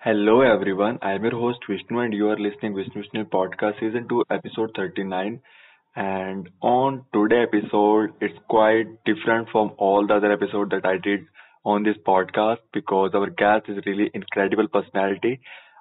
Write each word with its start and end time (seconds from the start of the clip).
Hello 0.00 0.42
everyone, 0.42 1.00
I 1.02 1.14
am 1.14 1.24
your 1.24 1.32
host 1.32 1.58
Vishnu 1.68 1.98
and 1.98 2.14
you 2.14 2.28
are 2.28 2.38
listening 2.38 2.72
to 2.72 2.84
Vishnu 2.84 3.02
Vishnu 3.02 3.24
podcast 3.24 3.80
season 3.80 4.06
2 4.08 4.26
episode 4.30 4.70
39 4.76 5.40
and 5.96 6.48
on 6.60 7.04
today 7.12 7.42
episode 7.42 8.12
it's 8.20 8.38
quite 8.48 8.86
different 9.04 9.48
from 9.50 9.72
all 9.76 10.06
the 10.06 10.14
other 10.14 10.30
episodes 10.30 10.70
that 10.70 10.86
I 10.86 10.98
did 10.98 11.26
on 11.64 11.82
this 11.82 11.96
podcast 12.06 12.58
because 12.72 13.10
our 13.12 13.28
guest 13.28 13.68
is 13.68 13.84
really 13.86 14.08
incredible 14.14 14.68
personality. 14.68 15.40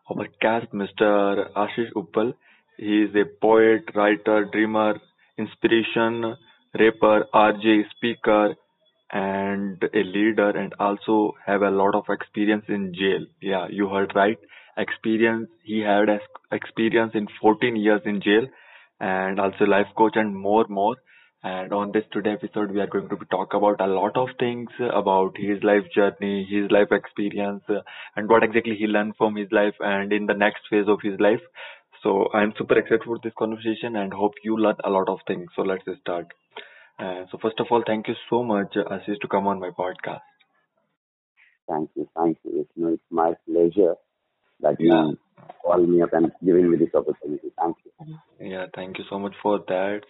Our 0.09 0.25
guest 0.41 0.73
Mr. 0.73 1.51
Ashish 1.55 1.93
Uppal, 1.95 2.33
he 2.77 3.03
is 3.03 3.15
a 3.15 3.25
poet, 3.39 3.83
writer, 3.93 4.45
dreamer, 4.45 4.99
inspiration, 5.37 6.35
rapper, 6.73 7.27
RJ, 7.35 7.83
speaker 7.95 8.55
and 9.11 9.81
a 9.93 10.03
leader 10.03 10.49
and 10.49 10.73
also 10.79 11.33
have 11.45 11.61
a 11.61 11.69
lot 11.69 11.95
of 11.95 12.05
experience 12.09 12.65
in 12.67 12.93
jail. 12.93 13.25
Yeah, 13.41 13.67
you 13.69 13.89
heard 13.89 14.13
right. 14.15 14.37
Experience, 14.77 15.49
he 15.63 15.79
had 15.81 16.09
ex- 16.09 16.25
experience 16.51 17.11
in 17.15 17.27
14 17.41 17.75
years 17.75 18.01
in 18.05 18.21
jail 18.21 18.47
and 18.99 19.39
also 19.39 19.65
life 19.65 19.87
coach 19.97 20.13
and 20.15 20.35
more, 20.35 20.65
more. 20.69 20.95
And 21.43 21.71
on 21.71 21.91
this 21.91 22.03
today 22.11 22.31
episode, 22.33 22.71
we 22.71 22.81
are 22.81 22.87
going 22.87 23.09
to 23.09 23.15
be 23.15 23.25
talk 23.27 23.53
about 23.53 23.79
a 23.79 23.87
lot 23.87 24.17
of 24.17 24.29
things 24.39 24.69
about 24.79 25.37
his 25.37 25.63
life 25.63 25.85
journey, 25.95 26.45
his 26.49 26.69
life 26.71 26.91
experience, 26.91 27.63
and 28.15 28.27
what 28.29 28.43
exactly 28.43 28.75
he 28.75 28.87
learned 28.87 29.15
from 29.17 29.35
his 29.35 29.51
life 29.51 29.75
and 29.79 30.11
in 30.11 30.25
the 30.25 30.33
next 30.33 30.61
phase 30.69 30.87
of 30.87 30.99
his 31.01 31.19
life. 31.19 31.41
So 32.03 32.29
I'm 32.33 32.53
super 32.57 32.77
excited 32.77 33.03
for 33.05 33.17
this 33.23 33.33
conversation 33.37 33.95
and 33.95 34.13
hope 34.13 34.33
you 34.43 34.57
learn 34.57 34.75
a 34.83 34.89
lot 34.89 35.09
of 35.09 35.19
things. 35.27 35.49
So 35.55 35.61
let's 35.61 35.83
start. 36.01 36.27
Uh, 36.99 37.25
so 37.31 37.37
first 37.41 37.59
of 37.59 37.67
all, 37.71 37.83
thank 37.85 38.07
you 38.07 38.15
so 38.29 38.43
much, 38.43 38.75
uh, 38.75 38.83
Ashish, 38.89 39.19
to 39.21 39.27
come 39.27 39.47
on 39.47 39.59
my 39.59 39.69
podcast. 39.69 40.21
Thank 41.69 41.89
you, 41.95 42.07
thank 42.17 42.37
you. 42.43 42.61
It's, 42.61 42.69
you 42.75 42.83
know, 42.85 42.93
it's 42.93 43.03
my 43.11 43.33
pleasure 43.45 43.95
that 44.61 44.79
Yeah. 44.79 45.07
you 45.07 45.17
call 45.63 45.85
me 45.85 46.01
up 46.01 46.13
and 46.13 46.31
giving 46.43 46.69
me 46.71 46.77
this 46.77 46.93
opportunity. 46.95 47.51
Thank 47.59 47.77
you. 47.85 47.91
Yeah, 48.39 48.67
thank 48.75 48.97
you 48.97 49.03
so 49.09 49.19
much 49.19 49.35
for 49.41 49.59
that. 49.67 50.03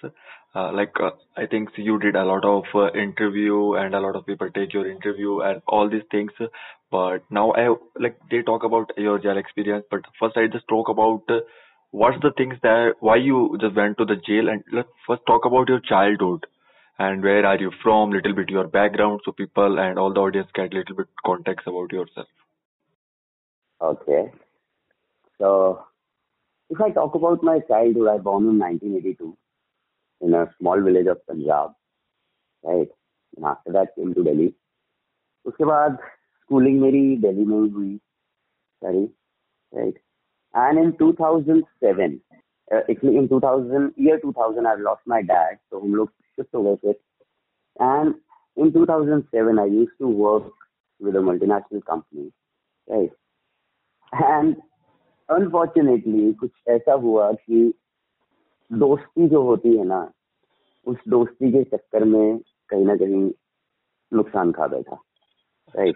Uh, 0.55 0.71
like, 0.73 0.99
uh, 0.99 1.11
I 1.35 1.45
think 1.47 1.77
you 1.77 1.97
did 1.99 2.15
a 2.15 2.23
lot 2.25 2.45
of 2.45 2.63
uh, 2.75 2.91
interview 2.91 3.73
and 3.73 3.95
a 3.95 3.99
lot 3.99 4.15
of 4.15 4.25
people 4.25 4.49
take 4.51 4.73
your 4.73 4.87
interview 4.87 5.39
and 5.41 5.61
all 5.67 5.89
these 5.89 6.03
things. 6.11 6.31
But 6.91 7.23
now 7.31 7.51
I 7.53 7.75
like 7.99 8.17
they 8.31 8.41
talk 8.43 8.63
about 8.63 8.91
your 8.97 9.19
jail 9.19 9.37
experience. 9.37 9.85
But 9.91 10.01
first, 10.19 10.37
I 10.37 10.47
just 10.47 10.67
talk 10.67 10.89
about 10.89 11.23
uh, 11.29 11.39
what's 11.91 12.21
the 12.21 12.31
things 12.37 12.55
that 12.63 12.95
why 12.99 13.15
you 13.17 13.57
just 13.61 13.75
went 13.75 13.97
to 13.99 14.05
the 14.05 14.15
jail 14.15 14.49
and 14.49 14.63
let's 14.71 14.89
first 15.07 15.25
talk 15.27 15.45
about 15.45 15.69
your 15.69 15.79
childhood 15.81 16.45
and 16.98 17.22
where 17.22 17.44
are 17.46 17.58
you 17.58 17.70
from, 17.82 18.10
little 18.10 18.34
bit 18.34 18.50
your 18.50 18.66
background, 18.66 19.20
so 19.24 19.32
people 19.32 19.78
and 19.78 19.98
all 19.98 20.12
the 20.12 20.20
audience 20.20 20.48
get 20.54 20.72
little 20.72 20.96
bit 20.96 21.08
context 21.26 21.66
about 21.66 21.92
yourself. 21.92 22.28
Okay. 23.80 24.30
So, 25.38 25.84
if 26.70 26.80
I 26.80 26.90
talk 26.90 27.14
about 27.14 27.42
my 27.42 27.58
childhood, 27.60 28.08
I 28.08 28.18
born 28.18 28.48
in 28.48 28.58
1982 28.58 29.36
in 30.20 30.34
a 30.34 30.46
small 30.58 30.80
village 30.80 31.06
of 31.06 31.26
Punjab, 31.26 31.72
right? 32.62 32.88
And 33.36 33.46
after 33.46 33.72
that 33.72 33.96
came 33.96 34.14
to 34.14 34.22
Delhi. 34.22 34.54
उसके 35.46 35.64
बाद 35.64 35.98
schooling 36.42 36.80
मेरी 36.80 37.16
दिल्ली 37.20 37.44
में 37.44 37.58
ही 37.60 37.68
हुई 37.70 37.96
सारी 38.84 39.08
right? 39.72 39.96
And 40.54 40.78
in 40.78 40.96
2007, 40.98 42.20
uh, 42.72 42.80
actually 42.90 43.16
in 43.16 43.28
2000, 43.28 43.94
year 43.96 44.20
2000, 44.20 44.66
I 44.66 44.74
lost 44.74 45.00
my 45.06 45.22
dad, 45.22 45.58
so 45.70 45.80
हम 45.80 45.94
लोग 45.94 46.10
shift 46.37 46.55
हो 46.55 46.63
गए 46.63 46.75
थे. 46.75 46.95
And 47.79 48.15
in 48.57 48.73
2007, 48.73 49.59
I 49.59 49.65
used 49.65 49.97
to 49.99 50.07
work 50.07 50.51
with 51.01 51.15
a 51.15 51.19
multinational 51.19 51.83
company, 51.85 52.31
right? 52.87 53.11
And 54.13 54.55
unfortunately, 55.29 56.33
कुछ 56.33 56.51
ऐसा 56.67 56.93
हुआ 56.93 57.31
कि 57.31 57.73
दोस्ती 58.71 59.27
जो 59.29 59.41
होती 59.41 59.77
है 59.77 59.83
ना 59.83 60.11
उस 60.85 60.97
दोस्ती 61.09 61.51
के 61.51 61.63
चक्कर 61.63 62.03
में 62.03 62.39
कहीं 62.69 62.85
ना 62.85 62.95
कहीं 62.95 63.31
नुकसान 64.13 64.51
खा 64.51 64.67
बैठा 64.67 64.97
राइट 65.75 65.95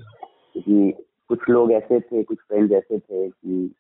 क्योंकि 0.54 1.04
कुछ 1.28 1.40
लोग 1.50 1.72
ऐसे 1.72 2.00
थे 2.00 2.24
कुछ 2.24 2.38
फ्रेंड्स 2.38 2.74
ऐसे 2.74 3.00
थे 3.00 3.30
कि 3.30 3.76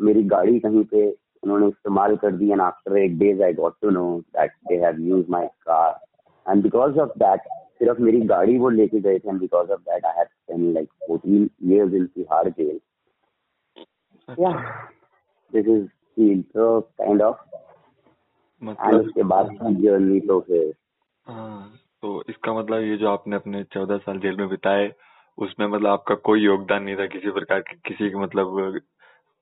मेरी 0.00 0.22
गाड़ी 0.22 0.60
कहीं 0.60 0.84
पे 0.84 1.16
उन्होंने 1.42 1.68
इस्तेमाल 1.68 2.16
कर 2.16 2.32
दी 2.32 2.50
and 2.50 2.60
after 2.60 2.96
eight 2.98 3.18
days 3.18 3.42
I 3.42 3.52
got 3.52 3.74
to 3.82 3.90
know 3.90 4.04
that 4.36 4.52
they 4.68 4.76
have 4.84 5.00
use 5.00 5.30
my 5.30 5.46
car 5.68 5.98
and 6.46 6.62
because 6.62 6.98
of 6.98 7.18
that 7.18 7.48
सिर्फ़ 7.78 8.00
मेरी 8.02 8.20
गाड़ी 8.26 8.58
वो 8.58 8.68
लेके 8.68 9.00
गए 9.00 9.18
थे 9.18 9.28
and 9.28 9.40
because 9.40 9.70
of 9.70 9.80
that 9.80 10.04
I 10.04 10.12
have 10.16 10.26
spend 10.26 10.74
like 10.74 10.88
14 11.10 11.48
years 11.72 11.94
in 11.94 12.06
Tihar 12.06 12.48
jail 12.48 12.80
या 14.40 14.52
this 15.52 15.66
is 15.66 15.88
the 16.16 16.32
intro 16.32 16.84
kind 16.98 17.22
of. 17.22 17.34
And 18.62 18.70
मतलब 18.70 19.00
उसके 19.00 19.22
बाद 19.22 19.48
की 19.50 19.74
जर्नी 19.82 20.20
तो 20.20 20.40
फिर। 20.40 20.72
हाँ, 21.26 21.78
तो 22.02 22.22
इसका 22.28 22.52
मतलब 22.54 22.82
ये 22.82 22.96
जो 22.96 23.08
आपने 23.08 23.36
अपने 23.36 23.62
चौदह 23.64 23.98
साल 23.98 24.18
जेल 24.18 24.36
में 24.36 24.48
बिताए 24.48 24.90
उसमें 25.38 25.66
मतलब 25.66 25.86
आपका 25.86 26.14
कोई 26.14 26.40
योगदान 26.40 26.82
नहीं 26.82 26.96
था 26.96 27.06
किसी 27.06 27.30
प्रकार 27.30 27.60
के 27.60 27.76
किसी 27.88 28.10
के 28.10 28.16
मतलब 28.16 28.80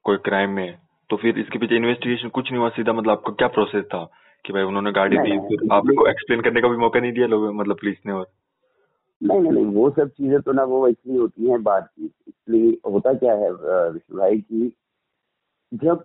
कोई 0.05 0.17
क्राइम 0.17 0.51
में? 0.51 0.79
तो 1.11 1.17
फिर 1.17 1.39
इसके 1.39 1.59
पीछे 1.59 1.77
इन्वेस्टिगेशन 1.77 2.29
कुछ 2.29 2.51
नहीं 2.53 2.61
हुआ 2.61 2.69
सीधा 2.69 2.93
मतलब 2.93 3.11
आपका 3.11 3.33
क्या 3.33 3.49
प्रोसेस 3.49 3.85
था? 3.85 4.11
कि 4.45 4.53
भाई 4.53 4.63
उन्होंने 4.63 4.93
गाड़ी 4.93 5.17
दी 5.17 5.31
फिर 5.31 5.53
इसलिए- 5.53 5.73
आपको 5.73 6.07
एक्सप्लेन 6.09 6.41
करने 6.41 6.61
का 6.61 6.69
भी 6.69 6.77
मौका 6.77 7.01
नहीं 7.01 7.13
दिया 7.13 7.27
लोग 7.27 7.55
मतलब 7.55 7.77
पुलिस 7.77 7.97
ने 8.07 8.13
और? 8.13 8.27
नहीं 9.23 9.41
नहीं 9.41 9.53
नहीं 9.53 9.65
वो 9.65 9.91
सब 9.91 10.09
चीज़ें 10.09 10.41
तो 10.41 10.53
ना 10.53 10.65
वो 10.65 10.87
एक्चुअली 10.89 11.19
होती 11.19 11.47
हैं 11.47 11.63
बात 11.63 11.89
की। 11.89 12.05
इसलिए 12.29 12.91
होता 12.91 13.13
क्या 13.13 13.35
है 13.35 13.51
विष्णु 13.53 14.19
भाई 14.19 14.41
की 14.41 14.73
जब 15.75 16.05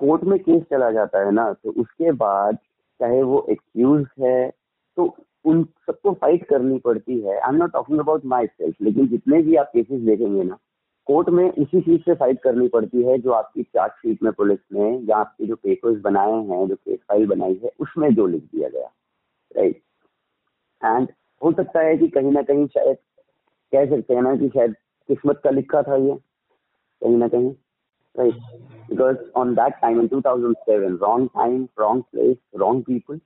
कोर्ट 0.00 0.24
में 0.24 0.38
केस 0.40 0.62
चला 0.62 0.90
जाता 0.90 1.24
है 1.24 1.30
ना 1.30 1.52
तो 1.52 1.70
उसके 1.70 2.12
बाद 2.12 2.58
चाहे 3.00 3.22
वो 3.22 3.46
एक्यूज 3.50 4.06
है 4.20 4.50
तो 4.96 5.16
उन 5.44 5.64
सबको 5.64 6.12
फाइट 6.12 6.44
करनी 6.44 6.78
पड़ती 6.78 7.20
है। 7.20 7.38
I 7.38 7.48
am 7.48 7.56
not 7.56 7.72
talking 7.72 7.98
about 7.98 8.24
myself 8.46 8.76
लेकिन 8.82 9.06
जितने 9.08 9.42
भी 9.42 9.54
आप 9.56 9.70
केसेस 9.74 10.00
देखेंगे 10.00 10.42
ना 10.42 10.58
कोर्ट 11.06 11.28
में 11.28 11.44
इसी 11.44 11.80
चीज़ 11.80 12.00
से 12.00 12.14
फाइट 12.14 12.40
करनी 12.42 12.68
पड़ती 12.68 13.02
है 13.02 13.18
जो 13.18 13.30
आपकी 13.32 13.62
चार्जशीट 13.62 14.22
में 14.22 14.32
पुलिस 14.32 14.58
ने 14.72 14.90
या 15.08 15.16
आपके 15.16 15.46
जो 15.46 15.56
पेपर्स 15.56 16.00
बनाए 16.00 16.32
हैं, 16.32 16.66
जो 16.68 16.74
केस 16.74 16.98
फ़ाइल 16.98 17.26
बनाई 17.26 17.60
है, 17.64 17.70
उसमें 17.80 18.14
जो 18.14 18.26
लिख 18.26 18.42
दिया 18.44 18.68
गया 18.68 18.90
राइट 19.56 19.80
एंड 20.82 21.08
हो 21.42 21.52
सकता 21.52 21.80
है 21.80 21.96
कि 21.96 22.08
कहीं 22.08 22.32
ना 22.32 22.42
कहीं 22.42 22.66
शायद 22.66 22.96
कह 23.72 23.86
सकते 23.86 24.14
हैं 24.14 24.22
ना 24.22 24.34
कि 24.36 24.48
शायद 24.48 24.74
किस्मत 25.08 25.40
का 25.44 25.50
लिखा 25.50 25.82
था 25.82 25.96
ये, 25.96 26.14
कहीं 27.02 27.16
ना 27.16 27.28
कहीं 27.28 27.50
right 28.14 28.34
because 28.90 29.16
on 29.36 29.54
that 29.54 29.74
time 29.82 30.00
in 30.00 30.08
2007 30.08 31.00
wrong 31.02 31.28
time 31.28 31.68
wrong 31.78 32.02
place 32.12 32.36
wrong 32.56 32.82
people 32.84 33.20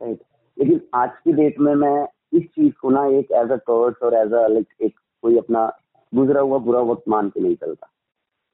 right 0.00 0.20
लेकिन 0.56 0.80
आज 0.94 1.10
की 1.24 1.32
डेट 1.32 1.58
में 1.60 1.74
मैं 1.74 1.96
इस 2.32 2.44
चीज़ 2.46 2.72
को 2.82 2.90
ना 2.90 3.06
एक 3.18 3.32
एज 3.32 3.50
अ 3.50 3.56
कर्स 3.70 4.02
और 4.02 4.14
एज 4.14 4.32
अ 4.32 4.46
लाइक 4.48 4.66
एक 4.80 4.98
कोई 5.22 5.38
अपना 5.38 5.66
गुजरा 6.12 6.40
हुआ 6.40 6.58
बुरा 6.60 6.80
वक्त 6.82 7.08
मान 7.08 7.28
के 7.30 7.40
नहीं 7.40 7.56
चलता। 7.56 7.90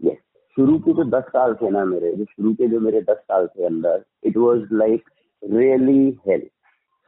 यस 0.00 0.18
शुरू 0.56 0.78
के 0.78 0.92
जो 0.92 1.04
दस 1.10 1.24
साल 1.28 1.54
थे 1.54 1.70
ना 1.70 1.84
मेरे, 1.84 2.12
जो 2.12 2.24
शुरू 2.24 2.52
के 2.54 2.68
जो 2.68 2.80
मेरे 2.80 3.00
दस 3.02 3.16
साल 3.18 3.46
थे 3.48 3.64
अंदर 3.66 4.04
it 4.24 4.36
was 4.36 4.74
like 4.74 5.10
really 5.42 6.18
help 6.26 6.48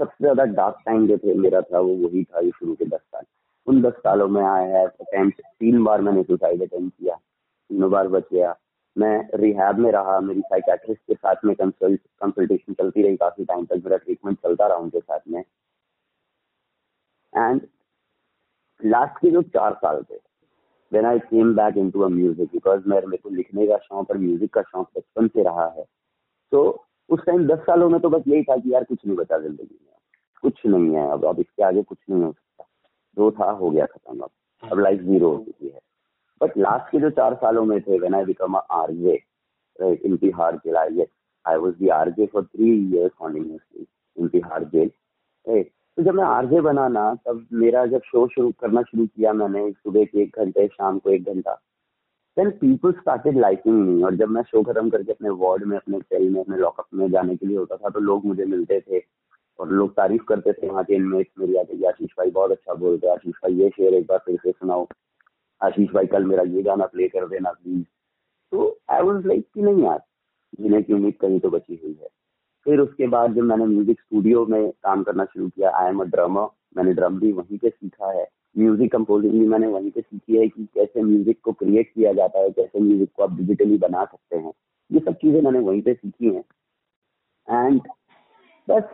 सबसे 0.00 0.24
ज़्यादा 0.24 0.44
डार्क 0.46 0.76
टाइम 0.86 1.06
जो 1.08 1.16
थे, 1.18 1.34
मेरा 1.34 1.60
था, 1.60 1.78
वो 1.78 1.94
वही 1.98 2.24
था 2.24 2.40
ये 2.40 2.50
शुरू 2.50 2.74
के 2.74 2.84
दस 2.86 3.00
साल। 3.00 3.24
उन 3.66 3.80
दस 3.82 3.92
सालों 3.98 4.28
में 4.28 4.42
आई 4.42 4.68
हैव 4.70 4.88
अटेम्प्ट 4.88 5.40
तीन 5.40 5.82
बार 5.84 6.00
मैंने 6.00 6.22
सुसाइड 6.22 6.62
अटेम्प्ट 6.62 6.96
किया, 6.98 7.14
तीनों 7.14 7.90
बार 7.90 8.08
बच 8.08 8.24
गया। 8.32 8.54
मैं 8.96 9.28
रिहैब 9.34 9.78
में 9.78 9.90
रहा, 9.92 10.18
मेरी 10.20 10.40
साइकेट्रिस्ट 10.42 11.00
के 11.02 11.14
साथ 11.14 11.44
में 11.44 11.54
कंसल्ट 11.56 12.00
कंसल्टेशन 12.20 12.74
चलती 12.74 13.02
रही 13.02 13.16
काफ़ी 13.16 13.44
टाइम 13.44 13.64
तक, 13.64 13.82
मेरा 13.84 13.96
ट्रीटमेंट 13.96 14.38
चलता 14.38 14.66
रहा 14.66 14.76
उनके 14.78 15.00
साथ 15.00 15.20
में। 15.28 15.40
एंड 17.32 17.60
लास्ट 18.80 19.18
के 19.18 19.30
जो 19.30 19.42
चार 19.44 19.74
साल 19.74 20.02
थे 20.02 20.18
then 20.92 21.06
I 21.06 21.18
came 21.20 21.54
back 21.54 21.76
into 21.90 22.00
a 22.00 22.08
music 22.08 22.48
because 22.52 22.88
मेरे 22.88 23.06
मेरे 23.06 23.22
को 23.22 23.30
लिखने 23.30 23.66
का 23.66 23.76
शौक 23.78 24.10
और 24.10 24.18
म्यूज़िक 24.18 24.52
का 24.54 24.62
शौक 24.62 24.88
बचपन 24.96 25.28
से 25.28 25.42
रहा 25.42 25.66
है 25.76 25.84
तो 26.52 26.64
उस 27.10 27.20
टाइम 27.26 27.46
दस 27.46 27.58
सालों 27.66 27.88
में 27.90 28.00
तो 28.00 28.08
बस 28.10 28.22
यही 28.28 28.42
था 28.42 28.56
कि 28.56 28.72
यार 28.72 28.84
कुछ 28.84 29.06
नहीं 29.06 29.16
बचा 29.16 29.38
ज़िंदगी 29.38 29.62
में। 29.62 29.92
कुछ 30.42 30.66
नहीं 30.66 30.94
है, 30.94 31.10
अब 31.12 31.24
अब 31.24 31.40
इसके 31.40 31.62
आगे 31.64 31.82
कुछ 31.82 31.98
नहीं 32.10 32.22
हो 32.22 32.30
सकता। 32.32 32.64
जो 33.16 33.30
था, 33.30 33.50
हो 33.50 33.70
गया 33.70 33.86
खत्म 33.86 34.18
अब। 34.20 34.30
अब 34.62 34.78
लाइफ 34.80 35.00
ज़ीरो 35.00 35.30
हो 35.30 35.44
चुकी 35.44 35.68
है। 35.68 35.80
बट 36.40 36.56
लास्ट 36.58 36.90
के 36.90 36.98
जो 37.00 37.10
चार 37.10 37.34
सालों 37.34 37.64
में 37.64 37.80
थे 37.80 37.98
when 37.98 38.14
I 38.14 38.24
become 38.24 38.56
R 38.56 38.92
J 38.92 39.14
right 39.78 40.02
in 40.06 40.16
Tihar 40.16 40.54
jail 40.56 40.76
I 40.76 41.04
I 41.44 41.56
was 41.56 41.74
the 41.82 41.90
R 41.90 42.10
J 42.10 42.26
for 42.26 42.44
three 42.44 42.70
years 42.86 43.12
continuously 43.18 43.86
in 44.16 44.28
Tihar 44.28 44.62
jail 44.64 44.90
right 45.46 45.70
तो 45.98 46.02
जब 46.02 46.14
मैं 46.14 46.24
आरजे 46.24 46.60
बना 46.60 46.86
ना, 46.88 47.02
तब 47.26 47.46
मेरा 47.52 47.84
जब 47.86 48.00
शो 48.04 48.26
शुरू 48.28 48.50
करना 48.60 48.82
शुरू 48.82 49.06
किया 49.06 49.32
मैंने 49.32 49.70
सुबह 49.72 50.04
के 50.04 50.22
एक 50.22 50.38
घंटे, 50.38 50.66
शाम 50.68 50.98
को 50.98 51.10
एक 51.10 51.24
घंटा 51.24 51.52
then 52.36 52.50
people 52.60 52.92
started 52.92 53.38
liking 53.38 53.76
me 53.82 54.02
और 54.02 54.14
जब 54.16 54.28
मैं 54.28 54.42
शो 54.42 54.62
खत्म 54.62 54.90
करके 54.90 55.12
अपने 55.12 55.30
वार्ड 55.42 55.64
में, 55.64 55.76
अपने 55.76 55.98
सेल 56.00 56.28
में, 56.30 56.40
अपने 56.40 56.56
लॉकअप 56.56 56.86
में 56.94 57.10
जाने 57.10 57.36
के 57.36 57.46
लिए 57.46 57.56
होता 57.56 57.76
था 57.76 57.88
तो 57.88 58.00
लोग 58.00 58.26
मुझे 58.26 58.44
मिलते 58.44 58.80
थे 58.80 59.00
और 59.58 59.70
लोग 59.70 59.92
तारीफ़ 59.96 60.22
करते 60.28 60.52
थे 60.52 60.68
वहाँ 60.68 60.84
के 60.84 60.94
इनमेट्स 60.94 61.32
मेरी 61.38 61.76
कि 61.76 61.84
आशीष 61.84 62.10
भाई 62.18 62.30
बहुत 62.30 62.50
अच्छा 62.50 62.74
बोलते 62.74 63.08
आशीष 63.08 63.34
भाई 63.44 63.54
ये 63.54 63.68
शेर 63.68 63.94
एक 63.94 64.06
बार 64.08 64.18
फिर 64.26 64.38
से 64.42 64.52
सुनाओ, 64.52 64.86
आशीष 65.60 65.88
भाई 65.94 66.06
कल 66.06 66.24
मेरा 66.24 66.42
ये 66.48 66.62
गाना 66.62 66.86
प्ले 66.86 67.08
कर 67.08 67.28
देना 67.28 67.50
प्लीज़ 67.52 67.84
तो 68.52 68.68
आई 68.90 69.02
वॉज़ 69.02 69.26
लाइक 69.26 69.46
कि 69.54 69.62
नहीं 69.62 69.84
यार 69.84 70.02
जीने 70.60 70.82
की 70.82 70.92
उम्मीद 70.92 71.14
कहीं 71.20 71.40
तो 71.40 71.50
बची 71.50 71.80
हुई 71.82 71.98
है। 72.02 72.08
फिर 72.66 72.80
उसके 72.80 73.06
बाद 73.06 73.34
जब 73.34 73.42
मैंने 73.44 73.64
म्यूज़िक 73.66 74.00
स्टूडियो 74.00 74.44
में 74.46 74.70
काम 74.70 75.02
करना 75.02 75.24
शुरू 75.24 75.48
किया 75.48 75.70
आई 75.78 75.90
एम 75.90 76.00
अ 76.00 76.04
ड्रमर 76.06 76.48
मैंने 76.76 76.92
ड्रम 76.94 77.18
भी 77.18 77.32
वहीं 77.32 77.58
पे 77.58 77.68
सीखा 77.68 78.10
है। 78.12 78.26
म्यूज़िक 78.56 78.90
कंपोजिंग 78.92 79.32
भी 79.32 79.46
मैंने 79.48 79.66
वहीं 79.66 79.90
पे 79.90 80.00
सीखी 80.00 80.36
है 80.36 80.46
कि 80.48 80.64
कैसे 80.74 81.02
म्यूज़िक 81.02 81.40
को 81.44 81.52
क्रिएट 81.52 81.90
किया 81.94 82.12
जाता 82.12 82.38
है, 82.38 82.50
कैसे 82.50 82.80
म्यूज़िक 82.80 83.08
को 83.16 83.22
आप 83.22 83.36
डिजिटली 83.36 83.78
बना 83.78 84.04
सकते 84.04 84.36
हैं। 84.36 84.52
ये 84.90 85.00
सब 85.00 85.14
चीज़ें 85.14 85.40
मैंने 85.42 85.58
वहीं 85.60 85.82
पे 85.82 85.94
सीखी 85.94 86.34
हैं। 86.34 86.44
एंड 87.48 87.80
बस 88.68 88.84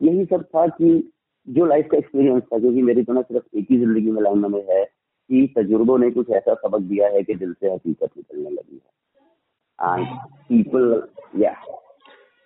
यही 0.00 0.24
सब 0.24 0.44
था 0.44 0.66
कि 0.68 1.10
जो 1.46 1.64
लाइफ 1.66 1.88
का 1.90 1.98
एक्सपीरियंस 1.98 2.42
था, 2.42 2.58
क्योंकि 2.58 2.82
मेरी 2.82 3.02
तो 3.02 3.12
ना 3.12 3.22
सिर्फ़ 3.22 3.56
एक 3.58 3.66
ही 3.70 3.78
ज़िंदगी 3.78 4.10
में 4.10 4.22
लाइन 4.22 4.50
में 4.52 4.62
है 4.70 4.84
कि 4.84 5.46
तजुर्बों 5.56 5.98
ने 5.98 6.10
कुछ 6.10 6.30
ऐसा 6.30 6.54
सबक 6.56 6.80
दिया 6.82 7.08
है 7.08 7.22
कि 7.22 7.34
दिल 7.34 7.52
से 7.52 7.72
हकीकत 7.72 8.10
निकलने 8.16 8.50
लगी 8.50 8.76
है। 8.76 9.96
एंड 9.96 10.06
पीपल 10.48 11.02
या 11.36 11.54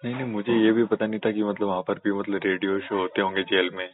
नहीं 0.04 0.14
नहीं 0.14 0.24
मुझे 0.24 0.52
ये 0.52 0.72
भी 0.72 0.84
पता 0.84 1.06
नहीं 1.06 1.20
था 1.20 1.30
कि 1.32 1.42
मतलब 1.42 1.68
वहाँ 1.68 1.82
पर 1.82 1.94
भी 1.94 2.12
मतलब 2.12 2.40
रेडियो 2.44 2.78
शो 2.80 2.98
होते 2.98 3.22
होंगे 3.22 3.42
जेल 3.42 3.70
में। 3.74 3.88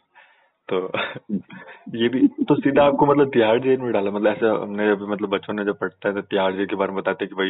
तो 0.68 0.92
ये 1.96 2.08
भी 2.08 2.28
तो 2.28 2.54
सीधा 2.54 2.82
आपको 2.82 3.06
मतलब 3.06 3.28
तिहाड़ 3.28 3.60
जेल 3.60 3.80
में 3.80 3.92
डाला? 3.92 4.10
मतलब 4.10 4.26
ऐसा 4.26 4.62
हमने 4.62 4.90
अभी 4.90 5.06
मतलब 5.06 5.28
बच्चों 5.28 5.54
ने 5.54 5.64
जब 5.64 5.78
पढ़ता 5.78 6.08
है 6.08 6.14
तो 6.14 6.20
तिहाड़ 6.20 6.54
जेल 6.54 6.66
के 6.66 6.76
बारे 6.76 6.92
में 6.92 7.00
बताते 7.00 7.26
कि 7.26 7.34
भाई 7.34 7.48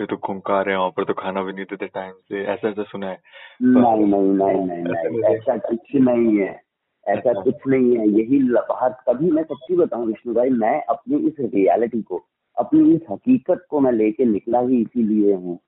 ये 0.00 0.06
तो 0.06 0.16
खूंखार 0.16 0.70
है 0.70 0.78
वहाँ 0.78 0.90
पर 0.90 1.04
तो 1.04 1.12
खाना 1.12 1.42
भी 1.42 1.52
नहीं 1.52 1.64
देते 1.64 1.86
टाइम 1.86 2.12
से। 2.12 2.44
ऐसा 2.44 2.68
ऐसा 2.68 2.82
सुना 2.82 3.06
है? 3.06 3.18
नहीं 3.62 4.06
नहीं 4.06 4.22
नहीं 4.22 4.66
नहीं 4.66 4.82
नहीं 4.82 5.34
ऐसा 5.34 5.56
कुछ 5.56 5.94
नहीं 5.94 6.38
है। 6.38 6.62
ऐसा 7.08 7.30
अच्छा। 7.30 7.42
कुछ 7.42 7.54
नहीं 7.68 7.96
है। 7.96 8.08
यही 8.08 8.42
बात 8.52 9.04
कभी 9.08 9.30
मैं 9.30 9.42
सच्ची 9.42 9.76
बताऊँ 9.76 10.06
विष्णु 10.06 10.34
भाई 10.34 10.50
मैं 10.50 10.82
अपनी 10.82 11.16
इस 11.16 11.34
रियलिटी 11.40 12.02
को 12.02 12.26
अपनी 12.58 12.94
इस 12.94 13.00
हकीकत 13.10 13.66
को 13.70 13.80
मैं 13.80 13.92
लेके 13.92 14.24
निकला 14.24 14.60
ही 14.60 14.80
इसीलिए 14.80 15.34
हूँ 15.34 15.58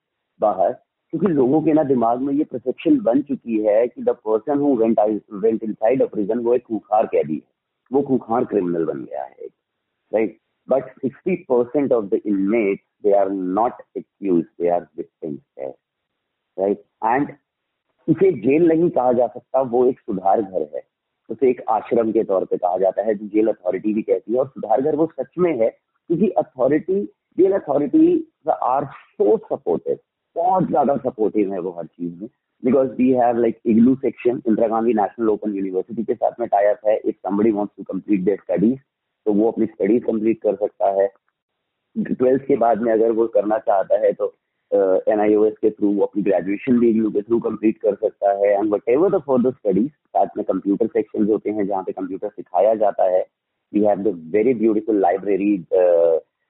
बाहर। 0.40 0.87
क्योंकि 1.12 1.26
लोगों 1.26 1.60
के 1.62 1.72
ना 1.72 1.82
दिमाग 1.82 2.20
में 2.20 2.32
ये 2.34 2.44
परसेप्शन 2.44 2.98
बन 3.00 3.22
चुकी 3.22 3.58
है 3.64 3.86
कि 3.88 4.02
the 4.02 4.10
person 4.26 4.58
who 4.58 4.74
went 4.76 4.98
went 5.34 5.62
inside 5.64 6.02
a 6.02 6.06
prison 6.06 6.38
वो 6.38 6.54
एक 6.54 6.62
खूंखार 6.62 7.06
कैदी 7.06 7.34
है। 7.34 7.40
वो 7.90 8.02
खूंखार 8.02 8.44
क्रिमिनल 8.44 8.84
बन 8.84 9.04
गया 9.04 9.22
है। 9.22 9.46
Right 10.12 10.38
but 10.68 10.90
sixty 10.92 11.36
percent 11.50 11.92
of 11.92 12.04
the 12.04 12.20
inmate 12.26 12.80
they 13.02 13.12
are 13.12 13.30
not 13.30 13.82
accuse 13.96 14.42
they 14.60 14.68
are 14.68 14.86
victims 14.96 15.40
right 16.56 16.82
and 17.04 17.36
इसे 18.08 18.30
जेल 18.32 18.66
नहीं 18.68 18.88
कहा 18.90 19.12
जा 19.12 19.26
सकता, 19.26 19.60
वो 19.60 19.84
एक 19.86 19.98
सुधार 20.00 20.42
घर 20.42 20.68
है। 20.74 20.82
उसे 21.30 21.48
एक 21.50 21.60
आश्रम 21.68 22.12
के 22.12 22.22
तौर 22.24 22.44
पे 22.44 22.56
कहा 22.56 22.76
जाता 22.78 23.02
है, 23.02 23.14
जो 23.14 23.26
जेल 23.26 23.48
अथॉरिटी 23.48 23.92
भी 23.94 24.02
कहती 24.02 24.32
है। 24.32 24.38
और 24.38 24.46
सुधार 24.48 24.82
घर 24.82 24.96
वो 24.96 25.06
सच 25.20 25.38
में 25.38 25.52
है, 25.58 25.68
क्योंकि 25.70 26.28
authority 26.38 27.02
jail 27.38 27.52
authority 27.52 28.32
are 28.52 28.84
so 28.84 29.36
supportive 29.38 29.98
बहुत 30.38 30.66
ज़्यादा 30.68 30.96
सपोर्टिव 31.04 31.52
है 31.52 31.58
वो 31.60 31.70
हर 31.78 31.86
चीज़ 31.86 32.20
में। 32.20 32.28
Because 32.62 32.90
we 32.98 33.10
have 33.12 33.38
like 33.38 33.58
igloo 33.66 33.94
section 34.02 34.42
Indira 34.48 34.68
Gandhi 34.68 34.94
national 34.94 35.28
open 35.28 35.54
university 35.54 36.04
के 36.04 36.14
साथ 36.14 36.40
में 36.40 36.48
टाइप 36.48 36.86
है। 36.86 36.96
If 36.98 37.16
somebody 37.16 37.50
wants 37.50 37.72
to 37.76 37.82
complete 37.92 38.24
their 38.24 38.38
studies 38.38 38.78
तो 39.26 39.32
वो 39.32 39.50
अपनी 39.50 39.66
स्टडीज़ 39.66 40.04
कंप्लीट 40.04 40.40
कर 40.42 40.54
सकता 40.56 40.90
है। 41.00 41.08
ट्वेल्थ 41.96 42.42
के 42.46 42.56
बाद 42.56 42.82
में 42.82 42.92
अगर 42.92 43.12
वो 43.12 43.26
करना 43.36 43.58
चाहता 43.58 43.98
है 44.04 44.12
तो 44.12 44.34
एन 45.12 45.20
आई 45.20 45.34
ओ 45.34 45.44
एस 45.44 45.54
के 45.62 45.70
थ्रू 45.70 45.98
अपनी 46.02 46.22
ग्रेजुएशन 46.22 46.78
भी 46.78 46.88
इग्लू 46.90 47.10
के 47.10 47.22
थ्रू 47.22 47.38
कंप्लीट 47.40 47.78
कर 47.82 47.94
सकता 47.94 48.32
है। 48.38 48.52
And 48.52 48.72
whatever 48.88 49.16
the 49.16 49.20
for 49.26 49.42
the 49.42 49.54
studies 49.54 49.88
साथ 49.88 50.36
में 50.36 50.44
कंप्यूटर 50.46 50.86
सेक्शन 50.86 51.26
होते 51.30 51.50
हैं 51.50 51.66
जहाँ 51.66 51.82
पे 51.82 51.92
कंप्यूटर 51.92 52.28
सिखाया 52.28 52.74
जाता 52.82 53.04
है। 53.10 53.24
We 53.72 53.84
have 53.84 54.02
the 54.02 54.14
very 54.34 54.54
beautiful 54.54 55.00
library 55.00 55.54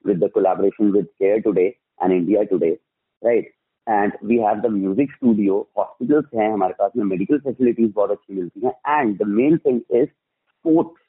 with 0.04 0.24
the 0.24 0.30
collaboration 0.36 0.92
with 0.94 1.06
Care 1.18 1.40
Today 1.42 1.70
and 2.02 2.12
India 2.12 2.42
Today, 2.50 2.74
right? 3.22 3.48
And 3.88 4.12
we 4.24 4.36
have 4.38 4.60
the 4.60 4.66
music 4.72 5.12
studio 5.12 5.58
hospitals 5.78 6.24
हैं 6.34 6.50
हमारे 6.52 6.74
पास 6.78 6.92
में 6.96 7.04
मेडिकल 7.04 7.38
फैसिलिटीज़ 7.38 7.92
बहुत 7.94 8.10
अच्छी 8.10 8.34
मिलती 8.34 8.66
हैं। 8.66 9.00
And 9.00 9.16
the 9.18 9.26
main 9.28 9.56
thing 9.66 9.80
is 9.92 10.06
sports 10.06 11.00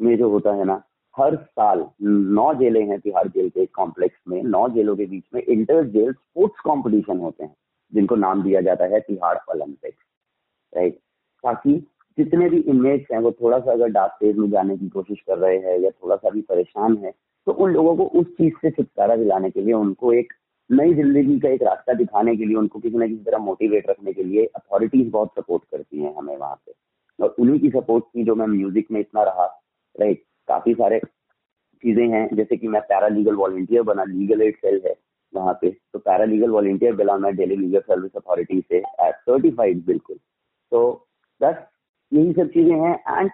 में 0.00 0.16
जो 0.18 0.30
होता 0.30 0.52
है 0.54 0.64
ना, 0.64 0.82
हर 1.14 1.36
साल 1.36 1.84
नौ 2.02 2.52
जेलें 2.54 2.84
हैं 2.86 2.98
तिहाड़ 3.00 3.26
जेल 3.28 3.48
के 3.50 3.66
कॉम्प्लेक्स 3.66 4.16
में, 4.28 4.42
नौ 4.44 4.68
जेलों 4.68 4.96
के 4.96 5.06
बीच 5.06 5.24
में 5.34 5.42
इंटर 5.42 5.84
जेल 5.88 6.12
स्पोर्ट्स 6.12 6.60
कॉम्पिटिशन 6.64 7.18
होते 7.18 7.44
हैं, 7.44 7.54
जिनको 7.92 8.16
नाम 8.16 8.42
दिया 8.42 8.60
जाता 8.60 8.84
है 8.84 9.00
तिहाड़ 9.00 9.36
ओलंपिक्स 9.50 9.98
राइट 10.72 10.98
ताकि 11.44 11.74
जितने 12.18 12.48
भी 12.50 12.58
इमेज 12.58 13.06
हैं, 13.12 13.18
वो 13.18 13.30
थोड़ा 13.32 13.58
सा 13.58 13.72
अगर 13.72 13.88
डार्क 13.90 14.12
स्टेज 14.12 14.36
में 14.36 14.48
जाने 14.50 14.76
की 14.76 14.88
कोशिश 14.88 15.20
कर 15.20 15.38
रहे 15.38 15.56
हैं 15.58 15.78
या 15.80 15.90
थोड़ा 15.92 16.16
सा 16.16 16.30
भी 16.30 16.40
परेशान 16.42 16.96
है 16.98 17.12
तो 17.46 17.52
उन 17.52 17.72
लोगों 17.72 17.96
को 17.96 18.04
उस 18.20 18.26
चीज़ 18.38 18.54
से 18.60 18.70
छुटकारा 18.70 19.16
दिलाने 19.16 19.50
के 19.50 19.62
लिए 19.62 19.74
उनको 19.74 20.12
एक 20.12 20.32
नई 20.70 20.94
ज़िंदगी 20.94 21.38
का 21.40 21.48
एक 21.48 21.62
रास्ता 21.62 21.92
दिखाने 21.94 22.36
के 22.36 22.44
लिए, 22.44 22.56
उनको 22.56 22.78
किसी 22.78 22.98
न 22.98 23.08
किसी 23.08 23.24
तरह 23.24 23.38
मोटिवेट 23.38 23.88
रखने 23.90 24.12
के 24.12 24.22
लिए 24.22 24.44
अथॉरिटीज 24.46 25.10
बहुत 25.10 25.32
सपोर्ट 25.38 25.62
करती 25.64 26.02
हैं 26.02 26.14
हमें 26.16 26.36
वहाँ 26.36 26.54
पे। 26.56 26.72
और 27.18 27.34
उन्हीं 27.38 27.60
की 27.60 27.70
सपोर्ट 27.70 28.04
की 28.04 28.24
जो 28.24 28.34
मैं 28.34 28.46
म्यूज़िक 28.48 28.90
में 28.92 29.00
इतना 29.00 29.22
रहा 29.22 29.44
राइट 29.96 30.22
काफ़ी 30.48 30.74
सारे 30.74 30.98
चीज़ें 30.98 32.06
हैं, 32.08 32.28
जैसे 32.36 32.56
कि 32.56 32.68
मैं 32.68 32.80
पैरा 32.82 33.08
लीगल 33.08 33.34
वॉल्टियर 33.36 33.82
बना 33.82 34.04
लीगल 34.04 34.42
एड 34.42 34.56
सेल 34.56 34.80
है 34.86 34.94
वहाँ 35.32 35.52
पे। 35.60 35.70
तो 35.70 35.98
पैरा 35.98 36.24
लीगल 36.24 36.50
वॉल्टियर 36.50 36.94
बिला 36.96 37.16
मैं 37.18 37.34
डेली 37.36 37.56
लीगल 37.56 37.80
सर्विस 37.80 38.16
अथॉरिटी 38.16 38.60
से 38.60 38.76
एज 38.76 39.14
सर्टिफाइड 39.14 39.84
बिल्कुल। 39.86 40.16
तो 40.72 41.08
बस 41.40 41.56
यही 42.12 42.32
सब 42.32 42.48
चीज़ें 42.50 42.76
हैं 42.80 42.94
एंड 43.10 43.30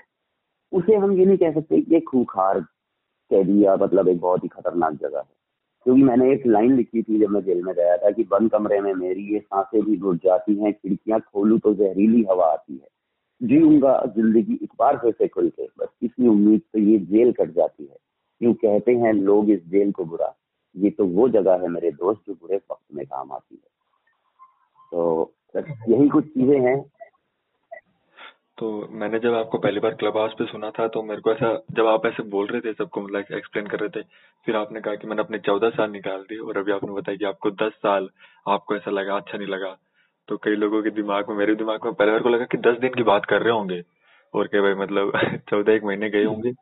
उसे 0.73 0.97
हम 0.97 1.13
ये 1.13 1.25
नहीं 1.25 1.37
कह 1.39 1.53
सकते 1.53 1.81
कि 1.81 2.01
खूखार 2.03 2.61
कह 2.61 3.43
दिया 3.43 3.77
मतलब 3.77 4.09
एक 4.09 4.21
बहुत 4.21 4.45
ही 4.45 4.49
खतरनाक 4.49 4.95
जगह 4.95 5.19
है। 5.19 5.41
क्योंकि 5.87 6.03
मैंने 6.03 6.33
एक 6.33 6.47
लाइन 6.47 6.77
लिखी 6.77 7.03
थी 7.03 7.19
जब 7.21 7.31
मैं 7.31 7.41
जेल 7.45 7.63
में 7.63 7.75
गया 7.75 7.97
था 7.97 8.11
कि 8.11 8.25
बंद 8.25 8.51
कमरे 8.51 8.81
में 8.81 8.93
मेरी 8.95 9.23
ये 9.33 9.39
साँसें 9.39 9.81
भी 9.83 9.97
घुट 9.97 10.17
जाती 10.25 10.55
हैं, 10.55 10.73
खिड़कियाँ 10.73 11.21
खोलू 11.23 11.59
तो 11.59 11.75
जहरीली 11.75 12.23
हवा 12.31 12.47
आती 12.53 12.73
है। 12.75 12.89
जीऊँगा 13.41 13.95
ज़िंदगी 14.17 14.59
एक 14.63 14.71
बार 14.79 14.97
फिर 14.97 15.13
से 15.13 15.29
खुल 15.29 15.49
के, 15.49 15.67
बस 15.79 15.89
इसी 16.03 16.29
उम्मीद 16.29 16.61
से 16.61 16.81
ये 16.83 16.99
जेल 16.99 17.33
कट 17.33 17.51
जाती 17.51 17.85
है। 17.85 17.97
क्यों 18.41 18.53
कहते 18.55 18.93
हैं 18.95 19.13
लोग 19.13 19.51
इस 19.51 19.67
जेल 19.69 19.93
को 19.93 20.05
बुरा, 20.05 20.35
ये 20.75 20.91
तो 20.91 21.07
वो 21.07 21.29
जगह 21.29 21.63
है 21.63 21.69
मेरे 21.69 21.91
दोस्त 21.91 22.23
जो 22.27 22.35
बुरे 22.35 22.57
वक्त 22.57 22.95
में 22.95 23.05
काम 23.07 23.33
आती 23.33 23.55
है। 23.55 23.71
तो 24.93 25.33
यही 25.89 26.09
कुछ 26.09 26.25
चीज़ें 26.25 26.61
हैं। 26.61 26.79
तो 28.63 28.89
मैंने 28.93 29.19
जब 29.19 29.35
आपको 29.35 29.59
पहली 29.59 29.81
बार 29.81 29.95
क्लब 29.95 30.17
हाउस 30.19 30.33
पे 30.39 30.45
सुना 30.47 30.71
था 30.71 30.87
तो 30.89 31.03
मेरे 31.03 31.21
को 31.21 31.33
ऐसा, 31.33 31.49
जब 31.73 31.87
आप 31.87 32.07
ऐसे 32.07 32.23
बोल 32.23 32.47
रहे 32.47 32.61
थे, 32.61 32.73
सबको 32.73 33.01
मतलब 33.01 33.33
एक्सप्लेन 33.33 33.67
कर 33.67 33.81
रहे 33.81 33.89
थे, 33.89 34.03
फिर 34.47 34.57
आपने 34.57 34.81
कहा 34.81 34.95
कि 34.95 35.07
मैंने 35.07 35.23
अपने 35.23 35.39
चौदह 35.39 35.71
साल 35.71 35.91
निकाल 35.91 36.23
दिए 36.23 36.39
और 36.39 36.59
अभी 36.59 36.73
आपने 36.73 36.93
बताया 36.93 37.17
कि 37.17 37.25
आपको 37.25 37.51
दस 37.51 37.73
साल 37.73 38.09
आपको 38.49 38.77
ऐसा 38.77 38.91
लगा 38.91 39.17
अच्छा 39.17 39.39
नहीं 39.39 39.49
लगा। 39.49 39.77
तो 40.29 40.37
कई 40.37 40.55
लोगों 40.55 40.83
के 40.83 40.91
दिमाग 40.91 41.31
में, 41.31 41.37
मेरे 41.37 41.55
दिमाग 41.55 41.85
में 41.85 41.95
पहले 41.95 42.13
बार 42.13 42.23
को 42.23 42.29
लगा 42.29 42.45
कि 42.45 42.59
दस 42.59 42.79
दिन 42.79 42.95
की 42.95 43.03
बात 43.03 43.25
कर 43.25 43.43
रहे 43.43 43.53
होंगे, 43.53 43.83
और 44.35 44.47
क्या 44.47 44.63
भाई 44.63 44.75
मतलब 44.75 45.13
चौदह 45.51 45.73
एक 45.73 45.85
महीने 45.85 46.11
गए 46.11 46.25
होंगे 46.25 46.53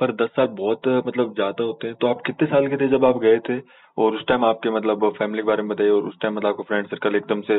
पर 0.00 0.12
दस 0.14 0.30
साल 0.36 0.46
बहुत 0.58 0.86
मतलब 1.06 1.34
ज़्यादा 1.34 1.64
होते 1.64 1.86
हैं। 1.86 1.96
तो 2.00 2.06
आप 2.06 2.22
कितने 2.26 2.46
साल 2.48 2.66
के 2.68 2.76
थे 2.76 2.88
जब 2.88 3.04
आप 3.04 3.18
गए 3.20 3.38
थे? 3.48 3.58
और 3.98 4.14
उस 4.16 4.24
टाइम 4.26 4.44
आपके 4.44 4.70
मतलब 4.70 5.08
फैमिली 5.18 5.42
के 5.42 5.46
बारे 5.46 5.62
में 5.62 5.68
बताइए 5.68 5.90
और 5.90 6.02
उस 6.08 6.18
टाइम 6.20 6.34
मतलब 6.34 6.48
आपका 6.48 6.62
फ्रेंड 6.64 6.86
सर्कल 6.86 7.16
एकदम 7.16 7.40
से 7.42 7.58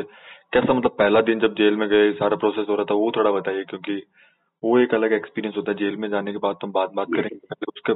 कैसा 0.52 0.74
मतलब 0.74 0.96
पहला 0.98 1.20
दिन 1.22 1.40
जब 1.40 1.54
जेल 1.54 1.76
में 1.76 1.88
गए 1.88 2.12
सारा 2.14 2.36
प्रोसेस 2.36 2.66
हो 2.68 2.74
रहा 2.74 2.84
था 2.84 2.94
वो 2.94 3.10
थोड़ा 3.16 3.30
बताइए 3.30 3.64
क्योंकि 3.64 4.02
वो 4.62 4.78
एक 4.78 4.94
अलग 4.94 5.12
एक्सपीरियंस 5.12 5.56
होता 5.56 5.70
है। 5.70 5.76
जेल 5.78 5.96
में 5.96 6.08
जाने 6.10 6.32
के 6.32 6.38
बाद 6.38 6.56
तो 6.56 6.66
हम 6.66 6.72
बात 6.72 6.92
बात 6.94 7.08
करेंगे 7.14 7.66
उसके 7.68 7.94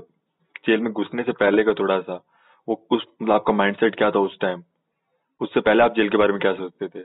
जेल 0.66 0.80
में 0.80 0.92
घुसने 0.92 1.22
से 1.22 1.32
पहले 1.34 1.64
का 1.64 1.74
थोड़ा 1.74 1.98
सा 2.00 2.22
वो 2.68 2.74
उस 2.90 3.06
मतलब 3.22 3.34
आपका 3.34 3.52
माइंडसेट 3.54 3.94
क्या 3.94 4.10
था 4.10 4.18
उस 4.20 4.38
टाइम 4.40 4.62
उससे 5.40 5.60
पहले 5.60 5.82
आप 5.82 5.94
जेल 5.94 6.08
के 6.08 6.16
बारे 6.16 6.32
में 6.32 6.40
क्या 6.40 6.52
सोचते 6.54 6.86
थे? 6.88 7.00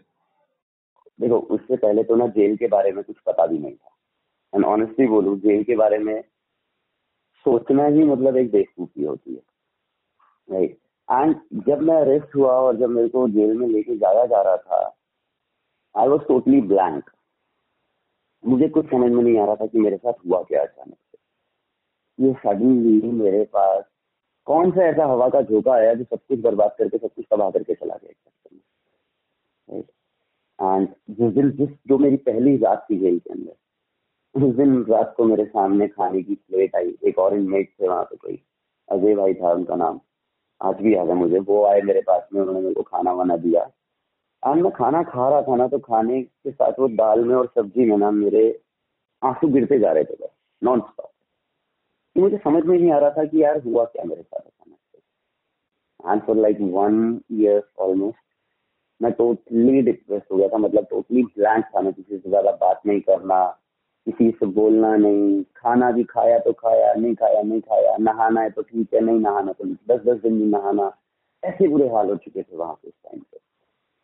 देखो 1.19 1.37
उससे 1.55 1.75
पहले 1.77 2.03
तो 2.03 2.15
ना 2.15 2.27
जेल 2.29 2.55
के 2.57 2.67
बारे 2.67 2.91
में 2.91 3.03
कुछ 3.03 3.15
पता 3.27 3.45
भी 3.45 3.57
नहीं 3.57 3.73
था। 3.73 3.95
एंड 4.53 4.65
ऑनेस्टली 4.65 5.07
बोलू 5.07 5.35
जेल 5.39 5.63
के 5.63 5.75
बारे 5.75 5.97
में 5.99 6.13
सोचना 7.45 7.85
ही 7.85 8.03
मतलब 8.03 8.37
एक 8.37 8.51
बेवकूफ़ी 8.51 9.03
होती 9.03 9.33
है 9.33 9.41
राइट 10.49 10.77
एंड 11.09 11.35
जब 11.67 11.81
मैं 11.81 11.95
अरेस्ट 11.95 12.35
हुआ 12.35 12.53
और 12.53 12.75
जब 12.77 12.89
मेरे 12.89 13.07
को 13.07 13.27
जेल 13.29 13.53
में 13.57 13.67
लेके 13.67 13.97
जाया 13.97 14.25
जा 14.25 14.41
रहा 14.41 14.57
था 14.57 14.81
आई 15.95 16.07
वॉज़ 16.07 16.21
टोटली 16.21 16.61
ब्लैंक 16.61 17.09
मुझे 18.43 18.67
कुछ 18.69 18.85
समझ 18.85 19.11
में 19.11 19.23
नहीं 19.23 19.37
आ 19.39 19.45
रहा 19.45 19.55
था 19.55 19.65
कि 19.65 19.79
मेरे 19.79 19.97
साथ 19.97 20.13
हुआ 20.27 20.41
क्या 20.43 20.61
अचानक 20.61 20.95
से। 20.95 22.25
ये 22.25 22.33
सडनली 22.33 23.11
मेरे 23.11 23.43
पास 23.53 23.83
कौन 24.47 24.71
सा 24.71 24.83
ऐसा 24.83 25.05
हवा 25.05 25.29
का 25.29 25.41
झोंका 25.41 25.73
आया 25.73 25.93
जो 25.93 26.03
सब 26.03 26.19
कुछ 26.27 26.39
बर्बाद 26.39 26.75
करके, 26.79 26.97
सब 26.97 27.09
कुछ 27.15 27.25
तबाह 27.31 27.49
करके 27.51 27.73
चला 27.73 27.95
गया 27.95 28.11
एंड 30.59 30.87
जिस 31.09 31.33
दिन 31.33 31.51
जिस, 31.51 31.69
जो 31.87 31.97
मेरी 31.97 32.17
पहली 32.17 32.55
रात 32.57 32.85
थी 32.89 32.97
जेल 32.99 33.19
के 33.19 33.33
अंदर 33.33 33.53
उस 34.35 34.55
दिन 34.55 34.83
रात 34.89 35.13
को 35.17 35.23
मेरे 35.23 35.45
सामने 35.45 35.87
खाने 35.87 36.21
की 36.21 36.35
प्लेट 36.35 36.75
आई। 36.75 36.95
एक 37.05 37.19
और 37.19 37.33
इनमेट 37.35 37.69
थे 37.71 37.87
वहाँ 37.87 38.03
पे 38.03 38.15
कोई। 38.17 38.41
अजय 38.89 39.15
भाई 39.15 39.33
था 39.33 39.51
उनका 39.51 39.75
नाम। 39.75 39.99
आज 40.61 40.81
भी 40.81 40.95
याद 40.95 41.07
है 41.09 41.15
मुझे। 41.15 41.39
वो 41.39 41.63
आए 41.65 41.81
मेरे 41.81 42.01
पास 42.01 42.27
में, 42.33 42.41
उन्होंने 42.41 42.61
मेरे 42.61 42.73
को 42.73 42.83
खाना 42.83 43.11
वाना 43.13 43.37
दिया। 43.37 43.69
और 44.43 44.55
मैं 44.55 44.71
खाना 44.71 45.01
खा 45.03 45.29
रहा 45.29 45.41
था 45.41 45.55
ना 45.55 45.67
तो 45.67 45.79
खाने 45.79 46.21
के 46.21 46.51
साथ 46.51 46.79
वो 46.79 46.87
दाल 46.89 47.23
में 47.23 47.35
और 47.35 47.51
सब्ज़ी 47.55 47.85
में 47.85 47.97
ना 47.97 48.11
मेरे 48.11 48.43
आँसू 49.21 49.47
गिरते 49.47 49.79
जा 49.79 49.91
रहे 49.91 50.03
थे 50.03 50.15
बस। 50.21 50.29
नॉन 50.61 50.79
स्टॉप 50.81 51.09
मुझे 52.15 52.37
समझ 52.37 52.63
में 52.65 52.77
नहीं 52.77 52.91
आ 52.91 52.97
रहा 52.99 53.09
था 53.09 53.23
कि 53.25 53.43
यार 53.43 53.61
हुआ 53.61 53.83
क्या 53.85 54.03
मेरे 54.05 54.21
साथ 54.21 54.49
and 56.03 56.21
for 56.21 56.35
like 56.35 56.57
one 56.61 57.19
year 57.31 57.61
almost 57.79 58.17
मैं 59.01 59.11
टोटली 59.11 59.81
डिप्रेस 59.81 60.21
हो 60.31 60.37
गया 60.37 60.47
था। 60.47 60.57
मतलब 60.57 60.85
टोटली 60.89 61.23
ब्लैंक 61.25 61.65
था 61.65 61.81
मैं 61.81 61.93
किसी 61.93 62.17
से 62.17 62.29
ज़्यादा 62.29 62.51
बात 62.61 62.81
नहीं 62.85 63.01
करना। 63.01 63.37
किसी 64.05 64.31
से 64.31 64.45
बोलना 64.45 64.95
नहीं, 64.95 65.43
खाना 65.55 65.91
भी 65.91 66.03
खाया 66.03 66.39
तो 66.39 66.53
खाया, 66.53 66.93
नहीं 66.93 67.15
खाया 67.15 67.41
नहीं 67.41 67.61
खाया, 67.61 67.97
नहाना 67.97 68.41
है 68.41 68.49
तो 68.49 68.61
ठीक 68.61 68.93
है, 68.93 69.01
नहीं 69.01 69.19
नहाना 69.19 69.51
तो 69.51 69.63
नहीं 69.63 69.75
दस 69.87 70.03
दस 70.05 70.21
दिन 70.21 70.39
भी 70.39 70.45
नहाना, 70.45 70.97
ऐसे 71.43 71.67
बुरे 71.67 71.87
हाल 71.87 72.09
हो 72.09 72.15
चुके 72.15 72.41
थे 72.41 72.57
वहाँ 72.57 72.73
पे 72.73 72.87
उस 72.87 72.93
टाइम 73.03 73.21
पे। 73.21 73.37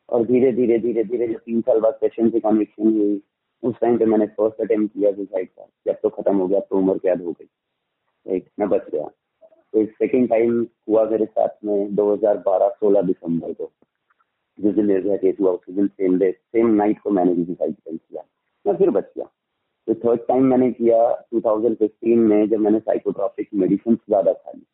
और 0.09 0.25
धीरे 0.25 0.51
धीरे 0.51 0.79
धीरे 0.79 1.03
धीरे 1.03 1.27
जब 1.27 1.39
तीन 1.39 1.61
साल 1.61 1.79
बाद 1.79 1.93
सेशन 1.93 2.29
से 2.29 2.39
कन्विक्शन 2.39 2.83
हुई, 2.83 3.21
उस 3.63 3.75
टाइम 3.81 3.97
पे 3.97 4.05
मैंने 4.05 4.25
फ़र्स्ट 4.25 4.61
अटेम्प्ट 4.61 4.93
किया 4.93 5.11
सुसाइड 5.11 5.47
का 5.47 5.67
जब 5.87 5.95
तो 6.03 6.09
खत्म 6.09 6.37
हो 6.37 6.47
गया 6.47 6.59
तो 6.59 6.77
उम्र 6.77 6.97
कैद 6.97 7.21
हो 7.21 7.31
गई। 7.31 7.47
एक, 8.35 8.49
मैं 8.59 8.69
बच 8.69 8.89
गया। 8.89 9.03
तो 9.73 9.85
सेकेंड 9.85 10.29
टाइम 10.29 10.67
हुआ 10.89 11.05
मेरे 11.05 11.25
साथ 11.25 11.49
में 11.65 11.95
2012-16 11.95 13.01
दिसंबर 13.01 13.53
को। 13.53 13.71
जिस 14.59 14.75
दिन 14.75 14.85
निर्भया 14.85 15.17
केस 15.17 15.35
हुआ, 15.41 15.51
उस 15.51 15.59
दिन 15.69 15.87
सेम 15.87 16.19
डे 16.19 16.31
सेम 16.31 16.67
नाइट 16.67 16.99
को 16.99 17.09
मैंने 17.09 17.33
भी 17.33 17.45
सुसाइड 17.45 17.75
किया। 17.89 18.23
मैं 18.67 18.75
फिर 18.75 18.89
बच 18.89 19.05
गया। 19.17 19.25
तो 19.87 19.93
थर्ड 19.95 20.19
टाइम 20.27 20.43
मैंने 20.45 20.71
किया 20.71 20.97
2015 21.33 22.17
में 22.19 22.49
जब 22.49 22.59
मैंने 22.59 22.79
साइकोट्रॉपिक 22.79 23.49
मेडिसिन 23.53 23.95
ज़्यादा 23.95 24.33
खा 24.33 24.51
ली। 24.51 24.65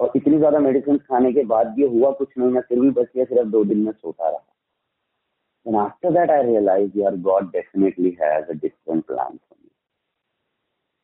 और 0.00 0.12
इतनी 0.16 0.38
ज़्यादा 0.38 0.58
मेडिसिन 0.58 0.98
खाने 0.98 1.32
के 1.32 1.44
बाद 1.46 1.66
भी 1.76 1.86
हुआ 1.94 2.10
कुछ 2.18 2.28
नहीं 2.38 2.50
मैं 2.50 2.60
फिर 2.68 2.80
भी 2.80 2.90
बच 2.90 3.08
गया 3.14 3.24
सिर्फ़ 3.24 3.48
दो 3.48 3.64
दिन 3.64 3.78
में 3.78 3.92
सोता 3.92 4.28
रहा। 4.28 4.44
And 5.66 5.76
after 5.76 6.10
that, 6.12 6.30
I 6.30 6.36
realized 6.42 6.94
your 6.94 7.10
God 7.24 7.48
definitely 7.52 8.10
has 8.20 8.44
a 8.48 8.54
different 8.56 9.06
plan 9.06 9.32
for 9.38 9.56
me. 9.56 9.70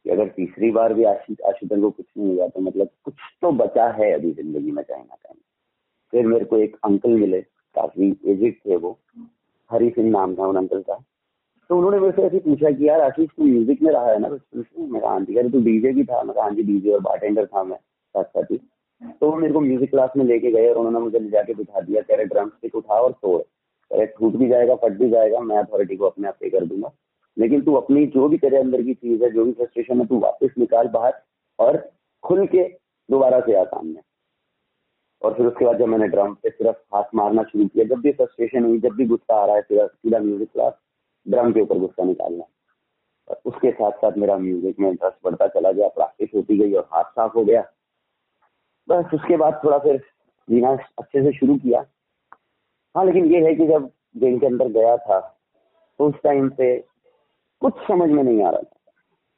कि 0.04 0.10
अगर 0.10 0.28
तीसरी 0.28 0.70
बार 0.70 0.92
भी 0.94 1.04
आशित 1.04 1.40
आशितन 1.48 1.80
को 1.80 1.90
कुछ 1.90 2.06
नहीं 2.18 2.36
हुआ 2.36 2.46
तो 2.48 2.60
मतलब 2.60 2.88
कुछ 3.04 3.14
तो 3.42 3.50
बचा 3.58 3.88
है 3.98 4.12
अभी 4.12 4.32
ज़िंदगी 4.32 4.70
में 4.70 4.84
कहीं 4.84 5.02
ना 5.02 5.14
कहीं। 5.14 5.40
फिर 6.12 6.26
मेरे 6.26 6.44
को 6.44 6.56
एक 6.58 6.76
अंकल 6.84 7.16
मिले 7.20 7.40
काफ़ी 7.74 8.10
एजिड 8.32 8.56
थे 8.66 8.76
वो 8.76 8.98
हरी 9.70 9.90
सिंह 9.90 10.10
नाम 10.10 10.34
था 10.36 10.46
उन 10.46 10.56
अंकल 10.56 10.82
का। 10.82 10.94
तो 11.70 11.76
उन्होंने 11.76 11.98
मेरे 11.98 12.12
से 12.12 12.22
ऐसे 12.22 12.38
पूछा 12.38 12.70
कि 12.70 12.88
यार, 12.88 13.00
आशीष, 13.00 13.28
तू 13.28 13.44
म्यूज़िक 13.44 13.82
में 13.82 13.90
रहा 13.92 14.10
है 14.10 14.18
ना? 14.18 14.28
बचपन 14.28 14.62
से 14.62 14.86
मेरा 14.86 15.08
आंटी 15.08 15.34
कह 15.34 15.48
तू 15.48 15.60
डीजे 15.60 15.92
भी 15.92 16.04
था, 16.04 16.22
मैं 16.22 16.34
हाँ 16.40 16.50
जी 16.50 16.62
डीजे 16.62 16.92
और 16.92 17.00
बारटेंडर 17.00 17.46
था 17.46 17.62
मैं 17.64 17.76
साथ 17.76 18.24
साथ 18.24 18.50
ही। 18.52 18.56
तो 19.20 19.30
वो 19.30 19.36
मेरे 19.36 19.52
को 19.52 19.60
म्यूज़िक 19.60 19.90
क्लास 19.90 20.10
में 20.16 20.24
लेके 20.24 20.50
गए 20.50 20.68
और 20.68 20.76
उन्होंने 20.76 20.98
मुझे 20.98 21.18
ले 21.18 21.30
जाके 21.30 21.54
बिठा 21.54 21.80
दिया, 21.80 22.02
कह 22.02 22.16
रहे 22.16 22.26
ड्रम 22.26 22.48
स्टिक 22.48 22.74
उठा 22.74 22.94
और 22.94 23.12
तोड़ 23.12 23.40
अरे 23.90 24.06
टूट 24.06 24.36
भी 24.36 24.48
जाएगा, 24.48 24.74
फट 24.74 24.92
भी 24.92 25.08
जाएगा, 25.10 25.40
मैं 25.40 25.56
अथॉरिटी 25.56 25.96
को 25.96 26.04
अपने 26.04 26.28
आप 26.28 26.36
पे 26.40 26.50
कर 26.50 26.64
दूँगा। 26.64 26.90
लेकिन 27.36 27.60
तू 27.60 27.74
अपनी 27.74 28.06
जो 28.06 28.28
भी 28.28 28.38
तेरे 28.38 28.56
अंदर 28.56 28.82
की 28.82 28.94
चीज़ 28.94 29.24
है, 29.24 29.30
जो 29.30 29.44
भी 29.44 29.52
फ्रस्ट्रेशन 29.52 30.00
है, 30.00 30.06
तू 30.06 30.18
वापस 30.18 30.54
निकाल 30.58 30.88
बाहर 30.88 31.12
और 31.58 31.76
खुल 32.22 32.46
के 32.46 32.62
दोबारा 33.08 33.40
से 33.40 33.54
आ 33.54 33.64
सामने। 33.64 34.00
और 35.22 35.34
फिर 35.34 35.46
उसके 35.46 35.64
बाद 35.64 35.78
जब 35.78 35.86
मैंने 35.86 36.08
ड्रम 36.08 36.34
पे 36.34 36.50
सिर्फ़ 36.50 36.76
हाथ 36.94 37.14
मारना 37.14 37.42
शुरू 37.42 37.66
किया, 37.66 37.84
जब 37.84 38.00
भी 38.00 38.12
फ्रस्ट्रेशन 38.12 38.64
हुई, 38.64 38.78
जब 38.80 38.92
भी 38.92 39.06
गुस्सा 39.06 39.36
आ 39.36 39.44
रहा 39.46 39.56
है 39.56 39.62
सिर्फ़ 39.62 39.92
सीधा 39.92 40.18
म्यूज़िक 40.18 40.48
क्लास 40.52 40.72
ड्रम 41.26 41.52
के 41.52 41.60
ऊपर 41.60 41.78
गुस्सा 41.78 42.04
निकालना। 42.04 42.44
और 43.28 43.40
उसके 43.44 43.70
साथ 43.70 43.92
साथ 43.92 44.16
मेरा 44.18 44.36
म्यूज़िक 44.38 44.80
में 44.80 44.88
इंटरेस्ट 44.90 45.16
बढ़ता 45.24 45.46
चला 45.48 45.72
गया, 45.72 45.88
प्रैक्टिस 45.88 46.34
होती 46.34 46.58
गई 46.58 46.72
और 46.72 46.88
हाथ 46.92 47.04
साफ़ 47.04 47.32
हो 47.36 47.44
गया। 47.44 47.62
बस 48.88 49.14
उसके 49.14 49.36
बाद 49.36 49.60
थोड़ा 49.64 49.78
फिर 49.78 49.96
जीना 50.48 50.72
अच्छे 50.98 51.22
से 51.22 51.32
शुरू 51.32 51.56
किया। 51.56 51.84
हाँ 52.94 53.04
लेकिन 53.04 53.24
ये 53.26 53.44
है 53.44 53.54
कि 53.54 53.66
जब 53.66 53.90
जेल 54.16 54.38
के 54.38 54.46
अंदर 54.46 54.68
गया 54.70 54.96
था 54.96 55.18
तो 56.00 56.08
उस 56.08 56.14
टाइम 56.24 56.48
पे 56.50 56.76
कुछ 57.62 57.74
समझ 57.88 58.08
में 58.10 58.22
नहीं 58.22 58.42
आ 58.42 58.50
रहा 58.50 58.60
था। 58.60 58.92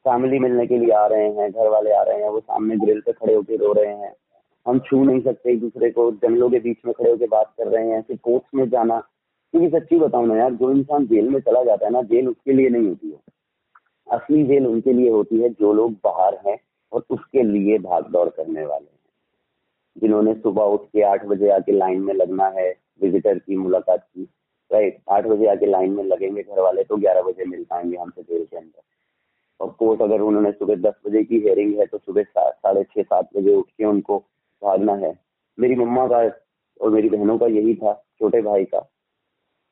फैमिली 0.05 0.39
मिलने 0.39 0.65
के 0.67 0.77
लिए 0.77 0.91
आ 0.91 1.05
रहे 1.07 1.29
हैं, 1.29 1.51
घर 1.51 1.67
वाले 1.67 1.91
आ 1.91 2.01
रहे 2.03 2.21
हैं, 2.21 2.29
वो 2.29 2.39
सामने 2.39 2.75
ग्रिल 2.77 3.01
पे 3.01 3.11
खड़े 3.11 3.33
होकर 3.35 3.57
रो 3.57 3.71
रहे 3.73 3.93
हैं। 3.93 4.13
हम 4.65 4.79
छू 4.79 5.03
नहीं 5.03 5.21
सकते, 5.21 5.51
एक 5.51 5.59
दूसरे 5.59 5.89
को 5.91 6.11
जंगलों 6.11 6.49
के 6.49 6.59
बीच 6.59 6.77
में 6.85 6.93
खड़े 6.93 7.09
होकर 7.11 7.27
बात 7.27 7.53
कर 7.57 7.67
रहे 7.67 7.89
हैं, 7.89 8.01
फिर 8.01 8.17
कोर्ट्स 8.17 8.49
में 8.55 8.69
जाना। 8.69 8.97
क्योंकि 9.53 9.69
सच्ची 9.69 9.99
बताऊँ 9.99 10.27
ना 10.27 10.35
यार, 10.35 10.53
जो 10.53 10.71
इंसान 10.71 11.05
जेल 11.07 11.29
में 11.29 11.39
चला 11.39 11.63
जाता 11.63 11.85
है 11.85 11.91
ना, 11.91 12.01
जेल 12.01 12.27
उसके 12.27 12.53
लिए 12.53 12.69
नहीं 12.69 12.87
होती 12.87 13.11
है। 13.11 13.19
असली 14.07 14.43
जेल 14.43 14.67
उनके 14.67 14.93
लिए 14.93 15.09
होती 15.09 15.39
है 15.39 15.49
जो 15.49 15.73
लोग 15.73 15.93
बाहर 15.93 16.37
हैं 16.47 16.57
और 16.91 17.05
उसके 17.09 17.43
लिए 17.43 17.77
भाग 17.77 18.11
दौड़ 18.11 18.29
करने 18.29 18.65
वाले 18.65 18.85
हैं। 18.85 18.95
जिन्होंने 19.97 20.33
सुबह 20.33 20.63
उठ 20.63 20.81
के 20.81 21.01
आठ 21.01 21.25
बजे 21.25 21.49
आके 21.49 21.71
लाइन 21.71 22.01
में 22.01 22.13
लगना 22.13 22.47
है 22.47 22.69
विजिटर 23.01 23.39
की 23.39 23.57
मुलाकात 23.57 23.99
की। 23.99 24.27
राइट 24.71 24.97
आठ 25.09 25.25
बजे 25.25 25.47
आके 25.47 25.65
लाइन 25.65 25.91
में 25.91 26.03
लगेंगे 26.03 26.43
घर 26.43 26.59
वाले 26.59 26.83
तो 26.83 26.97
ग्यारह 26.97 27.21
बजे 27.21 27.45
मिल 27.45 27.63
पाएँगे 27.63 27.97
हमसे 27.97 28.21
जेल 28.21 28.45
के 28.45 28.57
अंदर। 28.57 28.81
और 29.59 29.69
कोर्ट 29.69 30.01
अगर 30.01 30.21
उन्होंने 30.21 30.51
सुबह 30.51 30.75
दस 30.75 30.99
बजे 31.07 31.23
की 31.23 31.39
हेयरिंग 31.39 31.79
है 31.79 31.85
तो 31.85 31.97
सुबह 31.97 32.23
साढ़े 32.23 32.83
छः 32.83 33.03
सात 33.03 33.29
बजे 33.37 33.55
उठ 33.55 33.69
के 33.69 33.85
उनको 33.85 34.17
भागना 34.61 34.95
है। 34.95 35.13
मेरी 35.59 35.75
मम्मा 35.75 36.07
का 36.07 36.17
और 36.81 36.89
मेरी 36.89 37.09
बहनों 37.09 37.37
का 37.37 37.47
यही 37.47 37.75
था, 37.75 37.93
छोटे 38.19 38.41
भाई 38.41 38.65
का। 38.65 38.87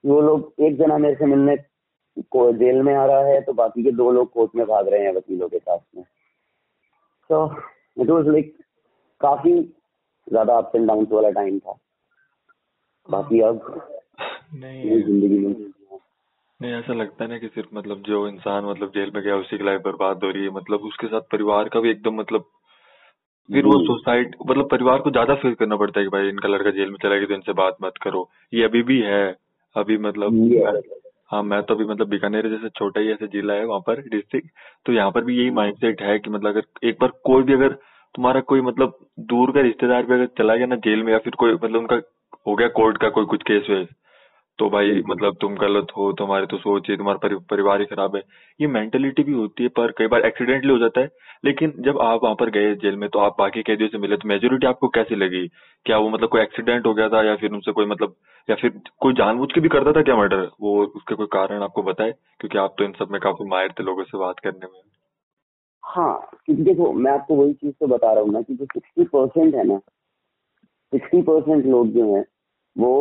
वो 0.04 0.20
लोग 0.22 0.64
एक 0.66 0.78
जना 0.78 0.98
मेरे 0.98 1.16
से 1.16 1.25
मिलने 1.25 1.56
को 2.32 2.52
जेल 2.54 2.82
में 2.84 2.94
आ 2.96 3.06
रहा 3.06 3.25
है 3.25 3.40
तो 3.42 3.54
बाकी 3.54 3.84
के 3.84 3.92
दो 3.94 4.12
लोग 4.12 4.32
कोर्ट 4.34 4.56
में 4.56 4.66
भाग 4.68 4.88
रहे 4.88 5.04
हैं 5.04 5.14
वकीलों 5.16 5.48
के 5.50 5.60
साथ 5.60 5.80
में। 5.96 6.04
तो 7.30 7.46
इट 7.98 8.10
वॉज़ 8.10 8.28
लाइक 8.28 8.56
काफ़ी 9.22 9.54
ज़्यादा 10.28 10.58
अप्स 10.58 10.75
एंड 10.75 10.88
डाउन 10.88 11.08
वाला 11.12 11.30
टाइम 11.32 11.60
था। 11.60 11.78
बाकी 13.10 13.40
अब 13.42 13.62
नहीं। 14.56 15.02
ज़िंदगी 15.02 15.40
में 15.40 15.54
नहीं 16.60 16.74
ऐसा 16.74 16.94
लगता 16.94 17.24
है 17.24 17.30
ना 17.30 17.38
कि 17.38 17.48
सिर्फ़ 17.48 17.70
मतलब 17.74 18.02
जो 18.02 18.28
इंसान 18.28 18.66
मतलब 18.66 18.90
जेल 18.90 19.12
में 19.16 19.24
गया 19.24 19.36
उसी 19.36 19.58
की 19.58 19.64
लाइफ 19.64 19.82
बर्बाद 19.86 20.24
हो 20.24 20.30
रही 20.30 20.44
है। 20.44 20.50
मतलब 20.52 20.84
उसके 20.84 21.08
साथ 21.08 21.22
परिवार 21.32 21.70
का 21.70 21.80
भी 21.80 21.90
एकदम 21.90 22.16
मतलब 22.16 22.46
फिर 23.50 23.66
वो 23.66 23.80
सोसाइटी 23.80 24.38
मतलब 24.46 24.70
परिवार 24.70 25.00
को 25.00 25.12
ज़्यादा 25.12 25.36
फेस 25.36 25.56
करना 25.60 25.75
पड़ता 25.75 26.00
है 26.00 26.06
कि 26.06 26.10
भाई 26.10 26.30
इनका 26.30 26.48
लड़का 26.48 26.72
जेल 26.72 26.90
में 26.90 26.98
चला 27.04 27.16
गया 27.16 27.28
तो 27.28 27.34
इनसे 27.34 27.54
बात 27.54 27.75
मत 27.84 27.98
करो। 28.04 28.30
ये 28.54 28.64
अभी 28.64 28.82
भी 28.84 29.00
है। 29.02 29.25
अभी 29.75 29.98
मतलब 29.98 30.84
हाँ 31.32 31.41
मैं 31.44 31.62
तो 31.63 31.75
अभी 31.75 31.86
मतलब 31.86 32.08
बीकानेर 32.08 32.48
जैसे 32.50 32.70
छोटा 32.70 33.01
ही 33.01 33.12
ऐसे 33.12 33.27
जिला 33.27 33.53
है 33.53 33.65
वहाँ 33.65 33.79
पर 33.79 34.01
डिस्ट्रिक्ट 34.01 34.50
तो 34.86 34.94
यहाँ 34.94 35.12
पर 35.12 35.24
भी 35.24 35.38
यही 35.38 35.51
माइंडसेट 35.51 36.01
है 36.01 36.20
कि 36.20 36.29
मतलब 36.29 36.50
अगर 36.50 36.88
एक 36.88 36.98
बार 37.01 37.12
कोई 37.24 37.44
भी 37.44 37.53
अगर 37.53 37.74
तुम्हारा 38.15 38.41
कोई 38.41 38.62
मतलब 38.62 38.98
दूर 39.20 39.51
का 39.51 39.62
रिश्तेदार 39.62 40.05
भी 40.05 40.13
अगर 40.13 40.25
चला 40.38 40.55
गया 40.55 40.65
ना 40.65 40.75
जेल 40.75 41.03
में 41.03 41.12
या 41.13 41.20
फिर 41.20 41.34
कोई 41.36 41.53
मतलब 41.53 41.79
उनका 41.79 42.01
हो 42.48 42.55
गया 42.55 42.67
कोर्ट 42.67 42.98
का 42.98 43.10
कोई 43.10 43.25
कुछ 43.25 43.44
केस 43.44 43.70
वेस 43.70 43.88
तो 44.59 44.69
भाई 44.69 45.01
मतलब 45.07 45.35
तुम 45.41 45.55
गलत 45.55 45.88
हो 45.97 46.12
तुम्हारे 46.12 46.45
तो 46.45 46.57
सोचिए 46.57 46.97
तुम्हारा 46.97 47.17
परि, 47.17 47.35
परिवार 47.50 47.79
ही 47.79 47.85
खराब 47.85 48.15
है। 48.15 48.21
ये 48.59 48.67
मेंटेलिटी 48.67 49.24
भी 49.24 49.33
होती 49.33 49.63
है 49.63 49.69
पर 49.69 49.91
कई 49.97 50.07
बार 50.07 50.25
एक्सीडेंटली 50.25 50.71
हो 50.71 50.77
जाता 50.79 51.01
है। 51.01 51.09
लेकिन 51.45 51.74
जब 51.79 52.00
आप 52.01 52.19
वहाँ 52.24 52.35
पर 52.35 52.50
गए 52.50 52.74
जेल 52.75 52.95
में 52.95 53.07
तो 53.09 53.19
आप 53.19 53.35
बाकी 53.39 53.63
कैदियों 53.63 53.89
से 53.89 53.97
मिले 53.97 54.17
तो 54.17 54.27
मेजोरिटी 54.29 54.67
आपको 54.67 54.88
कैसी 54.88 55.15
लगी? 55.15 55.47
क्या 55.85 55.97
वो 55.97 56.09
मतलब 56.09 56.29
कोई 56.29 56.41
एक्सीडेंट 56.41 56.85
हो 56.88 56.93
गया 56.93 57.09
था 57.09 57.24
या 57.24 57.35
फिर 57.35 57.51
उनसे 57.51 57.71
कोई 57.71 57.85
मतलब 57.85 58.15
या 58.50 58.55
फिर 58.55 58.79
कोई 59.01 59.13
जानबूझ 59.13 59.51
के 59.53 59.62
भी 59.62 59.69
करता 59.69 59.91
था 59.91 60.01
क्या 60.01 60.15
मर्डर 60.15 60.50
वो 60.62 60.83
उसके 60.85 61.15
कोई 61.15 61.27
कारण 61.31 61.63
आपको 61.63 61.83
बताए? 61.83 62.12
क्योंकि 62.39 62.57
आप 62.57 62.75
तो 62.77 62.83
इन 62.83 62.91
सब 63.00 63.12
में 63.12 63.19
काफ़ी 63.21 63.50
माहिर 63.50 63.71
थे 63.71 63.83
लोगों 63.83 64.03
से 64.03 64.17
बात 64.17 64.39
करने 64.39 64.67
में। 64.74 64.81
हाँ 65.83 66.29
क्योंकि 66.45 66.63
देखो 66.63 66.91
मैं 66.93 67.12
आपको 67.12 67.35
वही 67.35 67.53
चीज़ 67.53 67.74
तो 67.79 67.88
बता 67.88 68.13
रहा 68.13 68.24
हूँ 68.24 68.31
ना 68.33 68.41
कि 68.41 68.53
जो 68.53 68.65
सिक्सटी 68.65 69.03
परसेंट 69.03 69.55
है 69.55 69.67
ना 69.67 69.77
सिक्सटी 70.93 71.21
परसेंट 71.21 71.65
लोग 71.65 71.88
जो 71.88 72.15
है 72.15 72.24
वो 72.75 72.91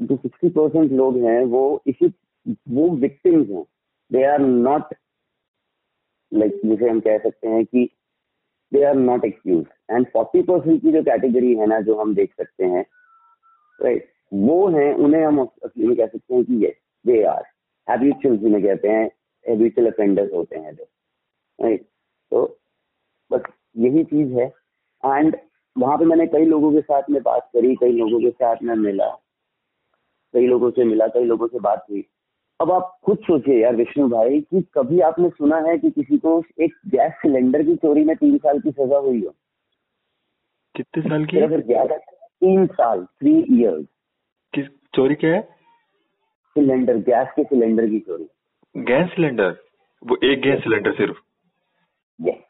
जो 0.00 0.16
सिक्सटी 0.16 0.48
परसेंट 0.48 0.92
लोग 0.92 1.16
हैं, 1.18 1.44
वो 1.44 1.82
इसी, 1.86 2.12
वो 2.46 2.88
विक्टिम्स 2.96 3.48
हैं. 3.50 3.64
दे 4.10 4.24
आर 4.24 4.40
नॉट 4.40 4.94
लाइक 6.32 6.60
जिसे 6.64 6.88
हम 6.88 7.00
कह 7.00 7.18
सकते 7.18 7.48
हैं 7.48 7.64
कि 7.64 7.88
they 8.72 8.82
are 8.84 8.94
not 8.94 9.24
excuse 9.24 9.64
and 9.90 10.06
forty 10.12 10.42
percent 10.42 10.80
की 10.82 10.92
जो 10.92 11.02
कैटेगरी 11.02 11.54
है 11.56 11.66
ना, 11.66 11.80
जो 11.80 11.94
हम 12.00 12.14
देख 12.14 12.34
सकते 12.34 12.64
हैं 12.64 12.84
राइट 13.80 14.10
वो 14.32 14.68
हैं, 14.68 14.92
उन्हें 14.94 15.24
हम 15.24 15.38
असली 15.40 15.86
में 15.86 15.96
कह 15.96 16.06
सकते 16.06 16.34
हैं 16.34 16.44
कि 16.44 16.64
ये 16.64 16.76
दे 17.04 17.22
आर 17.24 17.42
हैबिचुअल 17.88 18.36
जिन्हें 18.38 18.62
कहते 18.62 18.88
हैं 18.88 19.04
हैबिचुअल 19.44 19.90
अफेंडर्स 19.90 20.32
होते 20.32 20.58
हैं 20.58 20.74
जो 20.74 20.84
राइट 21.58 21.82
तो 22.32 22.44
बस 23.30 23.42
यही 23.76 24.04
चीज़ 24.04 24.32
है. 24.32 24.46
एंड 25.02 25.36
वहाँ 25.76 25.96
पे 25.98 26.04
मैंने 26.04 26.26
कई 26.26 26.44
लोगों 26.44 26.72
के 26.72 26.80
साथ 26.80 27.10
में 27.10 27.22
बात 27.22 27.48
करी, 27.54 27.74
कई 27.76 27.92
लोगों 27.92 28.20
के 28.20 28.30
साथ 28.30 28.62
में 28.62 28.74
मिला. 28.76 29.08
कई 30.34 30.46
लोगों 30.46 30.70
से 30.70 30.84
मिला 30.84 31.06
कई 31.06 31.24
लोगों 31.24 31.46
से 31.46 31.58
बात 31.58 31.86
हुई। 31.90 32.04
अब 32.60 32.70
आप 32.72 32.98
खुद 33.04 33.18
सोचिए 33.18 33.62
यार 33.62 33.76
विष्णु 33.76 34.08
भाई 34.08 34.40
कि 34.40 34.62
कभी 34.74 35.00
आपने 35.00 35.28
सुना 35.28 35.56
है 35.56 35.78
कि 35.78 35.90
किसी 35.90 36.18
को 36.18 36.42
एक 36.60 36.72
गैस 36.86 37.12
सिलेंडर 37.12 37.62
की 37.62 37.76
चोरी 37.76 38.04
में 38.04 38.16
तीन 38.16 38.38
साल 38.38 38.60
की 38.60 38.70
सजा 38.70 38.98
हुई 38.98 39.24
हो? 39.26 39.34
कितने 40.76 41.02
साल 41.02 41.24
की 41.24 41.38
अगर 41.38 41.60
गैस 41.60 41.90
तीन 42.40 42.66
साल 42.66 43.04
थ्री 43.04 43.40
इयर्स 43.40 43.86
किस 44.54 44.66
चोरी 44.94 45.14
क्या 45.14 45.34
है? 45.34 45.40
सिलेंडर 46.48 46.96
गैस 46.96 47.28
के 47.36 47.44
सिलेंडर 47.44 47.86
की 47.86 48.00
चोरी। 48.00 48.28
Gas 48.76 49.10
cylinder? 49.10 49.56
वो 50.06 50.16
एक 50.24 50.40
गैस 50.40 50.60
सिलेंडर 50.60 50.92
सिर्फ़? 50.92 51.16
यस 52.20 52.42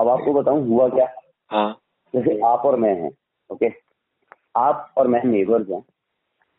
अब 0.00 0.08
आपको 0.08 0.32
बताऊँ 0.32 0.66
हुआ 0.68 0.88
क्या? 0.88 1.12
हाँ। 1.48 1.78
जैसे 2.14 2.40
आप 2.40 2.58
और 2.58 2.76
मैं 2.76 2.94
हैं 3.02 3.10
ओके 3.50 3.68
आप 4.56 4.94
और 4.96 5.08
मैं 5.08 5.22
नेबर्स 5.24 5.68
हैं। 5.68 5.84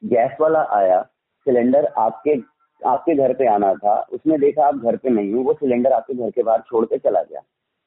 गैस 0.05 0.38
वाला 0.41 0.62
आया, 0.74 1.01
सिलेंडर 1.47 1.85
आपके 1.97 2.35
आपके 2.81 3.15
घर 3.15 3.33
पे 3.33 3.47
आना 3.47 3.74
था, 3.75 3.95
उसने 4.13 4.38
देखा 4.38 4.65
आप 4.67 4.75
घर 4.75 4.95
पे 4.95 5.09
नहीं 5.09 5.33
हो, 5.33 5.41
वो 5.41 5.53
सिलेंडर 5.53 5.91
आपके 5.93 6.13
घर 6.13 6.29
के 6.31 6.43
बाहर 6.43 6.62
छोड़ 6.62 6.85
के 6.85 6.97
चला 7.00 7.21
गया 7.24 7.39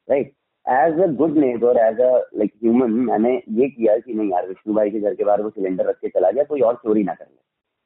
right 0.09 0.33
as 0.67 1.01
a 1.01 1.07
good 1.17 1.37
neighbour 1.39 1.79
as 1.79 2.01
a 2.01 2.11
like 2.37 2.53
human 2.63 2.91
मैंने 3.03 3.35
ये 3.53 3.69
किया 3.69 3.97
कि 3.99 4.15
नहीं 4.15 4.31
यार 4.31 4.49
विष्णु 4.49 4.75
भाई 4.75 4.91
के 4.91 5.01
घर 5.01 5.15
के 5.15 5.25
बाहर 5.25 5.43
वो 5.43 5.51
सिलेंडर 5.51 5.89
रख 5.89 5.97
के 5.97 6.09
चला 6.09 6.31
गया, 6.31 6.45
कोई 6.45 6.61
और 6.61 6.75
चोरी 6.77 7.05
ना 7.05 7.15
कर 7.15 7.25
ले। 7.25 7.37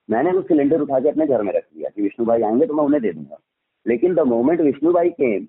मैंने 0.08 0.30
वो 0.32 0.42
सिलेंडर 0.42 0.80
उठा 0.80 0.98
के 1.00 1.08
अपने 1.08 1.26
घर 1.26 1.42
में 1.42 1.52
रख 1.52 1.64
लिया 1.76 1.90
कि 1.90 2.02
विष्णु 2.02 2.26
भाई 2.26 2.42
आएँगे 2.42 2.66
तो 2.66 2.74
मैं 2.74 2.84
उन्हें 2.84 3.02
दे 3.02 3.12
दूँगा। 3.12 3.38
लेकिन 3.86 4.14
द 4.14 4.20
मोमेंट 4.28 4.60
विष्णु 4.60 4.92
भाई 4.92 5.10
केम 5.10 5.46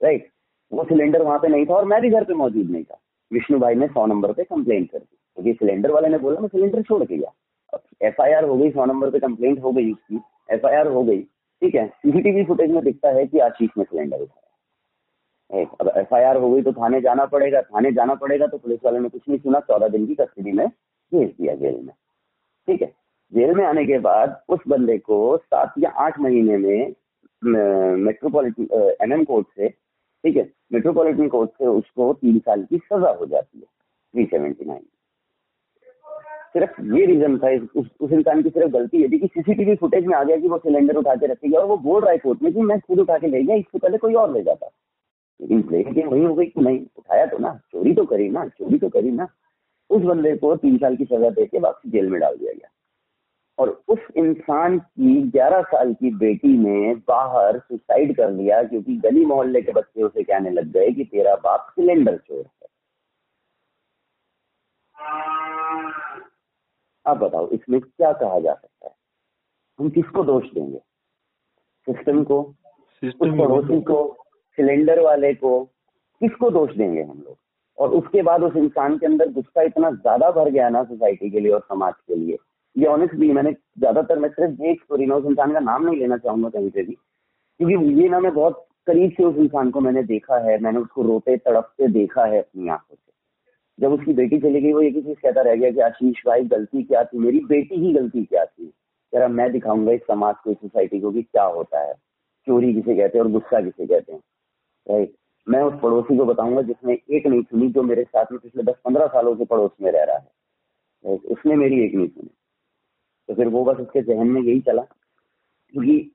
राइट 0.00 0.28
वो 0.72 0.84
सिलेंडर 0.84 1.22
वहाँ 1.22 1.38
पे 1.38 1.48
नहीं 1.48 1.66
था 1.66 1.74
और 1.74 1.84
मैं 1.84 2.00
भी 2.02 2.10
घर 2.10 2.24
पे 2.24 2.34
मौजूद 2.34 2.70
नहीं 2.70 2.84
था। 2.84 3.00
विष्णु 3.30 3.58
भाई 3.58 3.74
ने 3.74 3.86
सौ 3.88 4.06
नंबर 4.06 4.32
पे 4.32 4.44
कंप्लेन 4.44 4.84
कर 4.84 4.98
दी, 4.98 5.16
क्योंकि 5.36 5.52
सिलेंडर 5.54 5.90
वाले 5.90 6.08
ने 6.08 6.18
बोला, 6.18 6.40
मैं 6.40 6.48
सिलेंडर 6.48 6.82
छोड़ 6.82 7.04
के 7.04 7.16
गया। 7.16 7.32
एफ़ 8.02 8.22
आई 8.22 8.32
आर 8.32 8.44
हो 8.44 8.56
गई 8.56 8.70
सौ 8.70 8.84
नंबर 8.84 9.10
पे 9.10 9.18
कंप्लेंट 9.18 9.62
हो 9.62 9.72
गई 9.72 9.92
उसकी 9.92 10.20
एफ़ 10.48 10.66
आई 10.66 10.76
आर 10.76 10.88
हो 10.88 11.02
गई, 11.04 11.20
ठीक 11.20 11.74
है? 11.74 11.86
सीसीटीवी 11.88 12.44
फुटेज 12.44 12.70
में 12.70 12.82
दिखता 12.84 13.10
है 13.10 13.26
कि 13.26 13.38
आशीष 13.40 13.70
ने 13.78 13.84
सिलेंडर 13.84 14.20
उठाया। 14.20 15.64
अब 15.80 15.90
एफ़ 15.98 16.14
आई 16.14 16.22
आर 16.24 16.36
हो 16.36 16.50
गई 16.50 16.62
तो 16.62 16.72
थाने 16.72 17.00
जाना 17.00 17.24
पड़ेगा, 17.26 17.60
थाने 17.62 17.92
जाना 17.92 18.14
पड़ेगा 18.16 18.46
तो 18.46 18.58
पुलिस 18.58 18.80
वाले 18.84 18.98
ने 18.98 19.08
कुछ 19.08 19.22
नहीं 19.28 19.38
सुना, 19.38 19.60
चौदह 19.60 19.88
दिन 19.88 20.06
की 20.06 20.14
कस्टडी 20.14 20.52
में 20.52 20.66
भेज 20.66 21.28
दिया 21.30 21.54
जेल 21.54 21.74
में। 21.76 21.94
ठीक 22.68 22.82
है? 22.82 22.92
जेल 23.32 23.54
में 23.54 23.64
आने 23.66 23.84
के 23.86 23.98
बाद 24.00 24.42
उस 24.48 24.60
बंदे 24.68 24.98
को 25.00 25.36
सात 25.36 25.74
या 25.78 25.90
आठ 26.00 26.18
महीने 26.20 26.56
में 26.58 26.94
मेट्रोपॉलिटन 28.04 29.12
एम 29.12 29.24
कोर्ट 29.24 29.46
से, 29.48 29.68
ठीक 29.68 30.36
है? 30.36 30.48
मेट्रोपॉलिटन 30.72 31.28
कोर्ट 31.28 31.50
से 31.50 31.66
उसको 31.68 32.12
तीन 32.14 32.38
साल 32.38 32.64
की 32.64 32.78
सजा 32.78 33.10
हो 33.10 33.26
जाती 33.26 33.58
है 33.58 33.64
थ्री 33.64 34.24
सेवेंटी 34.26 34.64
नाइन 34.64 34.86
सिर्फ़ 36.54 36.80
ये 36.96 37.06
रीजन 37.06 37.38
था 37.38 37.50
उस, 37.80 37.86
उस 38.00 38.12
इंसान 38.12 38.42
की 38.42 38.50
सिर्फ़ 38.50 38.70
गलती 38.70 39.02
ये 39.02 39.08
थी 39.08 39.18
कि 39.18 39.26
सीसीटीवी 39.26 39.74
फुटेज 39.76 40.06
में 40.06 40.16
आ 40.16 40.22
गया 40.24 40.36
कि 40.36 40.48
वो 40.48 40.58
सिलेंडर 40.58 40.96
उठा 40.96 41.14
के 41.14 41.26
रखे 41.26 41.48
गया 41.48 41.60
और 41.60 41.66
वो 41.66 41.76
बोल 41.76 42.02
रहा 42.02 42.10
है 42.10 42.18
कोर्ट 42.18 42.42
में 42.42 42.52
कि 42.54 42.60
मैं 42.60 42.80
खुद 42.80 43.00
उठा 43.00 43.18
के 43.18 43.26
ले 43.26 43.42
गया 43.42 43.56
इससे 43.56 43.78
पहले 43.78 43.98
कोई 43.98 44.14
और 44.14 44.32
ले 44.32 44.42
जाता। 44.42 44.70
लेकिन 45.40 45.64
लेकिन 45.70 46.06
वही 46.06 46.24
हो 46.24 46.34
गई 46.34 46.46
कि 46.46 46.60
नहीं 46.60 46.80
उठाया 46.98 47.26
तो 47.26 47.38
ना 47.38 47.54
चोरी 47.72 47.94
तो 47.94 48.04
करी 48.04 48.28
ना 48.28 48.46
चोरी 48.48 48.78
तो 48.78 48.88
करी 48.88 49.10
ना। 49.10 49.28
उस 49.90 50.02
बंदे 50.02 50.36
को 50.36 50.56
तीन 50.56 50.78
साल 50.78 50.96
की 50.96 51.04
सजा 51.04 51.30
देके 51.30 51.58
वापसी 51.58 51.90
जेल 51.90 52.10
में 52.10 52.20
डाल 52.20 52.36
दिया 52.36 52.52
गया। 52.52 52.68
और 53.58 53.82
उस 53.88 53.98
इंसान 54.16 54.78
की 54.78 55.22
11 55.30 55.62
साल 55.62 55.94
की 55.94 56.10
बेटी 56.10 56.58
ने 56.58 56.94
बाहर 56.94 57.58
सुसाइड 57.58 58.16
कर 58.16 58.30
लिया 58.30 58.62
क्योंकि 58.62 58.96
गली 58.96 59.24
मोहल्ले 59.24 59.62
के 59.62 59.72
बच्चे 59.72 60.02
उसे 60.02 60.22
कहने 60.22 60.50
लग 60.50 60.72
गए 60.72 60.90
कि 60.90 61.04
तेरा 61.04 61.34
बाप 61.34 61.66
सिलेंडर 61.70 62.16
चोर 62.16 62.38
है। 62.38 62.68
अब 67.06 67.18
बताओ 67.18 67.48
इसमें 67.48 67.80
क्या 67.80 68.12
कहा 68.12 68.38
जा 68.40 68.52
सकता 68.54 68.86
है? 68.86 68.94
हम 69.78 69.88
किसको 69.90 70.24
दोष 70.24 70.44
देंगे? 70.54 70.78
सिस्टम 71.86 72.22
को? 72.24 72.42
सिस्टम 73.02 73.38
पड़ोसी 73.38 73.80
को? 73.82 74.16
सिलेंडर 74.58 75.00
वाले 75.00 75.32
को? 75.34 75.62
किसको 76.20 76.50
दोष 76.50 76.74
देंगे 76.76 77.02
हम 77.02 77.18
लोग? 77.18 77.36
और 77.78 77.90
उसके 77.90 78.22
बाद 78.22 78.42
उस 78.42 78.56
इंसान 78.56 78.98
के 78.98 79.06
अंदर 79.06 79.30
गुस्सा 79.32 79.62
इतना 79.62 79.90
ज़्यादा 79.90 80.30
भर 80.30 80.50
गया 80.50 80.68
ना 80.68 80.82
सोसाइटी 80.84 81.30
के 81.30 81.40
लिए 81.40 81.52
और 81.52 81.60
समाज 81.60 81.94
के 82.08 82.14
लिए। 82.14 82.38
ये 82.76 82.86
ऑनेस्ट 82.86 83.14
भी 83.14 83.32
मैंने 83.32 83.52
ज़्यादातर 83.52 84.18
मैं 84.18 84.28
सिर्फ़ 84.28 84.62
एक 84.62 84.82
स्टोरी 84.82 85.06
ना 85.06 85.14
उस 85.14 85.24
इंसान 85.24 85.52
का 85.52 85.60
नाम 85.60 85.86
नहीं 85.86 85.96
लेना 85.96 86.16
चाहूँगा 86.16 86.48
कहीं 86.48 86.70
से 86.70 86.82
भी। 86.82 86.94
क्योंकि 87.60 88.02
ये 88.02 88.08
ना 88.08 88.20
मैं 88.20 88.32
बहुत 88.34 88.66
करीब 88.86 89.10
से 89.10 89.24
उस 89.24 89.36
इंसान 89.36 89.70
को 89.70 89.80
मैंने 89.80 90.02
देखा 90.02 90.38
है 90.46 90.58
मैंने 90.62 90.78
उसको 90.78 91.02
रोते 91.02 91.36
तड़पते 91.36 91.88
देखा 91.88 92.24
है 92.24 92.38
अपनी 92.38 92.68
आँखों 92.68 92.94
से। 92.96 93.12
जब 93.80 93.92
उसकी 93.92 94.12
बेटी 94.12 94.38
चली 94.40 94.60
गई, 94.60 94.72
वो 94.72 94.80
एक 94.80 94.94
ही 94.94 95.02
चीज़ 95.02 95.18
कहता 95.18 95.40
रह 95.40 95.54
गया 95.54 95.70
कि, 95.70 95.80
आशीष 95.80 96.16
भाई, 96.26 96.44
गलती 96.44 96.82
क्या 96.82 97.04
थी? 97.04 97.18
मेरी 97.18 97.40
बेटी 97.40 97.74
ही 97.74 97.92
गलती 97.92 98.24
क्या 98.24 98.44
थी? 98.44 98.72
जरा 99.14 99.28
मैं 99.28 99.52
दिखाऊँगा 99.52 99.92
इस 99.92 100.00
समाज 100.00 100.34
को 100.44 100.54
सोसाइटी 100.54 101.00
को 101.00 101.10
कि 101.10 101.22
क्या 101.22 101.44
होता 101.44 101.80
है। 101.80 101.94
चोरी 102.46 102.74
किसे 102.74 102.96
कहते 102.96 103.18
हैं 103.18 103.24
और 103.24 103.30
गुस्सा 103.30 103.60
किसे 103.60 103.86
कहते 103.86 104.12
हैं? 104.12 104.20
राइट? 104.90 105.14
मैं 105.48 105.62
उस 105.62 105.80
पड़ोसी 105.82 106.16
को 106.16 106.24
बताऊँगा 106.24 106.62
जिसने 106.62 106.98
एक 107.10 107.26
नहीं 107.26 107.42
सुनी, 107.42 107.68
जो 107.68 107.82
मेरे 107.82 108.04
साथ 108.04 108.24
में 108.32 108.40
पिछले 108.40 108.62
दस 108.62 108.74
पंद्रह 108.84 109.06
सालों 109.06 109.36
से 109.36 109.44
पड़ोस 109.44 109.70
में 109.82 109.92
रह 109.92 110.04
रहा 110.04 110.16
है। 110.16 110.34
उसने 111.16 111.56
मेरी 111.56 111.84
एक 111.84 111.94
नहीं 111.94 112.08
सुनी। 112.08 112.30
तो 113.28 113.34
फिर 113.34 113.48
वो 113.48 113.64
बस 113.64 113.76
उसके 113.76 114.02
जहन 114.02 114.26
में 114.26 114.42
यही 114.42 114.60
चला, 114.60 114.82
क्योंकि 115.68 116.12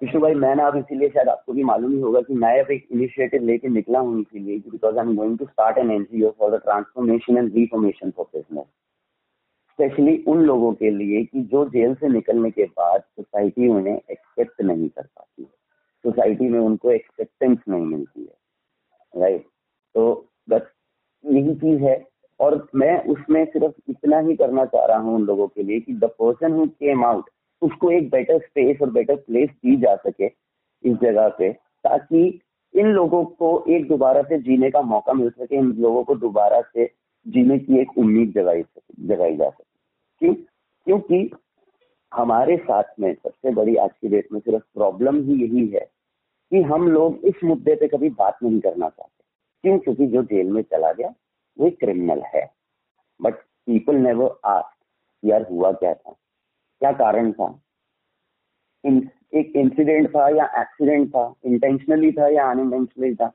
विष्णु 0.00 0.20
भाई 0.20 0.34
मैं 0.34 0.54
ना 0.56 0.66
अब 0.66 0.76
इसीलिए 0.76 1.08
शायद 1.08 1.28
आपको 1.28 1.52
भी 1.52 1.62
मालूम 1.64 1.92
ही 1.92 2.00
होगा 2.00 2.20
कि 2.20 2.34
मैं 2.34 2.58
अब 2.60 2.70
एक 2.70 2.86
इनिशिएटिव 2.92 3.42
लेके 3.46 3.68
निकला 3.68 3.98
हूँ 3.98 4.20
इसीलिए 4.20 4.58
because 4.68 4.98
I 4.98 5.04
am 5.06 5.16
going 5.16 5.38
to 5.38 5.44
start 5.44 5.78
an 5.78 5.90
NGO 5.90 6.30
for 6.38 6.50
the 6.50 6.60
transformation 6.62 7.38
and 7.38 7.54
reformation 7.54 8.10
for 8.10 8.26
business 8.34 8.66
specially 9.78 10.16
उन 10.28 10.42
लोगों 10.42 10.72
के 10.74 10.90
लिए 10.90 11.22
कि 11.24 11.42
जो 11.50 11.64
जेल 11.70 11.94
से 11.94 12.08
निकलने 12.08 12.50
के 12.50 12.64
बाद 12.78 13.00
सोसाइटी 13.00 13.68
उन्हें 13.68 13.94
एक्सेप्ट 13.94 14.62
नहीं 14.62 14.88
कर 14.88 15.02
पाती 15.02 15.42
है। 15.42 15.48
सोसाइटी 16.04 16.48
में 16.48 16.58
उनको 16.60 16.90
एक्सेप्टेंस 16.90 17.58
नहीं 17.68 17.84
मिलती 17.84 18.20
है। 18.20 19.20
राइट 19.22 19.44
तो 19.94 20.12
बस 20.50 20.70
यही 21.24 21.54
चीज़ 21.54 21.82
है। 21.82 21.96
और 22.40 22.66
मैं 22.74 22.92
उसमें 23.04 23.44
सिर्फ़ 23.44 23.90
इतना 23.90 24.18
ही 24.18 24.36
करना 24.36 24.64
चाह 24.64 24.86
रहा 24.86 24.98
हूँ 24.98 25.14
उन 25.14 25.24
लोगों 25.24 25.48
के 25.48 25.62
लिए 25.62 25.80
कि 25.80 25.94
the 25.94 26.10
person 26.20 26.52
who 26.52 26.66
came 26.66 27.04
out 27.04 27.30
उसको 27.62 27.90
एक 27.90 28.10
बेटर 28.10 28.38
स्पेस 28.38 28.78
और 28.82 28.90
बेटर 28.90 29.16
प्लेस 29.16 29.50
दी 29.50 29.76
जा 29.76 29.96
सके 29.96 30.26
इस 30.84 30.96
जगह 30.96 31.28
पे 31.28 31.52
ताकि 31.52 32.40
इन 32.74 32.86
लोगों 32.86 33.24
को 33.24 33.64
एक 33.68 33.88
दोबारा 33.88 34.22
से 34.22 34.38
जीने 34.38 34.70
का 34.70 34.82
मौका 34.82 35.12
मिल 35.12 35.30
सके, 35.30 35.56
इन 35.56 35.72
लोगों 35.72 36.04
को 36.04 36.14
दोबारा 36.14 36.60
से 36.60 36.90
जीने 37.28 37.58
की 37.58 37.80
एक 37.80 37.98
उम्मीद 37.98 38.32
जगाई 38.32 38.62
जगाई 39.00 39.36
जा 39.36 39.50
सके। 39.50 39.64
क्यों? 40.18 40.34
क्योंकि 40.86 41.30
हमारे 42.14 42.56
साथ 42.56 42.84
में 43.00 43.14
सबसे 43.14 43.50
बड़ी 43.50 43.76
आज 43.76 43.90
की 44.00 44.08
डेट 44.08 44.28
में 44.32 44.40
सिर्फ़ 44.40 44.64
प्रॉब्लम 44.74 45.22
ही 45.22 45.42
यही 45.42 45.66
है 45.66 45.90
कि 46.50 46.62
हम 46.62 46.88
लोग 46.88 47.18
इस 47.24 47.34
मुद्दे 47.44 47.74
पे 47.74 47.88
कभी 47.88 48.08
बात 48.08 48.38
नहीं 48.42 48.60
करना 48.60 48.88
चाहते। 48.88 49.24
क्यों? 49.62 49.78
क्योंकि 49.78 50.06
जो 50.06 50.22
जेल 50.22 50.50
में 50.50 50.62
चला 50.62 50.92
गया, 50.92 51.14
वो 51.58 51.70
क्रिमिनल 51.70 52.22
है। 52.22 52.50
बट 53.22 53.34
पीपल 53.34 53.96
नेवर 53.96 54.40
आस्क 54.44 54.84
यार 55.24 55.46
हुआ 55.50 55.72
क्या 55.72 55.94
था? 55.94 56.16
क्या 56.80 56.92
कारण 56.92 57.32
था? 57.32 57.48
इन, 58.84 59.08
एक 59.34 59.52
इंसिडेंट 59.56 60.08
था 60.08 60.28
या 60.28 60.44
एक्सीडेंट 60.60 61.08
था? 61.08 61.32
इंटेंशनली 61.44 62.12
था 62.12 62.28
या 62.28 62.50
अनइंटेंशनली 62.50 63.14
था? 63.14 63.32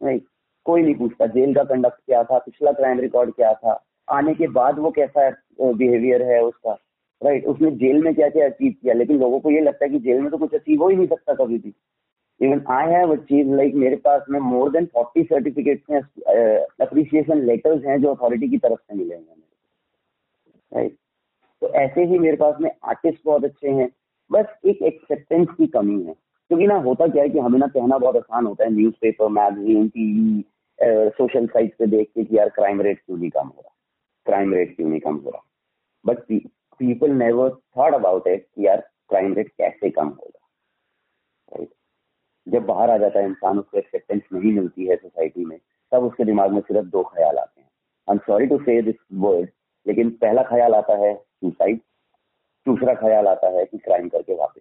नहीं 0.00 0.20
कोई 0.66 0.82
नहीं 0.82 0.94
पूछता। 0.94 1.26
जेल 1.26 1.54
का 1.54 1.64
कंडक्ट 1.64 2.00
क्या 2.06 2.22
था? 2.24 2.38
पिछला 2.38 2.72
क्राइम 2.72 3.00
रिकॉर्ड 3.00 3.34
क्या 3.34 3.52
था? 3.54 3.82
आने 4.08 4.34
के 4.34 4.46
बाद 4.48 4.78
वो 4.78 4.90
कैसा 4.90 5.28
बिहेवियर 5.60 6.22
है 6.22 6.40
उसका? 6.42 6.72
राइट 7.20 7.46
उसने 7.46 7.70
जेल 7.76 8.02
में 8.04 8.14
क्या 8.14 8.28
क्या 8.28 8.46
अचीव 8.46 8.72
किया? 8.72 8.94
लेकिन 8.94 9.18
लोगों 9.20 9.40
को 9.40 9.50
ये 9.50 9.60
लगता 9.60 9.84
है 9.84 9.90
कि 9.90 9.98
जेल 9.98 10.20
में 10.20 10.30
तो 10.30 10.38
कुछ 10.38 10.54
अचीव 10.54 10.82
हो 10.82 10.88
ही 10.88 10.96
नहीं 10.96 11.06
सकता 11.06 11.34
कभी 11.34 11.58
भी। 11.58 11.74
Even 12.40 12.62
I 12.70 12.92
have 12.92 13.12
achieve 13.12 13.54
like 13.56 13.74
मेरे 13.74 13.96
पास 13.96 14.22
में 14.30 14.38
मोर 14.40 14.70
देन 14.72 14.86
फोर्टी 14.94 15.22
सर्टिफिकेट्स 15.24 15.90
हैं 15.90 16.00
अप्रिसिएशन 16.86 17.42
लेटर्स 17.46 17.84
हैं 17.84 18.00
जो 18.02 18.14
अथॉरिटी 18.14 18.48
की 18.48 18.58
तरफ़ 18.58 18.80
से 18.80 18.94
मिले 18.96 19.14
हैं 19.14 19.24
राइट 20.72 20.96
तो 21.62 21.68
ऐसे 21.74 22.04
ही 22.04 22.18
मेरे 22.18 22.36
पास 22.36 22.54
में 22.60 22.70
आर्टिस्ट 22.84 23.20
बहुत 23.24 23.44
अच्छे 23.44 23.68
हैं। 23.68 23.88
बस 24.30 24.46
एक 24.64 24.82
एक्सेप्टेंस 24.82 25.48
की 25.58 25.66
कमी 25.66 26.02
है। 26.02 26.14
क्योंकि 26.50 26.66
ना 26.66 26.76
होता 26.80 27.06
क्या 27.06 27.22
है 27.22 27.28
कि 27.28 27.38
हमें 27.38 27.58
ना 27.58 27.66
कहना 27.66 27.98
बहुत 27.98 28.16
आसान 28.16 28.46
होता 28.46 28.64
है 28.64 28.70
newspaper 29.00 29.28
magazine 29.28 29.88
TV 29.88 30.44
social 31.16 31.46
site 31.46 31.74
पे 31.78 31.86
देख 31.86 32.08
के 32.14 32.24
कि 32.24 32.36
यार 32.38 32.48
क्राइम 32.48 32.80
रेट 32.80 32.98
क्यों 32.98 33.16
नहीं 33.18 33.30
कम 33.30 33.46
हो 33.46 33.60
रहा? 33.60 33.74
क्राइम 34.26 34.54
रेट 34.54 34.74
क्यों 34.76 34.88
नहीं 34.88 35.00
कम 35.00 35.16
हो 35.16 35.30
रहा? 35.30 35.42
But 36.04 36.18
people 36.80 37.10
never 37.12 37.50
thought 37.76 37.94
about 37.94 38.26
it 38.26 38.46
कि 38.46 38.66
यार 38.66 38.80
क्राइम 39.08 39.34
रेट 39.34 39.48
कैसे 39.48 39.90
कम 39.90 40.08
होगा 40.08 40.46
राइट 41.52 41.68
जब 42.46 42.64
बाहर 42.66 42.90
आ 42.90 42.96
जाता 42.98 43.20
है 43.20 43.26
इंसान, 43.26 43.58
उसको 43.58 43.78
एक्सेप्टेंस 43.78 44.22
नहीं 44.32 44.52
मिलती 44.52 44.86
है 44.86 44.96
सोसाइटी 44.96 45.44
में, 45.44 45.58
तब 45.92 46.04
उसके 46.04 46.24
दिमाग 46.24 46.52
में 46.52 46.60
सिर्फ़ 46.60 46.86
दो 46.86 47.02
ख्याल 47.04 47.38
आते 47.38 47.60
हैं। 47.60 47.68
I 48.08 48.14
am 48.14 48.18
sorry 48.26 48.46
to 48.46 48.58
say 48.58 48.80
this 48.82 48.94
word 49.14 49.48
लेकिन 49.86 50.10
पहला 50.10 50.42
ख्याल 50.42 50.74
आता 50.74 50.96
है 50.96 51.12
सुसाइड 51.42 51.80
दूसरा 52.66 52.94
ख्याल 52.96 53.26
आता 53.28 53.48
है 53.50 53.64
कि 53.64 53.78
क्राइम 53.78 54.08
करके 54.08 54.34
वापस 54.34 54.60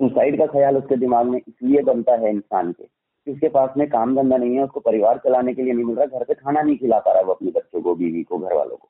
सुसाइड 0.00 0.38
का 0.38 0.46
ख्याल 0.48 0.76
उसके 0.76 0.96
दिमाग 0.96 1.26
में 1.26 1.38
इसलिए 1.38 1.82
बनता 1.84 2.12
है 2.20 2.30
इंसान 2.30 2.72
के 2.72 2.84
उसके 3.26 3.48
पास 3.48 3.70
में 3.76 3.88
काम 3.90 4.14
धंधा 4.16 4.36
नहीं 4.36 4.54
है, 4.56 4.62
उसको 4.64 4.80
परिवार 4.80 5.18
चलाने 5.24 5.52
के 5.54 5.62
लिए 5.62 5.72
नहीं 5.72 5.84
मिल 5.84 5.96
रहा, 5.96 6.06
घर 6.06 6.24
पे 6.24 6.34
खाना 6.34 6.60
नहीं 6.62 6.76
खिला 6.76 6.98
पा 6.98 7.10
रहा 7.10 7.20
है 7.20 7.26
वो 7.26 7.32
अपने 7.32 7.50
बच्चों 7.50 7.82
को, 7.82 7.94
बीवी 7.94 8.22
को 8.22 8.38
घर 8.38 8.54
वालों 8.54 8.76
को। 8.76 8.88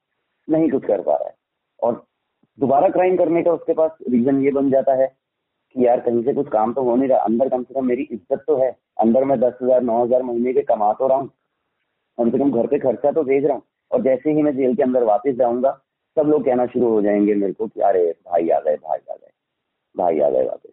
नहीं 0.48 0.70
कुछ 0.70 0.84
कर 0.84 1.00
पा 1.02 1.14
रहा 1.14 1.28
है। 1.28 1.34
और 1.82 2.04
दोबारा 2.58 2.88
क्राइम 2.90 3.16
करने 3.16 3.42
का 3.42 3.52
उसके 3.52 3.72
पास 3.74 3.90
रीजन 4.10 4.40
ये 4.44 4.50
बन 4.52 4.70
जाता 4.70 4.94
है 4.94 5.06
कि 5.06 5.86
यार 5.86 6.00
कहीं 6.00 6.22
से 6.24 6.32
कुछ 6.34 6.48
काम 6.48 6.72
तो 6.72 6.82
हो 6.82 6.94
नहीं 6.96 7.08
रहा, 7.08 7.18
अंदर 7.20 7.48
कम 7.48 7.62
से 7.62 7.74
कम 7.74 7.86
मेरी 7.86 8.02
इज़्ज़त 8.02 8.44
तो 8.46 8.56
है, 8.56 8.70
अंदर 9.00 9.24
मैं 9.24 9.38
दस 9.40 9.58
हज़ार, 9.62 9.82
नौ 9.82 10.02
हज़ार 10.04 10.22
महीने 10.22 10.52
के 10.52 10.62
कमा 10.64 10.92
तो 10.92 11.08
रहा 11.08 11.18
हूँ, 11.18 11.28
कम 12.18 12.30
से 12.30 12.38
कम 12.38 12.52
घर 12.52 12.66
पे 12.66 12.78
खर्चा 12.78 13.12
तो 13.12 13.22
भेज 13.24 13.44
रहा 13.44 13.54
हूँ। 13.54 13.62
और 13.90 14.02
जैसे 14.02 14.32
ही 14.32 14.42
मैं 14.42 14.56
जेल 14.56 14.74
के 14.76 14.82
अंदर 14.82 15.04
वापस 15.04 15.34
जाऊँगा 15.36 15.70
सब 16.16 16.22
लोग 16.22 16.44
कहना 16.44 16.66
शुरू 16.66 16.88
हो 16.88 17.02
जाएँगे 17.02 17.34
मेरे 17.34 17.52
को 17.52 17.66
कि 17.66 17.80
अरे, 17.80 18.14
भाई 18.26 18.48
आ 18.48 18.60
गए, 18.60 18.76
भाई 18.76 18.98
आ 19.10 19.14
गए, 19.14 19.30
भाई 19.96 20.20
आ 20.20 20.30
गए 20.30 20.44
वापस। 20.44 20.70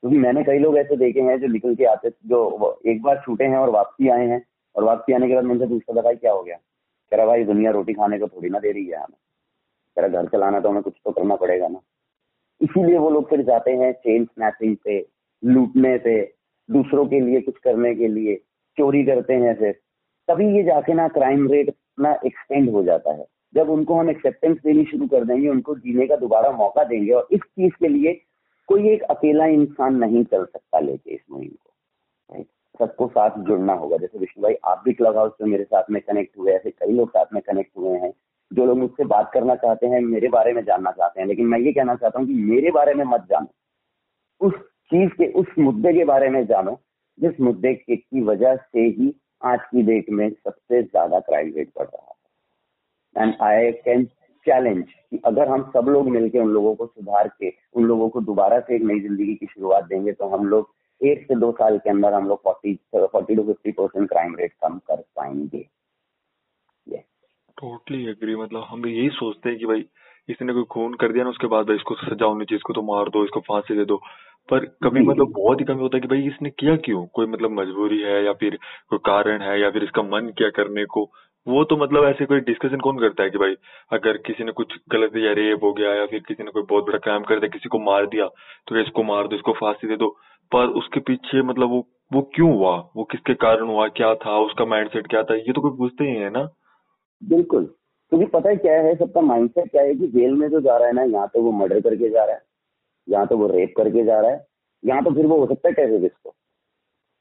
क्योंकि 0.00 0.18
मैंने 0.18 0.44
कई 0.44 0.58
लोग 0.58 0.78
ऐसे 0.78 0.96
देखे 0.96 1.20
हैं 1.20 1.40
जो 1.40 1.46
निकल 1.46 1.74
के 1.74 1.84
आते, 1.84 2.10
जो 2.10 2.80
एक 2.86 3.02
बार 3.02 3.22
छूटे 3.24 3.44
हैं 3.44 3.56
और 3.56 3.70
वापसी 3.70 4.08
आए 4.08 4.26
हैं, 4.26 4.46
और 4.76 4.84
वापसी 4.84 5.12
आने 5.12 5.28
के 5.28 5.34
बाद 5.34 5.44
मैंने 5.44 5.66
पूछता 5.66 5.96
था, 5.96 6.00
भाई 6.00 6.16
क्या 6.16 6.32
हो 6.32 6.42
गया? 6.42 6.56
कह 7.10 7.16
रहा, 7.16 7.26
भाई 7.26 7.44
दुनिया 7.44 7.70
रोटी 7.70 7.92
खाने 7.92 8.18
को 8.18 8.28
थोड़ी 8.28 8.48
ना 8.48 8.58
दे 8.58 8.72
रही 8.72 8.86
है 8.86 8.96
हमें। 8.96 9.16
कह 9.96 10.02
रहा, 10.02 10.22
घर 10.22 10.28
चलाना 10.28 10.60
तो 10.60 10.68
हमें 10.68 10.82
कुछ 10.82 10.96
तो 11.04 11.10
करना 11.10 11.36
पड़ेगा 11.36 11.68
ना। 11.68 11.80
इसीलिए 12.60 12.98
वो 12.98 13.10
लोग 13.10 13.30
फिर 13.30 13.42
जाते 13.42 13.70
हैं 13.70 13.92
चेन 13.92 14.24
स्नैचिंग 14.24 14.76
से 14.76 15.08
लूटने 15.44 15.98
से 15.98 16.34
दूसरों 16.70 17.06
के 17.06 17.20
लिए 17.20 17.40
कुछ 17.40 17.58
करने 17.58 17.94
के 17.94 18.08
लिए, 18.08 18.36
चोरी 18.78 19.04
करते 19.04 19.34
हैं 19.34 19.54
फिर। 19.54 19.80
तभी 20.28 20.56
ये 20.56 20.62
जाके 20.62 20.94
ना 20.94 21.08
क्राइम 21.08 21.48
रेट 21.48 21.74
ना 22.00 22.18
एक्सटेंड 22.26 22.70
हो 22.70 22.82
जाता 22.82 23.12
है। 23.12 23.26
जब 23.54 23.70
उनको 23.70 23.94
हम 23.94 24.10
एक्सेप्टेंस 24.10 24.56
देनी 24.56 24.84
शुरू 24.84 25.06
कर 25.06 25.24
देंगे, 25.24 25.48
उनको 25.48 25.74
जीने 25.74 26.06
का 26.06 26.16
दोबारा 26.16 26.50
मौका 26.50 26.84
देंगे 26.84 27.12
और 27.12 27.28
इस 27.32 27.40
चीज़ 27.40 27.72
के 27.72 27.88
लिए 27.88 28.20
कोई 28.68 28.88
एक 28.88 29.02
अकेला 29.02 29.46
इंसान 29.46 29.96
नहीं 29.96 30.24
चल 30.24 30.44
सकता 30.44 30.80
लेके 30.80 31.10
इस 31.10 31.20
मुहिम 31.30 31.48
को 31.48 32.44
सबको 32.80 33.06
साथ 33.08 33.30
जुड़ना 33.38 33.72
होगा। 33.72 33.96
जैसे 33.96 34.18
विष्णु 34.18 34.42
भाई, 34.42 34.54
आप 34.64 34.82
भी 34.84 34.92
क्लब 34.92 35.16
हाउस 35.16 35.32
में 35.42 35.48
मेरे 35.48 35.64
साथ 35.64 35.82
में 35.90 36.02
कनेक्ट 36.02 36.38
हुए 36.38 36.52
ऐसे 36.52 36.70
कई 36.70 36.92
लोग 36.92 37.10
साथ 37.10 37.26
में 37.34 37.42
कनेक्ट 37.42 37.76
हुए 37.78 37.98
हैं, 37.98 38.12
जो 38.52 38.64
लोग 38.64 38.78
मुझसे 38.78 39.04
बात 39.04 39.30
करना 39.34 39.54
चाहते 39.54 39.86
हैं, 39.86 40.00
मेरे 40.00 40.28
बारे 40.28 40.52
में 40.52 40.64
जानना 40.64 40.90
चाहते 40.90 41.20
हैं। 41.20 41.28
लेकिन 41.28 41.46
मैं 41.46 41.58
ये 41.58 41.72
कहना 41.72 41.94
चाहता 41.94 42.18
हूँ 42.18 42.26
कि 42.26 42.34
मेरे 42.34 42.70
बारे 42.70 42.94
में 42.94 43.04
मत 43.04 43.26
जानो। 43.30 43.46
उस 44.46 44.52
चीज़ 44.90 45.10
के, 45.10 45.32
उस 45.32 45.46
मुद्दे 45.58 45.92
के 45.92 46.04
बारे 46.04 46.28
में 46.28 46.46
जानो, 46.46 46.80
जिस 47.18 47.40
मुद्दे 47.40 47.74
के 47.74 48.20
वजह 48.20 48.56
से 48.56 48.80
ही 48.80 49.14
आज 49.44 49.60
की 49.60 49.82
डेट 49.82 50.10
में 50.10 50.30
सबसे 50.30 50.82
ज़्यादा 50.82 51.20
क्राइम 51.20 51.52
रेट 51.56 51.68
बढ़ 51.78 51.86
रहा 51.86 52.06
है। 52.09 52.09
एंड 53.16 53.34
आई 53.42 53.70
कैन 53.84 54.04
चैलेंज 54.46 54.84
कि 54.84 55.20
अगर 55.24 55.48
हम 55.48 55.62
सब 55.74 55.88
लोग 55.88 56.08
मिलकर 56.08 56.38
उन 56.38 56.48
लोगों 56.48 56.74
को 56.74 56.86
सुधार 56.86 57.28
के 57.28 57.52
उन 57.74 57.84
लोगों 57.84 58.08
को 58.08 58.20
दोबारा 58.20 58.60
से 58.60 58.74
एक 58.76 58.82
नई 58.82 59.00
ज़िंदगी 59.00 59.34
की 59.34 59.46
शुरुआत 59.46 59.84
देंगे 59.84 60.12
तो 60.12 60.28
हम 60.28 60.46
लोग 60.48 60.72
एक 61.00 61.26
से 61.28 61.34
दो 61.34 61.50
साल 61.52 61.78
के 61.78 61.90
अंदर 61.90 62.12
हम 62.12 62.28
लोग 62.28 62.42
forty 62.44 62.74
forty 62.94 63.34
to 63.34 63.42
fifty 63.42 63.72
percent 63.72 64.08
crime 64.08 64.34
rate 64.36 64.52
कम 64.62 64.78
कर 64.88 65.02
पाएँगे। 65.16 65.66
टोटली 67.58 68.04
एग्री 68.10 68.34
मतलब 68.36 68.64
हम 68.68 68.82
भी 68.82 68.92
यही 68.96 69.08
सोचते 69.14 69.48
हैं 69.48 69.58
कि 69.58 69.66
भाई 69.66 69.84
इसने 70.28 70.52
कोई 70.52 70.62
खून 70.70 70.94
कर 70.94 71.12
दिया 71.12 71.24
ना 71.24 71.30
उसके 71.30 71.46
बाद 71.46 71.66
भाई 71.66 71.76
इसको 71.76 71.94
सजा 71.94 72.26
होनी 72.26 72.44
चाहिए 72.44 72.56
इसको 72.56 72.72
तो 72.72 72.82
मार 72.82 73.08
दो 73.08 73.24
इसको 73.24 73.40
फांसी 73.40 73.76
दे 73.76 73.84
दो। 73.84 73.96
पर 74.48 74.64
कभी 74.84 75.00
मतलब 75.06 75.32
बहुत 75.36 75.60
ही 75.60 75.64
कमी 75.64 75.80
होता 75.80 75.96
है 75.96 76.00
कि 76.00 76.08
भाई 76.08 76.26
इसने 76.26 76.50
किया 76.50 76.76
क्यों? 76.84 77.04
कोई 77.06 77.26
मतलब 77.26 77.50
मजबूरी 77.50 78.00
है 78.02 78.24
या 78.24 78.32
फिर 78.40 78.56
कोई 78.90 78.98
कारण 79.06 79.42
है 79.42 79.60
या 79.60 79.70
फिर 79.70 79.84
इसका 79.84 80.02
मन 80.02 80.32
क्या 80.38 80.48
करने 80.56 80.84
को? 80.84 81.04
वो 81.46 81.62
तो 81.64 81.76
मतलब 81.76 82.04
ऐसे 82.04 82.24
कोई 82.26 82.40
डिस्कशन 82.40 82.80
कौन 82.80 82.98
करता 82.98 83.22
है 83.22 83.30
कि 83.30 83.38
भाई, 83.38 83.54
अगर 83.92 84.16
किसी 84.26 84.44
ने 84.44 84.52
कुछ 84.52 84.74
गलत 84.92 85.16
या 85.16 85.32
रेप 85.34 85.64
हो 85.64 85.72
गया 85.72 85.94
या 85.94 86.06
फिर 86.06 86.20
किसी 86.28 86.42
ने 86.42 86.50
कोई 86.50 86.62
बहुत 86.62 86.84
बड़ा 86.86 86.98
क्राइम 86.98 87.22
कर 87.22 87.40
दिया, 87.40 87.48
किसी 87.48 87.68
को 87.68 87.78
मार 87.80 88.06
दिया 88.06 88.26
तो 88.68 88.80
इसको 88.80 89.02
मार 89.04 89.28
दो, 89.28 89.36
इसको 89.36 89.52
फांसी 89.52 89.88
दे 89.88 89.96
दो। 89.96 90.08
पर 90.52 90.66
उसके 90.78 91.00
पीछे 91.00 91.42
मतलब 91.42 91.70
वो 91.70 91.86
वो 92.10 92.20
क्यों 92.34 92.50
हुआ? 92.52 92.76
वो 92.96 93.04
किसके 93.04 93.34
कारण 93.36 93.68
हुआ? 93.68 93.86
क्या 93.88 94.14
था? 94.16 94.38
उसका 94.40 94.64
माइंडसेट 94.64 95.06
क्या 95.06 95.22
था? 95.22 95.34
ये 95.34 95.52
तो 95.52 95.60
कोई 95.60 95.76
पूछते 95.78 96.04
ही 96.04 96.14
है 96.16 96.30
ना। 96.30 96.42
बिल्कुल। 97.22 97.64
क्योंकि 97.64 98.26
पता 98.26 98.48
है 98.48 98.56
क्या 98.56 98.80
है? 98.82 98.94
सबका 98.96 99.20
माइंडसेट 99.20 99.70
क्या 99.70 99.82
है 99.82 99.94
कि 99.94 100.06
जेल 100.08 100.34
में 100.34 100.48
जो 100.48 100.60
जा 100.60 100.76
रहा 100.76 100.86
है 100.88 100.94
ना, 100.94 101.02
यहाँ 101.04 101.28
तो 101.34 101.42
वो 101.42 101.52
मर्डर 101.52 101.80
करके 101.80 102.08
जा 102.10 102.24
रहा 102.24 102.34
है, 102.34 102.42
यहाँ 103.08 103.26
तो 103.26 103.36
वो 103.36 103.46
रेप 103.48 103.74
करके 103.76 104.04
जा 104.04 104.20
रहा 104.20 104.30
है, 104.30 104.44
यहाँ 104.82 105.04
तो 105.04 105.10
फिर 105.10 105.26
वो 105.26 105.38
हो 105.38 105.46
सकता 105.46 105.68
है 105.68 105.74
कैसे 105.74 106.00
किसको 106.00 106.34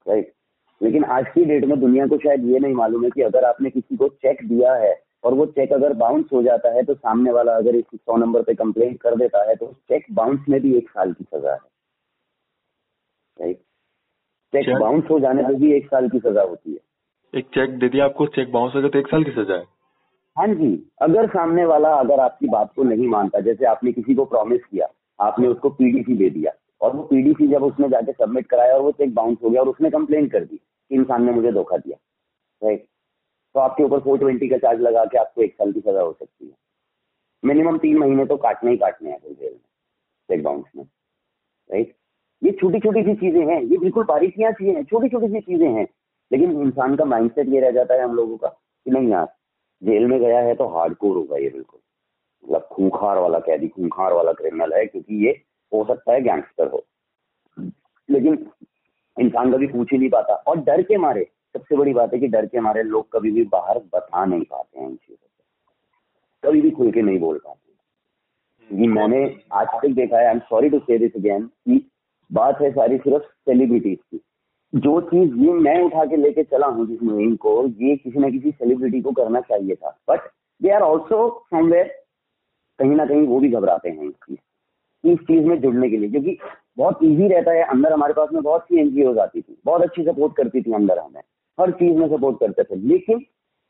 राइट 0.06 0.32
लेकिन 0.82 1.04
आज 1.06 1.26
की 1.28 1.46
डेट 1.46 1.66
में 1.66 1.80
दुनिया 1.80 2.08
को 2.08 2.18
शायद 2.18 2.46
ये 2.46 2.60
नहीं 2.60 2.74
मालूम 2.74 3.04
है 3.04 3.10
कि 3.10 3.22
अगर 3.22 3.46
आपने 3.46 3.70
किसी 3.70 3.96
को 3.96 4.08
चेक 4.08 4.48
दिया 4.50 4.74
है 4.76 4.94
और 5.24 5.34
वो 5.34 5.46
चेक 5.46 5.74
अगर 5.74 5.94
बाउंस 5.94 6.26
हो 6.34 6.42
जाता 6.44 6.70
है 6.70 6.84
तो 6.84 6.94
सामने 6.94 7.32
वाला 7.32 7.56
अगर 7.56 7.76
इस 7.76 7.86
सौ 7.96 8.18
नंबर 8.18 8.42
पे 8.42 8.54
कंप्लेन 8.54 8.94
कर 8.94 9.16
देता 9.16 9.48
है 9.50 9.56
तो 9.56 9.66
चेक 9.90 10.06
बाउंस 10.12 10.46
में 10.50 10.60
भी 10.62 10.76
एक 10.78 10.90
साल 10.90 11.14
की 11.14 11.24
सजा 11.24 11.52
है। 11.52 11.60
राइट 13.40 13.58
चेक 14.54 14.76
बाउंस 14.76 15.04
हो 15.12 15.20
जाने 15.20 15.44
पर 15.44 15.56
भी 15.56 15.74
एक 15.74 15.86
साल 15.86 16.10
की 16.10 16.20
सजा 16.20 16.42
होती 16.42 16.72
है। 16.72 16.80
एक 17.34 17.46
चेक 17.46 17.78
दे 17.80 17.90
दिया 17.90 18.06
आपको 18.06 18.26
चेक 18.28 18.52
बाउंस 18.52 18.76
हो 18.76 18.82
गया 18.82 18.90
तो 18.90 19.00
एक 19.00 19.08
साल 19.08 19.24
की 19.24 19.32
सजा 19.32 19.56
है। 19.56 19.66
हाँ 20.38 20.48
जी 20.48 20.72
अगर 21.02 21.28
सामने 21.28 21.66
वाला 21.66 21.94
अगर 21.96 22.20
आपकी 22.20 22.48
बात 22.48 22.72
को 22.76 22.84
नहीं 22.84 23.08
मानता 23.08 23.40
जैसे 23.42 23.66
आपने 23.66 23.92
किसी 23.92 24.16
को 24.16 24.26
प्रॉमिस 24.26 24.62
किया 24.66 24.88
आपने 25.20 25.48
उसको 25.48 25.70
पीडीसी 25.70 26.16
दे 26.18 26.30
दिया 26.30 26.52
और 26.82 26.96
वो 26.96 27.04
पीडीसी 27.04 27.48
जब 27.48 27.64
उसने 27.64 27.90
जाके 27.90 28.12
सबमिट 28.14 28.48
कराया 28.48 28.74
और 28.74 28.82
वो 28.82 28.92
चेक 28.92 29.14
बाउंस 29.14 29.38
हो 29.44 29.50
गया 29.50 29.62
और 29.62 29.70
उसने 29.70 29.90
कंप्लेन 29.90 30.28
कर 30.28 30.46
दी 30.46 30.56
कि 30.56 30.96
इंसान 30.96 31.26
ने 31.26 31.32
मुझे 31.32 31.52
धोखा 31.52 31.78
दिया 31.78 31.98
राइट 32.62 32.86
तो 33.56 33.60
आपके 33.60 33.84
ऊपर 33.84 34.00
फोर 34.00 34.20
ट्वेंटी 34.20 34.48
का 34.50 34.58
चार्ज 34.58 34.82
लगा 34.82 35.04
के 35.06 35.18
आपको 35.18 35.42
एक 35.44 35.54
साल 35.54 35.72
की 35.72 35.80
सजा 35.80 36.02
हो 36.02 36.12
सकती 36.14 36.46
है। 36.46 36.52
मिनिमम 37.44 37.78
तीन 37.78 37.98
महीने 37.98 38.26
तो 38.26 38.38
काटने 38.38 38.72
ही 38.72 38.78
काटने 38.78 39.10
हैं 39.12 39.20
जेल 39.20 39.52
में 39.52 39.60
चेक 40.30 40.44
बाउंस 40.44 40.66
में 40.76 40.84
राइट 40.84 41.96
ये 42.42 42.52
छोटी 42.52 42.80
छोटी 42.80 43.02
सी 43.04 43.14
चीज़ें 43.16 43.46
हैं, 43.46 43.62
ये 43.62 43.78
बिल्कुल 43.78 44.04
बारीकियाँ 44.04 44.52
चीज़ें 44.52 44.74
हैं 44.74 44.84
छोटी 44.84 45.10
छोटी 45.10 45.28
सी 45.28 45.40
चीज़ें 45.42 45.68
हैं, 45.68 45.88
लेकिन 46.32 46.62
इंसान 46.62 46.96
का 46.96 47.06
माइंडसेट 47.06 47.48
ये 47.50 47.60
रह 47.60 47.72
जाता 47.72 47.94
है 47.94 48.04
हम 48.04 48.16
लोगों 48.16 48.38
का 48.38 48.48
कि 48.48 48.92
नहीं 48.92 49.10
यार, 49.10 49.26
जेल 49.82 50.06
में 50.08 50.20
गया 50.20 50.40
है 50.40 50.54
तो 50.56 50.68
हार्ड 50.68 50.96
कोर 50.96 51.16
होगा 51.18 51.38
ये 51.38 51.50
बिल्कुल। 51.50 51.80
मतलब 52.44 52.68
खूंखार 52.72 53.18
वाला 53.18 53.40
कैदी, 53.40 53.68
खूंखार 53.68 54.14
वाला 54.14 54.34
क्रिमिनल 54.34 54.74
है, 54.74 54.86
क्योंकि 54.86 55.26
ये 55.26 55.32
हो 55.74 55.84
सकता 55.86 56.14
है 56.14 56.22
गैंगस्टर 56.22 56.68
हो। 56.68 56.84
लेकिन 58.10 58.46
इंसान 59.18 59.52
कभी 59.54 59.68
पूछ 59.68 59.92
ही 59.92 59.98
नहीं 59.98 60.10
पाता 60.10 60.34
और 60.34 60.60
डर 60.60 60.82
के 60.82 60.98
मारे 60.98 61.24
सबसे 61.56 61.76
बड़ी 61.76 61.94
बात 61.94 62.14
है 62.14 62.20
कि 62.20 62.28
डर 62.28 62.46
के 62.46 62.60
मारे 62.60 62.84
लोग 62.84 63.12
कभी 63.12 63.32
भी 63.32 63.44
बाहर 63.44 63.80
बता 63.94 64.26
नहीं 64.26 64.44
पाते 64.44 64.80
हैं 64.80 64.88
इन 64.90 64.96
चीज़ों 64.96 65.16
को। 65.16 66.50
कभी 66.50 66.62
भी 66.62 66.72
खुल 66.72 66.92
के 66.92 67.02
नहीं 67.02 67.20
बोल 67.20 67.38
पाते। 67.38 67.72
क्योंकि 68.70 68.88
मैंने 68.88 69.24
आज 69.54 69.68
तक 69.68 69.90
देखा 69.90 70.18
है 70.18 70.26
I 70.26 70.32
am 70.32 70.40
sorry 70.40 70.70
to 70.70 70.80
say 70.80 70.98
this 70.98 71.16
again 71.16 71.46
कि 71.46 71.92
बात 72.32 72.62
है 72.62 72.72
सारी 72.72 72.98
सिर्फ़ 72.98 73.24
सेलिब्रिटीज 73.24 73.98
की। 73.98 74.20
जो 74.74 75.00
चीज़ 75.02 75.36
ये 75.36 75.54
मैं 75.54 75.82
उठा 75.84 76.06
के 76.06 76.16
लेके 76.16 76.44
चला 76.44 76.68
हूँ 76.68 76.88
जिस 76.88 77.02
मुहिम 77.04 77.36
को 77.36 77.54
ये 77.68 77.96
किसी 77.96 78.20
ना 78.20 78.30
किसी 78.30 78.52
सेलिब्रिटी 78.52 79.02
को 79.02 79.12
करना 79.12 79.42
चाहिए 79.42 79.76
था। 79.76 79.98
But 80.10 80.30
they 80.62 80.70
are 80.70 80.82
also 80.82 81.46
somewhere 81.52 81.88
कहीं 82.80 82.96
ना 82.96 83.06
कहीं 83.06 83.28
वो 83.28 83.40
भी 83.40 83.50
घबराते 83.50 83.90
हैं 83.90 84.04
इस 84.04 84.14
चीज़ 84.14 84.38
इस 85.04 85.20
चीज़ 85.20 85.46
में 85.46 85.60
जुड़ने 85.62 85.90
के 85.90 85.98
लिए, 85.98 86.10
क्योंकि 86.10 86.38
बहुत 86.78 87.00
ईजी 87.04 87.28
रहता 87.28 87.52
है, 87.52 87.64
अंदर 87.64 87.94
हमारे 87.94 88.14
पास 88.14 88.30
में 88.34 88.42
बहुत 88.44 88.64
सी 88.64 88.80
एनजीओ 88.82 89.16
आती 89.16 89.42
थी, 89.42 89.58
बहुत 89.66 89.82
अच्छी 89.82 90.04
सपोर्ट 90.04 90.36
करती 90.36 90.62
थी 90.62 90.74
अंदर 90.74 91.00
हमें, 91.00 91.22
हर 91.58 91.72
चीज़ 91.72 91.98
में 91.98 92.08
सपोर्ट 92.08 92.40
करते 92.40 92.64
थे, 92.64 92.76
लेकिन 92.88 93.26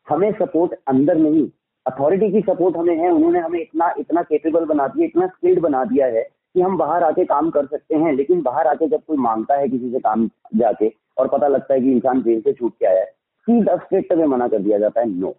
हमें 0.08 0.32
सपोर्ट 0.32 0.74
अंदर 0.88 1.18
नहीं 1.18 1.48
अथॉरिटी 1.86 2.32
की 2.32 2.42
सपोर्ट 2.42 2.78
हमें 2.78 2.96
है, 2.98 3.10
उन्होंने 3.12 3.40
हमें 3.40 3.60
इतना 3.60 3.94
इतना 4.00 4.22
केपेबल 4.22 4.66
बना 4.66 4.88
दिया, 4.88 5.06
इतना 5.06 5.28
स्किल्ड 5.28 5.60
बना 5.60 5.84
दिया 5.84 6.06
है, 6.08 6.24
कि 6.56 6.62
हम 6.62 6.78
बाहर 6.78 7.04
आके 7.04 7.26
काम 7.26 7.50
कर 7.50 7.66
सकते 7.66 7.96
हैं, 7.96 8.14
लेकिन 8.14 8.42
बाहर 8.42 8.68
आके 8.68 8.88
जब 8.88 9.04
कोई 9.08 9.18
माँगता 9.18 9.56
है 9.56 9.68
किसी 9.70 9.92
से 9.92 10.00
काम 10.00 10.30
जाके, 10.56 10.92
और 11.18 11.28
पता 11.28 11.48
लगता 11.48 11.74
है 11.74 11.82
कि 11.82 11.92
इंसान 11.92 12.22
जेल 12.22 12.42
से 12.42 12.54
छूट 12.54 12.74
के 12.74 12.86
आया 12.86 13.00
है, 13.00 13.06
सीधा 13.48 13.76
स्ट्रेट 13.76 14.14
में 14.14 14.26
मना 14.26 14.48
कर 14.48 14.60
दिया 14.60 14.78
जाता 14.78 15.02
है 15.02 15.10
नो 15.10 15.36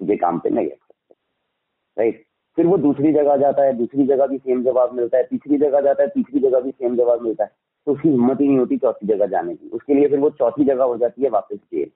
ये 0.00 0.16
काम 0.16 0.38
पे 0.38 0.50
नहीं 0.50 0.66
है। 0.66 0.76
राइट 1.96 2.24
फिर 2.58 2.66
वो 2.66 2.76
दूसरी 2.78 3.12
जगह 3.12 3.36
जाता 3.36 3.62
है, 3.62 3.72
दूसरी 3.72 4.06
जगह 4.06 4.26
भी 4.26 4.38
सेम 4.38 4.62
जवाब 4.64 4.94
मिलता 4.94 5.18
है, 5.18 5.24
तीसरी 5.24 5.58
जगह 5.58 5.80
जाता 5.80 6.02
है, 6.02 6.08
तीसरी 6.08 6.40
जगह 6.40 6.60
भी 6.60 6.70
सेम 6.70 6.96
जवाब 6.96 7.22
मिलता 7.22 7.44
है। 7.44 7.50
तो 7.86 7.92
उसकी 7.92 8.08
हिम्मत 8.08 8.40
ही 8.40 8.46
नहीं 8.48 8.58
होती 8.58 8.76
चौथी 8.78 9.06
जगह 9.06 9.26
जाने 9.26 9.54
की। 9.54 9.68
उसके 9.70 9.94
लिए 9.94 10.08
फिर 10.08 10.18
वो 10.18 10.30
चौथी 10.32 10.64
जगह 10.64 10.84
हो 10.84 10.96
जाती 10.96 11.22
है 11.22 11.30
वापस 11.30 11.56
जेल। 11.56 11.90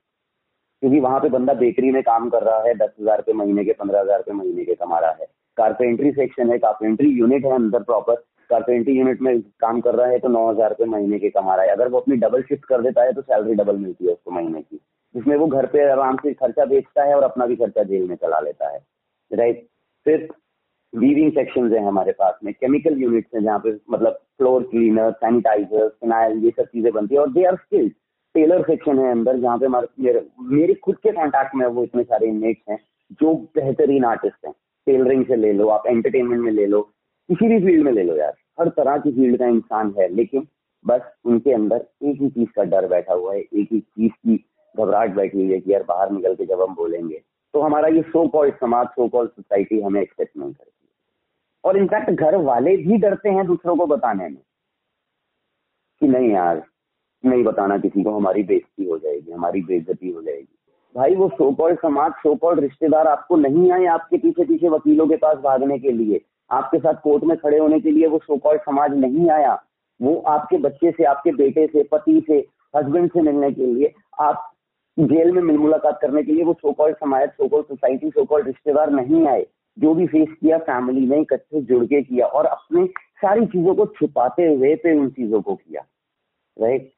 क्योंकि 0.83 1.01
वहाँ 1.01 1.21
पे 1.21 1.29
बंदा 1.29 1.53
बेकरी 1.55 1.91
में 1.93 2.03
काम 2.03 2.29
कर 2.31 2.43
रहा 2.43 2.63
है, 2.63 2.75
दस 2.77 2.91
हज़ार 3.01 3.17
रुपये 3.19 3.35
महीने 3.35 3.65
के, 3.65 3.73
पंद्रह 3.75 4.01
हज़ार 4.01 4.19
रुपये 4.19 4.35
महीने 4.35 4.65
के 4.65 4.75
कमा 4.75 4.99
रहा 4.99 5.11
है। 5.11 5.27
कारपेंट्री 5.57 6.11
सेक्शन 6.13 6.51
है 6.51 6.59
कारपेंट्री 6.59 7.09
यूनिट 7.11 7.45
है 7.45 7.53
अंदर 7.53 7.83
प्रॉपर 7.83 8.15
कारपेंट्री 8.51 8.95
यूनिट 8.95 9.23
में 9.23 9.41
काम 9.61 9.81
कर 9.81 9.95
रहा 9.95 10.07
है 10.07 10.19
तो 10.19 10.29
नौ 10.29 10.49
हज़ार 10.51 10.71
रुपये 10.71 10.87
महीने 10.89 11.19
के 11.19 11.31
कमा 11.31 11.55
रहा 11.55 11.65
है। 11.65 11.71
अगर 11.71 11.89
वो 11.89 11.99
अपनी 11.99 12.17
डबल 12.17 12.43
शिफ्ट 12.43 12.65
कर 12.65 12.83
देता 12.83 13.03
है 13.03 13.13
तो 13.13 13.23
सैलरी 13.23 13.55
डबल 13.55 13.77
मिलती 13.77 14.07
है 14.07 14.13
उसको 14.13 14.31
महीने 14.31 14.61
की। 14.61 14.81
जिसमें 15.15 15.37
वो 15.37 15.47
घर 15.47 15.67
पे 15.67 15.91
आराम 15.91 16.17
से 16.17 16.33
खर्चा 16.35 16.65
बेचता 16.67 17.05
है 17.05 17.15
और 17.15 17.23
अपना 17.23 17.47
भी 17.47 17.57
खर्चा 17.57 17.83
जेल 17.85 18.09
में 18.09 18.15
चला 18.17 18.39
लेता 18.41 18.69
है। 18.69 18.81
राइट 19.31 19.67
फिर 20.07 20.29
वीविंग 20.93 21.33
सेक्शन 21.33 21.73
है 21.75 21.85
हमारे 21.87 22.13
पास 22.13 22.39
में 22.45 22.53
केमिकल 22.55 23.03
यूनिट्स 23.03 23.35
हैं 23.35 23.43
जहाँ 23.43 23.59
पे 23.59 23.73
मतलब 23.91 24.13
फ्लोर 24.39 24.63
क्लीनर 24.71 25.11
सैनिटाइजर 25.13 25.89
फिनाइल, 25.91 26.39
ये 26.45 26.51
सब 26.51 26.65
चीज़ें 26.65 26.93
बनती 26.93 27.15
है 27.15 27.21
और 27.21 27.31
they 27.33 27.45
are 27.45 27.57
skilled 27.57 27.93
tailor 28.35 28.63
section 28.63 28.99
है 28.99 29.11
अंदर 29.11 29.39
जहाँ 29.41 29.59
पे 29.59 29.69
मेरे 29.69 30.25
मेरे 30.51 30.75
खुद 30.75 30.97
के 30.97 31.13
कॉन्टैक्ट 31.13 31.55
में 31.55 31.67
वो 31.67 31.85
इतने 31.85 32.03
सारे 32.05 32.27
इनमेट्स 32.29 32.71
हैं 32.71 32.79
जो 33.21 33.35
बेहतरीन 33.57 34.05
आर्टिस्ट 34.05 34.47
हैं। 34.47 34.53
टेलरिंग 34.87 35.25
से 35.27 35.37
ले 35.37 35.53
लो, 35.53 35.69
आप 35.69 35.87
एंटरटेनमेंट 35.87 36.43
में 36.43 36.51
ले 36.53 36.67
लो, 36.67 36.81
किसी 37.29 37.49
भी 37.49 37.59
फ़ील्ड 37.61 37.85
में 37.85 37.93
ले 37.93 38.03
लो 38.03 38.17
यार। 38.17 38.35
हर 38.61 38.69
तरह 38.77 38.97
की 38.99 39.13
फ़ील्ड 39.13 39.39
का 39.39 39.47
इंसान 39.49 39.95
है, 39.99 40.09
लेकिन 40.15 40.47
बस 40.85 41.01
उनके 41.25 41.53
अंदर 41.53 41.85
एक 42.03 42.21
ही 42.23 42.29
चीज़ 42.31 42.49
का 42.57 42.65
डर 42.67 42.87
बैठा 42.89 43.15
हुआ 43.15 43.35
है, 43.35 43.41
एक 43.41 43.69
ही 43.73 43.81
चीज़ 43.81 44.13
की 44.13 44.37
घबराहट 44.75 45.15
बैठी 45.15 45.39
हुई 45.39 45.53
है 45.53 45.61
कि 45.61 45.73
यार 45.73 45.83
बाहर 45.89 46.11
निकल 46.13 46.35
के 46.35 46.47
जब 46.47 46.63
हम 46.63 46.75
बोलेंगे। 46.75 47.21
तो 47.55 47.61
हमारा 47.61 47.89
ये 47.89 48.03
सो 48.05 48.27
कॉल्ड 48.29 48.55
समाज 48.55 48.87
सो 48.89 49.09
कॉल्ड 49.09 49.31
सोसाइटी 49.31 49.81
हमें 49.81 50.01
एक्सेप्ट 50.03 50.37
नहीं 50.37 50.53
करती। 50.53 50.78
और 51.65 51.77
इनफैक्ट 51.77 52.11
घर 52.11 52.37
वाले 52.37 52.77
भी 52.77 52.97
डरते 52.97 53.31
हैं 53.31 53.47
दूसरों 53.47 53.77
को 53.77 53.87
बताने 53.87 54.25
में 54.25 54.43
कि 56.01 56.09
नहीं 56.09 56.31
यार, 56.31 56.63
नहीं 57.25 57.43
बताना 57.45 57.79
किसी 57.79 58.03
को, 58.03 58.11
हमारी 58.11 58.43
बेइज्जती 58.43 58.85
हो 58.85 58.99
जाएगी, 58.99 59.33
हमारी 59.33 59.63
बेइज्जती 59.63 60.11
हो 60.11 60.23
जाएगी। 60.23 60.55
भाई, 60.95 61.15
वो 61.15 61.29
सो 61.29 61.75
समाज 61.75 62.13
सो 62.19 62.53
रिश्तेदार 62.55 63.07
आपको 63.07 63.37
नहीं 63.37 63.71
आए 63.73 63.85
आपके 63.87 64.19
पीछे 64.19 64.45
पीछे 64.45 64.69
वकीलों 64.69 65.07
के 65.09 65.17
पास 65.17 65.39
भागने 65.39 65.79
के 65.79 65.93
लिए, 65.93 66.21
आपके 66.51 66.79
साथ 66.79 67.01
कोर्ट 67.03 67.25
में 67.25 67.37
खड़े 67.39 67.59
होने 67.59 67.81
के 67.81 67.91
लिए 67.91 68.07
वो 68.07 68.19
सो 68.25 68.39
समाज 68.57 68.97
नहीं 68.97 69.29
आया, 69.31 69.59
वो 70.01 70.17
आपके 70.29 70.57
बच्चे 70.59 70.91
से, 70.91 71.05
आपके 71.05 71.33
बेटे 71.33 71.67
से, 71.67 71.83
पति 71.83 72.25
से 72.27 72.39
हस्बैंड 72.77 73.11
से 73.11 73.21
मिलने 73.23 73.51
के 73.53 73.67
लिए, 73.67 73.93
आप 74.21 74.51
जेल 74.97 75.31
में 75.33 75.43
मिल 75.43 75.59
मुलाकात 75.59 75.99
करने 76.03 76.23
के 76.23 76.33
लिए 76.33 76.45
वो 76.45 76.55
सो 76.55 76.75
समाज 76.93 77.29
सो 77.31 77.63
सोसाइटी 77.63 78.11
सो 78.11 78.37
रिश्तेदार 78.37 78.91
नहीं 78.91 79.27
आए। 79.29 79.47
जो 79.79 79.95
भी 79.95 80.07
फेस 80.07 80.29
किया 80.31 80.59
फैमिली 80.67 81.07
ने 81.07 81.21
इकट्ठे 81.21 81.61
जुड़ 81.63 81.85
के 81.85 82.03
किया 82.03 82.27
और 82.29 82.47
अपने 82.47 82.87
सारी 83.23 83.47
चीज़ों 83.47 83.75
को 83.75 83.87
छुपाते 83.99 84.47
हुए 84.47 84.75
पे 84.77 84.99
उन 84.99 85.09
चीज़ों 85.11 85.41
को 85.43 85.55
किया 85.57 85.87
राइट 86.57 86.93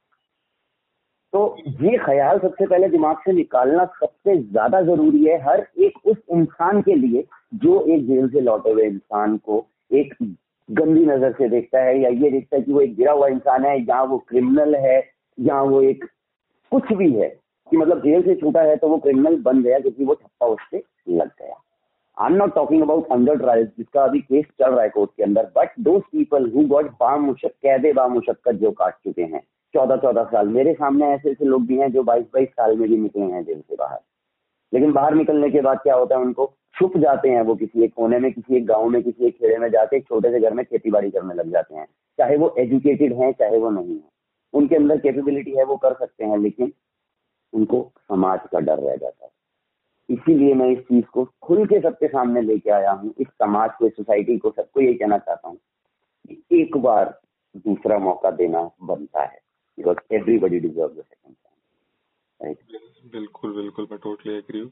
तो 1.32 1.40
ये 1.80 1.96
ख्याल 1.98 2.38
सबसे 2.38 2.66
पहले 2.66 2.88
दिमाग 2.88 3.16
से 3.24 3.32
निकालना 3.32 3.84
सबसे 3.96 4.36
ज़्यादा 4.38 4.80
ज़रूरी 4.82 5.24
है 5.24 5.36
हर 5.42 5.66
एक 5.78 5.98
उस 6.06 6.16
इंसान 6.32 6.80
के 6.82 6.94
लिए 6.96 7.24
जो 7.56 7.80
एक 7.86 8.06
जेल 8.06 8.28
से 8.28 8.40
लौटे 8.40 8.70
हुए 8.70 8.86
इंसान 8.86 9.36
को 9.38 9.64
एक 9.90 10.14
गंदी 10.68 11.04
नज़र 11.06 11.32
से 11.32 11.48
देखता 11.48 11.82
है 11.82 11.98
या 12.00 12.08
ये 12.10 12.30
देखता 12.30 12.56
है 12.56 12.62
कि 12.62 12.72
वो 12.72 12.80
एक 12.80 12.94
गिरा 12.96 13.12
हुआ 13.12 13.28
इंसान 13.28 13.64
है, 13.64 13.78
या 13.80 14.02
वो 14.02 14.18
क्रिमिनल 14.28 14.74
है, 14.76 14.98
या 15.38 15.60
वो 15.62 15.80
एक 15.82 16.04
कुछ 16.72 16.92
भी 16.92 17.12
है, 17.12 17.28
कि 17.28 17.76
मतलब 17.76 18.02
जेल 18.02 18.22
से 18.22 18.34
छूटा 18.34 18.62
है 18.62 18.76
तो 18.76 18.88
वो 18.88 18.98
क्रिमिनल 18.98 19.36
बन 19.42 19.62
गया 19.62 19.78
क्योंकि 19.78 20.04
वो 20.04 20.14
ठप्पा 20.14 20.46
उससे 20.46 20.82
लग 21.08 21.28
गया। 21.28 21.54
I 22.20 22.30
am 22.30 22.36
not 22.36 22.54
talking 22.54 22.82
about 22.82 23.12
under 23.12 23.36
trial 23.36 23.64
जिसका 23.66 24.02
अभी 24.04 24.20
केस 24.20 24.44
चल 24.44 24.70
रहा 24.70 24.82
है 24.82 24.88
कोर्ट 24.88 25.10
के 25.16 25.22
अंदर 25.22 25.44
but 25.56 25.68
those 25.80 26.02
people 26.02 26.50
who 26.50 26.66
got 26.66 26.90
बामुशक, 26.90 27.48
कैदे 27.48 27.92
बामुशक्कत 27.92 28.54
जो 28.54 28.70
काट 28.70 28.94
चुके 28.94 29.22
हैं 29.22 29.40
चौदह 29.74 29.96
चौदह 29.96 30.24
साल, 30.24 30.48
मेरे 30.48 30.74
सामने 30.74 31.06
ऐसे 31.06 31.30
ऐसे 31.30 31.44
लोग 31.44 31.66
भी 31.66 31.78
हैं 31.78 31.92
जो 31.92 32.02
बाईस 32.02 32.24
बाईस 32.34 32.48
साल 32.48 32.76
में 32.76 32.88
भी 32.88 32.96
निकले 32.96 33.22
हैं 33.22 33.44
जेल 33.44 33.60
से 33.60 33.76
बाहर। 33.76 33.98
लेकिन 34.72 34.92
बाहर 34.92 35.14
निकलने 35.14 35.50
के 35.50 35.60
बाद 35.60 35.78
क्या 35.78 35.94
होता 35.94 36.16
है, 36.16 36.22
उनको 36.22 36.52
छुप 36.74 36.96
जाते 36.96 37.28
हैं 37.28 37.42
वो 37.42 37.54
किसी 37.54 37.84
एक 37.84 37.94
कोने 37.94 38.18
में, 38.18 38.32
किसी 38.32 38.56
एक 38.56 38.66
गाँव 38.66 38.88
में, 38.88 39.02
किसी 39.02 39.26
एक 39.26 39.38
खेड़े 39.38 39.58
में 39.58 39.68
जाके 39.70 39.96
एक 39.96 40.06
छोटे 40.08 40.30
से 40.30 40.40
घर 40.40 40.54
में 40.54 40.64
खेती 40.64 40.90
बाड़ी 40.90 41.10
करने 41.10 41.34
लग 41.34 41.50
जाते 41.50 41.74
हैं। 41.74 41.86
चाहे 42.18 42.36
वो 42.36 42.54
एजुकेटेड 42.58 43.12
हैं, 43.12 43.32
चाहे 43.32 43.58
वो 43.58 43.70
नहीं 43.70 43.94
है। 43.94 44.08
उनके 44.54 44.76
अंदर 44.76 44.98
कैपेबिलिटी 44.98 45.50
है, 45.50 45.64
वो 45.64 45.76
कर 45.76 45.94
सकते 45.94 46.24
हैं, 46.24 46.38
लेकिन 46.38 46.72
उनको 47.52 47.92
समाज 47.98 48.40
का 48.52 48.60
डर 48.60 48.78
रह 48.78 48.96
जाता 48.96 49.24
है। 49.24 49.39
इसीलिए 50.10 50.54
मैं 50.54 50.68
इस 50.68 50.78
चीज़ 50.78 51.04
को 51.04 51.24
खुल 51.42 51.66
के 51.66 51.80
सबके 51.80 52.08
सामने 52.08 52.40
लेके 52.40 52.70
आया 52.70 52.90
हूँ, 52.90 53.14
इस 53.18 53.26
समाज 53.26 53.70
को 53.78 53.88
सोसाइटी 53.88 54.38
को, 54.38 54.50
सबको 54.50 54.80
यही 54.80 54.94
कहना 54.94 55.18
चाहता 55.18 55.48
हूँ 55.48 55.58
एक 56.52 56.76
बार 56.76 57.20
दूसरा 57.56 57.98
मौका 57.98 58.30
देना 58.30 58.70
बनता 58.82 59.22
है 59.22 59.40
बिकॉज़ 59.78 60.14
एवरीबडी 60.14 60.60
डिजर्व 60.60 61.02
बिल्कुल 63.12 63.52
बिल्कुल, 63.52 63.86
मैं 63.90 63.98
टोटली 64.02 64.34
एग्री 64.34 64.60
हूँ। 64.60 64.68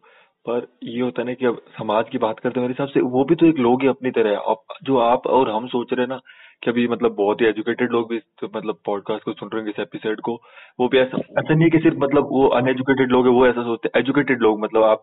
पर 0.47 0.67
ये 0.83 1.01
होता 1.01 1.23
है 1.23 1.29
ना 1.29 1.35
कि 1.35 1.47
अब 1.47 1.61
समाज 1.79 2.09
की 2.09 2.19
बात 2.19 2.41
करते 2.41 2.61
हैं, 2.61 2.69
मेरे 2.69 2.73
हिसाब 2.73 2.89
से 2.89 3.01
वो 3.01 3.25
भी 3.25 3.35
तो 3.35 3.47
एक 3.47 3.59
लोग 3.59 3.83
ही 3.83 3.89
अपनी 3.89 4.11
तरह 4.11 4.31
है। 4.31 4.55
जो 4.83 4.99
आप 4.99 5.27
और 5.27 5.51
हम 5.51 5.67
सोच 5.67 5.93
रहे 5.93 6.03
हैं 6.03 6.09
ना 6.09 6.21
कि 6.63 6.71
अभी 6.71 6.87
मतलब 6.89 7.15
बहुत 7.15 7.41
ही 7.41 7.47
एजुकेटेड 7.47 7.93
लोग 7.93 8.09
भी 8.11 8.19
तो 8.41 8.49
मतलब 8.57 8.79
पॉडकास्ट 8.87 9.25
को 9.25 9.33
सुन 9.33 9.51
रहे 9.55 9.63
हैं 9.63 9.71
इस 9.71 9.81
एपिसोड 9.81 10.21
को 10.21 10.33
वो 10.81 10.89
भी 10.89 10.99
ऐसा 10.99 11.19
ऐसा 11.19 11.55
नहीं 11.55 11.65
है 11.65 11.71
कि 11.71 11.79
सिर्फ़ 11.79 11.99
मतलब 11.99 12.29
वो 12.33 12.47
अनएजुकेटेड 12.57 13.11
लोग 13.11 13.27
है 13.27 13.33
वो 13.33 13.47
ऐसा 13.47 13.63
सोचते 13.63 13.89
हैं। 13.89 14.01
एजुकेटेड 14.03 14.43
लोग 14.43 14.61
मतलब 14.61 14.83
आप 14.85 15.03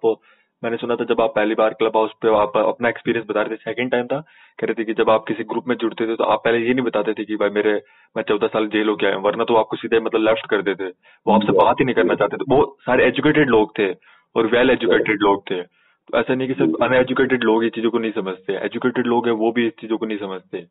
मैंने 0.63 0.77
सुना 0.77 0.95
था 0.95 1.03
जब 1.03 1.21
आप 1.21 1.33
पहली 1.35 1.55
बार 1.55 1.73
क्लब 1.73 1.97
हाउस 1.97 2.11
पे 2.21 2.35
आप 2.37 2.57
अपना 2.57 2.89
एक्सपीरियंस 2.89 3.27
बता 3.29 3.41
रहे 3.41 3.55
थे 3.55 3.55
सेकंड 3.61 3.91
टाइम 3.91 4.05
था 4.07 4.19
कह 4.59 4.67
रहे 4.67 4.73
थे 4.73 4.83
कि 4.83 4.93
जब 4.93 5.09
आप 5.09 5.25
किसी 5.27 5.43
ग्रुप 5.43 5.67
में 5.67 5.75
जुड़ते 5.75 6.07
थे 6.07 6.15
तो 6.15 6.23
आप 6.23 6.41
पहले 6.45 6.57
ये 6.57 6.73
नहीं 6.73 6.85
बताते 6.85 7.13
थे 7.13 7.25
कि 7.25 7.35
भाई 7.35 7.49
मेरे 7.49 7.73
मैं 8.15 8.23
चौदह 8.23 8.47
साल 8.47 8.67
जेल 8.67 8.89
हो 8.89 8.95
गया 8.95 9.17
वरना 9.17 9.43
तो 9.43 9.55
आपको 9.55 9.77
सीधे 9.77 9.99
मतलब 9.99 10.21
लेफ़्ट 10.21 10.49
कर 10.49 10.61
देते। 10.61 10.85
वो 11.27 11.33
आपसे 11.33 11.51
बात 11.51 11.75
ही 11.79 11.85
नहीं 11.85 11.95
करना 11.95 12.15
चाहते 12.15 12.37
थे। 12.37 12.45
वो 12.49 12.77
सारे 12.81 13.05
एजुकेटेड 13.05 13.49
लोग 13.49 13.77
थे 13.79 13.91
और 14.35 14.47
वेल 14.47 14.69
एजुकेटेड 14.69 15.21
लोग 15.21 15.43
थे। 15.51 15.61
तो 15.61 16.17
ऐसा 16.19 16.35
नहीं 16.35 16.47
कि 16.47 16.53
सिर्फ़ 16.53 16.83
अनएजुकेटेड 16.83 17.43
लोग 17.43 17.63
ये 17.63 17.69
चीज़ों 17.69 17.91
को 17.91 17.99
नहीं 17.99 18.11
समझते। 18.11 18.53
एजुकेटेड 18.65 19.07
लोग 19.07 19.27
है 19.27 19.33
वो 19.33 19.51
भी 19.51 19.67
इस 19.67 19.73
चीज़ों 19.81 19.97
को 19.97 20.05
नहीं 20.05 20.17
समझते। 20.17 20.65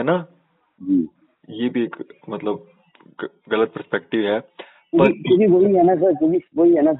है 0.00 0.04
ना? 0.04 0.16
ये 1.50 1.68
भी 1.68 1.82
एक 1.84 1.96
मतलब 2.28 2.66
गलत 3.50 3.72
परस्पेक्टिव 3.74 4.26
है 4.26 4.38
पर 4.40 5.12
क्योंकि 5.12 5.46
वही 5.46 5.74
है 5.74 5.82
ना 5.86 5.94
सर 5.94 6.14
क्योंकि 6.14 6.40
वही 6.56 6.74
है 6.74 6.82
ना 6.82 6.92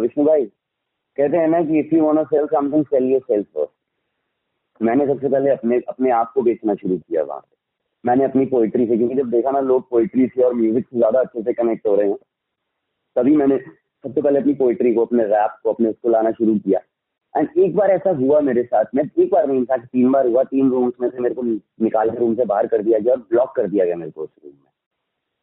विष्णु 0.00 0.24
भाई 0.24 0.44
कहते 0.44 1.36
हैं 1.36 1.48
ना 1.48 1.62
कि 1.62 1.78
if 1.78 1.94
you 1.94 2.04
want 2.04 2.18
to 2.18 2.24
sell 2.24 2.46
something 2.46 2.84
sell 2.84 3.04
yourself 3.20 3.46
first 3.54 4.82
मैंने 4.82 5.06
सबसे 5.06 5.28
पहले 5.28 5.50
अपने 5.50 5.80
अपने 5.88 6.10
आप 6.10 6.32
को 6.34 6.42
बेचना 6.42 6.74
शुरू 6.74 6.98
किया 6.98 7.22
वहाँ 7.22 7.40
से 7.40 7.54
मैंने 8.04 8.24
अपनी 8.24 8.46
पोइट्री 8.46 8.86
से 8.86 8.96
क्योंकि 8.96 9.14
जब 9.14 9.30
देखा 9.30 9.50
ना 9.50 9.60
लोग 9.60 9.88
पोइट्री 9.90 10.26
से 10.26 10.42
और 10.42 10.54
म्यूज़िक 10.54 10.86
से 10.86 10.96
ज़्यादा 10.96 11.20
अच्छे 11.20 11.42
से 11.42 11.52
कनेक्ट 11.52 11.86
हो 11.86 11.94
रहे 11.96 12.08
हैं 12.08 12.16
तभी 13.16 13.36
मैंने 13.36 13.58
सबसे 13.58 14.22
पहले 14.22 14.38
अपनी 14.38 14.54
पोइट्री 14.54 14.94
को 14.94 15.04
अपने 15.04 15.24
रैप 15.26 15.58
को 15.62 15.72
अपने 15.72 15.88
उसको 15.88 16.08
लाना 16.08 16.30
शुरू 16.30 16.54
किया। 16.58 16.80
एंड 17.36 17.58
एक 17.58 17.74
बार 17.76 17.90
ऐसा 17.90 18.10
हुआ 18.18 18.40
मेरे 18.40 18.62
साथ 18.64 18.94
में 18.94 19.02
एक 19.02 19.30
बार 19.32 19.46
नहीं 19.46 19.58
इनफैक्ट 19.58 19.86
तीन 19.86 20.10
बार 20.12 20.26
हुआ 20.26 20.42
तीन 20.44 20.70
रूम्स 20.70 20.94
में 21.00 21.08
से 21.10 21.18
मेरे 21.18 21.34
को 21.34 21.42
निकाल 21.42 22.10
के 22.10 22.18
रूम 22.18 22.34
से 22.34 22.44
बाहर 22.44 22.66
कर 22.66 22.82
दिया 22.82 22.98
गया 22.98 23.14
और 23.14 23.20
ब्लॉक 23.30 23.54
कर 23.56 23.68
दिया 23.68 23.84
गया 23.84 23.96
मेरे 23.96 24.10
को 24.10 24.22
उस 24.22 24.30
रूम 24.44 24.52
में। 24.52 24.70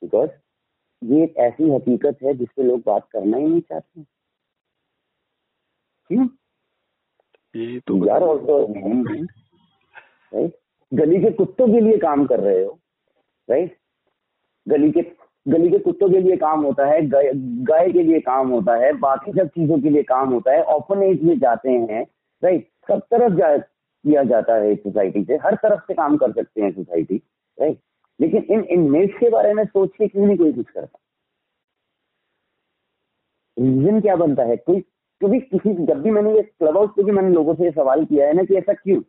बिकॉज़ 0.02 0.30
ये 1.02 1.24
एक 1.24 1.38
ऐसी 1.38 1.70
हकीकत 1.70 2.18
है 2.24 2.34
जिससे 2.34 2.64
लोग 2.64 2.82
बात 2.86 3.08
करना 3.12 3.38
ही 3.38 3.48
नहीं 3.48 3.62
चाहते। 3.62 4.04
क्यों? 6.10 6.28
ये 7.56 7.80
तो 7.80 8.06
यार 8.08 8.24
और 8.24 8.38
तो 8.46 8.58
राइट 10.34 10.58
गली 10.92 11.20
के 11.22 11.30
कुत्तों 11.32 11.68
के 11.68 11.80
लिए 11.82 11.98
काम 11.98 12.26
कर 12.28 12.40
रहे 12.40 12.64
हो। 12.64 12.78
राइट 13.50 13.78
गली 14.68 14.92
के 14.92 15.02
गली 15.46 15.70
के 15.70 15.80
कुत्तों 15.80 16.10
के 16.10 16.20
लिए 16.20 16.36
काम 16.38 16.62
होता 16.64 16.86
है, 16.86 17.00
गाय 17.06 17.92
के 17.92 18.04
लिए 18.04 18.20
काम 18.20 18.50
होता 18.50 18.76
है, 18.76 18.92
बाकी 18.94 19.32
सब 19.32 19.48
चीज़ों 19.48 19.80
के 19.82 19.90
लिए 19.90 20.04
काम 20.04 20.30
होता 20.30 20.52
है 20.52 20.64
ओपन 20.76 21.04
एज 21.04 21.24
में 21.24 21.38
जाते 21.40 21.70
हैं 21.70 22.06
राइट 22.44 22.68
सब 22.88 23.00
तरफ़ 23.12 23.34
जा, 23.34 23.58
किया 23.58 24.24
जाता 24.24 24.56
है 24.56 24.76
सोसाइटी 24.76 25.24
से, 25.24 25.36
हर 25.36 25.56
तरफ़ 25.56 25.82
से 25.82 25.94
काम 25.94 26.18
कर 26.18 26.32
सकते 26.32 26.62
हैं 26.62 26.72
सोसाइटी 26.72 27.22
राइट 27.58 27.80
लेकिन 28.20 28.44
इन 28.52 28.64
इनमेट्स 28.64 29.18
के 29.20 29.30
बारे 29.30 29.54
में 29.54 29.64
सोच 29.66 29.90
के 29.98 30.08
क्यों 30.08 30.26
नहीं 30.26 30.38
कोई 30.38 30.54
कुछ 30.54 30.70
करता? 30.70 31.00
रीजन 33.58 34.00
क्या 34.02 34.16
बनता 34.16 34.44
है? 34.44 34.56
कोई, 34.58 34.80
क्योंकि 35.22 35.40
किसी, 35.40 35.74
जब 35.86 36.02
भी 36.02 36.12
मैंने 36.12 36.36
ये 36.36 36.42
क्लब 36.42 36.78
हाउस 36.78 36.90
पे 36.90 37.04
भी 37.04 37.12
मैंने 37.12 37.30
लोगों 37.30 37.54
से 37.56 37.72
सवाल 37.72 38.06
किया 38.06 38.28
है 38.28 38.34
ना 38.34 38.44
कि 38.44 38.56
ऐसा 38.56 38.74
क्यों? 38.74 39.02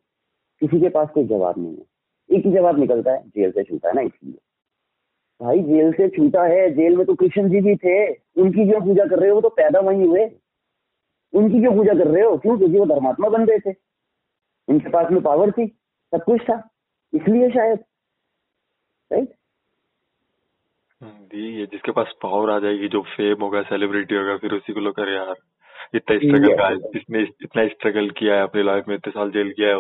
किसी 0.63 0.81
के 0.81 0.89
पास 0.89 1.09
कोई 1.15 1.25
जवाब 1.25 1.55
नहीं 1.59 1.77
है। 1.77 2.37
एक 2.39 2.47
ही 2.47 2.53
जवाब 2.53 2.79
निकलता 2.79 3.13
है 3.13 3.23
जेल 3.29 3.51
से 3.51 3.63
छूटा 3.65 3.89
है 3.89 3.95
ना, 3.95 4.01
इसलिए। 4.01 4.39
भाई 5.41 5.63
जेल 5.63 5.93
से 5.93 6.09
छूटा 6.09 6.43
है। 6.43 6.71
जेल 6.71 6.97
में 6.97 7.07
तो 7.07 7.15
कृष्ण 7.15 7.49
जी 7.49 7.61
भी 7.61 7.75
थे। 7.77 7.97
उनकी 8.43 8.69
क्यों 8.69 8.81
पूजा 8.81 9.05
कर 9.05 9.19
रहे 9.19 9.31
हो 9.31 9.41
तो 9.41 9.49
पैदा 9.49 9.81
वही 9.81 10.05
हुए। 10.05 10.25
उनकी 11.33 11.61
क्यों 11.61 11.75
पूजा 11.77 11.95
कर 11.95 12.07
रहे 12.07 12.23
हो? 12.23 12.37
क्यों? 12.39 12.57
क्योंकि 12.59 12.79
वो 12.79 12.87
धर्मात्मा 12.87 13.29
बन 13.29 13.45
गए 13.47 13.59
थे। 13.59 13.75
उनके 14.69 14.91
पास 14.91 15.11
में 15.13 15.23
पावर 15.23 15.51
थी 15.51 15.67
सब 16.13 16.25
कुछ 16.25 16.43
था। 16.43 16.57
इसलिए 17.13 17.51
शायद। 17.51 17.79
राइट 19.11 19.33
दी 21.03 21.47
ये 21.59 21.65
जिसके 21.67 21.93
पास 21.93 22.13
पावर 22.23 22.51
आ 22.51 22.59
जाएगी 22.59 22.89
जो 22.89 23.01
फेम 23.07 23.43
होगा 23.43 23.63
सेलिब्रिटी 23.63 24.15
होगा 24.15 24.37
फिर 24.37 24.53
उसी 24.53 24.73
को 24.73 24.81
लोग 24.81 24.95
करे 24.95 25.15
यार। 25.15 25.35
इतना 25.95 26.17
स्ट्रगल 26.17 26.55
का 26.57 26.75
जिसने 26.75 27.23
इतना 27.23 27.67
स्ट्रगल 27.69 28.09
किया 28.11 28.35
है 28.35 28.43
अपनी 28.43 28.63
लाइफ 28.63 28.85
में 28.89 28.95
इतने 28.95 29.11
साल 29.11 29.31
जेल 29.31 29.51
किया 29.53 29.69
है 29.69 29.77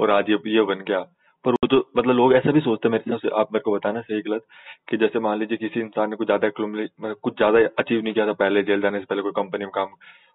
और 0.00 0.10
आज 0.10 0.30
ये 0.30 0.38
ये 0.46 0.62
बन 0.62 0.84
गया। 0.88 0.98
पर 1.46 1.52
वो 1.52 1.66
तो 1.66 1.78
मतलब 1.96 2.16
लोग 2.16 2.32
ऐसा 2.34 2.52
भी 2.52 2.60
सोचते 2.60 2.88
हैं 2.88 2.92
मेरे 2.92 3.02
हिसाब 3.06 3.20
से 3.20 3.34
आप 3.40 3.52
मेरे 3.52 3.62
को 3.62 3.72
बताना 3.72 4.00
सही 4.00 4.20
गलत 4.22 4.44
कि 4.90 4.96
जैसे 4.96 5.18
मान 5.20 5.38
लीजिए 5.38 5.58
किसी 5.58 5.80
इंसान 5.80 6.10
ने 6.10 6.16
कुछ 6.16 6.26
ज़्यादा 6.26 6.48
मतलब 6.60 7.16
कुछ 7.22 7.36
ज़्यादा 7.36 7.58
अचीव 7.78 8.02
नहीं 8.02 8.14
किया 8.14 8.26
था 8.26 8.32
पहले 8.40 8.62
जेल 8.62 8.80
जाने 8.80 8.98
से 8.98 9.04
पहले 9.04 9.22
कोई 9.22 9.32
कंपनी 9.36 9.64
में 9.64 9.72
काम 9.74 9.94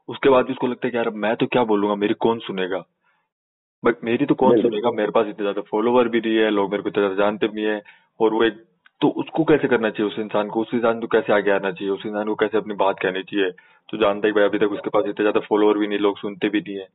उसके 0.09 0.29
बाद 0.29 0.45
भी 0.45 0.53
उसको 0.53 0.67
लगता 0.67 0.87
है 0.87 0.91
कि 0.91 0.97
यार 0.97 1.09
मैं 1.25 1.35
तो 1.35 1.45
क्या 1.47 1.63
बोलूँगा 1.65 1.95
मेरी 1.95 2.13
कौन 2.19 2.39
सुनेगा? 2.39 2.83
बट 3.83 4.03
मेरी 4.03 4.25
तो 4.25 4.35
कौन 4.35 4.61
सुनेगा? 4.61 4.91
मेरे 4.91 5.11
पास 5.11 5.27
इतने 5.27 5.43
ज़्यादा 5.43 5.61
फॉलोवर 5.71 6.07
भी 6.07 6.19
नहीं 6.21 6.37
है 6.37 6.49
लोग 6.49 6.71
मेरे 6.71 6.83
को 6.83 6.89
इतना 6.89 7.03
ज़्यादा 7.03 7.23
जानते 7.23 7.47
भी 7.47 7.63
है 7.63 7.81
और 8.19 8.33
वो 8.33 8.43
एक 8.43 8.63
तो 9.01 9.09
उसको 9.21 9.43
कैसे 9.43 9.67
करना 9.67 9.89
चाहिए 9.89 10.11
उस 10.11 10.19
इंसान 10.19 10.49
को? 10.49 10.61
उस 10.61 10.73
इंसान 10.73 10.99
को 11.01 11.07
कैसे 11.07 11.33
आगे 11.33 11.51
आना 11.51 11.71
चाहिए? 11.71 11.93
उस 11.93 12.05
इंसान 12.05 12.25
को 12.27 12.35
कैसे 12.35 12.57
अपनी 12.57 12.73
बात 12.75 12.99
कहनी 12.99 13.23
चाहिए? 13.23 13.49
तो 13.89 13.97
जानता 13.97 14.27
ही 14.27 14.33
भाई 14.33 14.43
अभी 14.43 14.59
तक 14.59 14.71
उसके 14.71 14.89
पास 14.89 15.05
इतने 15.07 15.23
ज़्यादा 15.23 15.39
फॉलोवर 15.47 15.77
भी 15.77 15.87
नहीं 15.87 15.99
लोग 15.99 16.17
सुनते 16.19 16.49
भी 16.49 16.59
नहीं 16.61 16.77
है। 16.77 16.87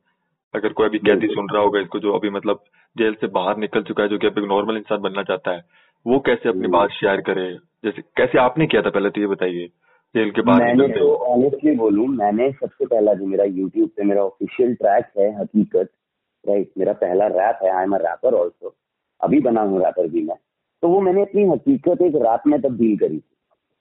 अगर 0.53 0.73
कोई 0.73 0.87
अभी 0.87 0.99
कैदी 0.99 1.27
सुन 1.27 1.47
रहा 1.53 1.63
होगा 1.63 1.79
इसको 1.79 1.99
जो 1.99 2.13
अभी 2.13 2.29
मतलब 2.29 2.59
जेल 2.95 3.13
से 3.13 3.27
बाहर 3.27 3.57
निकल 3.57 3.81
चुका 3.83 4.03
है 4.03 4.09
जो 4.09 4.17
कि 4.17 4.27
अभी 4.27 4.45
नॉर्मल 4.47 4.77
इंसान 4.77 5.01
बनना 5.01 5.23
चाहता 5.23 5.51
है 5.51 5.63
वो 6.05 6.19
कैसे 6.19 6.49
अपनी 6.49 6.67
बात 6.67 6.89
शेयर 6.89 7.21
करे? 7.21 7.57
जैसे 7.85 8.01
कैसे 8.17 8.39
आपने 8.39 8.65
किया 8.67 8.81
था 8.81 8.89
पहले 8.89 9.09
तो 9.09 9.21
ये 9.21 9.27
बताइए 9.27 9.67
जेल 10.15 10.31
के 10.31 10.41
बाहर 10.41 10.63
मैंने 10.63 10.87
तो 10.87 11.13
ऑनेस्टली 11.15 11.75
बोलूँ 11.75 12.07
मैंने 12.07 12.51
सबसे 12.51 12.85
पहला 12.85 13.13
जो 13.13 13.25
मेरा 13.25 13.43
यूट्यूब 13.43 13.89
पे 13.89 14.03
मेरा 14.03 14.23
ऑफिशियल 14.23 14.73
ट्रैक 14.75 15.11
है 15.19 15.29
हकीकत 15.41 15.89
राइट 16.43 16.71
मेरा 16.77 16.93
पहला 16.93 17.27
रैप 17.27 17.59
है 17.63 17.69
I 17.69 17.83
am 17.83 17.95
a 17.95 17.97
rapper 17.97 18.33
also 18.33 18.75
अभी 19.21 19.39
बना 19.39 19.61
हूँ 19.61 19.79
रैपर 19.79 20.07
भी 20.07 20.23
मैं। 20.23 20.37
तो 20.83 20.87
वो 20.87 21.01
मैंने 21.01 21.21
अपनी 21.21 21.43
हकीकत 21.49 22.01
एक 22.01 22.15
रात 22.15 22.47
में 22.47 22.61
तब्दील 22.61 22.97
करी 22.97 23.17
थी 23.17 23.35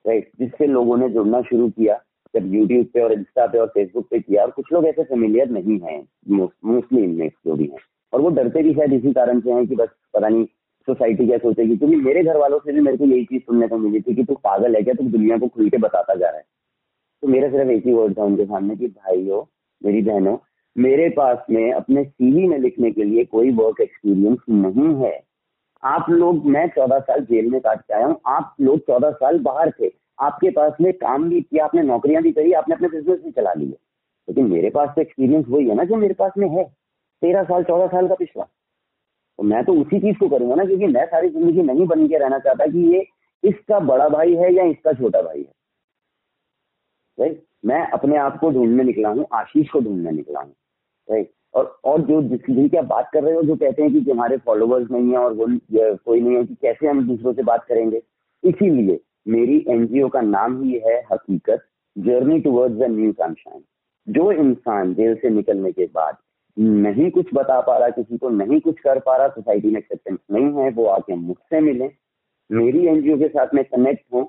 राइट 0.07 0.31
जिससे 0.39 0.67
लोगों 0.67 0.97
ने 0.97 1.09
जुड़ना 1.09 1.41
शुरू 1.43 1.69
किया। 1.69 1.95
जब 2.39 2.55
यूट्यूब 2.55 2.87
पे 2.95 3.01
और 3.01 3.13
इंस्टा 3.13 3.47
पे 3.47 3.59
और 3.59 3.67
फेसबुक 3.67 4.09
पे 4.11 4.19
किया, 4.19 4.45
और 4.45 4.51
कुछ 4.51 4.65
लोग 4.73 4.87
ऐसे 4.87 5.03
फेमिलियर 5.03 5.51
नहीं 5.51 5.79
है 5.79 6.05
मोस्टली 6.31 7.03
इनमें 7.03 7.29
जो 7.29 7.55
भी 7.55 7.65
हैं। 7.65 7.79
और 8.13 8.21
वो 8.21 8.31
डरते 8.31 8.63
भी 8.63 8.75
शायद 8.75 8.93
इसी 8.93 9.13
कारण 9.13 9.41
से 9.41 9.53
हैं 9.53 9.67
कि 9.67 9.77
बस 9.77 9.89
पता 10.15 10.29
नहीं 10.29 10.45
सोसाइटी 10.89 11.27
क्या 11.27 11.39
सोचेगी 11.39 11.77
क्योंकि 11.77 11.97
मेरे 11.97 12.25
घर 12.25 12.37
वालों 12.37 12.59
से 12.59 12.73
भी 12.73 12.81
मेरे 12.81 12.97
को 12.97 13.05
यही 13.05 13.25
चीज़ 13.25 13.43
सुनने 13.43 13.69
को 13.69 13.79
मिली 13.79 14.01
थी 14.01 14.15
कि 14.15 14.25
तू 14.25 14.35
पागल 14.35 14.77
है 14.77 14.83
क्या? 14.83 14.95
तू 14.95 15.05
दुनिया 15.05 15.39
को 15.39 15.49
खुल 15.49 15.69
के 15.69 15.77
बताता 15.77 16.15
जा 16.15 16.29
रहा 16.29 16.37
है। 16.37 16.45
तो 17.23 17.29
मेरा 17.29 17.51
सिर्फ़ 17.51 17.71
एक 17.71 17.87
ही 17.87 17.93
वर्ड 17.93 18.19
था 18.19 18.25
उनके 18.25 18.45
सामने 18.45 18.77
कि, 18.77 18.87
भाइयों, 18.87 19.43
मेरी 19.85 20.03
बहनों, 20.03 20.37
मेरे 20.79 21.09
पास 21.09 21.39
में, 21.51 21.73
अपने 21.73 22.05
सीवी 22.05 22.49
में 22.49 22.59
लिखने 22.59 22.91
के 22.91 23.05
लिए 23.05 23.25
कोई 23.25 23.51
वर्क 23.51 23.81
एक्सपीरियंस 23.81 24.39
नहीं 24.51 24.95
है। 24.95 25.23
आप 25.85 26.11
लोग, 26.11 26.47
मैं 26.47 26.69
चौदह 26.69 26.99
साल 26.99 27.21
जेल 27.21 27.51
में 27.51 27.61
काट 27.61 27.81
के 27.81 27.95
आया 27.95 28.07
हूँ, 28.07 28.21
आप 28.27 28.55
लोग 28.61 28.79
चौदह 28.79 29.11
साल 29.11 29.39
बाहर 29.39 29.71
थे। 29.71 30.06
आपके 30.19 30.51
पास 30.51 30.73
में 30.81 30.93
काम 30.95 31.29
भी 31.29 31.41
किया, 31.41 31.65
आपने 31.65 31.83
नौकरियाँ 31.83 32.23
भी 32.23 32.33
करी, 32.33 32.53
आपने 32.53 32.75
अपने 32.75 32.89
बिज़नेस 32.89 33.21
भी 33.25 33.31
चला 33.33 33.53
लिए 33.55 33.77
लेकिन 34.29 34.47
मेरे 34.51 34.71
पास 34.71 34.89
तो 34.97 35.01
एक्सपीरियंस 35.01 35.45
वही 35.49 35.69
है 35.69 35.75
ना 35.75 35.85
जो 35.85 35.97
मेरे 35.97 36.15
पास 36.15 36.33
में 36.39 36.49
है। 36.49 36.65
तेरह 37.23 37.43
साल, 37.45 37.63
चौदह 37.65 37.87
साल 37.87 38.09
का 38.09 38.15
पिछला। 38.15 38.45
तो 38.45 39.43
मैं 39.43 39.65
तो 39.65 39.73
उसी 39.75 39.99
चीज़ 40.01 40.17
को 40.19 40.29
करूँगा 40.29 40.55
ना 40.55 40.65
क्योंकि 40.65 40.87
मैं 40.87 41.05
सारी 41.07 41.29
ज़िंदगी 41.29 41.63
नहीं 41.63 41.87
बन 41.87 42.07
के 42.09 42.19
रहना 42.19 42.39
चाहता 42.39 42.67
कि 42.67 42.87
ये 42.95 43.07
इसका 43.43 43.79
बड़ा 43.83 44.09
भाई 44.09 44.35
है 44.35 44.53
या 44.55 44.65
इसका 44.65 44.93
छोटा 44.93 45.23
भाई 45.23 45.39
है। 45.39 45.53
राइट 47.19 47.43
मैं 47.65 47.87
अपने 47.89 48.17
आप 48.19 48.39
को 48.41 48.51
ढूँढने 48.51 48.85
निकला 48.85 49.09
हूँ, 49.09 49.27
आशीष 49.35 49.69
को 49.71 49.81
ढूँढने 49.81 50.11
निकला 50.11 50.41
हूँ। 50.41 50.53
राइट 51.09 51.31
और 51.55 51.65
और 51.85 52.01
जो 52.03 52.21
जिनकी 52.25 52.77
आप 52.77 52.85
बात 52.85 53.11
कर 53.13 53.23
रहे 53.23 53.35
हो 53.35 53.43
जो 53.43 53.57
कहते 53.57 53.83
हैं 53.83 53.93
कि 53.95 54.11
हमारे 54.11 54.37
फॉलोअर्स 54.47 54.91
नहीं 54.91 55.11
है 55.11 55.19
और 55.19 55.33
वो 55.35 55.47
कोई 56.05 56.21
नहीं 56.21 56.37
है 56.37 56.45
कि 56.45 56.55
कैसे 56.55 56.87
हम 56.89 57.07
दूसरों 57.09 57.33
से 57.33 57.43
बात 57.45 57.65
करेंगे। 57.65 58.03
इसीलिए 58.45 59.01
मेरी 59.27 59.65
एनजीओ 59.69 60.09
का 60.09 60.21
नाम 60.23 60.63
ही 60.63 60.79
है 60.87 60.97
हकीकत, 61.13 61.63
journey 61.97 62.39
towards 62.41 62.77
the 62.77 62.91
new 62.91 63.13
sunshine 63.13 63.63
जो 64.07 64.31
इंसान 64.33 64.95
जेल 64.95 65.15
से 65.15 65.31
निकलने 65.31 65.73
के 65.73 65.87
बाद 65.87 66.17
नहीं 66.57 67.11
कुछ 67.11 67.31
बता 67.35 67.61
पा 67.61 67.77
रहा, 67.79 67.89
किसी 67.91 68.19
को 68.19 68.29
नहीं 68.31 68.61
कुछ 68.61 68.79
कर 68.81 68.99
पा 68.99 69.17
रहा 69.17 69.29
सोसाइटी 69.29 69.71
में 69.71 69.79
एक्सेप्टेंस 69.79 70.19
नहीं 70.33 70.53
है, 70.55 70.71
वो 70.71 70.85
आके 70.87 71.15
मुझसे 71.17 71.61
मिले। 71.61 71.91
मेरी 72.51 72.87
एनजीओ 72.87 73.17
के 73.19 73.29
साथ 73.29 73.55
में 73.55 73.65
कनेक्ट 73.65 74.05
हो 74.13 74.23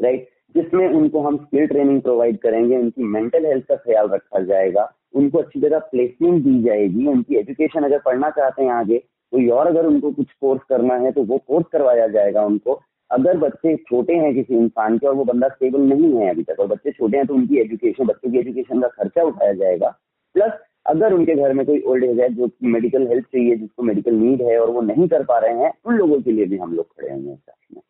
राइट 0.00 0.28
जिसमें 0.54 0.86
उनको 0.88 1.20
हम 1.20 1.36
स्किल 1.36 1.66
ट्रेनिंग 1.66 2.00
प्रोवाइड 2.02 2.38
करेंगे, 2.38 2.76
उनकी 2.76 3.04
मेंटल 3.04 3.46
हेल्थ 3.46 3.64
का 3.66 3.76
ख्याल 3.76 4.08
रखा 4.08 4.40
जाएगा, 4.42 4.88
उनको 5.14 5.38
अच्छी 5.38 5.60
तरह 5.60 5.78
प्लेसमेंट 5.90 6.42
दी 6.44 6.62
जाएगी, 6.62 7.06
उनकी 7.06 7.36
एजुकेशन 7.36 7.84
अगर 7.84 7.98
पढ़ना 7.98 8.30
चाहते 8.30 8.62
हैं 8.62 8.70
आगे, 8.72 8.98
कोई 9.32 9.48
और 9.48 9.66
अगर 9.66 9.86
उनको 9.86 10.10
कुछ 10.12 10.32
कोर्स 10.32 10.62
करना 10.68 10.94
है 10.96 11.12
तो 11.12 11.22
वो 11.24 11.38
कोर्स 11.38 11.66
करवाया 11.72 12.06
जाएगा 12.08 12.44
उनको। 12.44 12.80
अगर 13.12 13.36
बच्चे 13.38 13.74
छोटे 13.78 14.14
हैं 14.16 14.34
किसी 14.34 14.54
इंसान 14.56 14.98
के 14.98 15.06
और 15.06 15.14
वो 15.14 15.24
बंदा 15.24 15.48
स्टेबल 15.48 15.80
नहीं 15.84 16.12
है 16.14 16.28
अभी 16.30 16.42
तक, 16.42 16.60
और 16.60 16.66
बच्चे 16.66 16.90
छोटे 16.92 17.16
हैं 17.16 17.26
तो 17.26 17.34
उनकी 17.34 17.58
एजुकेशन 17.60 18.06
बच्चे 18.06 18.30
की 18.30 18.38
एजुकेशन 18.38 18.80
का 18.80 18.88
खर्चा 18.90 19.22
उठाया 19.24 19.52
जाएगा। 19.54 19.88
प्लस 20.34 20.52
अगर 20.86 21.12
उनके 21.12 21.34
घर 21.34 21.52
में 21.54 21.64
कोई 21.66 21.80
ओल्ड 21.82 22.04
एज 22.04 22.20
है 22.20 22.28
जो 22.34 22.50
मेडिकल 22.64 23.06
हेल्प 23.08 23.24
चाहिए, 23.24 23.56
जिसको 23.56 23.82
मेडिकल 23.82 24.14
नीड 24.14 24.42
है 24.42 24.58
और 24.60 24.70
वो 24.70 24.80
नहीं 24.82 25.08
कर 25.08 25.24
पा 25.24 25.38
रहे 25.38 25.58
हैं, 25.58 25.72
उन 25.86 25.96
लोगों 25.96 26.20
के 26.20 26.32
लिए 26.32 26.44
भी 26.46 26.56
हम 26.58 26.74
लोग 26.74 26.86
खड़े 26.86 27.10
हैं 27.10 27.36
साथ 27.36 27.74
में। 27.74 27.82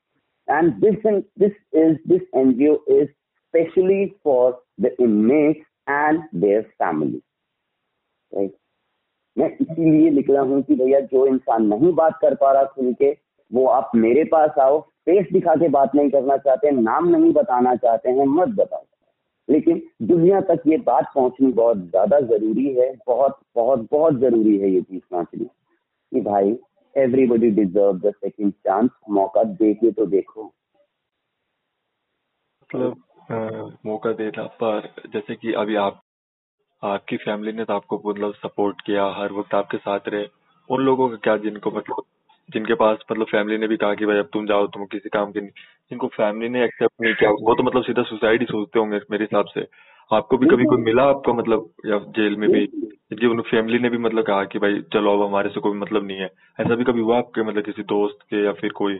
And 0.49 0.73
this 0.81 1.07
this 1.39 1.53
is 1.75 1.97
this 2.09 2.23
NGO 2.37 2.75
is 2.91 3.07
specially 3.07 4.05
for 4.25 4.63
the 4.81 4.95
image 5.01 5.57
and 5.89 6.23
their 6.35 6.63
family 6.63 7.23
right 8.33 8.55
मैं 9.37 9.49
इसीलिए 9.53 10.11
निकला 10.11 10.41
हूँ 10.43 10.63
कि 10.63 10.75
भैया 10.75 11.01
जो 11.03 11.27
इंसान 11.27 11.67
नहीं 11.67 11.93
बात 11.95 12.19
कर 12.23 12.35
पा 12.35 12.53
रहा 12.53 12.65
खुल 12.75 12.93
के 12.95 13.17
वो 13.53 13.67
आप 13.69 13.91
मेरे 13.97 14.25
पास 14.27 14.59
आओ 14.61 14.81
फेस 14.81 15.27
दिखा 15.33 15.55
के 15.57 15.69
बात 15.71 15.95
नहीं 15.95 16.11
करना 16.11 16.37
चाहते, 16.38 16.71
नाम 16.73 17.09
नहीं 17.09 17.33
बताना 17.33 17.75
चाहते 17.77 18.11
हैं, 18.11 18.27
मत 18.29 18.49
बताओ। 18.57 18.85
लेकिन 19.49 19.83
दुनिया 20.03 20.41
तक 20.41 20.62
ये 20.67 20.77
बात 20.81 21.11
पहुंचनी 21.15 21.53
बहुत 21.53 21.79
ज़्यादा 21.79 22.21
ज़रूरी 22.21 22.67
है, 22.75 22.93
बहुत 23.07 23.38
बहुत 23.57 23.88
बहुत 23.93 24.19
ज़रूरी 24.21 24.57
है 24.59 24.71
ये 24.71 24.81
चीज़ 24.81 25.03
पहुंचनी। 25.11 25.45
कि 26.12 26.21
भाई 26.21 26.57
everybody 26.95 27.51
deserve 27.53 27.99
the 27.99 28.12
second 28.15 28.53
chance 28.53 28.91
मौका 29.11 29.43
दे 29.45 29.73
के 29.75 29.91
तो 29.91 30.07
देखो। 30.07 30.45
मतलब 32.62 32.97
मौका 33.87 34.12
देना, 34.12 34.43
पर 34.43 34.88
जैसे 35.12 35.35
कि 35.35 35.53
अभी 35.55 35.77
आप, 35.77 36.01
आपकी 36.83 37.17
फैमिली 37.17 37.53
ने 37.53 37.65
तो 37.65 37.75
आपको 37.75 38.01
मतलब 38.07 38.35
सपोर्ट 38.37 38.81
किया, 38.81 39.05
हर 39.17 39.33
वक्त 39.33 39.55
आपके 39.55 39.79
साथ 39.79 40.09
रहे, 40.09 40.27
उन 40.71 40.81
लोगों 40.81 41.09
का 41.09 41.17
क्या 41.17 41.37
जिनको 41.38 41.71
मतलब 41.71 42.05
जिनके 42.48 42.74
पास 42.74 42.98
मतलब 43.12 43.26
फैमिली 43.26 43.59
ने 43.59 43.66
भी 43.68 43.76
कहा 43.76 43.94
कि 43.94 44.07
भाई 44.07 44.18
अब 44.18 44.28
तुम 44.33 44.46
जाओ 44.46 44.66
तुम 44.66 44.85
किसी 44.85 45.09
काम 45.09 45.33
के 45.33 45.40
नहीं। 45.40 45.50
जिनको 45.90 46.07
फैमिली 46.07 46.48
ने 46.48 46.64
एक्सेप्ट 46.64 47.02
नहीं 47.02 47.14
किया 47.14 47.31
वो 47.31 47.55
तो 47.55 47.62
मतलब 47.62 47.83
सीधा 47.83 48.02
सुसाइड 48.02 48.40
ही 48.40 48.46
सोचते 48.46 48.78
होंगे 48.78 49.00
मेरे 49.11 49.24
हिसाब 49.24 49.46
से। 49.46 49.66
आपको 50.12 50.37
भी 50.38 50.46
कभी 50.46 50.64
कोई 50.64 50.78
मिला 50.78 51.02
आपको 51.02 51.35
मतलब 51.35 51.70
या 51.87 51.98
जेल 52.16 52.37
में 52.37 52.50
भी? 52.50 52.66
जिनकी 52.66 53.26
उन 53.26 53.40
फैमिली 53.40 53.78
ने 53.78 53.88
भी 53.88 53.98
मतलब 53.98 54.24
कहा 54.24 54.44
कि 54.44 54.59
भाई 54.59 54.81
चलो 54.92 55.12
अब 55.12 55.22
हमारे 55.28 55.48
से 55.48 55.61
कोई 55.61 55.78
मतलब 55.78 56.07
नहीं 56.07 56.18
है। 56.18 56.31
ऐसा 56.61 56.74
भी 56.74 56.85
कभी 56.85 57.00
हुआ 57.00 57.18
आपके 57.18 57.42
मतलब 57.42 57.64
किसी 57.64 57.83
दोस्त 57.83 58.18
के 58.22 58.44
या 58.44 58.52
फिर 58.52 58.72
कोई 58.72 58.98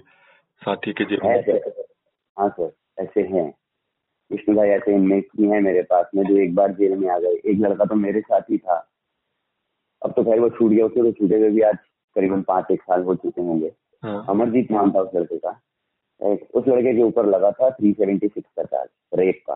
साथी 0.63 0.93
के 0.93 1.05
जेल 1.05 1.21
में? 1.23 1.61
हाँ 2.39 2.49
सर 2.49 2.73
ऐसे 2.99 3.21
हैं। 3.21 3.55
विष्णु 4.31 4.57
भाई 4.57 4.69
ऐसे 4.69 4.95
इनमेट 4.95 5.29
भी 5.37 5.49
हैं 5.49 5.61
मेरे 5.61 5.83
पास। 5.83 6.11
में 6.15 6.25
जो 6.25 6.37
एक 6.37 6.55
बार 6.55 6.73
जेल 6.73 6.97
में 6.97 7.09
आ 7.09 7.19
गए 7.19 7.35
एक 7.51 7.59
लड़का 7.61 7.85
तो 7.85 7.95
मेरे 7.95 8.21
साथ 8.21 8.51
ही 8.51 8.59
था। 8.59 8.77
अब 10.03 10.13
तो 10.13 10.25
खैर 10.25 10.41
वो 10.41 10.49
छूट 10.51 10.71
गया 10.71 10.87
उसके 10.87 11.01
तो 11.01 11.13
छूटे 11.13 11.39
हुए 11.39 11.51
भी 11.51 11.61
आज। 11.61 11.77
करीबन 12.17 12.43
पाँच 12.43 12.71
एक 12.71 12.83
साल 12.83 13.03
हो 13.03 13.15
चुके 13.15 13.43
होंगे। 13.43 13.73
हाँ। 14.03 14.25
अमरजीत 14.29 14.71
नाम 14.71 14.91
था 14.93 15.01
उस 15.01 15.15
लड़के 15.17 15.39
का 15.39 15.61
उस 16.55 16.69
लड़के 16.69 16.95
के 16.97 17.03
ऊपर 17.03 17.27
लगा 17.27 17.51
था 17.51 17.71
थ्री 17.71 17.93
सेवेंटी 17.93 18.29
सिक्स 18.29 18.51
का 18.57 18.63
चार्ज 18.65 19.19
रेप 19.19 19.43
का। 19.51 19.55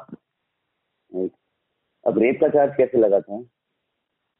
अब 2.06 2.18
रेप 2.18 2.38
का 2.40 2.48
चार्ज 2.48 2.74
कैसे 2.76 2.98
लगा 2.98 3.20
था? 3.20 3.42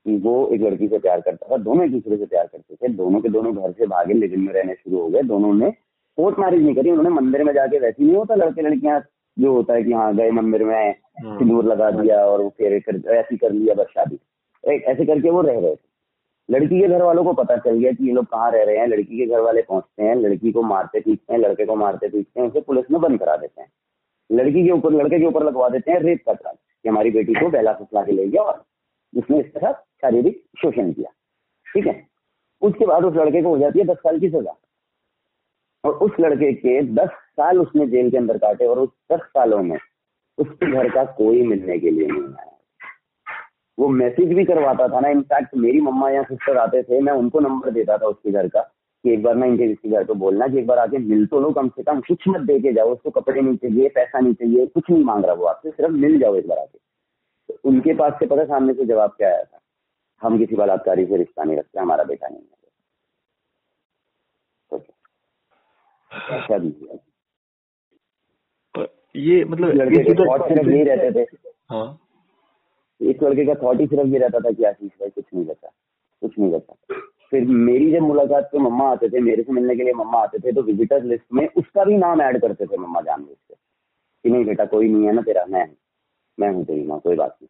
कि 0.07 0.16
वो 0.16 0.33
एक 0.48 0.61
लड़की 0.62 0.88
से 0.88 0.98
प्यार 0.98 1.20
करता 1.20 1.46
था 1.50 1.57
दोनों 1.57 1.85
एक 1.85 1.90
दूसरे 1.92 2.16
से 2.16 2.26
प्यार 2.26 2.46
करते 2.46 2.74
थे 2.74 2.88
दोनों 2.88 3.20
के 3.20 3.29
दोनों 3.29 3.55
घर 3.57 3.72
से 3.72 3.87
भागे 3.87 4.14
लेकिन 4.14 4.40
में 4.40 4.52
रहने 4.55 4.74
शुरू 4.74 5.00
हो 5.00 5.09
गए 5.09 5.22
दोनों 5.22 5.52
ने 5.55 5.70
कोर्ट 6.18 6.38
मैरिज 6.38 6.62
नहीं 6.62 6.74
करी 6.74 6.90
उन्होंने 6.90 7.11
मंदिर 7.11 7.44
में 7.44 7.52
जाके 7.55 7.79
वैसे 7.79 8.05
नहीं 8.05 8.16
होता 8.16 8.35
लड़के 8.35 8.62
लड़कियाँ 8.62 9.00
जो 9.37 9.52
होता 9.52 9.74
है 9.74 9.83
कि 9.83 9.92
हाँ 9.92 10.14
गए 10.16 10.31
मंदिर 10.31 10.64
में 10.64 10.94
हाँ। 11.24 11.38
सिंदूर 11.38 11.64
लगा 11.64 11.90
दिया 11.90 12.24
और 12.26 12.40
वो 12.40 12.48
फेरे 12.48 12.81
कर 12.81 13.00
ऐसी 13.14 13.37
कर 13.37 13.52
लिया 13.52 13.74
बस 13.74 13.87
शादी। 13.87 14.18
ऐसे 14.64 15.07
करके 15.07 15.31
वो 15.31 15.40
रह 15.40 15.61
रहे 15.61 15.74
थे। 15.74 15.86
लड़की 16.50 16.80
के 16.80 16.88
घर 16.88 17.02
वालों 17.02 17.24
को 17.24 17.32
पता 17.32 17.56
चल 17.56 17.78
गया 17.78 17.92
कि 17.92 18.06
ये 18.06 18.12
लोग 18.12 18.24
कहाँ 18.24 18.50
रह 18.50 18.64
रहे 18.64 18.78
हैं, 18.78 18.87
लड़की 18.87 19.18
के 19.18 19.26
घर 19.26 19.40
वाले 19.40 19.62
पहुँचते 19.62 20.02
हैं, 20.02 20.16
लड़की 20.16 20.52
को 20.52 20.62
मारते 20.62 21.00
पीटते 21.00 21.35
हैं, 21.35 21.40
लड़के 21.40 21.66
को 21.66 21.76
मारते 21.76 22.09
पीटते 22.09 22.40
हैं, 22.40 22.48
उसे 22.48 22.61
पुलिस 22.61 22.90
में 22.90 23.00
बंद 23.00 23.18
करा 23.18 23.37
देते 23.37 23.62
हैं। 23.62 23.72
लड़की 24.32 24.64
के 24.64 24.70
ऊपर, 24.70 24.92
लड़के 24.92 25.18
के 25.18 25.26
ऊपर 25.26 25.44
लगवा 25.44 25.68
देते 25.68 25.92
हैं 25.92 26.00
रेप 26.00 26.22
का 26.26 26.35
चार्ज 26.35 26.59
कि 26.82 26.88
हमारी 26.88 27.11
बेटी 27.11 27.35
को 27.35 27.48
बेला 27.48 27.72
फुसला 27.72 28.02
के 28.02 28.12
ले 28.12 28.26
गया 28.26 28.42
और 28.42 28.64
जिसने 29.14 29.40
इस 29.40 29.54
तरह 29.54 29.72
शारीरिक 29.72 30.44
शोषण 30.62 30.92
किया। 30.92 31.11
ठीक 31.74 31.87
है? 31.87 32.06
उसके 32.62 32.87
बाद 32.87 33.04
उस 33.04 33.14
लड़के 33.14 33.42
को 33.42 33.48
हो 33.48 33.59
जाती 33.59 33.78
है 33.78 33.85
दस 33.85 33.96
साल 33.96 34.20
की 34.20 34.28
सजा। 34.28 34.56
और 35.85 35.92
उस 35.92 36.12
लड़के 36.20 36.52
के 36.52 36.82
दस 36.82 37.09
साल 37.09 37.61
उसने 37.61 37.87
जेल 37.87 38.11
के 38.11 38.16
अंदर 38.16 38.38
काटे 38.38 38.66
और 38.66 38.78
उस 38.78 38.88
दस 39.12 39.20
सालों 39.20 39.62
में 39.62 39.78
उसके 40.38 40.72
घर 40.72 40.90
का 40.90 41.04
कोई 41.04 41.42
मिलने 41.42 41.78
के 41.78 41.90
लिए 41.90 42.06
नहीं 42.06 42.22
आया। 42.22 42.56
वो 43.79 43.89
मैसेज 43.89 44.33
भी 44.35 44.45
करवाता 44.45 44.89
था 44.89 45.01
ना। 45.01 45.09
इनफैक्ट 45.09 45.55
मेरी 45.57 45.81
मम्मा 45.81 46.11
या 46.11 46.23
सिस्टर 46.23 46.57
आते 46.59 46.83
थे 46.83 47.01
मैं 47.01 47.12
उनको 47.12 47.41
नंबर 47.41 47.71
देता 47.71 47.97
था 47.99 48.07
उसके 48.07 48.31
घर 48.31 48.49
का 48.49 48.61
कि 49.05 49.12
एक 49.12 49.23
बार 49.23 49.35
ना 49.35 49.47
इनके 49.47 49.69
किसी 49.69 49.91
घर 49.91 50.05
को 50.05 50.15
बोलना 50.15 50.47
कि 50.49 50.59
एक 50.59 50.67
बार 50.67 50.79
आके 50.79 50.99
मिल 50.99 51.27
तो 51.27 51.41
लो 51.41 51.51
कम 51.51 51.69
से 51.69 51.83
कम 51.83 52.01
कुछ 52.01 52.29
मत 52.29 52.41
दे 52.41 52.59
के 52.61 52.73
जाओ 52.73 52.93
उसको 52.93 53.11
कपड़े 53.11 53.41
नहीं 53.41 53.57
चाहिए 53.57 53.89
पैसा 53.89 54.21
नहीं 54.21 54.35
चाहिए 54.35 54.67
कुछ 54.67 54.91
नहीं 54.91 55.05
मांग 55.05 55.25
रहा 55.25 55.35
वो 55.35 55.45
आपसे 55.45 55.71
सिर्फ़ 55.71 55.93
मिल 55.93 56.19
जाओ 56.19 56.35
एक 56.35 56.49
बार 56.49 56.59
आके। 56.59 56.79
तो 57.49 57.59
उनके 57.65 57.95
पास 57.95 58.12
से 58.12 58.27
पता 58.27 58.45
सामने 58.45 58.75
से 58.75 58.85
जवाब 58.85 59.11
क्या 59.11 59.29
आया 59.29 59.43
था? 59.45 59.59
हम 60.23 60.39
किसी 60.39 60.57
बलात्कारी 60.57 61.07
से 61.07 61.17
रिश्ता 61.17 61.45
नहीं 61.45 61.57
रखते 61.59 61.81
हमारा 61.81 62.05
बेटा 62.05 62.29
नहीं 62.29 62.41
है। 62.41 62.55
ऐसा 66.39 66.59
भी 66.59 66.69
ये 69.17 69.45
मतलब 69.45 69.69
लड़के 69.69 70.03
के 70.05 70.15
थॉट 70.15 70.49
सिर्फ़ 70.49 70.69
यही 70.69 70.83
रहते 70.85 71.11
थे। 71.11 71.27
हाँ। 71.71 72.06
इस 73.00 73.22
लड़के 73.22 73.44
का 73.46 73.54
थॉट 73.62 73.80
ही 73.80 73.87
सिर्फ़ 73.87 74.09
ये 74.09 74.18
रहता 74.18 74.38
था 74.40 74.50
कि 74.50 74.64
आशीष 74.64 74.90
भाई, 74.90 75.11
कुछ 75.11 75.24
नहीं 75.35 75.44
बचा, 75.46 75.70
कुछ 76.22 76.38
नहीं 76.38 76.50
बचा। 76.52 76.98
फिर 77.32 77.44
मेरी 77.46 77.90
जब 77.92 78.02
मुलाकात 78.02 78.48
पे 78.52 78.59
मम्मा 78.59 78.90
आते 78.90 79.09
थे, 79.09 79.20
मेरे 79.20 79.42
से 79.42 79.52
मिलने 79.52 79.76
के 79.76 79.82
लिए 79.82 79.92
मम्मा 79.92 80.18
आते 80.18 80.38
थे 80.38 80.52
तो 80.52 80.62
विजिटर 80.62 81.02
लिस्ट 81.04 81.24
में 81.32 81.46
उसका 81.48 81.85
भी 81.85 81.96
नाम 81.96 82.22
ऐड 82.22 82.40
करते 82.40 82.66
थे 82.66 82.76
मम्मा 82.76 83.00
जान 83.00 83.24
से 83.24 83.54
कि 83.54 84.30
नहीं 84.30 84.44
बेटा, 84.44 84.64
कोई 84.64 84.88
नहीं 84.88 85.06
है 85.06 85.12
ना 85.12 85.22
तेरा, 85.22 85.44
मैं 85.46 85.66
मैं 86.38 86.50
हूँ 86.50 86.64
तेरी 86.64 86.87
माँ, 86.87 86.98
कोई 87.00 87.16
बात 87.16 87.37
नहीं। 87.42 87.48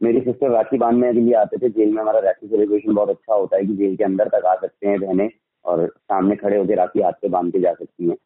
मेरी 0.00 0.20
सिस्टर 0.20 0.50
राखी 0.50 0.78
बांधने 0.78 1.12
के 1.12 1.20
लिए 1.20 1.34
आते 1.34 1.56
थे, 1.56 1.68
जेल 1.68 1.92
में 1.92 2.00
हमारा 2.02 2.18
राखी 2.18 2.46
सेलिब्रेशन 2.46 2.94
बहुत 2.94 3.08
अच्छा 3.08 3.34
होता 3.34 3.56
है 3.56 3.64
कि 3.64 3.74
जेल 3.76 3.96
के 3.96 4.04
अंदर 4.04 4.28
तक 4.28 4.46
आ 4.46 4.54
सकते 4.54 4.88
हैं 4.88 5.00
बहने, 5.00 5.28
और 5.64 5.86
सामने 5.88 6.36
खड़े 6.36 6.56
होकर 6.56 6.76
राखी 6.76 7.02
हाथ 7.02 7.12
से 7.12 7.28
बाँध 7.28 7.52
के 7.52 7.60
जा 7.60 7.72
सकती 7.72 8.08
हैं। 8.08 8.16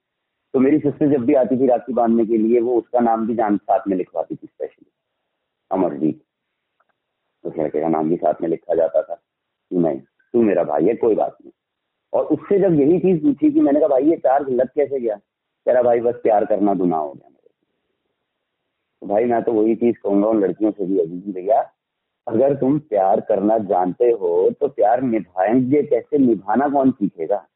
तो 0.54 0.60
मेरी 0.60 0.78
सिस्टर 0.78 1.10
जब 1.12 1.24
भी 1.24 1.34
आती 1.34 1.56
थी 1.56 1.66
राखी 1.66 1.92
बांधने 1.92 2.26
के 2.26 2.36
लिए, 2.36 2.60
वो 2.60 2.76
उसका 2.78 3.00
नाम 3.00 3.26
भी 3.26 3.34
जान 3.34 3.56
साथ 3.56 3.88
में 3.88 3.96
लिखवाती 3.96 4.34
थी 4.34 4.46
स्पेशली 4.46 4.90
अमरजीत। 5.70 6.22
उस 7.44 7.52
लड़के 7.58 7.80
का 7.80 7.88
नाम 7.88 8.08
भी 8.08 8.16
साथ 8.16 8.34
में 8.42 8.48
लिखा 8.48 8.74
जाता 8.74 9.02
था। 9.02 9.14
कि 9.70 9.76
नहीं, 9.76 10.00
तू 10.00 10.42
मेरा 10.42 10.64
भाई 10.64 10.86
है, 10.86 10.94
कोई 10.94 11.14
बात 11.14 11.36
नहीं। 11.42 11.52
और 12.12 12.24
उससे 12.24 12.60
जब 12.60 12.74
यही 12.74 12.98
चीज़ 12.98 13.22
पूछी 13.22 13.52
कि 13.52 13.60
मैंने 13.60 13.80
कहा, 13.80 13.88
भाई, 13.88 14.04
ये 14.04 14.16
चार्ज 14.16 14.48
लग 14.48 14.68
कैसे 14.68 15.00
गया? 15.00 15.16
तेरा 15.66 15.82
भाई 15.82 16.00
बस 16.00 16.14
प्यार 16.14 16.44
करना 16.44 16.74
दुना 16.74 16.96
हो 16.96 17.12
गया 17.12 17.28
मेरे 17.28 17.50
तो 19.00 19.06
भाई, 19.06 19.24
मैं 19.24 19.42
तो 19.42 19.52
वही 19.52 19.74
चीज़ 19.74 19.96
कहूँगा 19.96 20.28
उन 20.28 20.40
लड़कियों 20.40 20.70
से 20.70 20.86
भी, 20.86 20.98
अभी 20.98 21.32
भैया। 21.32 21.70
अगर 22.28 22.54
तुम 22.54 22.78
प्यार 22.78 23.20
करना 23.20 23.58
जानते 23.58 24.10
हो 24.10 24.50
तो 24.50 24.68
प्यार 24.68 25.02
निभाएँगे 25.02 25.82
कैसे? 25.82 26.18
निभाना 26.18 26.68
कौन 26.68 26.90
सीखेगा? 26.90 27.46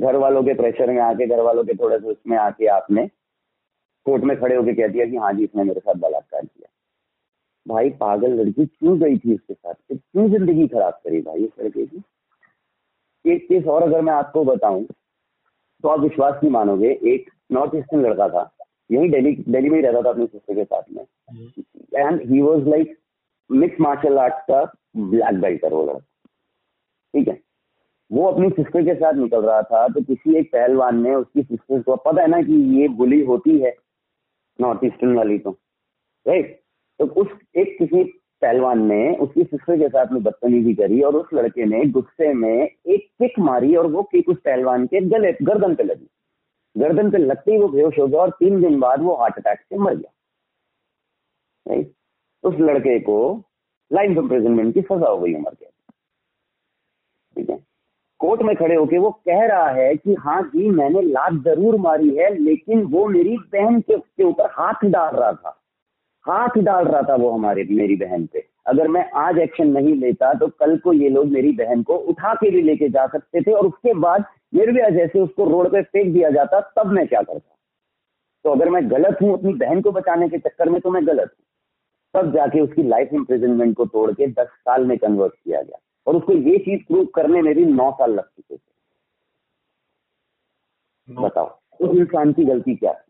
घर 0.00 0.16
वालों 0.16 0.42
के 0.44 0.54
प्रेशर 0.54 0.90
में 0.90 1.00
आके, 1.00 1.26
घर 1.26 1.40
वालों 1.40 1.64
के 1.64 1.74
थोड़े 1.74 1.98
से 1.98 2.06
उसमें 2.06 2.38
आके 2.38 2.66
आपने 2.66 3.06
कोर्ट 4.04 4.24
में 4.24 4.40
खड़े 4.40 4.56
होके 4.56 4.74
कह 4.74 4.88
दिया 4.88 5.06
कि 5.06 5.16
हाँ 5.16 5.32
जी, 5.32 5.44
इसने 5.44 5.64
मेरे 5.64 5.80
साथ 5.80 5.94
बलात्कार 5.94 6.40
किया। 6.40 6.68
भाई 7.70 7.90
पागल 8.00 8.32
लड़की 8.40 8.66
क्यों 8.66 8.98
गई 9.00 9.18
थी 9.18 9.34
उसके 9.34 9.54
साथ? 9.54 9.74
क्यों 9.92 10.28
ज़िंदगी 10.28 10.66
खराब 10.68 11.00
करी 11.04 11.20
भाई 11.22 11.44
इस 11.44 11.50
लड़के 11.60 11.86
की। 11.86 12.02
एक 13.24 13.46
केस 13.48 13.66
और 13.66 13.82
अगर 13.82 14.00
मैं 14.00 14.12
आपको 14.12 14.44
बताऊँ 14.44 14.84
तो 14.84 15.88
आप 15.88 16.00
विश्वास 16.00 16.40
नहीं 16.42 16.52
मानोगे 16.52 16.88
एक 17.12 17.30
नॉर्थ 17.52 17.74
ईस्टर्न 17.76 18.02
लड़का 18.02 18.28
था 18.28 18.50
यही 18.90 19.08
दिल्ली 19.08 19.32
दिल्ली 19.48 19.70
में 19.70 19.76
ही 19.76 19.82
रहता 19.82 20.02
था 20.02 20.10
अपनी 20.10 20.26
सिस्टर 20.26 20.54
के 20.54 20.64
साथ 20.64 20.82
में। 20.92 21.04
And 21.96 22.20
he 22.30 22.40
was 22.42 22.68
like 22.68 22.96
mix 23.50 23.80
martial 23.80 24.18
art 24.18 24.34
का 24.50 24.62
ब्लैक 24.96 25.40
बेल्ट 25.40 25.64
वो 25.64 25.82
लड़का। 25.84 25.98
ठीक 27.14 27.28
है? 27.28 27.38
वो 28.10 28.26
अपनी 28.26 28.48
सिस्टर 28.50 28.84
के 28.84 28.94
साथ 28.94 29.14
निकल 29.14 29.42
रहा 29.42 29.62
था 29.62 29.86
तो 29.88 30.00
किसी 30.02 30.36
एक 30.38 30.50
पहलवान 30.52 31.02
ने 31.02 31.14
उसकी 31.14 31.42
सिस्टर 31.42 31.82
को 31.82 31.96
पता 31.98 32.22
है 32.22 32.28
ना 32.28 32.40
कि 32.42 32.54
ये 32.80 32.88
बुली 32.96 33.20
होती 33.24 33.58
है 33.58 33.74
नॉर्थ 34.58 34.84
ईस्टर्न 34.84 35.14
वाली 35.16 35.38
तो 35.38 35.50
राइट 36.26 36.59
तो 37.00 37.06
उस 37.06 37.28
एक 37.56 37.76
किसी 37.78 38.02
पहलवान 38.42 38.82
ने 38.86 39.16
उसकी 39.16 39.44
सिस्टर 39.44 39.76
के 39.78 39.88
साथ 39.88 40.12
में 40.12 40.22
बदतमीजी 40.22 40.74
करी 40.74 41.00
और 41.00 41.16
उस 41.16 41.26
लड़के 41.34 41.64
ने 41.66 41.84
गुस्से 41.90 42.32
में 42.34 42.52
एक 42.54 43.06
किक 43.18 43.38
मारी 43.38 43.74
और 43.76 43.86
वो 43.86 44.02
किक 44.02 44.28
उस 44.28 44.36
पहलवान 44.44 44.86
के 44.86 45.00
गले, 45.00 45.32
गर्दन 45.42 45.74
पे 45.74 45.82
लगी। 45.82 46.08
गर्दन 46.76 47.10
पे 47.10 47.18
लगते 47.18 47.52
ही 47.52 47.58
वो 47.58 47.68
बेहोश 47.68 47.98
हो 47.98 48.06
गया 48.06 48.20
और 48.20 48.30
तीन 48.30 48.60
दिन 48.62 48.78
बाद 48.80 49.02
वो 49.02 49.14
हार्ट 49.14 49.38
अटैक 49.38 49.60
से 49.60 49.78
मर 49.78 49.94
गया। 49.94 50.12
उस 52.44 52.54
लड़के 52.60 52.98
को 53.00 53.16
लाइफ 53.90 54.10
इम्प्रिजनमेंट 54.10 54.74
की 54.74 54.80
सजा 54.82 55.08
हो 55.08 55.18
गई 55.18 55.34
उम्र 55.34 55.50
के। 55.50 55.66
ठीक 57.36 57.50
है? 57.50 57.58
कोर्ट 58.20 58.42
में 58.42 58.54
खड़े 58.56 58.74
होके 58.74 58.98
वो 58.98 59.10
कह 59.26 59.44
रहा 59.46 59.70
है 59.70 59.94
कि 59.94 60.14
हाँ 60.14 60.42
जी, 60.44 60.68
मैंने 60.70 61.02
लात 61.02 61.32
ज़रूर 61.44 61.76
मारी 61.76 62.16
है, 62.16 62.34
लेकिन 62.34 62.82
वो 62.82 63.06
मेरी 63.08 63.36
बहन 63.52 63.80
के 63.80 64.24
ऊपर 64.24 64.50
हाथ 64.52 64.84
डाल 64.84 65.16
रहा 65.16 65.32
था। 65.32 65.56
हाथ 66.26 66.58
डाल 66.58 66.84
रहा 66.84 67.02
था 67.02 67.14
वो 67.14 67.30
हमारे 67.30 67.64
मेरी 67.70 67.96
बहन 67.96 68.26
पे। 68.26 68.44
अगर 68.66 68.88
मैं 68.88 69.04
आज 69.18 69.38
एक्शन 69.38 69.68
नहीं 69.68 69.94
लेता 69.96 70.32
तो 70.34 70.46
कल 70.60 70.76
को 70.78 70.92
ये 70.92 71.08
लोग 71.08 71.26
मेरी 71.28 71.52
बहन 71.56 71.82
को 71.82 71.94
उठा 72.10 72.34
के 72.34 72.50
भी 72.50 72.62
लेके 72.62 72.88
जा 72.88 73.06
सकते 73.06 73.40
थे 73.40 73.52
और 73.52 73.66
उसके 73.66 73.94
बाद 74.00 74.24
निर्भया 74.54 74.88
जैसे 74.90 75.20
उसको 75.20 75.44
रोड 75.44 75.70
पे 75.72 75.82
फेंक 75.82 76.12
दिया 76.12 76.30
जाता 76.30 76.60
तब 76.76 76.86
मैं 76.88 77.06
क्या 77.06 77.22
करता? 77.22 77.56
तो 78.44 78.50
अगर 78.50 78.68
मैं 78.70 78.90
गलत 78.90 79.18
हूँ 79.22 79.32
अपनी 79.32 79.52
बहन 79.56 79.80
को 79.82 79.90
बचाने 79.92 80.28
के 80.28 80.38
चक्कर 80.38 80.68
में 80.70 80.80
तो 80.80 80.90
मैं 80.90 81.06
गलत 81.06 81.30
हूँ। 81.30 81.44
तब 82.14 82.32
जाके 82.34 82.60
उसकी 82.60 82.82
लाइफ 82.82 83.08
इम्प्रिजनमेंट 83.12 83.76
को 83.76 83.84
तोड़ 83.86 84.10
के 84.12 84.26
दस 84.28 84.46
साल 84.46 84.84
में 84.84 84.96
कन्वर्ट 84.98 85.32
किया 85.34 85.62
गया। 85.62 85.78
और 86.06 86.16
उसको 86.16 86.32
ये 86.32 86.58
चीज़ 86.58 86.82
प्रूव 86.84 87.04
करने 87.14 87.42
में 87.42 87.54
भी 87.54 87.64
नौ 87.64 87.90
साल 87.92 88.12
लग 88.12 88.24
चुके 88.24 88.56
थे। 88.56 88.60
बताओ 91.08 91.46
उस 91.80 91.96
इंसान 91.96 92.32
की 92.32 92.44
गलती 92.44 92.74
क्या 92.74 92.90
है 92.90 93.09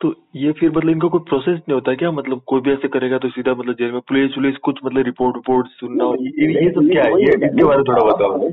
तो 0.00 0.14
ये 0.36 0.50
फिर 0.52 0.70
मतलब 0.70 0.90
इनका 0.90 1.08
कोई 1.08 1.20
प्रोसेस 1.28 1.56
नहीं 1.58 1.74
होता 1.74 1.94
क्या? 1.94 2.10
मतलब 2.12 2.40
कोई 2.46 2.60
भी 2.60 2.72
ऐसे 2.72 2.88
करेगा 2.88 3.18
तो 3.18 3.28
सीधा 3.28 3.52
मतलब 3.52 3.74
जेल 3.74 3.92
में 3.92 4.00
पुलिस 4.08 4.34
पुलिस 4.34 4.56
कुछ 4.66 4.78
मतलब 4.84 5.04
रिपोर्ट 5.04 5.36
रिपोर्ट 5.36 5.66
सुनना 5.70 6.04
ये, 6.20 6.64
ये 6.64 6.70
सब 6.70 6.88
क्या 6.90 7.04
है? 7.04 7.20
ये 7.20 7.32
इसके 7.46 7.64
बारे 7.64 7.78
में 7.78 7.84
थोड़ा 7.88 8.04
बताओ। 8.04 8.48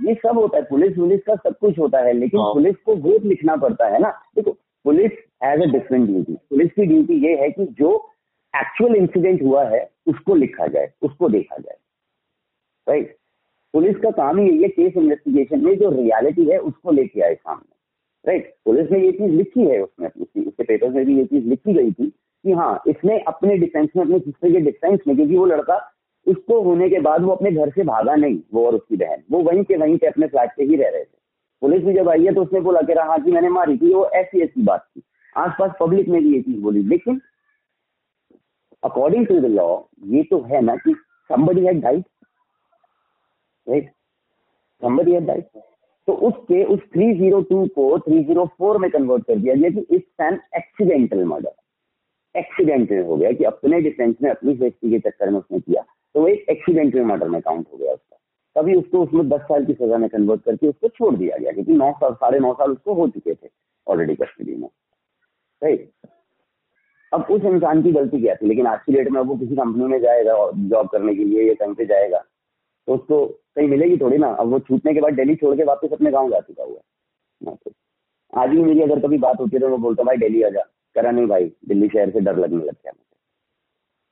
ये 0.00 0.14
सब 0.14 0.38
होता 0.38 0.56
है। 0.56 0.62
पुलिस 0.64 0.94
पुलिस 0.96 1.20
का 1.26 1.34
सब 1.36 1.56
कुछ 1.60 1.78
होता 1.78 1.98
है 2.06 2.12
लेकिन 2.12 2.40
हाँ। 2.40 2.52
पुलिस 2.54 2.76
को 2.86 2.94
वोट 3.08 3.24
लिखना 3.24 3.56
पड़ता 3.56 3.86
है 3.86 4.00
ना। 4.00 4.10
देखो 4.36 4.50
police 4.84 5.12
as 5.44 5.62
a 5.62 5.66
different 5.68 6.06
duty 6.06 6.32
police 6.32 6.70
की 6.72 6.86
ड्यूटी 6.86 7.14
ये 7.26 7.36
है 7.36 7.50
कि 7.50 7.64
जो 7.78 7.94
एक्चुअल 8.54 8.94
इंसिडेंट 8.96 9.42
हुआ 9.42 9.64
है 9.68 9.88
उसको 10.08 10.34
लिखा 10.34 10.66
जाए 10.66 10.92
उसको 11.02 11.28
देखा 11.28 11.56
जाए। 11.56 11.76
राइट 12.86 13.16
पुलिस 13.74 13.96
का 13.96 14.10
काम 14.12 14.38
ही 14.38 14.48
यही 14.48 14.62
है 14.62 14.68
केस 14.70 14.92
इन्वेस्टिगेशन 14.96 15.64
में 15.64 15.76
जो 15.78 15.90
रियलिटी 15.92 16.44
है 16.50 16.58
उसको 16.60 16.92
लेके 16.92 17.20
आए 17.20 17.34
सामने। 17.34 17.74
राइट 18.26 18.54
पुलिस 18.64 18.90
ने 18.90 19.00
ये 19.00 19.10
चीज़ 19.12 19.32
लिखी 19.32 19.66
है 19.66 19.80
उसमें 19.82 20.08
उसके 20.08 20.64
पेपर 20.64 20.88
में 20.88 21.04
भी 21.06 21.18
ये 21.18 21.24
चीज़ 21.24 21.44
लिखी 21.48 21.74
गई 21.74 21.92
थी 21.92 22.06
कि 22.06 22.52
हाँ 22.52 22.82
इसने 22.86 23.18
अपने 23.28 23.56
डिफेंस 23.58 23.88
में, 23.96 24.02
अपने 24.04 24.18
सिस्टर 24.18 24.52
के 24.52 24.60
डिफेंस 24.60 25.00
में, 25.06 25.16
क्योंकि 25.16 25.36
वो 25.36 25.46
लड़का 25.46 25.76
उसको 26.26 26.60
होने 26.62 26.88
के 26.90 27.00
बाद 27.00 27.22
वो 27.22 27.32
अपने 27.32 27.50
घर 27.50 27.70
से 27.70 27.84
भागा 27.84 28.14
नहीं, 28.14 28.38
वो 28.54 28.66
और 28.66 28.74
उसकी 28.74 28.96
बहन। 28.96 29.22
वो 29.30 29.42
वहीं 29.42 29.62
के 29.64 29.76
वहीं 29.76 29.96
पे 29.98 30.06
अपने 30.06 30.26
फ्लैट 30.26 30.50
पे 30.56 30.64
ही 30.64 30.76
रह 30.76 30.88
रहे 30.88 31.04
थे। 31.04 31.16
पुलिस 31.62 31.82
भी 31.82 31.94
जब 31.94 32.08
आई 32.08 32.24
है 32.24 32.34
तो 32.34 32.42
उसने 32.42 32.60
बोला 32.60 32.80
कि 32.82 32.92
हाँ 32.92 33.18
जी 33.18 33.32
मैंने 33.32 33.48
मारी 33.48 33.76
थी, 33.78 33.92
वो 33.94 34.06
ऐसी 34.14 34.40
ऐसी 34.42 34.62
बात 34.62 34.86
थी। 34.86 35.02
आसपास 35.36 35.72
पब्लिक 35.80 36.08
में 36.08 36.22
भी 36.22 36.34
ये 36.34 36.40
चीज़ 36.42 36.60
बोली। 36.62 36.82
लेकिन 36.82 37.20
अकॉर्डिंग 38.82 39.26
टू 39.26 39.38
द 39.40 39.44
लॉ 39.44 39.80
ये 40.06 40.22
तो 40.30 40.40
है 40.42 40.60
ना 40.60 40.76
कि 40.76 40.94
somebody 41.30 41.62
had 41.66 41.78
died, 41.82 42.02
right? 43.66 43.86
Somebody 44.82 45.14
had 45.14 45.24
died. 45.26 45.46
तो 46.06 46.12
उसके, 46.12 46.64
उस 46.64 46.80
302 46.80 47.66
को 47.68 47.98
304 47.98 48.78
में 48.78 48.90
कन्वर्ट 48.90 49.26
कर 49.26 49.36
दिया 49.36 49.54
गया 49.54 49.70
कि 49.70 49.86
it's 49.90 50.20
an 50.20 50.40
accidental 50.56 51.24
murder 51.24 51.52
accidental 52.38 53.02
हो 53.02 53.16
गया 53.16 53.32
कि 53.32 53.44
अपने 53.44 53.80
डिफेंस 53.80 54.16
में, 54.22 54.30
अपनी 54.30 54.56
सेफ्टी 54.56 54.90
के 54.90 54.98
चक्कर 54.98 55.30
में 55.30 55.38
उसने 55.38 55.60
किया। 55.60 55.82
तो 56.14 56.20
वो 56.20 56.28
एक 56.28 56.46
एक्सीडेंटल 56.50 57.02
मर्डर 57.02 57.28
में 57.28 57.40
काउंट 57.42 57.66
हो 57.72 57.78
गया 57.78 57.92
उसका। 57.92 58.16
तभी 58.56 58.74
उसको 58.74 59.02
उसमें 59.02 59.28
दस 59.28 59.40
साल 59.40 59.64
की 59.64 59.72
सजा 59.72 59.96
में 59.96 60.08
कन्वर्ट 60.10 60.42
करके 60.42 60.68
उसको 60.68 60.88
छोड़ 60.88 61.16
दिया 61.16 61.36
गया, 61.36 61.52
क्योंकि 61.52 61.72
नौ 61.72 61.92
साल, 61.92 62.12
साढ़े 62.12 62.38
नौ 62.38 62.52
साल 62.52 62.70
उसको 62.70 62.94
हो 62.94 63.08
चुके 63.08 63.34
थे 63.34 63.48
ऑलरेडी 63.88 64.14
कस्टडी 64.14 64.54
में। 64.54 64.68
राइट 65.62 65.90
अब 67.12 67.26
उस 67.30 67.42
इंसान 67.42 67.82
की 67.82 67.92
गलती 67.92 68.20
क्या 68.20 68.34
थी? 68.34 68.46
लेकिन 68.46 68.66
आज 68.66 68.78
की 68.86 68.92
डेट 68.92 69.08
में 69.08 69.20
वो 69.20 69.36
किसी 69.36 69.56
कंपनी 69.56 69.84
में 69.84 70.00
जाएगा 70.00 70.50
जॉब 70.54 70.88
करने 70.88 71.14
के 71.14 71.24
लिए 71.24 71.48
या 71.48 71.54
कहीं 71.54 71.74
पे 71.74 71.84
जाएगा। 71.84 72.24
तो 72.88 72.94
उसको 72.94 73.24
कहीं 73.26 73.68
मिलेगी 73.68 73.96
थोड़ी 73.98 74.18
ना। 74.18 74.28
अब 74.30 74.48
वो 74.48 74.58
छूटने 74.60 74.94
के 74.94 75.00
बाद 75.00 75.14
दिल्ली 75.14 75.34
छोड़ 75.36 75.56
के 75.56 75.64
वापस 75.64 75.92
अपने 75.92 76.10
गाँव 76.10 76.30
जा 76.30 76.40
चुका 76.40 76.64
हुआ 76.64 76.78
है। 77.42 77.56
आज 78.32 78.50
भी 78.50 78.62
मेरी 78.62 78.80
अगर 78.82 79.00
कभी 79.00 79.18
बात 79.18 79.40
होती 79.40 79.56
है 79.56 79.60
तो 79.60 79.68
मैं 79.68 79.80
बोलता 79.80 80.02
भाई, 80.02 80.16
दिल्ली 80.18 80.42
आ 80.42 80.48
जा। 80.50 80.62
करा 80.96 81.10
नहीं 81.10 81.26
भाई, 81.26 81.44
दिल्ली 81.68 81.88
शहर 81.88 82.10
से 82.10 82.20
डर 82.20 82.36
लगने 82.36 82.58
लग 82.58 82.72
गया 82.74 82.92
मुझे। 82.92 83.04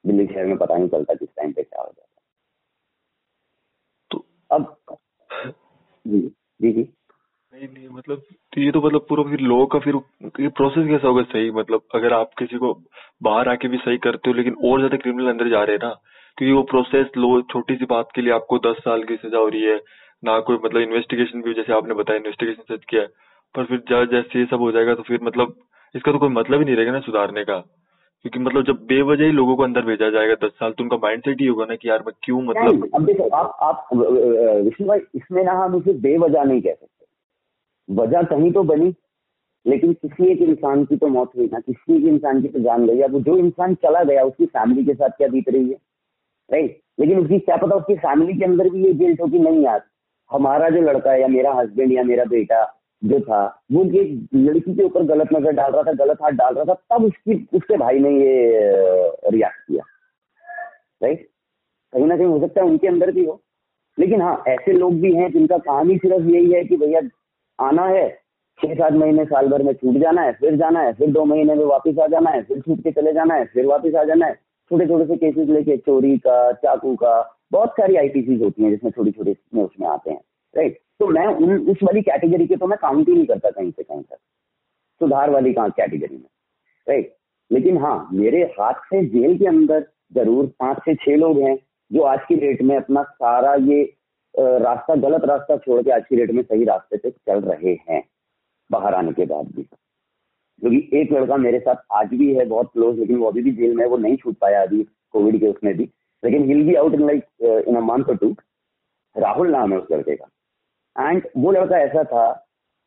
दिल्ली 0.05 0.27
शहर 0.27 0.47
में 0.47 0.57
पता 0.59 0.77
नहीं 0.77 0.89
चलता 0.89 1.15
किस 1.15 1.29
टाइम 1.31 1.53
पे 1.53 1.63
क्या 1.63 1.83
हो 1.83 1.89
जाता 1.89 2.21
तो 4.11 4.25
अब 4.51 4.75
जी 6.07 6.21
जी 6.61 6.73
जी। 6.73 6.83
नहीं 7.53 7.69
नहीं 7.69 7.89
मतलब 7.91 8.23
तो 8.53 8.61
ये 8.61 8.71
तो 8.73 8.81
मतलब 8.81 9.07
पूरा 9.09 9.23
फिर 9.25 9.41
लॉ 9.43 9.65
का 9.67 9.79
फिर 9.81 9.95
ये 10.41 10.49
प्रोसेस 10.51 10.87
कैसा 10.89 11.09
होगा 11.09 11.23
सही? 11.25 11.51
मतलब 11.53 11.83
अगर 11.95 12.13
आप 12.13 12.31
किसी 12.39 12.59
को 12.59 12.73
बाहर 13.23 13.49
आके 13.49 13.69
भी 13.69 13.77
सही 13.79 13.99
करते 13.99 14.31
हो, 14.31 14.35
लेकिन 14.37 14.55
और 14.65 14.79
ज़्यादा 14.79 14.97
क्रिमिनल 14.97 15.29
अंदर 15.31 15.49
जा 15.51 15.63
रहे 15.63 15.77
हैं 15.77 15.83
ना 15.85 15.95
क्योंकि 16.39 16.53
वो 16.53 16.63
प्रोसेस 16.63 17.07
लो 17.17 17.41
छोटी 17.51 17.75
सी 17.77 17.85
बात 17.85 18.09
के 18.15 18.23
लिए 18.23 18.33
आपको 18.33 18.59
दस 18.59 18.77
साल 18.79 19.03
की 19.03 19.17
सजा 19.17 19.39
हो 19.39 19.49
रही 19.49 19.63
है 19.63 19.77
ना 20.23 20.39
कोई 20.41 20.59
मतलब 20.65 20.81
इन्वेस्टिगेशन 20.81 21.43
भी 21.43 21.55
जैसे 21.55 21.73
आपने 21.73 21.95
बताया 21.95 22.19
इन्वेस्टिगेशन 22.19 22.75
सच 22.75 22.85
किया 22.85 23.07
पर 23.55 23.65
फिर 23.65 23.79
जज 23.91 24.11
जैसे 24.11 24.39
ये 24.39 24.45
सब 24.45 24.61
हो 24.61 24.73
जाएगा 24.73 24.95
तो 24.95 25.03
फिर 25.03 25.21
मतलब 25.23 25.55
इसका 25.95 26.13
तो 26.13 26.19
कोई 26.19 26.29
मतलब 26.29 26.59
ही 26.59 26.65
नहीं 26.65 26.77
रहेगा 26.77 26.93
ना 26.93 27.01
सुधारने 27.01 27.45
का। 27.45 27.59
क्योंकि 28.25 28.39
मतलब 28.39 28.65
जब 28.65 28.77
बेवजह 28.87 29.25
ही 29.25 29.33
लोगों 29.33 29.55
को 29.57 29.63
अंदर 29.63 29.85
भेजा 29.85 30.09
जाएगा 30.11 30.35
दस 30.47 30.53
साल 30.61 30.73
तो 30.73 30.83
उनका 30.85 30.97
माइंड 30.97 31.23
सेट 31.23 31.41
ही 31.41 31.47
होगा 31.47 31.65
ना 31.65 31.75
कि 31.75 31.89
यार 31.89 32.03
मैं 32.07 32.13
क्यों 32.23 32.41
मतलब 32.43 32.89
अब 32.95 33.05
देखो 33.05 33.29
आप 33.37 33.57
आप 33.63 33.89
विष्णु 33.95 34.87
भाई 34.89 35.01
इसमें 35.15 35.43
ना 35.45 35.53
हम 35.53 35.75
उसे 35.75 35.93
बेवजह 36.01 36.45
नहीं 36.45 36.61
कह 36.61 36.73
सकते। 36.73 37.95
वजह 37.95 38.23
कहीं 38.23 38.53
तो 38.53 38.63
बनी 38.63 38.95
लेकिन 39.67 39.93
किसी 39.93 40.31
एक 40.33 40.43
इंसान 40.43 40.85
की 40.85 40.97
तो 40.97 41.07
मौत 41.09 41.31
हुई 41.37 41.47
ना 41.53 41.61
किसी 41.61 41.97
एक 41.97 42.05
इंसान 42.05 42.43
की 42.43 42.49
तो 42.49 42.61
जान 42.61 42.87
गई। 42.87 43.01
अब 43.01 43.19
जो 43.23 43.37
इंसान 43.37 43.75
चला 43.75 44.03
गया 44.05 44.23
उसकी 44.25 44.47
फैमिली 44.47 44.85
के 44.85 44.95
साथ 44.95 45.09
क्या 45.09 45.29
बीत 45.29 45.49
रही 45.49 45.69
है? 45.71 45.77
राइट 46.51 46.81
लेकिन 47.01 47.19
उसकी 47.19 47.39
क्या 47.39 47.57
पता 47.57 47.77
उसकी 47.77 47.95
फैमिली 47.97 48.33
के 48.39 48.45
अंदर 48.45 48.69
भी 48.71 48.85
ये 48.85 48.93
गिल्ट 48.95 49.21
हो 49.21 49.27
कि 49.27 49.39
नहीं 49.39 49.65
यार, 49.65 49.83
हमारा 50.31 50.69
जो 50.71 50.81
लड़का 50.83 51.11
है 51.13 51.21
या 51.21 51.29
मेरा 51.29 51.53
हस्बैंड 51.53 51.93
या 51.93 52.03
मेरा 52.03 52.25
बेटा 52.25 52.65
जो 53.03 53.19
था, 53.21 53.45
वो 53.73 53.85
एक 53.85 54.29
लड़की 54.35 54.75
के 54.75 54.83
ऊपर 54.83 55.03
गलत 55.05 55.33
नज़र 55.33 55.53
डाल 55.53 55.73
रहा 55.73 55.83
था, 55.83 55.93
गलत 55.95 56.19
हाथ 56.23 56.33
डाल 56.33 56.55
रहा 56.55 56.65
था, 56.65 56.75
तब 56.75 57.05
उसकी, 57.05 57.35
उसके 57.55 57.77
भाई 57.77 57.99
ने 57.99 58.11
ये 58.11 59.31
रिएक्ट 59.31 59.67
किया। 59.69 59.85
राइट 61.03 61.29
कहीं 61.93 62.07
ना 62.07 62.17
कहीं 62.17 62.27
हो 62.27 62.39
सकता 62.41 62.61
है 62.61 62.67
उनके 62.67 62.89
अंदर 62.89 63.11
भी 63.11 63.25
हो। 63.25 63.41
लेकिन 63.99 64.23
हाँ 64.23 64.43
ऐसे 64.49 64.73
लोग 64.73 64.95
भी 65.01 65.13
हैं 65.15 65.31
जिनका 65.33 65.59
काम 65.59 65.91
ही 65.91 65.97
सिर्फ़ 65.99 66.27
यही 66.27 66.53
है 66.53 66.65
कि 66.65 66.77
भैया 66.77 67.01
आना 67.59 67.87
है 67.87 68.09
छह 68.59 68.75
सात 68.75 68.93
महीने 68.93 69.25
साल 69.25 69.49
भर 69.49 69.63
में 69.63 69.73
छूट 69.73 69.97
जाना 69.97 70.23
है, 70.23 70.33
फिर 70.33 70.57
जाना 70.57 70.81
है, 70.81 70.93
फिर 70.93 71.11
दो 71.11 71.25
महीने 71.25 71.55
में 71.55 71.65
वापस 71.65 71.99
आ 71.99 72.07
जाना 72.07 72.31
है, 72.31 72.43
फिर 72.43 72.61
छूट 72.61 72.81
के 72.81 72.91
चले 72.93 73.13
जाना 73.13 73.35
है, 73.35 73.45
फिर 73.45 73.67
वापस 73.67 73.95
आ 73.95 74.05
जाना 74.05 74.27
है। 74.27 74.44
छोटे 74.75 74.87
छोटे 74.87 75.05
से 75.07 75.17
केसेस 75.17 75.49
लेके, 75.49 75.77
चोरी 75.79 76.17
का, 76.19 76.53
चाकू 76.53 76.95
का, 76.97 77.21
बहुत 77.53 77.71
सारी 77.73 77.97
आईटीसी 77.97 78.39
होती 78.39 78.63
हैं 78.63 78.71
जिसमें 78.71 78.91
छोटी 78.91 79.11
छोटी 79.11 79.61
उसमें 79.63 79.87
आते 79.89 80.11
हैं 80.11 80.21
राइट 80.55 80.79
तो 81.01 81.07
मैं 81.09 81.27
उन, 81.27 81.59
उस 81.61 81.83
वाली 81.83 82.01
कैटेगरी 82.03 82.47
के 82.47 82.57
तो 82.57 82.67
मैं 82.67 82.79
काउंट 82.83 83.09
ही 83.09 83.15
नहीं 83.15 83.27
करता 83.27 83.51
कहीं 83.51 83.71
से 83.71 83.83
कहीं 83.83 84.03
तक। 84.03 84.17
सुधार 85.01 85.31
वाली 85.31 85.53
कैटेगरी 85.53 86.17
में 86.17 86.29
राइट 86.87 87.15
लेकिन 87.51 87.79
हाँ 87.79 88.09
मेरे 88.13 88.43
हाथ 88.59 88.81
से 88.85 89.05
जेल 89.09 89.37
के 89.39 89.47
अंदर 89.47 89.87
ज़रूर 90.15 90.47
पाँच 90.61 90.79
से 90.85 90.95
छह 90.97 91.17
लोग 91.17 91.39
हैं 91.39 91.57
जो 91.91 92.03
आज 92.05 92.21
की 92.29 92.35
डेट 92.37 92.63
में 92.63 92.77
अपना 92.77 93.03
सारा 93.03 93.55
ये 93.55 93.83
रास्ता, 94.35 94.95
गलत 94.97 95.25
रास्ता 95.25 95.57
छोड़ 95.57 95.83
के 95.83 95.91
आज 95.91 96.05
की 96.09 96.17
डेट 96.17 96.31
में 96.31 96.43
सही 96.43 96.65
रास्ते 96.65 96.97
पे 96.97 97.11
चल 97.11 97.41
रहे 97.43 97.77
हैं, 97.91 98.03
बाहर 98.71 98.95
आने 98.95 99.13
के 99.13 99.25
बाद 99.27 99.47
भी। 99.57 99.67
क्योंकि 100.63 101.01
एक 101.01 101.13
लड़का 101.13 101.37
मेरे 101.37 101.59
साथ 101.61 101.77
आज 101.93 102.09
भी 102.09 102.35
है, 102.35 102.45
बहुत 102.45 102.71
क्लोज 102.73 102.99
लेकिन 102.99 103.17
वो 103.17 103.27
अभी 103.27 103.43
भी 103.43 103.53
जेल 103.53 103.75
में 103.77 103.85
वो 103.87 103.97
नहीं 103.97 104.17
छूट 104.17 104.37
पाया 104.39 104.63
अभी 104.63 104.83
कोविड 105.15 105.39
के 105.41 105.49
उसमें 105.49 105.77
भी। 105.77 105.85
लेकिन 106.23 106.45
he'll 106.49 106.63
be 106.67 106.75
out 106.75 106.95
in 106.95 107.07
like 107.07 107.25
in 107.69 107.77
a 107.77 107.81
month 107.83 108.15
two 108.21 108.35
Rahul 109.17 109.51
नाम 109.51 109.73
है 109.73 109.79
उस 109.79 109.87
लड़के 109.93 110.17
का। 110.17 111.11
एंड 111.11 111.27
वो 111.37 111.51
लड़का 111.53 111.79
ऐसा 111.79 112.05
था 112.05 112.31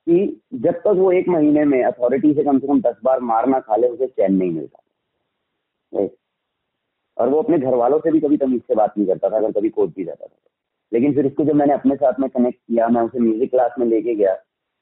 कि 0.08 0.42
जब 0.56 0.74
तक 0.74 0.94
वो 0.98 1.12
एक 1.12 1.28
महीने 1.30 1.64
में 1.66 1.84
अथॉरिटी 1.84 2.34
से 2.34 2.44
कम 2.44 2.60
से 2.60 2.68
कम 2.68 2.82
दस 2.82 2.96
बार 3.04 3.20
मारना 3.22 3.60
खा 3.60 3.76
ले, 3.76 3.88
उसे 3.88 4.08
चैन 4.08 4.36
नहीं 4.36 4.52
मिलता 4.52 4.84
और 7.18 7.30
वो 7.30 7.42
अपने 7.42 7.58
घर 7.60 7.76
वालों 7.76 8.00
से 8.00 8.12
भी 8.12 8.20
कभी 8.20 8.38
तमीज 8.38 8.62
से 8.62 8.76
बात 8.76 8.98
नहीं 8.98 9.08
करता 9.08 9.30
था, 9.30 9.38
अगर 9.38 9.52
कभी 9.52 9.70
कोर्ट 9.70 9.92
भी 9.96 10.04
जाता 10.04 10.26
था। 10.26 10.36
लेकिन 10.92 11.14
फिर 11.14 11.26
इसको 11.26 11.44
जब 11.44 11.56
मैंने 11.56 11.74
अपने 11.74 11.96
साथ 11.96 12.20
में 12.20 12.30
कनेक्ट 12.30 12.60
किया, 12.60 12.88
मैं 12.88 13.02
उसे 13.02 13.20
म्यूज़िक 13.20 13.50
क्लास 13.52 13.72
में 13.80 13.86
लेके 13.88 14.16
गया 14.16 14.34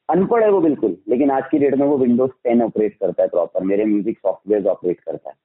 अनपढ़ 0.10 0.44
है 0.44 0.50
वो 0.52 0.60
बिल्कुल, 0.62 0.96
लेकिन 1.10 1.32
आज 1.32 1.44
की 1.52 1.58
डेट 1.60 1.76
में 1.76 1.86
वो 1.88 1.98
विंडोज़ 1.98 2.32
टेन 2.44 2.62
ऑपरेट 2.62 2.96
करता 2.96 3.24
है 3.24 3.30
प्रॉपर 3.30 3.64
मेरे 3.64 3.86
म्यूज़िक 3.86 4.18
सॉफ्टवेयर 4.18 4.68
ऑपरेट 4.68 5.00
करता 5.00 5.30
है। 5.30 5.36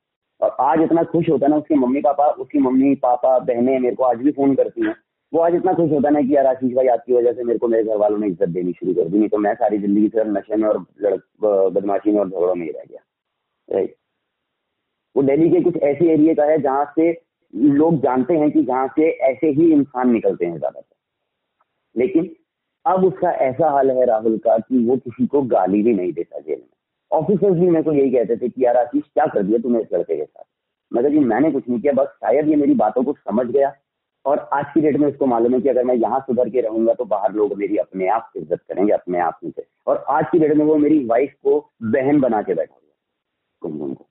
और 0.41 0.57
आज 0.63 0.81
इतना 0.83 1.03
खुश 1.05 1.29
होता 1.29 1.47
है 1.47 1.51
ना 1.51 1.57
उसके 1.57 1.75
मम्मी 1.77 2.01
पापा, 2.01 2.27
उसकी 2.27 2.59
मम्मी, 2.59 2.95
पापा, 2.97 3.39
बहनें 3.41 3.79
मेरे 3.79 3.95
को 3.95 4.05
आज 4.05 4.19
भी 4.19 4.33
फ़ोन 4.33 4.55
करती 4.55 4.87
हैं। 4.87 4.95
वो 5.33 5.41
आज 5.41 5.55
इतना 5.55 5.73
खुश 5.73 5.91
होता 5.91 6.09
है 6.09 6.15
ना 6.15 6.21
कि 6.21 6.35
यार 6.37 6.47
आशीष 6.47 6.73
भाई 6.75 6.87
आपकी 6.89 7.13
वजह 7.13 7.33
से 7.33 7.45
मेरे 7.45 7.59
को 7.59 7.69
मेरे 7.69 7.85
घर 7.85 7.97
वालों 7.97 8.19
ने 8.19 8.27
इज़्ज़त 8.27 8.49
देनी 8.49 8.73
शुरू 8.73 8.95
कर 8.95 9.09
दी, 9.09 9.19
नहीं 9.19 9.29
तो 9.29 9.39
मैं 9.39 9.55
सारी 9.55 9.79
ज़िंदगी 9.79 10.09
सिर्फ़ 10.09 10.29
नशे 10.29 10.57
में 10.57 10.69
और 10.69 10.79
बदमाशी 11.71 12.13
में 12.13 12.21
और 12.21 12.29
झगड़ों 12.29 12.55
में 12.55 12.65
ही 12.67 12.71
रह 12.71 12.85
गया। 12.89 13.03
राइट 13.69 13.95
वो 15.17 15.23
दिल्ली 15.23 15.51
के 15.51 15.61
कुछ 15.61 15.77
ऐसे 15.77 16.13
एरिया 16.13 16.35
का 16.35 16.45
है 16.45 16.59
जहाँ 16.63 16.85
से 16.99 17.11
लोग 17.55 17.97
जानते 18.03 18.35
हैं 18.39 18.51
कि 18.51 18.63
जहाँ 18.63 18.89
से 18.89 19.09
ऐसे 19.29 19.47
ही 19.51 19.73
इंसान 19.73 20.11
निकलते 20.11 20.47
हैं 20.47 20.59
ज़्यादातर। 20.59 22.01
लेकिन 22.01 22.29
अब 22.87 23.05
उसका 23.05 23.31
ऐसा 23.47 23.71
हाल 23.71 23.91
है 23.91 24.05
राहुल 24.07 24.37
का 24.39 24.57
कि 24.59 24.85
वो 24.87 24.97
किसी 24.97 25.27
को 25.27 25.43
गाली 25.43 25.83
भी 25.83 25.93
नहीं 25.95 26.13
देता 26.13 26.39
जेल 26.39 26.59
में। 26.59 26.69
ऑफिसर्स 27.11 27.59
भी 27.59 27.69
मेरे 27.69 27.83
को 27.83 27.93
यही 27.93 28.11
कहते 28.11 28.37
थे 28.37 28.49
कि 28.49 28.65
यार 28.65 28.77
आशीष 28.77 29.03
क्या 29.05 29.27
कर 29.27 29.43
दिया 29.43 29.59
तूने 29.59 29.81
इस 29.81 29.93
लड़के 29.95 30.17
के 30.17 30.25
साथ? 30.25 30.45
मैं 30.93 31.11
जी 31.11 31.19
मैंने 31.19 31.51
कुछ 31.53 31.69
नहीं 31.69 31.81
किया 31.81 31.93
बस 31.93 32.07
शायद 32.07 32.49
ये 32.49 32.57
मेरी 32.57 32.75
बातों 32.75 33.03
को 33.05 33.13
समझ 33.13 33.47
गया 33.47 33.73
और 34.25 34.39
आज 34.55 34.65
की 34.75 34.81
डेट 34.81 34.97
में 34.97 35.07
उसको 35.09 35.27
मालूम 35.27 35.55
है 35.55 35.61
कि 35.61 35.69
अगर 35.69 35.85
मैं 35.85 35.95
यहाँ 35.95 36.21
सुधर 36.21 36.49
के 36.49 36.61
रहूँगा 36.61 36.95
तो 36.95 37.05
बाहर 37.05 37.33
लोग 37.33 37.53
मेरी 37.59 37.77
अपने 37.77 38.09
आप 38.09 38.31
से 38.33 38.41
इज़्ज़त 38.41 38.61
करेंगे 38.69 38.93
अपने 38.93 39.19
आप 39.19 39.39
से। 39.45 39.67
और 39.87 40.05
आज 40.09 40.25
की 40.33 40.39
डेट 40.39 40.55
में 40.57 40.65
वो 40.65 40.77
मेरी 40.77 41.05
वाइफ 41.07 41.35
को 41.45 41.59
बहन 41.83 42.21
बना 42.21 42.43
के 42.43 42.55
बैठा 42.55 42.75
हुआ 42.75 43.69
गुमगुम 43.69 43.95
को। 43.95 44.07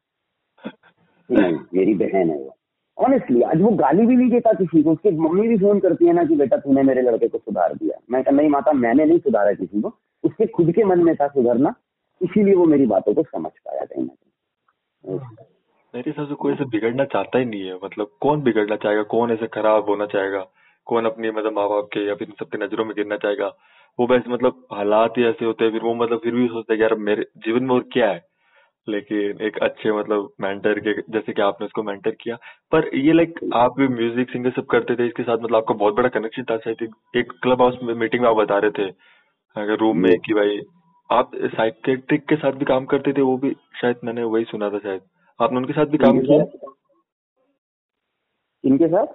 नहीं 1.31 1.53
मेरी 1.73 1.93
बहन 1.95 2.29
है 2.29 2.37
वो। 2.37 2.55
ऑनेस्टली 2.99 3.41
आज 3.41 3.61
वो 3.61 3.69
गाली 3.69 4.05
भी 4.05 4.15
नहीं 4.15 4.29
देता 4.29 4.53
किसी 4.53 4.83
को। 4.83 4.91
उसकी 4.91 5.11
मम्मी 5.11 5.47
भी 5.47 5.57
फ़ोन 5.57 5.79
करती 5.79 6.05
है 6.05 6.13
ना 6.13 6.23
कि 6.23 6.35
बेटा 6.35 6.57
तूने 6.57 6.83
मेरे 6.83 7.01
लड़के 7.01 7.27
को 7.27 7.37
सुधार 7.37 7.73
दिया। 7.73 7.99
मैं 8.11 8.23
कहा, 8.23 8.35
नहीं 8.35 8.49
माता, 8.49 8.71
मैंने 8.71 9.05
नहीं 9.05 9.19
सुधारा 9.19 9.53
किसी 9.53 9.81
को। 9.81 9.93
उसके 10.23 10.45
खुद 10.45 10.71
के 10.71 10.83
मन 10.83 11.03
में 11.03 11.15
था 11.15 11.27
सुधरना, 11.27 11.75
इसीलिए 12.21 12.55
वो 12.55 12.65
मेरी 12.65 12.85
बातों 12.85 13.13
को 13.13 13.23
समझ 13.23 13.51
पाया 13.51 13.85
कहीं 13.85 14.05
ना 14.05 14.13
कहीं। 14.13 15.19
मेरे 15.95 16.09
हिसाब 16.09 16.27
से 16.27 16.33
कोई 16.33 16.53
ऐसे 16.53 16.65
बिगड़ना 16.65 17.05
चाहता 17.05 17.39
ही 17.39 17.45
नहीं 17.45 17.61
है। 17.61 17.75
मतलब 17.83 18.07
कौन 18.21 18.41
बिगड़ना 18.41 18.75
चाहेगा? 18.75 19.03
कौन 19.03 19.31
ऐसे 19.31 19.47
खराब 19.47 19.85
होना 19.89 20.05
चाहेगा? 20.05 20.47
कौन 20.85 21.05
अपने 21.05 21.31
मतलब 21.31 21.53
माँ 21.53 21.69
बाप 21.69 21.89
के 21.93 22.07
या 22.07 22.15
फिर 22.15 22.27
सबके 22.39 22.65
नज़रों 22.65 22.85
में 22.85 22.93
गिरना 22.95 23.17
चाहेगा? 23.17 23.47
वो 23.99 24.07
बस 24.07 24.21
मतलब 24.29 24.67
हालात 24.73 25.13
ही 25.17 25.23
ऐसे 25.23 25.45
होते 25.45 25.65
हैं, 25.65 25.71
फिर 25.71 25.81
वो 25.81 25.95
मतलब 25.95 26.17
फिर 26.17 26.33
भी 26.33 26.47
सोचते 26.47 26.73
हैं 26.73 26.81
यार 26.81 26.95
मेरे 26.95 27.23
जीवन 27.37 27.63
में 27.63 27.75
और 27.75 27.85
क्या 27.93 28.09
है? 28.09 28.28
लेकिन 28.87 29.41
एक 29.41 29.57
अच्छे 29.63 29.91
मतलब 29.91 30.29
मेंटर 30.41 30.79
के 30.79 30.93
जैसे 31.11 31.33
कि 31.33 31.41
आपने 31.41 31.65
उसको 31.65 31.83
मेंटर 31.83 32.11
किया। 32.21 32.35
पर 32.71 32.89
ये 32.95 33.13
लाइक 33.13 33.39
आप 33.55 33.75
भी 33.77 33.87
म्यूज़िक 33.87 34.31
सिंगर 34.31 34.51
सब 34.51 34.65
करते 34.71 34.95
थे 34.95 35.07
इसके 35.07 35.23
साथ 35.23 35.37
मतलब 35.37 35.55
आपका 35.55 35.73
बहुत 35.75 35.95
बड़ा 35.95 36.09
कनेक्शन 36.09 36.43
था 36.43 36.57
शायद 36.57 36.89
एक 37.17 37.31
क्लब 37.43 37.61
हाउस 37.61 37.77
में 37.83 37.93
मीटिंग 37.95 38.21
में 38.21 38.29
आप 38.29 38.35
बता 38.35 38.57
रहे 38.57 38.71
थे 38.79 38.89
अगर 39.55 39.79
रूम 39.79 39.97
में 39.97 40.17
कि 40.19 40.33
भाई 40.33 40.59
आप 41.09 41.31
साइकेट्रिक 41.55 42.25
के 42.29 42.35
साथ 42.35 42.51
भी 42.53 42.65
काम 42.65 42.85
करते 42.85 43.13
थे 43.13 43.21
वो 43.21 43.37
भी 43.37 43.55
शायद 43.81 43.99
मैंने 44.03 44.23
वही 44.25 44.43
सुना 44.45 44.69
था 44.69 44.79
शायद। 44.79 45.01
आपने 45.39 45.57
उनके 45.57 45.73
साथ 45.73 45.85
भी 45.85 45.97
काम 45.97 46.19
किया? 46.19 46.43
इनके 48.63 48.87
साथ? 48.87 49.05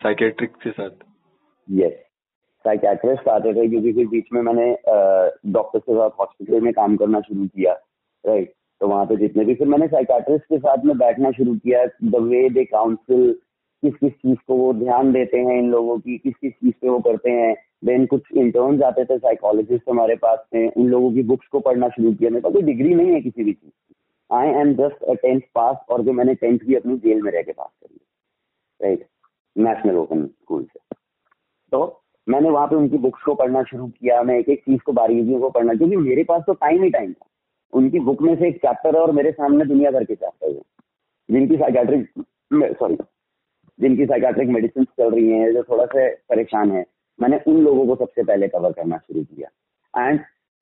साइकेट्रिक 0.00 0.56
के 0.62 0.70
साथ। 0.70 0.90
यस 1.68 1.92
साइकेट्रिस्ट 2.64 3.28
आते 3.28 3.52
थे 3.54 3.68
क्योंकि 3.68 3.92
फिर 3.92 4.06
बीच 4.08 4.26
में 4.32 4.40
मैंने 4.42 4.66
डॉक्टर 5.52 5.78
के 5.78 5.94
साथ 5.94 6.10
हॉस्पिटल 6.20 6.60
में 6.60 6.72
काम 6.72 6.96
करना 6.96 7.20
शुरू 7.20 7.46
किया 7.46 7.72
राइट 8.24 8.52
तो 8.82 8.88
वहाँ 8.88 9.06
पे 9.06 9.16
जितने 9.16 9.44
भी 9.44 9.54
फिर 9.54 9.66
मैंने 9.68 9.86
साइकाट्रिस्ट 9.86 10.44
के 10.44 10.58
साथ 10.58 10.84
में 10.84 10.98
बैठना 10.98 11.30
शुरू 11.30 11.54
किया 11.54 11.84
द 11.84 12.16
वे 12.20 12.48
दे 12.50 12.64
काउंसिल 12.64 13.32
किस 13.82 13.94
किस 13.94 14.12
चीज़ 14.12 14.38
को 14.46 14.56
वो 14.56 14.72
ध्यान 14.72 15.12
देते 15.12 15.38
हैं 15.38 15.58
इन 15.58 15.70
लोगों 15.70 15.98
की, 15.98 16.18
किस 16.18 16.34
किस 16.34 16.52
चीज़ 16.52 16.74
पे 16.82 16.88
वो 16.88 16.98
करते 16.98 17.30
हैं। 17.30 17.54
देन 17.84 18.06
कुछ 18.06 18.22
इंटर्न 18.32 18.82
आते 18.82 19.04
थे 19.04 19.18
साइकोलॉजिस्ट 19.18 19.90
हमारे 19.90 20.16
पास 20.16 20.38
में 20.54 20.72
उन 20.72 20.86
लोगों 20.86 21.12
की 21.12 21.22
बुक्स 21.22 21.46
को 21.46 21.60
पढ़ना 21.60 21.88
शुरू 21.88 22.12
किया। 22.14 22.30
मेरे 22.30 22.40
पास 22.40 22.52
कोई 22.52 22.62
डिग्री 22.62 22.94
नहीं 22.94 23.10
है 23.10 23.20
किसी 23.20 23.44
भी 23.44 23.52
चीज़ 23.52 23.70
की। 23.70 23.94
I 24.30 24.48
am 24.60 24.72
just 24.74 25.02
a 25.04 25.14
tenth 25.14 25.40
pass 25.54 25.76
और 25.88 26.02
जो 26.02 26.12
मैंने 26.12 26.34
टेंथ 26.34 26.58
भी 26.58 26.74
अपनी 26.74 26.96
जेल 26.96 27.22
में 27.22 27.32
रह 27.32 27.42
के 27.42 27.52
पास 27.52 27.68
करी 27.82 28.00
राइट 28.80 29.06
नेशनल 29.56 29.96
ओपन 29.96 30.26
स्कूल 30.26 30.62
से। 30.62 30.96
तो 31.72 32.02
मैंने 32.28 32.50
वहाँ 32.50 32.66
पे 32.66 32.76
उनकी 32.76 32.98
बुक्स 32.98 33.22
को 33.22 33.34
पढ़ना 33.34 33.62
शुरू 33.62 33.86
किया। 33.86 34.22
मैं 34.22 34.38
एक 34.38 34.48
एक 34.48 34.60
चीज़ 34.60 34.80
को, 34.80 34.92
बारीकियों 34.92 35.40
को 35.40 35.50
पढ़ना 35.50 35.74
क्योंकि 35.74 35.96
मेरे 35.96 36.24
पास 36.24 36.42
तो 36.46 36.52
टाइम 36.52 36.82
ही 36.82 36.90
टाइम 36.90 37.12
था। 37.12 37.26
उनकी 37.72 37.98
बुक 38.00 38.22
में 38.22 38.34
से 38.36 38.48
एक 38.48 38.56
चैप्टर 38.56 38.94
है 38.96 39.02
और 39.02 39.12
मेरे 39.12 39.32
सामने 39.32 39.64
दुनिया 39.64 39.90
भर 39.90 40.04
के 40.04 40.14
चैप्टर 40.14 40.48
है। 40.48 40.62
जिनकी 41.30 41.56
साइकेट्रिक 41.56 42.24
सॉरी 42.78 42.96
जिनकी 43.80 44.06
साइकेट्रिक 44.06 44.48
मेडिसिन 44.48 44.84
चल 44.84 45.10
रही 45.10 45.28
हैं, 45.28 45.52
जो 45.52 45.62
थोड़ा 45.62 45.84
सा 45.84 46.08
परेशान 46.28 46.72
है। 46.72 46.84
मैंने 47.20 47.40
उन 47.46 47.56
लोगों 47.56 47.86
को 47.86 47.94
सबसे 47.96 48.22
पहले 48.22 48.48
कवर 48.48 48.72
करना 48.72 48.96
शुरू 48.96 49.22
किया। 49.22 50.08
एंड 50.08 50.20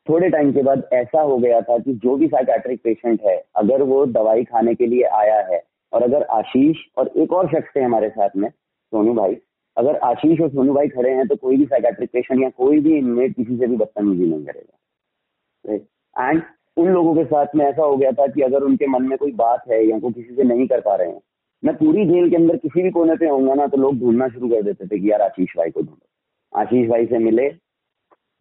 थोड़े 0.08 0.28
टाइम 0.30 0.52
के 0.52 0.62
बाद 0.62 0.88
ऐसा 0.92 1.20
हो 1.20 1.38
गया 1.38 1.60
था 1.60 1.78
कि 1.78 1.94
जो 1.94 2.16
भी 2.16 2.26
साइकाट्रिक 2.26 2.80
पेशेंट 2.84 3.20
है, 3.26 3.36
अगर 3.56 3.82
वो 3.82 4.06
दवाई 4.06 4.44
खाने 4.44 4.74
के 4.74 4.86
लिए 4.86 5.02
आया 5.02 5.40
है, 5.46 5.62
और 5.92 6.02
अगर 6.02 6.22
आशीष 6.22 6.76
और 6.96 7.10
एक 7.16 7.32
और 7.32 7.48
शख्स 7.48 7.76
है 7.76 7.82
हमारे 7.82 8.08
साथ 8.08 8.30
में, 8.36 8.48
सोनू 8.48 9.14
भाई, 9.14 9.36
अगर 9.76 9.96
आशीष 9.96 10.40
और 10.40 10.48
सोनू 10.48 10.74
भाई 10.74 10.88
खड़े 10.88 11.10
हैं 11.10 11.26
तो 11.28 11.36
कोई 11.36 11.56
भी 11.56 11.64
साइकाट्रिक 11.64 12.10
पेशेंट 12.12 12.42
या 12.42 12.48
कोई 12.48 12.80
भी 12.80 12.96
इनमेट 12.98 13.36
किसी 13.36 13.56
से 13.58 13.66
भी 13.66 13.76
बदतमीजी 13.76 14.26
नहीं 14.26 14.44
करेगा। 14.44 16.28
एंड 16.28 16.42
उन 16.76 16.88
लोगों 16.88 17.14
के 17.14 17.24
साथ 17.24 17.46
में 17.56 17.64
ऐसा 17.66 17.82
हो 17.82 17.96
गया 17.96 18.12
था 18.12 18.26
कि 18.26 18.42
अगर 18.42 18.62
उनके 18.62 18.86
मन 18.86 19.02
में 19.02 19.18
कोई 19.18 19.32
बात 19.32 19.64
है 19.70 19.86
या 19.86 19.98
को 19.98 20.10
किसी 20.10 20.34
से 20.34 20.42
नहीं 20.42 20.66
कर 20.66 20.80
पा 20.80 20.94
रहे 20.94 21.08
हैं, 21.08 21.20
मैं 21.64 21.74
पूरी 21.76 22.04
जेल 22.04 22.30
के 22.30 22.36
अंदर 22.36 22.56
किसी 22.56 22.82
भी 22.82 22.90
कोने 22.90 23.16
पे 23.16 23.28
होऊँगा 23.28 23.54
ना 23.54 23.66
तो 23.66 23.76
लोग 23.76 23.98
ढूंढना 23.98 24.28
शुरू 24.28 24.48
कर 24.48 24.62
देते 24.62 24.86
थे 24.86 24.98
कि 24.98 25.10
यार 25.10 25.22
आशीष 25.22 25.48
भाई 25.56 25.70
को 25.70 25.80
ढूंढो। 25.80 26.60
आशीष 26.60 26.88
भाई 26.88 27.06
से 27.06 27.18
मिले, 27.18 27.50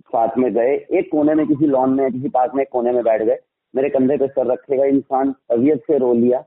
साथ 0.05 0.37
में 0.37 0.53
गए, 0.53 0.85
एक 0.91 1.09
कोने 1.11 1.33
में 1.33 1.47
किसी 1.47 1.65
लॉन 1.65 1.89
में, 1.89 2.11
किसी 2.11 2.29
पार्क 2.29 2.51
में 2.55 2.61
एक 2.61 2.69
कोने 2.71 2.91
में 2.91 3.03
बैठ 3.03 3.23
गए, 3.23 3.37
मेरे 3.75 3.89
कंधे 3.89 4.17
पे 4.17 4.27
सर 4.27 4.45
रखेगा 4.45 4.85
इंसान 4.85 5.31
तबीयत 5.31 5.79
से 5.79 5.97
रो 5.97 6.13
लिया, 6.13 6.45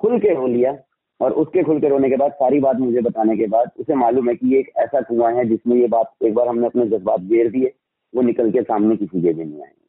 खुल 0.00 0.18
के 0.18 0.34
रो 0.34 0.46
लिया, 0.46 0.78
और 1.20 1.32
उसके 1.32 1.62
खुल 1.62 1.80
के 1.80 1.88
रोने 1.88 2.10
के 2.10 2.16
बाद, 2.16 2.32
सारी 2.32 2.60
बात 2.60 2.76
मुझे 2.76 3.00
बताने 3.00 3.36
के 3.36 3.46
बाद, 3.46 3.70
उसे 3.80 3.94
मालूम 3.94 4.28
है 4.28 4.34
कि 4.34 4.54
ये 4.54 4.60
एक 4.60 4.70
ऐसा 4.76 5.00
कुआँ 5.00 5.32
है 5.32 5.44
जिसमें 5.44 5.76
ये 5.76 5.86
बात, 5.86 6.14
एक 6.22 6.34
बार 6.34 6.48
हमने 6.48 6.66
अपने 6.66 6.86
जज्बात 6.86 7.20
गेर 7.20 7.50
दिए, 7.50 7.72
वो 8.14 8.22
निकल 8.22 8.50
के 8.50 8.62
सामने 8.62 8.96
किसी 8.96 9.22
के 9.22 9.32
नहीं 9.32 9.62
आएँगे। 9.62 9.81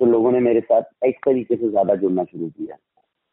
तो 0.00 0.06
लोगों 0.06 0.30
ने 0.32 0.38
मेरे 0.40 0.60
साथ 0.60 1.06
एक 1.06 1.16
तरीके 1.26 1.56
से 1.56 1.68
ज़्यादा 1.70 1.94
जुड़ना 1.94 2.24
शुरू 2.24 2.48
किया 2.48 2.76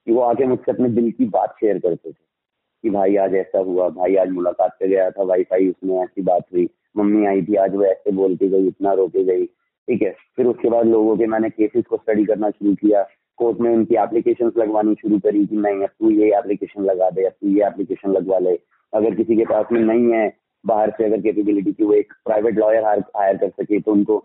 कि 0.08 0.14
वो 0.14 0.22
आके 0.22 0.46
मुझसे 0.46 0.72
अपने 0.72 0.90
दिल 0.90 1.12
की 1.12 1.26
बात 1.28 1.56
शेयर 1.60 1.78
करते 1.80 2.10
थे 2.10 2.26
कि 2.84 2.90
भाई 2.90 3.16
आज 3.16 3.36
ऐसा 3.36 3.60
हुआ, 3.60 3.88
भाई 3.90 4.16
आज 4.16 4.30
मुलाकात 4.30 4.76
पे 4.80 4.88
गया 4.88 5.10
था 5.12 5.24
वाईफाई 5.24 5.70
उसमें 5.70 5.96
ऐसी 5.98 6.22
बात 6.22 6.44
हुई, 6.54 6.68
मम्मी 6.98 7.26
आई 7.26 7.42
थी, 7.42 7.56
आज 7.56 7.76
वो 7.76 7.84
ऐसे 7.86 8.12
बोल 8.12 8.36
के 8.36 8.48
गई, 8.50 8.68
इतना 8.68 8.94
रो 8.94 9.08
के 9.08 9.24
गई, 9.24 9.46
ठीक 9.46 10.02
है। 10.02 10.12
फिर 10.36 10.46
उसके 10.46 10.70
बाद 10.70 10.86
लोगों 10.88 11.16
के 11.18 11.26
मैंने 11.28 11.50
केसेस 11.50 11.86
को 11.90 11.98
स्टडी 11.98 12.26
करना 12.26 12.50
शुरू 12.50 12.74
किया 12.76 13.04
कोर्ट 13.40 13.60
में 13.62 13.70
उनकी 13.72 13.96
एप्लीकेशन 13.96 14.52
लगवानी 14.58 14.96
शुरू 14.96 15.20
करी 15.20 15.46
कि 15.46 15.58
नहीं, 15.58 15.84
अब 15.84 15.90
तू 15.90 16.10
ये 16.12 16.38
एप्लीकेशन 16.38 16.84
लगा 16.84 17.10
दे, 17.10 17.26
अब 17.26 17.32
तू 17.32 17.48
ये 17.50 17.66
एप्लीकेशन 17.68 18.12
लगवा 18.12 18.40
ले। 18.40 18.60
अगर 18.94 19.16
किसी 19.16 19.36
के 19.36 19.46
पास 19.46 19.72
में 19.72 19.82
नहीं 19.82 20.12
है, 20.14 20.32
बाहर 20.64 20.92
से 20.98 21.06
अगर 21.06 21.22
कैपेबिलिटी 21.22 21.74
की 21.74 21.84
वो 21.84 21.94
एक 21.94 22.14
प्राइवेट 22.26 22.58
लॉयर 22.58 22.84
हायर 22.86 23.38
कर 23.38 23.50
सके 23.50 23.80
तो 23.80 23.92
उनको 23.92 24.24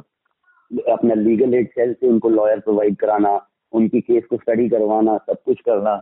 अपना 0.72 1.14
लीगल 1.14 1.54
एड 1.54 1.68
सेल 1.70 1.92
से 1.94 2.08
उनको 2.08 2.28
लॉयर 2.28 2.60
प्रोवाइड 2.60 2.96
कराना, 2.96 3.34
उनकी 3.72 4.00
केस 4.00 4.24
को 4.30 4.36
स्टडी 4.36 4.68
करवाना, 4.68 5.16
सब 5.18 5.42
कुछ 5.44 5.60
करना, 5.60 5.94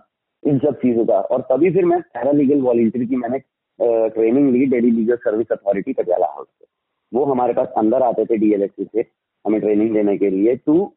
इन 0.43 0.59
सब 0.59 0.79
चीज़ों 0.79 1.05
का। 1.07 1.21
और 1.21 1.41
तभी 1.51 1.71
फिर 1.71 1.85
मैं 1.85 2.01
पैरा 2.03 2.33
लीगल 2.33 2.61
वॉल्टियर 2.63 3.05
की 3.05 3.17
मैंने 3.17 3.39
ट्रेनिंग 3.79 4.51
ली 4.53 4.67
Delhi 4.67 4.91
legal 4.91 5.17
service 5.19 5.53
authority 5.53 5.93
Patiala 5.93 6.27
house 6.27 6.47
से। 6.49 6.67
वो 7.13 7.25
हमारे 7.25 7.53
पास 7.53 7.69
अंदर 7.79 8.03
आते 8.03 8.25
थे 8.25 8.37
डीएलएससी 8.39 8.85
से, 8.85 9.05
हमें 9.45 9.61
ट्रेनिंग 9.61 9.95
देने 9.95 10.17
के 10.19 10.31
लिए 10.31 10.57
to 10.57 10.93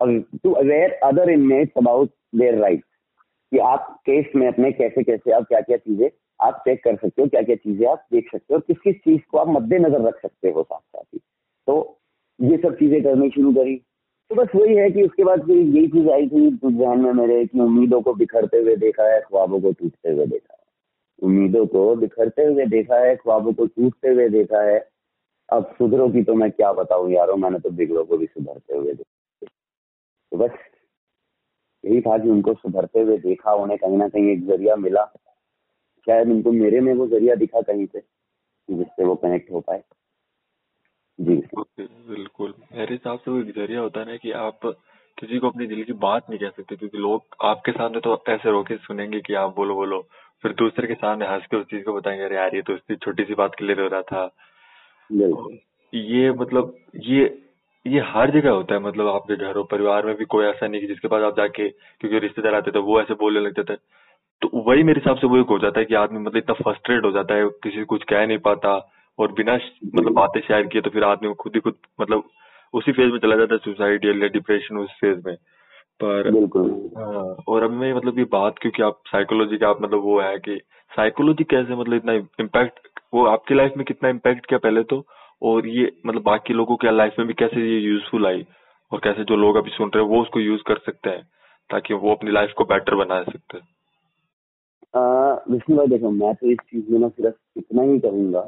to 0.00 0.52
aware 0.52 0.92
other 1.04 1.30
inmates 1.30 1.78
about 1.78 2.10
their 2.34 2.58
right 2.58 2.82
कि 3.52 3.58
आप 3.58 3.88
केस 4.06 4.26
में 4.36 4.46
अपने 4.48 4.70
कैसे 4.72 5.02
कैसे, 5.02 5.30
आप 5.30 5.44
क्या 5.48 5.60
क्या 5.60 5.76
चीज़ें 5.76 6.08
आप 6.40 6.60
चेक 6.64 6.82
कर 6.84 6.96
सकते 6.96 7.22
हो 7.22 7.28
क्या 7.28 7.42
क्या 7.42 7.56
चीज़ें 7.56 7.86
आप 7.88 8.04
देख 8.12 8.28
सकते 8.32 8.54
हो 8.54 8.60
किस 8.60 8.78
किस 8.80 8.96
चीज़ 8.96 9.20
को 9.30 9.38
आप 9.38 9.48
मद्देनजर 9.50 10.00
रख 10.06 10.20
सकते 10.22 10.50
हो 10.50 10.62
साथ 10.62 10.78
साथ 10.78 11.04
ही। 11.14 11.18
तो 11.66 11.98
ये 12.40 12.56
सब 12.56 12.74
चीज़ें 12.74 13.02
करनी 13.02 13.30
शुरू 13.30 13.52
करी। 13.52 13.76
तो 14.30 14.34
बस 14.34 14.48
वही 14.54 14.74
है 14.76 14.90
कि 14.90 15.02
उसके 15.02 15.24
बाद 15.24 15.46
फिर 15.46 15.56
यही 15.56 15.86
चीज़ 15.88 16.08
आई 16.10 16.28
थी 16.28 16.50
जहन 16.50 17.00
में 17.00 17.12
मेरे 17.12 17.44
कि 17.46 17.60
उम्मीदों 17.60 18.00
को 18.02 18.14
बिखरते 18.14 18.58
हुए 18.58 18.76
देखा 18.76 19.04
है, 19.04 19.20
ख्वाबों 19.20 19.60
को 19.60 19.72
टूटते 19.72 20.10
हुए 20.10 20.26
देखा 20.26 20.54
है। 20.54 20.64
उम्मीदों 21.22 21.66
को 21.66 21.94
बिखरते 21.96 22.44
हुए 22.44 22.66
देखा 22.66 22.98
है, 22.98 23.14
ख्वाबों 23.16 23.52
को 23.52 23.66
टूटते 23.66 24.08
हुए 24.08 24.28
देखा 24.28 24.62
है। 24.62 24.78
अब 25.48 25.74
सुधरो 25.78 26.08
की 26.08 26.22
तो 26.22 26.34
मैं 26.34 26.50
क्या 26.50 26.72
बताऊँ 26.72 27.10
यारो, 27.12 27.36
मैंने 27.36 27.58
तो 27.58 27.70
बिगड़ो 27.70 28.04
को 28.04 28.16
भी 28.16 28.26
सुधरते 28.26 28.76
हुए 28.76 28.92
देखा 28.92 29.46
तो 30.32 30.36
बस 30.36 30.50
यही 31.84 32.00
था 32.00 32.18
कि 32.18 32.28
उनको 32.28 32.54
सुधरते 32.54 33.00
हुए 33.00 33.18
देखा, 33.18 33.54
उन्हें 33.54 33.78
कहीं 33.78 33.96
ना 33.96 34.08
कहीं 34.08 34.30
एक 34.30 34.46
ज़रिया 34.46 34.76
मिला। 34.76 35.04
शायद 36.06 36.28
उनको 36.28 36.52
मेरे 36.52 36.80
में 36.80 36.92
वो 36.94 37.06
ज़रिया 37.06 37.34
दिखा 37.34 37.60
कहीं 37.60 37.86
से, 37.86 38.02
जिससे 38.68 39.04
वो 39.04 39.14
कनेक्ट 39.14 39.50
हो 39.52 39.60
पाए। 39.60 39.82
जी। 41.18 41.36
ओके 41.58 41.82
बिल्कुल। 42.08 42.54
मेरे 42.72 42.92
हिसाब 42.94 43.18
से 43.18 43.30
वो 43.30 43.38
एक 43.40 43.54
ज़रिया 43.54 43.80
होता 43.80 44.00
है 44.00 44.06
ना 44.06 44.16
कि 44.16 44.30
आप 44.32 44.58
किसी 45.18 45.38
को 45.38 45.48
अपनी 45.50 45.66
दिल 45.66 45.82
की 45.84 45.92
बात 45.92 46.26
नहीं 46.30 46.38
कह 46.38 46.48
सकते 46.48 46.76
क्योंकि 46.76 46.98
लोग 46.98 47.36
आपके 47.44 47.72
सामने 47.72 48.00
तो 48.00 48.22
ऐसे 48.28 48.50
रोके 48.50 48.76
सुनेंगे 48.76 49.20
कि 49.20 49.34
आप 49.34 49.54
बोलो 49.56 49.74
बोलो। 49.74 50.00
फिर 50.42 50.52
दूसरे 50.52 50.86
के 50.86 50.94
सामने 50.94 51.26
हंस 51.26 51.46
के 51.50 51.56
उस 51.56 51.66
चीज़ 51.66 51.84
को 51.84 51.92
बताएँगे 51.92 52.24
अरे 52.24 52.36
यार 52.36 52.54
ये 52.56 52.62
तो 52.62 52.74
उसकी 52.74 52.96
छोटी 52.96 53.24
सी 53.24 53.34
बात 53.34 53.54
के 53.58 53.66
लिए 53.66 53.76
रो 53.76 53.86
रहा 53.88 54.02
था। 54.02 54.30
ये 55.92 56.30
मतलब 56.32 56.76
ये 57.04 57.24
ये 57.86 58.00
हर 58.06 58.30
जगह 58.30 58.50
होता 58.50 58.74
है 58.74 58.80
मतलब 58.80 59.08
आपके 59.08 59.36
घर 59.36 59.62
परिवार 59.62 60.06
में 60.06 60.14
भी 60.16 60.24
कोई 60.24 60.44
ऐसा 60.46 60.66
नहीं 60.66 60.80
कि 60.80 60.86
जिसके 60.86 61.08
पास 61.08 61.22
आप 61.22 61.36
जाके 61.36 61.68
क्योंकि 61.68 62.18
रिश्तेदार 62.18 62.54
आते 62.54 62.70
थे 62.70 62.78
वो 62.78 63.00
ऐसे 63.00 63.14
बोलने 63.14 63.40
लगते 63.40 63.62
थे 63.64 63.76
तो 64.42 64.50
वही 64.62 64.82
मेरे 64.82 65.00
हिसाब 65.00 65.16
से 65.16 65.26
वो 65.26 65.38
एक 65.38 65.46
हो 65.46 65.58
जाता 65.58 65.80
है 65.80 65.84
कि 65.86 65.94
आदमी 65.94 66.18
मतलब 66.18 66.36
इतना 66.36 66.54
फ्रस्ट्रेट 66.54 67.04
हो 67.04 67.10
जाता 67.10 67.34
है 67.34 67.48
किसी 67.62 67.84
कुछ 67.84 68.02
कह 68.02 68.26
नहीं 68.26 68.38
पाता। 68.38 68.76
और 69.18 69.32
बिना 69.32 69.54
मतलब 69.94 70.12
बातें 70.12 70.40
शेयर 70.40 70.66
किए 70.66 70.82
तो 70.82 70.90
फिर 70.90 71.04
आदमी 71.04 71.34
खुद 71.34 71.52
ही 71.54 71.60
खुद 71.60 71.74
मतलब 72.00 72.24
उसी 72.74 72.92
फ़ेज़ 72.92 73.12
में 73.12 73.18
चला 73.18 73.36
जाता 73.36 73.54
है 73.54 73.58
सुसाइड 73.58 74.04
या 74.04 74.28
डिप्रेशन 74.28 74.78
उस 74.78 74.90
फ़ेज़ 75.00 75.20
में। 75.26 75.36
पर 76.00 76.30
बिल्कुल। 76.30 76.90
हाँ 76.96 77.36
और 77.48 77.62
अब 77.62 77.70
मैं 77.70 77.94
मतलब 77.94 78.18
ये 78.18 78.24
बात 78.24 78.58
क्योंकि 78.58 78.82
आप 78.82 79.00
साइकोलॉजी 79.06 79.58
का 79.58 79.68
आप 79.68 79.82
मतलब 79.82 80.02
वो 80.02 80.20
है 80.20 80.38
कि 80.38 80.60
साइकोलॉजी 80.92 81.44
कैसे 81.44 81.76
मतलब 81.76 81.94
इतना 81.94 82.12
इम्पैक्ट 82.12 82.88
वो 83.14 83.24
आपकी 83.26 83.54
लाइफ 83.54 83.72
में 83.76 83.84
कितना 83.86 84.08
इम्पैक्ट 84.08 84.46
किया 84.46 84.58
पहले 84.58 84.82
तो 84.82 85.06
और 85.42 85.66
ये 85.66 85.92
मतलब 86.06 86.22
बाकी 86.22 86.54
लोगों 86.54 86.76
के 86.76 86.90
लाइफ 86.90 87.14
में 87.18 87.28
भी 87.28 87.34
कैसे 87.34 87.60
ये 87.60 87.78
यूजफुल 87.78 88.26
आई 88.26 88.46
और 88.92 89.00
कैसे 89.04 89.24
जो 89.24 89.36
लोग 89.36 89.56
अभी 89.56 89.70
सुन 89.70 89.90
रहे 89.94 90.04
हैं 90.04 90.10
वो 90.10 90.22
उसको 90.22 90.40
यूज़ 90.40 90.62
कर 90.66 90.78
सकते 90.78 91.10
हैं 91.10 91.22
ताकि 91.70 91.94
वो 91.94 92.14
अपनी 92.14 92.30
लाइफ 92.30 92.52
को 92.56 92.64
बेटर 92.64 92.94
बना 92.94 93.22
सकते। 93.22 93.58
हैं 93.58 95.52
विष्णु 95.52 95.76
भाई 95.76 95.86
देखो 95.86 96.10
मैं 96.10 96.34
तो 96.34 96.50
इस 96.50 96.58
चीज़ 96.58 96.92
में 96.92 96.98
ना 96.98 97.08
सिर्फ़ 97.08 97.36
इतना 97.56 97.82
ही 97.82 97.98
कहूँगा 97.98 98.40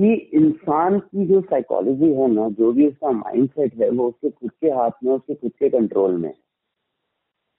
कि 0.00 0.12
इंसान 0.34 0.98
की 0.98 1.26
जो 1.26 1.40
साइकोलॉजी 1.40 2.12
है 2.14 2.26
ना, 2.28 2.48
जो 2.48 2.72
भी 2.72 2.86
उसका 2.88 3.10
माइंडसेट 3.10 3.74
है, 3.80 3.88
वो 3.90 4.08
उसके 4.08 4.30
खुद 4.30 4.50
के 4.50 4.70
हाथ 4.70 4.90
में, 5.04 5.12
उसके 5.14 5.34
खुद 5.34 5.52
के 5.58 5.68
कंट्रोल 5.68 6.16
में 6.16 6.28
है। 6.28 6.34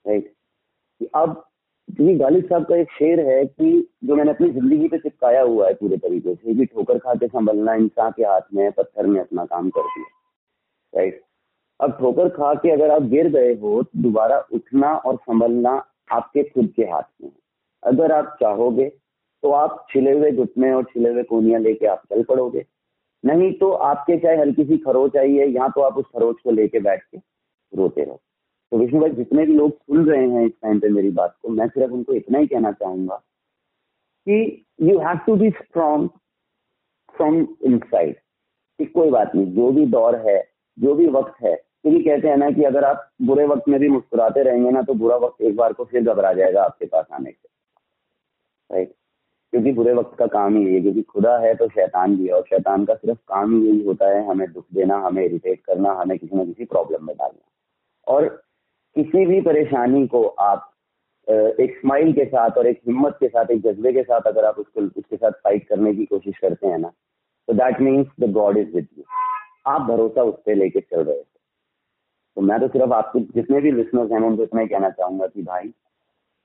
राइट 0.04 0.32
अब 1.14 1.34
क्योंकि 1.88 2.14
गालिब 2.14 2.44
साहब 2.44 2.64
का 2.64 2.76
एक 2.76 2.90
शेर 2.90 3.20
है 3.26 3.44
कि 3.44 3.70
जो 4.04 4.16
मैंने 4.16 4.30
अपनी 4.30 4.48
ज़िंदगी 4.50 4.88
पे 4.88 4.98
चिपकाया 4.98 5.42
हुआ 5.42 5.66
है 5.66 5.74
पूरे 5.74 5.96
तरीके 5.96 6.34
से, 6.34 6.54
कि 6.54 6.64
ठोकर 6.64 6.98
खा 6.98 7.14
के 7.14 7.26
संभलना 7.28 7.74
इंसान 7.74 8.10
के 8.10 8.24
हाथ 8.24 8.40
में, 8.54 8.70
पत्थर 8.72 9.06
में 9.06 9.20
अपना 9.20 9.44
काम 9.44 9.70
कर 9.70 9.82
दिया 9.82 11.00
राइट 11.00 11.22
अब 11.80 11.92
ठोकर 11.98 12.28
खा 12.28 12.52
के 12.54 12.70
अगर 12.70 12.90
आप 12.90 13.02
गिर 13.10 13.28
गए 13.28 13.54
हो 13.54 13.82
तो 13.82 14.02
दोबारा 14.02 14.38
उठना 14.54 14.94
और 14.96 15.16
संभलना 15.16 15.70
आपके 16.12 16.42
खुद 16.42 16.72
के 16.76 16.82
हाथ 16.82 17.08
में 17.22 17.30
अगर 17.82 18.12
आप 18.12 18.36
चाहोगे 18.40 18.90
तो 19.42 19.50
आप 19.52 19.86
छिले 19.90 20.12
हुए 20.12 20.30
घुटने 20.32 20.72
और 20.72 20.84
छिले 20.84 21.10
हुए 21.10 21.22
कोनिया 21.24 21.58
लेके 21.58 21.86
आप 21.86 22.02
चल 22.10 22.22
पड़ोगे। 22.22 22.64
नहीं 23.24 23.52
तो 23.52 23.70
आपके 23.70 24.16
चाहे 24.18 24.36
हल्की 24.36 24.64
सी 24.64 24.76
खरोच 24.78 25.16
आई 25.16 25.34
है 25.34 25.48
यहाँ 25.48 25.70
तो 25.74 25.80
आप 25.80 25.98
उस 25.98 26.04
खरोच 26.06 26.40
को 26.44 26.50
लेके 26.50 26.80
बैठ 26.80 27.02
के 27.04 27.18
रोते 27.72 28.04
रहो। 28.04 28.20
तो 28.72 28.78
विष्णु 28.78 29.00
भाई, 29.00 29.10
जितने 29.10 29.44
भी 29.46 29.54
लोग 29.54 29.72
सुन 29.72 30.06
रहे 30.06 30.28
हैं 30.28 30.44
इस 30.46 30.52
टाइम 30.52 30.78
पे 30.80 30.88
मेरी 30.88 31.10
बात 31.10 31.36
को, 31.42 31.48
मैं 31.48 31.66
सिर्फ़ 31.68 31.92
उनको 31.92 32.12
इतना 32.12 32.38
ही 32.38 32.46
कहना 32.46 32.72
चाहूँगा 32.72 33.16
कि 34.26 34.64
you 34.82 34.98
have 34.98 35.18
to 35.26 35.34
be 35.36 35.50
strong 35.52 36.08
from 37.14 37.36
inside 37.64 38.14
कि 38.78 38.84
कोई 38.86 39.10
बात 39.10 39.34
नहीं, 39.34 39.46
जो 39.46 39.70
भी 39.72 39.86
दौर 39.88 40.16
है, 40.28 40.40
जो 40.78 40.94
भी 40.94 41.06
वक्त 41.08 41.42
है, 41.42 41.54
क्योंकि 41.54 42.02
कहते 42.04 42.28
हैं 42.28 42.36
ना 42.36 42.50
कि 42.50 42.64
अगर 42.64 42.84
आप 42.84 43.08
बुरे 43.22 43.46
वक्त 43.46 43.68
में 43.68 43.78
भी 43.80 43.88
मुस्कुराते 43.88 44.42
रहेंगे 44.42 44.70
ना 44.70 44.82
तो 44.82 44.94
बुरा 44.94 45.16
वक्त 45.18 45.42
एक 45.42 45.56
बार 45.56 45.72
को 45.72 45.84
फिर 45.84 46.02
घबरा 46.02 46.32
जाएगा 46.32 46.62
आपके 46.62 46.86
पास 46.86 47.06
आने 47.12 47.30
से। 47.30 47.48
राइट 48.70 48.92
क्योंकि 49.52 49.72
बुरे 49.72 49.92
वक्त 49.94 50.16
का 50.18 50.26
काम 50.26 50.56
ही 50.56 50.74
है, 50.74 50.80
क्योंकि 50.80 51.02
खुदा 51.04 51.36
है 51.38 51.54
तो 51.54 51.68
शैतान 51.68 52.16
भी 52.16 52.26
है 52.26 52.32
और 52.32 52.42
शैतान 52.42 52.84
का 52.84 52.94
सिर्फ़ 52.94 53.18
काम 53.28 53.54
ही 53.54 53.66
यही 53.66 53.84
होता 53.86 54.08
है, 54.08 54.26
हमें 54.26 54.52
दुख 54.52 54.64
देना, 54.74 54.96
हमें 54.98 55.24
इरिटेट 55.24 55.60
करना, 55.66 55.92
हमें 55.92 56.18
किसी 56.18 56.36
न 56.36 56.44
किसी 56.46 56.64
प्रॉब्लम 56.64 57.06
में 57.06 57.14
डालना। 57.16 58.12
और 58.14 58.28
किसी 58.96 59.24
भी 59.26 59.40
परेशानी 59.40 60.06
को 60.06 60.22
आप 60.40 60.68
एक 61.28 61.78
स्माइल 61.80 62.12
के 62.12 62.24
साथ 62.24 62.58
और 62.58 62.66
एक 62.66 62.80
हिम्मत 62.86 63.16
के 63.20 63.28
साथ, 63.28 63.50
एक 63.50 63.60
जज्बे 63.62 63.92
के 63.92 64.02
साथ 64.02 64.20
अगर 64.26 64.44
आप 64.44 64.58
उसको, 64.58 64.80
उसके 64.80 65.16
साथ 65.16 65.30
फाइट 65.44 65.68
करने 65.68 65.94
की 65.94 66.04
कोशिश 66.04 66.38
करते 66.38 66.66
हैं 66.66 66.78
ना 66.78 66.92
तो 67.48 67.54
that 67.54 67.80
means 67.80 68.08
the 68.20 68.30
god 68.32 68.58
is 68.58 68.74
with 68.74 68.88
you 68.98 69.04
आप 69.66 69.80
भरोसा 69.82 70.22
उस 70.22 70.34
पर 70.46 70.54
लेके 70.54 70.80
चल 70.80 71.02
रहे 71.02 71.16
थे 71.16 71.30
तो 72.36 72.40
मैं 72.40 72.58
तो 72.60 72.68
सिर्फ़ 72.68 72.92
आपको, 72.92 73.20
जितने 73.20 73.60
भी 73.60 73.72
लिसनर्स 73.72 74.12
हैं 74.12 74.20
उनको 74.20 74.42
इतना 74.42 74.60
ही 74.60 74.68
कहना 74.68 74.90
चाहूँगा 74.90 75.26
कि 75.26 75.42
भाई 75.42 75.72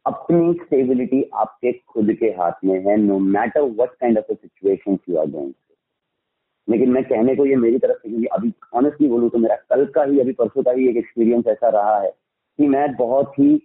अपनी 0.07 0.53
स्टेबिलिटी 0.53 1.23
आपके 1.35 1.71
खुद 1.87 2.11
के 2.19 2.27
हाथ 2.33 2.65
में 2.65 2.79
है 2.85 2.97
no 2.97 3.19
matter 3.19 3.61
what 3.79 3.89
kind 3.91 4.17
of 4.17 4.33
situation 4.33 4.97
you 5.09 5.17
are 5.17 5.29
going 5.29 5.53
लेकिन 6.67 6.89
मैं 6.91 7.03
कहने 7.03 7.35
को 7.35 7.45
ये 7.45 7.55
मेरी 7.55 7.77
तरफ़ 7.77 7.97
से, 7.97 8.09
क्योंकि 8.09 8.25
अभी 8.27 8.51
ऑनेस्टली 8.73 9.07
बोलूँ 9.07 9.29
तो 9.29 9.37
मेरा 9.37 9.55
कल 9.69 9.85
का 9.85 10.03
ही, 10.03 10.19
अभी 10.19 10.31
परसों 10.33 10.63
का 10.63 10.71
ही 10.71 10.87
एक 10.89 10.97
एक्सपीरियंस 10.97 11.47
ऐसा 11.47 11.69
रहा 11.69 11.99
है 11.99 12.09
कि 12.59 12.67
मैं 12.67 12.95
बहुत 12.95 13.33
ही 13.39 13.61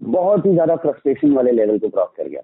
बहुत 0.00 0.46
ही 0.46 0.52
ज़्यादा 0.52 0.76
फ्रस्ट्रेशन 0.76 1.32
वाले 1.32 1.52
लेवल 1.52 1.78
को 1.78 1.88
क्रॉस 1.88 2.08
कर 2.16 2.28
गया 2.28 2.40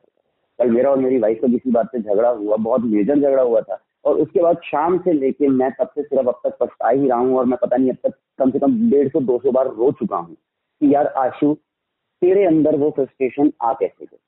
कल 0.59 0.71
मेरा 0.71 0.91
और 0.91 0.99
मेरी 0.99 1.19
वाइफ 1.19 1.41
का 1.43 1.49
किसी 1.49 1.71
बात 1.71 1.91
से 1.93 1.99
झगड़ा 1.99 2.29
हुआ, 2.29 2.57
बहुत 2.57 2.81
मेजर 2.83 3.19
झगड़ा 3.19 3.43
हुआ 3.43 3.61
था। 3.61 3.81
और 4.05 4.19
उसके 4.21 4.43
बाद 4.43 4.61
शाम 4.65 4.99
से 4.99 5.13
लेके 5.13 5.49
मैं 5.51 5.71
तब 5.73 5.91
से 5.95 6.03
सिर्फ़ 6.03 6.29
अब 6.29 6.41
तक 6.45 6.57
पछता 6.61 6.89
ही 6.89 7.09
रहा 7.09 7.19
हूँ 7.19 7.37
और 7.39 7.45
मैं 7.45 7.59
पता 7.63 7.77
नहीं 7.77 7.91
अब 7.91 7.97
तक 8.03 8.15
कम 8.39 8.51
से 8.51 8.59
कम 8.59 8.79
डेढ़ 8.91 9.09
सौ, 9.09 9.21
दो 9.21 9.39
सौ 9.39 9.51
बार 9.51 9.69
रो 9.69 9.91
चुका 9.93 10.17
हूँ 10.17 10.35
कि 10.35 10.95
यार 10.95 11.07
आशु 11.19 11.57
तेरे 12.23 12.45
अंदर 12.45 12.77
वो 12.77 12.91
फ्रस्ट्रेशन 12.91 13.53
आ 13.63 13.73
कैसे 13.73 14.05
गए 14.05 14.19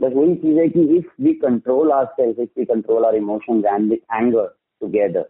बस 0.00 0.12
वही 0.12 0.34
चीज़ 0.34 0.58
है 0.58 0.68
कि 0.68 0.82
if 0.96 1.22
we 1.22 1.32
control 1.34 1.92
our 1.92 2.04
self 2.06 2.38
if 2.38 2.58
we 2.58 2.64
control 2.64 3.04
our 3.04 3.14
emotion 3.14 3.64
and 3.66 3.90
with 3.90 4.14
anger 4.14 4.46
together 4.80 5.22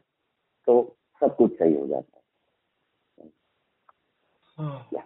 तो 0.67 0.97
सब 1.23 1.37
कुछ 1.37 1.53
सही 1.53 1.75
हो 1.75 1.87
जाता 1.87 2.17
है। 2.17 3.29
हाँ। 4.59 5.05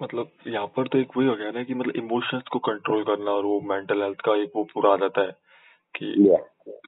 मतलब 0.00 0.30
यहाँ 0.46 0.66
पर 0.66 0.88
तो 0.88 0.98
एक 0.98 1.16
वही 1.16 1.26
हो 1.28 1.34
गया 1.36 1.50
ना 1.50 1.62
कि 1.62 1.74
मतलब 1.74 1.96
इमोशंस 1.96 2.42
को 2.52 2.58
कंट्रोल 2.58 3.02
करना 3.04 3.30
और 3.30 3.44
वो 3.44 3.60
मेंटल 3.60 4.02
हेल्थ 4.02 4.20
का 4.20 4.34
एक 4.42 4.52
वो 4.56 4.64
पूरा 4.64 4.92
आ 4.92 4.96
जाता 4.96 5.20
है। 5.20 5.32
कि 5.94 6.14
yeah. 6.20 6.40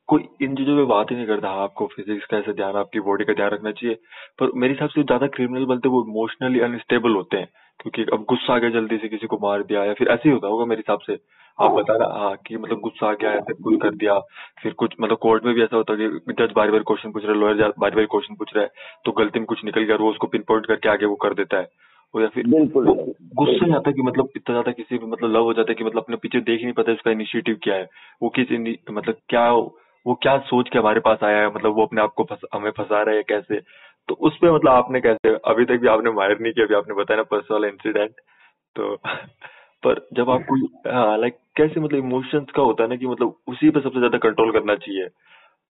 कोई 0.08 0.24
इन 0.42 0.54
चीज़ों 0.56 0.76
पे 0.76 0.84
बात 0.84 1.10
ही 1.10 1.16
नहीं 1.16 1.26
करता 1.26 1.48
हाँ, 1.48 1.62
आपको 1.62 1.86
फिजिक्स 1.86 2.26
का 2.26 2.36
ऐसे 2.38 2.52
ध्यान 2.52 2.76
आपकी 2.76 3.00
बॉडी 3.00 3.24
का 3.24 3.32
ध्यान 3.32 3.50
रखना 3.50 3.70
चाहिए 3.72 3.94
पर 4.38 4.50
मेरे 4.54 4.72
हिसाब 4.72 4.88
से 4.88 5.02
ज़्यादा 5.02 5.26
क्रिमिनल 5.26 5.64
बनते 5.64 5.88
वो 5.88 6.02
इमोशनली 6.08 6.60
अनस्टेबल 6.60 7.14
होते 7.14 7.36
हैं 7.36 7.48
क्योंकि 7.80 8.04
अब 8.12 8.24
गुस्सा 8.28 8.54
आ 8.54 8.58
गया 8.58 8.70
जल्दी 8.70 8.96
से 8.98 9.08
किसी 9.08 9.26
को 9.26 9.38
मार 9.42 9.62
दिया 9.62 9.84
या 9.84 9.92
फिर 9.92 10.08
ऐसे 10.08 10.28
ही 10.28 10.34
होता 10.34 10.48
होगा 10.48 10.64
मेरे 10.64 10.80
हिसाब 10.80 11.00
से 11.06 11.12
आप 11.12 11.70
हाँ। 11.70 11.74
बता 11.74 11.96
रहे 11.96 12.20
हाँ 12.20 12.36
कि 12.46 12.56
मतलब 12.56 12.80
गुस्सा 12.80 13.08
आ 13.08 13.12
गया 13.12 13.32
ऐसे 13.32 13.54
कुछ 13.62 13.78
कर 13.82 13.94
दिया 13.94 14.18
फिर 14.62 14.72
कुछ 14.74 14.94
मतलब 15.00 15.18
कोर्ट 15.18 15.44
में 15.44 15.54
भी 15.54 15.62
ऐसा 15.62 15.76
होता 15.76 15.92
है 15.92 16.08
कि 16.08 16.32
जज 16.32 16.52
बार 16.56 16.70
बार 16.70 16.82
क्वेश्चन 16.82 17.12
पूछ 17.12 17.24
रहे 17.24 17.36
लॉयर 17.36 17.72
बार 17.78 17.94
बार 17.94 18.06
क्वेश्चन 18.06 18.34
पूछ 18.34 18.54
रहा 18.56 18.64
है 18.64 18.70
तो 19.04 19.12
गलती 19.12 19.38
में 19.38 19.46
कुछ 19.46 19.64
निकल 19.64 19.82
गया 19.82 19.96
वो 19.96 20.10
उसको 20.10 20.26
पिन 20.26 20.44
पॉइंट 20.48 20.66
करके 20.66 20.88
आगे 20.88 21.06
वो 21.06 21.16
कर 21.22 21.34
देता 21.34 21.58
है 21.58 21.68
या 22.20 22.28
फिर 22.28 22.46
बिल्कुल। 22.46 22.86
गुस्सा 23.34 23.76
आता 23.76 23.90
है 23.90 23.92
कि 23.92 24.02
मतलब 24.02 24.28
इतना 24.36 24.54
ज़्यादा 24.54 24.72
किसी 24.72 24.98
भी 24.98 25.06
मतलब 25.06 25.30
लव 25.30 25.42
हो 25.42 25.52
जाता 25.52 25.70
है 25.70 25.74
कि 25.74 25.84
मतलब 25.84 26.02
अपने 26.02 26.16
पीछे 26.16 26.40
देख 26.40 26.58
ही 26.58 26.64
नहीं 26.64 26.74
पाता 26.74 26.92
इसका 26.92 27.10
इनिशिएटिव 27.10 27.58
क्या 27.62 27.74
है। 27.74 27.88
वो 28.22 28.28
किस 28.28 28.50
मतलब 28.90 29.16
क्या 29.28 29.50
वो 30.06 30.14
क्या 30.14 30.38
सोच 30.38 30.68
के 30.68 30.78
हमारे 30.78 31.00
पास 31.00 31.18
आया 31.24 31.38
है? 31.38 31.54
मतलब 31.54 31.74
वो 31.74 31.86
अपने 31.86 32.02
आप 32.02 32.12
को 32.12 32.24
फस, 32.24 32.40
हमें 32.54 32.70
फंसा 32.70 33.02
रहे 33.02 33.14
हैं 33.14 33.24
कैसे? 33.28 33.60
तो 34.08 34.14
उस 34.14 34.36
पर 34.36 34.52
मतलब 34.52 34.70
आपने 34.72 35.00
कैसे 35.00 35.34
अभी 35.44 35.64
तक 35.64 35.76
भी 35.76 35.88
आपने 35.88 36.10
मायर 36.10 36.38
नहीं 36.40 36.52
किया 36.52 36.66
अभी 36.66 36.74
आपने 36.74 36.94
बताया 36.94 37.16
ना 37.16 37.22
पर्सनल 37.22 37.64
इंसिडेंट 37.64 38.10
तो 38.76 38.96
पर 39.84 40.08
जब 40.12 40.30
आपको 40.30 40.54
हाँ 40.92 41.18
लाइक 41.18 41.36
कैसे 41.56 41.80
मतलब 41.80 41.98
इमोशंस 41.98 42.46
का 42.56 42.62
होता 42.62 42.82
है 42.82 42.88
ना 42.88 42.96
कि 42.96 43.06
मतलब 43.06 43.34
उसी 43.48 43.70
पे 43.70 43.80
सबसे 43.80 43.98
ज़्यादा 43.98 44.18
कंट्रोल 44.18 44.52
करना 44.52 44.74
चाहिए। 44.74 45.08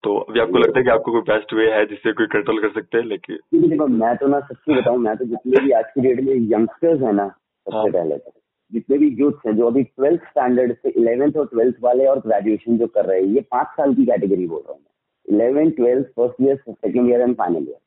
तो 0.05 0.17
अभी 0.19 0.41
आपको 0.41 0.59
लगता 0.59 0.79
है 0.79 0.85
कि 0.85 0.91
आपको 0.91 1.13
कोई 1.13 1.21
बेस्ट 1.21 1.53
वे 1.55 1.71
है 1.73 1.85
जिससे 1.87 2.13
कोई 2.13 2.27
कंट्रोल 2.27 2.61
कर 2.63 2.71
सकते 2.73 2.99
हैं? 2.99 3.05
लेकिन 3.05 3.69
देखो 3.71 3.87
मैं 3.87 4.17
तो 4.17 4.27
ना 4.27 4.41
सच्ची 4.41 4.75
बताऊँ 4.75 4.99
मैं 4.99 5.17
तो 5.17 5.25
जितने 5.25 5.65
भी 5.65 5.71
आज 5.71 5.85
की 5.95 6.01
डेट 6.01 6.21
में 6.21 6.35
यंगस्टर्स 6.53 7.03
है 7.03 7.13
ना 7.13 7.27
सबसे 7.29 7.77
हाँ। 7.77 7.91
पहले 7.91 8.17
तो 8.19 8.33
जितने 8.73 8.99
भी 8.99 9.09
यूथ 9.21 9.47
हैं 9.47 9.57
जो 9.57 9.67
अभी 9.67 9.83
ट्वेल्थ 9.83 10.23
स्टैंडर्ड 10.23 10.73
से 10.77 10.91
इलेवेंथ 10.91 11.37
और 11.37 11.47
ट्वेल्थ 11.47 11.77
वाले 11.81 12.07
और 12.07 12.19
ग्रेजुएशन 12.19 12.79
जो 12.79 12.87
कर 12.87 13.05
रहे 13.07 13.21
हैं 13.21 13.29
ये 13.29 13.41
पाँच 13.51 13.67
साल 13.67 13.95
की 13.95 14.05
कैटेगरी 14.07 14.47
बोल 14.47 14.61
रहा 14.61 14.73
हूँ 14.73 14.81
मैं। 14.81 15.37
Eleventh 15.37 15.73
twelfth 15.73 16.07
first 16.17 16.43
year 16.43 16.57
second 16.71 17.11
year 17.11 17.21
and 17.21 17.37
final 17.37 17.67
year 17.69 17.79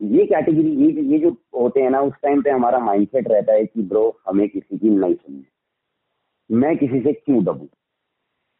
ये 0.00 0.24
कैटेगरी 0.26 0.70
ये 0.84 1.02
ये 1.12 1.18
जो 1.18 1.30
होते 1.60 1.80
हैं 1.80 1.90
ना 1.90 2.00
उस 2.00 2.14
टाइम 2.22 2.42
पे 2.42 2.50
हमारा 2.50 2.78
माइंडसेट 2.78 3.28
रहता 3.28 3.52
है 3.52 3.64
कि 3.64 3.82
ब्रो 3.82 4.04
हमें 4.26 4.48
किसी 4.48 4.78
की 4.78 4.90
नहीं 4.90 5.14
सुननी। 5.14 5.44
मैं 6.50 6.76
किसी 6.78 7.00
से 7.00 7.12
क्यों 7.12 7.42
दबू? 7.44 7.68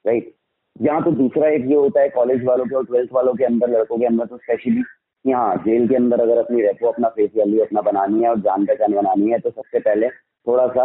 राइट 0.07 0.35
यहाँ 0.79 1.03
तो 1.05 1.11
दूसरा 1.11 1.49
एक 1.49 1.65
ये 1.67 1.75
होता 1.75 2.01
है 2.01 2.09
कॉलेज 2.09 2.45
वालों 2.45 2.65
के 2.67 2.75
और 2.75 2.85
ट्वेल्थ 2.87 3.11
वालों 3.13 3.35
के 3.35 3.45
अंदर, 3.45 3.71
लड़कों 3.71 3.99
के 3.99 4.07
अंदर 4.07 4.27
तो 4.27 4.37
स्पेशली 4.37 4.83
कि 5.25 5.33
हाँ 5.33 5.57
जेल 5.57 5.89
के 5.89 5.97
अंदर 5.97 6.21
अगर 6.21 6.39
अपनी 6.39 6.63
रेपो 6.63 6.89
अपना 6.89 7.09
फेस 7.09 7.31
वैल्यू 7.37 7.65
अपना 7.65 7.81
बनानी 7.81 8.23
है 8.23 8.31
और 8.31 8.41
जान 8.41 8.67
पहचान 8.67 8.93
बनानी 8.93 9.31
है 9.31 9.39
तो 9.39 9.51
सबसे 9.51 9.79
पहले 9.79 10.09
थोड़ा 10.47 10.67
सा 10.69 10.85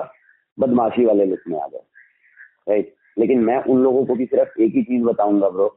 बदमाशी 0.57 1.05
वाले 1.05 1.25
लुक 1.25 1.39
में 1.47 1.59
आ 1.59 1.67
गए 1.67 1.83
राइट 2.69 2.93
लेकिन 3.17 3.43
मैं 3.43 3.57
उन 3.63 3.83
लोगों 3.83 4.05
को 4.05 4.15
भी 4.15 4.25
सिर्फ़ 4.25 4.61
एक 4.61 4.75
ही 4.75 4.83
चीज़ 4.83 5.03
बताऊँगा 5.03 5.49
ब्रो 5.49 5.67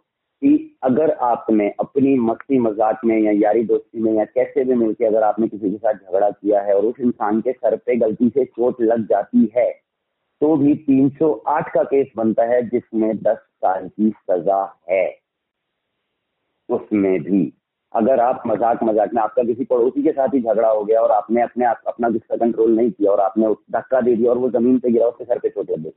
कि 0.42 0.78
अगर 0.84 1.10
आपने 1.22 1.68
अपनी 1.80 2.14
मस्ती 2.20 2.58
मज़ाक 2.58 3.00
में 3.04 3.18
या 3.18 3.32
यारी 3.32 3.62
दोस्ती 3.64 4.00
में 4.02 4.12
या 4.12 4.24
कैसे 4.24 4.64
भी 4.64 4.74
मिलकर 4.74 5.04
अगर 5.04 5.22
आपने 5.22 5.48
किसी 5.48 5.70
के 5.70 5.76
साथ 5.76 5.94
झगड़ा 5.94 6.30
किया 6.30 6.60
है 6.60 6.74
और 6.74 6.84
उस 6.84 7.00
इंसान 7.00 7.40
के 7.40 7.52
सर 7.52 7.76
पे 7.76 7.96
गलती 7.96 8.28
से 8.28 8.44
चोट 8.44 8.80
लग 8.82 9.06
जाती 9.06 9.50
है 9.56 9.70
तो 10.40 10.56
भी 10.56 10.74
308 10.74 11.68
का 11.74 11.82
केस 11.82 12.06
बनता 12.16 12.44
है, 12.44 12.62
जिसमें 12.62 13.16
10 13.16 13.36
साल 13.36 13.88
की 13.88 14.10
सजा 14.10 14.76
है। 14.90 15.18
उसमें 16.68 17.22
भी। 17.22 17.52
अगर 17.94 18.20
आप 18.20 18.42
मज़ाक 18.46 18.82
मज़ाक 18.82 19.14
में, 19.14 19.22
आपका 19.22 19.42
किसी 19.42 19.64
पड़ोसी 19.64 20.02
के 20.02 20.12
साथ 20.12 20.28
ही 20.28 20.40
झगड़ा 20.40 20.68
हो 20.68 20.84
गया 20.84 21.00
और 21.00 21.10
आपने 21.10 21.42
अपने 21.42 21.64
आप, 21.64 21.82
अपना 21.86 22.08
गुस्सा 22.08 22.36
कंट्रोल 22.36 22.76
नहीं 22.76 22.90
किया 22.90 23.12
और 23.12 23.20
आपने 23.20 23.54
धक्का 23.72 24.00
दे 24.00 24.16
दिया 24.16 24.30
और 24.30 24.38
वो 24.38 24.50
ज़मीन 24.50 24.78
पे 24.78 24.90
गिरा, 24.90 25.06
उसके 25.06 25.24
सर 25.24 25.38
पे 25.38 25.48
चोट 25.48 25.70
लग 25.70 25.92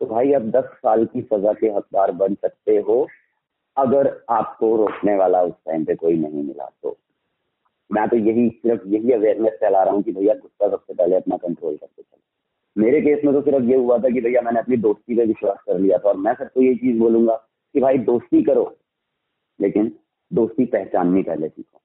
तो 0.00 0.06
भाई 0.06 0.32
आप 0.32 0.42
दस 0.42 0.64
साल 0.64 1.04
की 1.04 1.22
सजा 1.22 1.52
के 1.52 1.66
हकदार 1.66 2.12
बन 2.12 2.34
सकते 2.34 2.76
हो, 2.76 3.08
अगर 3.76 4.24
आपको 4.30 4.76
रोकने 4.76 5.16
वाला 5.16 5.42
उस 5.42 5.54
टाइम 5.66 5.84
पे 5.84 5.94
कोई 5.94 6.16
नहीं 6.16 6.42
मिला 6.44 6.70
तो। 6.82 6.96
मैं 7.92 8.08
तो 8.08 8.16
यही, 8.16 8.48
सिर्फ़ 8.48 8.88
यही 8.88 9.12
अवेयरनेस 9.12 9.52
फैला 9.52 9.82
रहा 9.82 9.94
हूँ 9.94 10.02
कि 10.02 10.12
भैया, 10.12 10.34
गुस्सा 10.34 10.68
सबसे 10.68 10.94
पहले 10.94 11.16
अपना 11.16 11.36
कंट्रोल 11.36 11.76
करके 11.76 12.02
चलो। 12.02 12.20
मेरे 12.76 13.00
केस 13.00 13.24
में 13.24 13.32
तो 13.34 13.40
सिर्फ़ 13.42 13.64
ये 13.64 13.76
हुआ 13.76 13.98
था 13.98 14.08
कि 14.08 14.20
भैया 14.20 14.40
मैंने 14.42 14.60
अपनी 14.60 14.76
दोस्ती 14.78 15.16
पे 15.16 15.24
विश्वास 15.26 15.58
कर 15.66 15.78
लिया 15.78 15.98
था 15.98 16.08
और 16.08 16.16
मैं 16.16 16.34
सबको 16.34 16.62
ये 16.62 16.74
चीज़ 16.76 16.98
बोलूँगा 16.98 17.36
कि 17.74 17.80
भाई 17.80 17.98
दोस्ती 18.04 18.42
करो, 18.42 18.64
लेकिन 19.60 19.92
दोस्ती 20.30 20.64
पहचाननी 20.66 21.22
पहले 21.22 21.48
सीखो। 21.48 21.78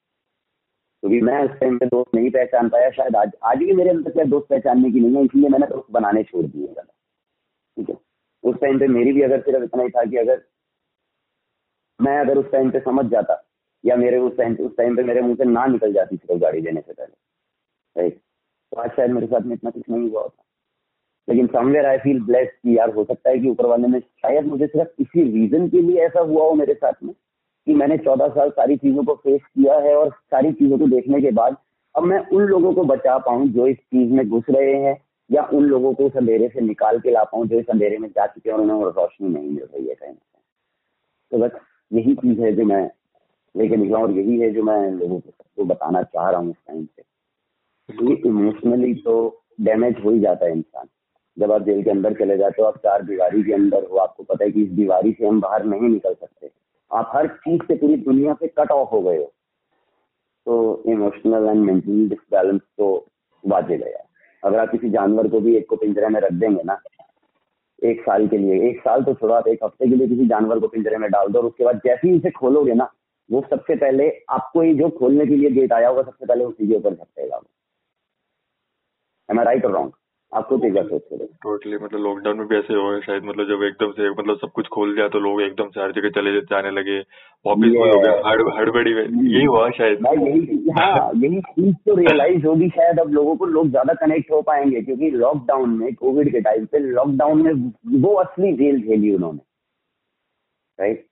क्योंकि 1.03 1.19
तो 1.19 1.25
मैं 1.25 1.43
उस 1.43 1.59
टाइम 1.59 1.77
पे 1.77 1.85
दोस्त 1.85 2.15
नहीं 2.15 2.29
पहचान 2.31 2.69
पाया, 2.69 2.89
शायद 2.91 3.15
आज 3.15 3.31
आज 3.43 3.57
भी 3.59 3.73
मेरे 3.73 3.89
अंदर 3.89 4.11
क्या 4.11 4.25
दोस्त 4.25 4.47
पहचानने 4.49 4.91
की 4.91 4.99
नहीं 4.99 5.15
है, 5.15 5.23
इसलिए 5.25 5.49
मैंने 5.49 5.67
दोस्त 5.67 5.91
बनाने 5.91 6.23
छोड़ 6.23 6.45
दिए 6.45 6.67
ठीक 6.67 7.89
है? 7.89 7.95
उस 8.43 8.55
टाइम 8.61 8.79
पे 8.79 8.87
मेरी 8.89 9.11
भी 9.13 9.21
अगर 9.21 9.41
सिर्फ़ 9.41 9.63
इतना 9.63 9.83
ही 9.83 9.89
था 9.89 10.03
कि 10.05 10.17
अगर 10.17 10.41
मैं 11.99 12.17
अगर 12.19 12.37
उस 12.37 12.51
टाइम 12.51 12.69
पे 12.71 12.79
समझ 12.81 13.05
जाता 13.11 13.41
या 13.83 13.95
मेरे 13.95 14.17
उस 14.19 14.37
टाइम 14.37 14.55
उस 14.61 14.75
टाइम 14.77 14.95
पे 14.95 15.03
मेरे 15.03 15.21
मुँह 15.21 15.35
से 15.35 15.45
ना 15.45 15.65
निकल 15.67 15.93
जाती 15.93 16.15
सिर्फ़ 16.17 16.41
गाड़ी 16.41 16.61
देने 16.61 16.81
से 16.81 16.93
पहले। 16.93 18.01
राइट 18.01 18.17
तो 18.17 18.81
आज 18.81 18.89
शायद 18.91 19.11
मेरे 19.11 19.27
साथ 19.27 19.41
में 19.41 19.53
इतना 19.55 19.69
कुछ 19.71 19.89
नहीं 19.89 20.09
हुआ 20.09 20.21
होता। 20.21 20.43
लेकिन 21.27 21.47
समवेयर 21.47 21.85
आई 21.85 21.97
फील 21.97 22.19
ब्लेस 22.23 22.49
कि 22.53 22.77
यार 22.77 22.89
हो 22.93 23.03
सकता 23.03 23.29
है 23.29 23.39
कि 23.39 23.49
ऊपर 23.49 23.65
वाले 23.65 23.87
ने 23.87 23.99
शायद 23.99 24.45
मुझे 24.45 24.67
सिर्फ़ 24.67 25.01
इसी 25.01 25.23
रीजन 25.31 25.67
के 25.69 25.81
लिए 25.81 26.01
ऐसा 26.05 26.19
हुआ 26.21 26.45
हो 26.45 26.53
मेरे 26.55 26.73
साथ 26.73 27.03
में, 27.03 27.13
कि 27.67 27.73
मैंने 27.73 27.97
चौदह 27.99 28.27
साल 28.29 28.49
सारी 28.51 28.77
चीज़ों 28.77 29.03
को 29.03 29.13
फेस 29.15 29.41
किया 29.41 29.77
है 29.79 29.95
और 29.95 30.09
सारी 30.09 30.51
चीज़ों 30.53 30.77
को 30.79 30.87
देखने 30.87 31.21
के 31.21 31.31
बाद 31.33 31.57
अब 31.95 32.03
मैं 32.03 32.19
उन 32.27 32.43
लोगों 32.43 32.73
को 32.73 32.83
बचा 32.85 33.17
पाऊँ 33.25 33.47
जो 33.49 33.67
इस 33.67 33.77
चीज़ 33.77 34.11
में 34.11 34.27
घुस 34.29 34.43
रहे 34.49 34.73
हैं, 34.75 34.97
या 35.29 35.43
उन 35.53 35.63
लोगों 35.65 35.93
को 35.93 36.05
उस 36.05 36.15
अंधेरे 36.17 36.47
से 36.49 36.61
निकाल 36.61 36.99
के 36.99 37.11
ला 37.11 37.23
पाऊँ 37.23 37.47
जो 37.47 37.59
इस 37.59 37.69
अंधेरे 37.69 37.97
में 37.97 38.07
जा 38.09 38.25
चुके 38.27 38.49
हैं 38.49 38.57
और 38.57 38.63
उन्हें 38.63 38.81
रोशनी 38.85 39.29
नहीं 39.29 39.49
मिल 39.49 39.63
रही 39.65 39.87
है 39.87 39.95
कहीं 39.95 40.13
तो 41.31 41.37
बस 41.37 41.51
यही 41.91 42.15
चीज़ 42.15 42.41
है 42.41 42.51
जो 42.55 42.65
मैं 42.65 42.83
लेके 43.55 43.75
निकला 43.75 43.99
और 43.99 44.11
यही 44.11 44.39
है 44.39 44.49
जो 44.51 44.63
मैं 44.63 44.79
लोगों 44.91 45.19
को 45.19 45.29
सबको 45.29 45.65
बताना 45.65 46.01
चाह 46.03 46.29
रहा 46.29 46.39
हूँ 46.39 46.49
इस 46.49 46.55
टाइम 46.67 46.85
पे। 46.85 48.13
इमोशनली 48.29 48.93
तो 49.03 49.15
डैमेज 49.61 49.95
हो 50.05 50.11
ही 50.11 50.19
जाता 50.19 50.45
है 50.45 50.51
इंसान। 50.51 50.87
जब 51.37 51.51
आप 51.51 51.61
जेल 51.61 51.83
के 51.83 51.89
अंदर 51.89 52.13
चले 52.13 52.37
जाते 52.37 52.61
हो, 52.61 52.67
आप 52.67 52.77
चार 52.77 53.03
दीवारी 53.03 53.43
के 53.43 53.53
अंदर 53.53 53.83
हो, 53.83 53.97
आपको 53.97 54.23
पता 54.23 54.43
है 54.45 54.51
कि 54.51 54.63
इस 54.63 54.71
दीवारी 54.71 55.11
से 55.11 55.27
हम 55.27 55.39
बाहर 55.41 55.63
नहीं 55.65 55.89
निकल 55.89 56.13
सकते। 56.13 56.49
आप 56.91 57.11
हर 57.13 57.27
चीज़ 57.27 57.63
से 57.67 57.75
पूरी 57.75 57.95
दुनिया 57.99 58.33
से 58.33 58.47
कट 58.49 58.71
ऑफ़ 58.71 58.89
हो 58.89 59.01
गए 59.01 59.17
हो। 59.17 59.31
तो 60.47 60.83
इमोशनल 60.87 61.47
एंड 61.49 61.63
मेंटल 61.65 62.07
डिसबैलेंस 62.09 62.61
तो 62.77 62.87
वाजिब 63.43 63.83
है 63.83 63.93
अगर 64.43 64.59
आप 64.59 64.71
किसी 64.71 64.89
जानवर 64.89 65.27
को 65.27 65.39
भी 65.39 65.55
एक 65.57 65.67
को 65.69 65.75
पिंजरे 65.75 66.07
में 66.07 66.19
रख 66.21 66.31
देंगे 66.33 66.63
ना, 66.63 66.77
एक 67.79 68.01
साल 68.01 68.27
के 68.27 68.37
लिए, 68.37 68.69
एक 68.69 68.79
साल 68.79 69.03
तो 69.03 69.13
छोड़ो 69.13 69.33
आप, 69.33 69.47
एक 69.47 69.63
हफ़्ते 69.63 69.87
के 69.89 69.95
लिए 69.95 70.07
किसी 70.07 70.27
जानवर 70.27 70.59
को 70.59 70.67
पिंजरे 70.67 70.97
में 70.97 71.09
डाल 71.11 71.27
दो 71.27 71.39
और 71.39 71.45
उसके 71.45 71.63
बाद 71.65 71.81
जैसे 71.85 72.07
ही 72.07 72.15
इसे 72.15 72.31
खोलोगे 72.31 72.73
ना, 72.73 72.89
वो 73.29 73.41
सबसे 73.49 73.75
पहले 73.75 74.09
आपको 74.29 74.61
ही 74.61 74.73
जो 74.75 74.89
खोलने 74.99 75.25
के 75.25 75.35
लिए 75.35 75.49
गेट 75.51 75.73
आया 75.73 75.89
होगा, 75.89 76.01
सबसे 76.01 76.25
पहले 76.25 76.45
उसी 76.45 76.67
के 76.67 76.75
ऊपर 76.75 76.93
झपटेगा 76.93 77.41
एम 79.29 79.39
आई 79.39 79.45
राइट 79.45 79.65
और 79.65 79.71
रॉन्ग 79.71 79.91
आपको 80.33 80.57
क्या 80.59 80.81
सोचते 80.83 81.17
थे 81.17 81.25
टोटली 81.43 81.77
मतलब 81.77 81.99
लॉकडाउन 82.01 82.37
में 82.37 82.47
भी 82.47 82.55
ऐसे 82.57 82.73
हुआ 82.73 82.99
शायद 82.99 83.23
मतलब 83.23 83.47
जब 83.47 83.63
एकदम 83.63 83.91
से 83.91 84.09
मतलब 84.11 84.37
सब 84.37 84.51
कुछ 84.55 84.67
खोल 84.73 84.95
दिया 84.95 85.07
तो 85.07 85.19
लोग 85.19 85.41
एकदम 85.41 85.69
से 85.69 85.81
हर 85.81 85.91
जगह 85.91 86.09
चले 86.15 86.39
जाने 86.41 86.71
लगे। 86.71 86.97
वापिस 87.45 87.75
हो 87.77 87.99
गया 88.01 88.13
हड़बड़ी 88.57 88.93
में 88.93 89.03
यही 89.03 89.43
हुआ 89.45 89.69
शायद। 89.77 90.05
यही 90.07 90.71
हाँ 90.77 91.11
यही 91.15 91.41
चीज़ 91.41 91.75
तो 91.85 91.95
रियलाइज़ 91.95 92.45
होगी 92.47 92.69
शायद 92.69 92.99
अब 92.99 93.11
लोगों 93.13 93.35
को 93.35 93.45
लोग 93.47 93.69
ज़्यादा 93.69 93.93
कनेक्ट 94.01 94.31
हो 94.31 94.41
पाएँगे 94.41 94.81
क्योंकि 94.81 95.09
लॉकडाउन 95.11 95.77
में 95.79 95.93
कोविड 95.95 96.31
के 96.31 96.41
टाइम 96.41 96.65
पे 96.65 96.79
लॉकडाउन 96.79 97.41
में 97.41 97.53
वो 98.01 98.13
असली 98.23 98.53
जेल 98.57 98.81
झेली 98.81 99.13
उन्होंने। 99.15 99.39
राइट 100.79 101.05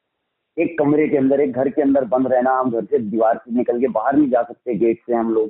एक 0.57 0.78
कमरे 0.80 1.07
के 1.07 1.17
अंदर 1.17 1.41
एक 1.41 1.51
घर 1.53 1.69
के 1.69 1.82
अंदर 1.82 2.05
बंद 2.07 2.28
रहना 2.28 2.51
हम 2.59 2.72
घर 2.72 2.86
से 2.86 2.99
दीवार 2.99 3.38
से 3.38 3.57
निकल 3.57 3.80
के 3.82 3.88
बाहर 3.89 4.15
नहीं 4.15 4.30
जा 4.30 4.41
सकते 4.43 4.76
गेट 4.78 4.99
से 4.99 5.13
हम 5.13 5.34
लोग। 5.34 5.49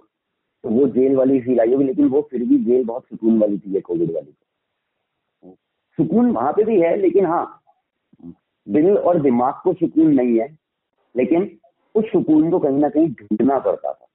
तो 0.64 0.70
वो 0.70 0.88
जेल 0.88 1.16
वाली 1.16 1.39
फील 1.41 1.59
आई 1.59 1.74
होगी 1.74 1.86
लेकिन 1.86 2.07
वो 2.07 2.22
फिर 2.32 2.43
भी 2.43 2.57
जेल 2.64 2.84
बहुत 2.86 3.05
सुकून 3.05 3.39
वाली 3.39 3.57
थी 3.57 3.74
है 3.74 3.82
कोविड 3.82 4.12
वाली। 4.12 4.34
सुकून 5.97 6.32
वहाँ 6.32 6.51
पे 6.53 6.64
भी 6.64 6.80
है 6.82 6.95
लेकिन 6.95 7.26
हाँ 7.26 7.45
दिल 8.68 8.97
और 8.97 9.22
दिमाग 9.22 9.53
को 9.64 9.74
सुकून 9.74 10.14
नहीं 10.14 10.39
है 10.39 10.47
लेकिन 11.16 11.49
उस 11.95 12.05
सुकून 12.05 12.49
को 12.51 12.59
कहीं 12.59 12.78
ना 12.78 12.89
कहीं 12.89 13.09
ढूंढना 13.12 13.57
पड़ता 13.59 13.93
था। 13.93 14.07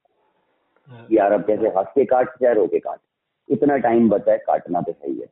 हाँ। 0.91 1.07
यार 1.13 1.33
अब 1.33 1.47
कैसे 1.47 1.69
हंस 1.69 1.87
के 1.95 2.05
काट 2.05 2.29
चाहे 2.29 2.55
रो 2.55 2.67
के 2.67 2.79
काट। 2.79 2.99
इतना 3.49 3.77
टाइम 3.77 4.09
बचा 4.09 4.33
है 4.33 4.39
काटना 4.39 4.81
तो 4.81 4.93
सही 4.93 5.19
है 5.19 5.27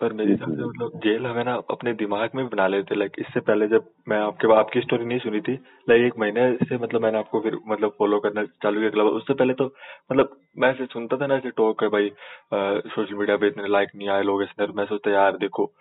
पर 0.00 0.12
मेरे 0.12 0.30
हिसाब 0.30 0.56
से 0.56 0.64
मतलब 0.64 1.00
जेल 1.04 1.26
हमें 1.26 1.44
ना 1.44 1.54
अपने 1.54 1.92
दिमाग 1.92 2.30
में 2.34 2.48
बना 2.48 2.66
लेते 2.66 2.94
लाइक 2.94 3.12
इससे 3.18 3.40
पहले 3.40 3.68
जब 3.68 3.90
मैं 4.08 4.18
आपके 4.18 4.56
आपकी 4.56 4.80
स्टोरी 4.80 5.04
नहीं 5.04 5.18
सुनी 5.18 5.40
थी 5.40 5.52
लाइक 5.88 6.02
एक 6.02 6.18
महीने 6.18 6.56
से 6.56 6.78
मतलब 6.78 7.02
मैंने 7.02 7.18
आपको 7.18 7.40
फिर 7.40 7.58
मतलब 7.68 7.94
फॉलो 7.98 8.20
करना 8.20 8.44
चालू 8.44 8.90
किया 8.90 9.04
उससे 9.04 9.34
पहले 9.34 9.54
तो 9.54 9.64
मतलब 10.12 10.40
मैं 10.58 10.70
ऐसे 10.70 10.86
सुनता 10.86 11.16
था 11.16 11.26
ना 11.26 11.34
ऐसे 11.34 11.50
टॉक 11.50 11.82
है 11.82 11.88
भाई 11.88 12.10
सोशल 12.54 13.14
मीडिया 13.14 13.36
पे 13.36 13.46
इतने 13.46 13.68
लाइक 13.68 13.88
नहीं 13.96 14.08
आए 14.08 14.22
लोग 14.22 14.42
इसने 14.42 14.66
मैं 14.66 14.86
सोचता 14.86 15.10
यार 15.10 15.36
देखो। 15.36 15.72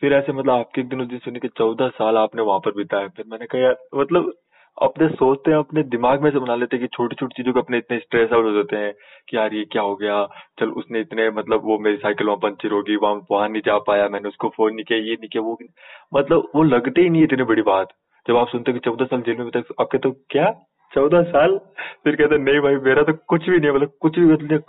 फिर 0.00 0.12
ऐसे 0.12 0.32
मतलब 0.32 0.50
आपके 0.50 0.80
एक 0.80 0.88
दिन 0.88 1.00
उस 1.00 1.08
दिन 1.08 1.18
सुनी 1.18 1.40
कि 1.40 1.48
चौदह 1.48 1.88
साल 1.88 2.16
आपने 2.16 2.42
वहाँ 2.42 2.58
पर 2.58 2.70
बिताए। 2.70 3.08
फिर 3.08 3.24
मैंने 3.28 3.46
कहा 3.46 3.60
यार 3.60 3.76
मतलब 3.94 4.32
अपने 4.78 5.08
सोचते 5.08 5.50
हैं, 5.50 5.58
अपने 5.58 5.82
दिमाग 5.82 6.22
में 6.22 6.30
से 6.30 6.38
बना 6.38 6.54
लेते 6.54 6.76
हैं 6.76 6.86
कि 6.86 6.96
छोटी 6.96 7.16
छोटी 7.16 7.34
चीज़ों 7.36 7.52
को 7.52 7.60
अपने 7.60 7.78
इतने 7.78 7.98
स्ट्रेस 7.98 8.32
आउट 8.32 8.44
हो 8.44 8.52
जाते 8.52 8.76
हैं 8.76 8.92
कि 9.28 9.36
यार 9.36 9.54
ये 9.54 9.64
क्या 9.64 9.82
हो 9.82 9.94
गया? 9.96 10.24
चल 10.60 10.70
उसने 10.72 11.00
इतने 11.00 11.30
मतलब 11.30 11.60
वो 11.64 11.78
मेरी 11.78 11.96
साइकिल 11.96 12.26
वहाँ 12.26 12.38
पंचर 12.38 12.72
होगी 12.72 12.96
वहाँ 12.96 13.14
वहाँ 13.30 13.48
नहीं 13.48 13.62
जा 13.66 13.78
पाया, 13.78 14.08
मैंने 14.08 14.28
उसको 14.28 14.48
फ़ोन 14.48 14.74
नहीं 14.74 14.84
किया, 14.84 14.98
ये 14.98 15.14
नहीं 15.14 15.28
किया, 15.28 15.42
वो 15.42 15.58
मतलब 16.14 16.50
वो 16.54 16.62
लगते 16.62 17.02
ही 17.02 17.10
नहीं 17.10 17.22
इतनी 17.22 17.44
बड़ी 17.44 17.62
बात। 17.62 17.88
जब 18.26 18.36
आप 18.36 18.48
सुनते 18.48 18.72
कि 18.72 18.78
चौदह 18.78 19.04
साल 19.04 19.20
जेल 19.20 19.38
में 19.38 19.50
तक 19.50 19.74
आपके 19.80 19.98
तो 19.98 20.10
क्या? 20.30 20.50
चौदह 20.92 21.22
साल? 21.22 21.56
फिर 22.04 22.16
कहते 22.16 22.38
नहीं 22.38 22.60
भाई, 22.60 22.76
मेरा 22.76 23.02
तो 23.02 23.12
कुछ 23.28 23.48
भी 23.50 23.58
नहीं 23.58 23.70
मतलब 23.70 23.92
कुछ 24.00 24.18
भी 24.18 24.26
मतलब 24.26 24.64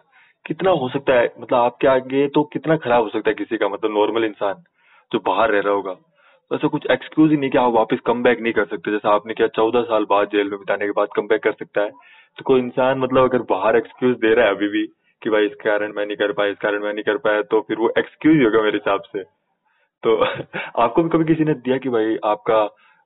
कितना 0.45 0.71
हो 0.71 0.89
सकता 0.89 1.13
है? 1.13 1.33
मतलब 1.39 1.59
आपके 1.59 1.87
आगे 1.87 2.27
तो 2.27 2.43
कितना 2.43 2.77
खराब 2.77 3.03
हो 3.03 3.09
सकता 3.09 3.29
है 3.29 3.33
किसी 3.33 3.57
का 3.57 3.67
मतलब 3.67 3.97
नॉर्मल 3.97 4.25
इंसान 4.25 4.63
जो 5.11 5.19
बाहर 5.19 5.51
रह 5.51 5.61
रहा 5.61 5.73
होगा? 5.73 5.95
ऐसा 6.51 6.67
कुछ 6.67 6.85
एक्सक्यूज 6.91 7.31
ही 7.31 7.37
नहीं 7.37 7.49
कि 7.49 7.57
आप 7.57 7.71
वापस 7.73 7.99
कम 8.05 8.23
बैक 8.23 8.39
नहीं 8.41 8.53
कर 8.53 8.65
सकते। 8.65 8.91
जैसा 8.91 9.09
आपने 9.09 9.33
किया, 9.33 9.47
चौदह 9.47 9.81
साल 9.81 10.05
बाद 10.05 10.27
जेल 10.27 10.49
में 10.49 10.59
बिताने 10.59 10.85
के 10.85 10.91
बाद 10.91 11.07
कम 11.15 11.27
बैक 11.27 11.43
कर 11.43 11.51
सकता 11.51 11.81
है। 11.81 11.89
तो 12.37 12.43
कोई 12.43 12.59
इंसान 12.59 12.99
मतलब 12.99 13.23
अगर 13.23 13.41
बाहर 13.49 13.75
एक्सक्यूज 13.75 14.15
दे 14.15 14.33
रहा 14.33 14.45
है 14.45 14.55
अभी 14.55 14.67
भी 14.67 14.85
कि 15.21 15.29
भाई 15.29 15.45
इस 15.45 15.55
कारण 15.55 15.93
मैं 15.93 16.05
नहीं 16.05 16.17
कर 16.17 16.31
पाया, 16.31 16.51
इस 16.51 16.57
कारण 16.57 16.83
मैं 16.83 16.93
नहीं 16.93 17.03
कर 17.03 17.17
पाया 17.17 17.41
तो 17.41 17.61
फिर 17.61 17.77
वो 17.77 17.91
एक्सक्यूज 17.97 18.37
ही 18.37 18.43
होगा 18.43 18.61
मेरे 18.61 18.77
हिसाब 18.77 19.01
से। 19.01 19.23
तो 20.03 20.15
आपको 20.79 21.03
भी 21.03 21.09
कभी 21.09 21.25
किसी 21.25 21.43
ने 21.43 21.53
दिया 21.53 21.77
कि 21.77 21.89
भाई 21.89 22.17
आपका 22.23 22.63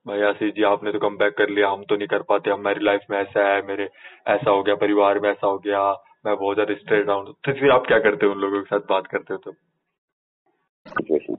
भाई 0.07 0.21
आशीष 0.21 0.53
जी, 0.53 0.63
आपने 0.63 0.91
तो 0.91 0.99
कम 0.99 1.17
बैक 1.17 1.33
कर 1.37 1.49
लिया, 1.49 1.69
हम 1.69 1.83
तो 1.83 1.95
नहीं 1.95 2.07
कर 2.07 2.21
पाते 2.21 2.51
हमारी 2.51 2.85
लाइफ 2.85 3.01
में 3.09 3.17
ऐसा 3.19 3.47
है, 3.47 3.67
मेरे 3.67 3.89
ऐसा 4.27 4.51
हो 4.51 4.63
गया, 4.63 4.75
परिवार 4.75 5.19
में 5.19 5.29
ऐसा 5.29 5.47
हो 5.47 5.57
गया, 5.57 5.81
मैं 6.25 6.35
बहुत 6.37 6.55
ज़्यादा 6.55 6.73
स्ट्रेस 6.73 7.05
डाउन 7.05 7.25
तो 7.25 7.53
फिर 7.53 7.71
आप 7.71 7.87
क्या 7.87 7.99
करते 7.99 8.25
हो 8.25 8.31
उन 8.31 8.39
लोगों 8.39 8.61
के 8.61 8.77
साथ 8.77 8.87
बात 8.89 9.07
करते 9.07 9.33
हो 9.33 9.51
तो? 9.51 11.36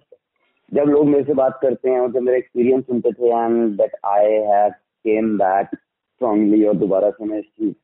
जब 0.72 0.88
लोग 0.88 1.06
मेरे 1.06 1.24
से 1.24 1.34
बात 1.34 1.58
करते 1.62 1.90
हैं 1.90 2.10
जब 2.12 2.22
मेरे 2.22 2.38
एक्सपीरियंस 2.38 2.84
सुनते 2.84 3.12
थे 3.12 3.28
and 3.28 3.76
that 3.76 3.94
I 4.06 4.32
have 4.46 4.70
came 4.70 5.36
back 5.38 5.68
strongly 5.74 6.64
और 6.64 6.74
दोबारा 6.76 7.10
से 7.10 7.24
मैं 7.24 7.38
इस 7.38 7.44
चीज़ 7.44 7.74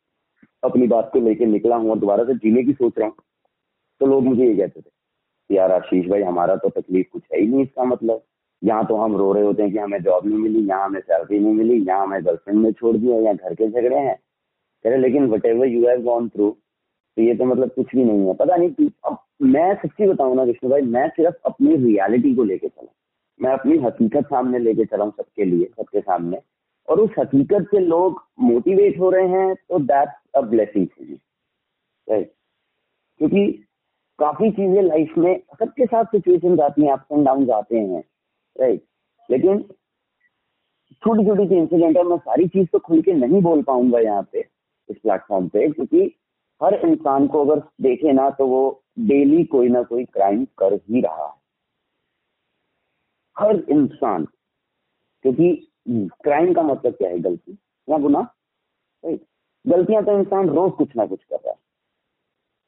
अपनी 0.63 0.87
बात 0.87 1.11
को 1.13 1.21
लेके 1.21 1.47
निकला 1.47 1.77
हूँ 1.77 1.91
और 1.91 1.99
दोबारा 1.99 2.25
से 2.25 2.35
जीने 2.35 2.63
की 2.65 2.73
सोच 2.73 2.99
रहा 2.99 3.09
हूँ। 3.09 3.17
तो 4.01 4.07
लोग 4.07 4.25
मुझे 4.25 4.47
ये 4.47 4.55
कहते 4.57 4.81
थे 4.81 5.55
यार 5.57 5.73
आशीष 5.73 6.07
भाई, 6.11 6.23
हमारा 6.23 6.57
तो 6.57 6.69
तकलीफ़ 6.71 7.07
कुछ 7.13 7.23
है 7.33 7.41
ही 7.41 7.47
नहीं 7.47 7.63
इसका 7.63 7.85
मतलब। 7.85 8.23
यहाँ 8.63 8.87
तो 8.87 8.97
हम 8.97 9.17
रो 9.17 9.33
रहे 9.33 9.45
होते 9.45 9.63
हैं 9.63 9.73
कि 9.73 9.79
हमें 9.79 10.03
जॉब 10.03 10.27
नहीं 10.27 10.39
मिली, 10.39 10.61
यहाँ 10.69 10.85
हमें 10.85 11.01
सैलरी 11.01 11.39
नहीं 11.39 11.53
मिली, 11.55 11.75
यहाँ 11.87 12.03
हमें 12.03 12.25
गर्लफ्रेंड 12.27 12.61
ने 12.63 12.73
छोड़ 12.73 12.97
दिया, 12.97 13.17
यहाँ 13.17 13.35
घर 13.35 13.55
के 13.55 13.69
झगड़े 13.69 13.97
हैं। 13.97 14.17
कह 14.85 14.91
रहे, 14.91 14.99
लेकिन 14.99 15.27
whatever 15.47 15.67
you 15.67 15.87
have 15.89 16.03
gone 16.03 16.29
through 16.29 16.57
तो 17.17 17.23
ये 17.23 17.35
तो 17.35 17.45
मतलब 17.45 17.71
कुछ 17.71 17.95
भी 17.97 18.05
नहीं 18.05 18.27
है। 18.27 18.35
पता 18.35 18.57
नहीं 18.57 18.89
अब 19.07 19.19
मैं 19.45 19.75
सच्ची 19.77 20.07
बताऊँ 20.09 20.37
ना 20.37 20.43
विष्णु 20.43 20.71
भाई, 20.71 20.83
मैं 20.83 21.09
सिर्फ़ 21.09 21.35
अपनी 21.47 21.77
रियलिटी 21.77 22.35
को 22.35 22.45
लेके 22.45 22.69
चला। 22.69 22.93
मैं 23.41 23.53
अपनी 23.53 23.79
हकीकत 23.79 24.27
सामने 24.27 24.59
लेके 24.59 24.85
चला 24.85 25.05
हूँ 25.05 25.13
सबके 25.13 25.45
लिए, 25.45 25.67
सबके 25.67 26.01
सामने। 26.01 26.39
और 26.89 27.01
उस 27.01 27.11
हकीकत 27.19 27.67
से 27.71 27.81
लोग 27.81 28.23
मोटिवेट 28.41 28.99
हो 29.01 29.11
रहे 29.11 29.29
हैं 29.29 29.55
तो 29.55 29.79
दैट्स 29.81 30.37
अ 30.37 30.41
ब्लेसिंग 30.41 30.87
राइट 32.09 32.33
क्योंकि 33.21 33.47
काफ़ी 34.19 34.51
चीज़ें 34.51 34.83
लाइफ 34.83 35.13
में 35.19 35.39
सबके 35.59 35.87
साथ 35.87 36.05
सिचुएशन 36.07 36.61
आती 36.61 36.83
हैं 36.83 36.93
अप्स 36.93 37.13
एंड 37.13 37.25
डाउन 37.27 37.51
आते 37.51 37.77
हैं 37.77 38.03
राइट 38.57 38.83
लेकिन 39.29 39.63
छोटी 41.03 41.25
छोटी 41.27 41.47
सी 41.49 41.57
इंसिडेंट 41.57 41.97
है, 41.97 42.03
मैं 42.03 42.17
सारी 42.19 42.47
चीज़ 42.49 42.67
तो 42.73 42.79
खुल 42.79 43.01
के 43.03 43.13
नहीं 43.13 43.41
बोल 43.43 43.63
पाऊँगा 43.63 43.99
यहाँ 44.01 44.23
पे, 44.33 44.41
इस 44.89 44.97
प्लेटफॉर्म 44.97 45.49
पे, 45.49 45.69
क्योंकि 45.71 46.05
हर 46.61 46.75
इंसान 46.87 47.27
को 47.27 47.45
अगर 47.45 47.61
देखे 47.83 48.13
ना 48.13 48.29
तो 48.31 48.47
वो 48.47 48.61
डेली 49.01 49.45
कोई 49.45 49.69
ना 49.69 49.83
कोई 49.83 50.05
क्राइम 50.05 50.45
कर 50.59 50.75
ही 50.75 51.01
रहा 51.01 51.27
है। 51.27 51.33
हर 53.37 53.57
इंसान, 53.71 54.25
क्योंकि 55.25 55.53
क्राइम 55.89 56.53
का 56.55 56.63
मतलब 56.63 56.95
क्या 56.95 57.09
है? 57.11 57.19
गलती। 57.19 57.59
या 57.89 57.99
गुना 57.99 58.21
गलतियाँ 59.65 60.05
तो 60.05 60.19
इंसान 60.19 60.49
रोज 60.49 60.73
कुछ 60.79 60.97
ना 60.97 61.07
कुछ 61.07 61.23
कर 61.23 61.37
रहा 61.37 61.51
है। 61.51 61.59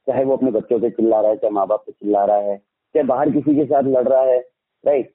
चाहे 0.07 0.25
वो 0.25 0.37
अपने 0.37 0.51
बच्चों 0.51 0.79
पे 0.81 0.91
चिल्ला 0.91 1.21
रहा 1.21 1.31
है, 1.31 1.37
चाहे 1.37 1.51
माँ 1.51 1.67
बाप 1.67 1.83
पे 1.87 1.93
चिल्ला 1.93 2.25
रहा 2.25 2.37
है, 2.39 2.57
चाहे 2.59 3.05
बाहर 3.05 3.31
किसी 3.31 3.55
के 3.55 3.65
साथ 3.65 3.83
लड़ 3.85 4.07
रहा 4.09 4.23
है 4.23 4.39
राइट 4.85 5.13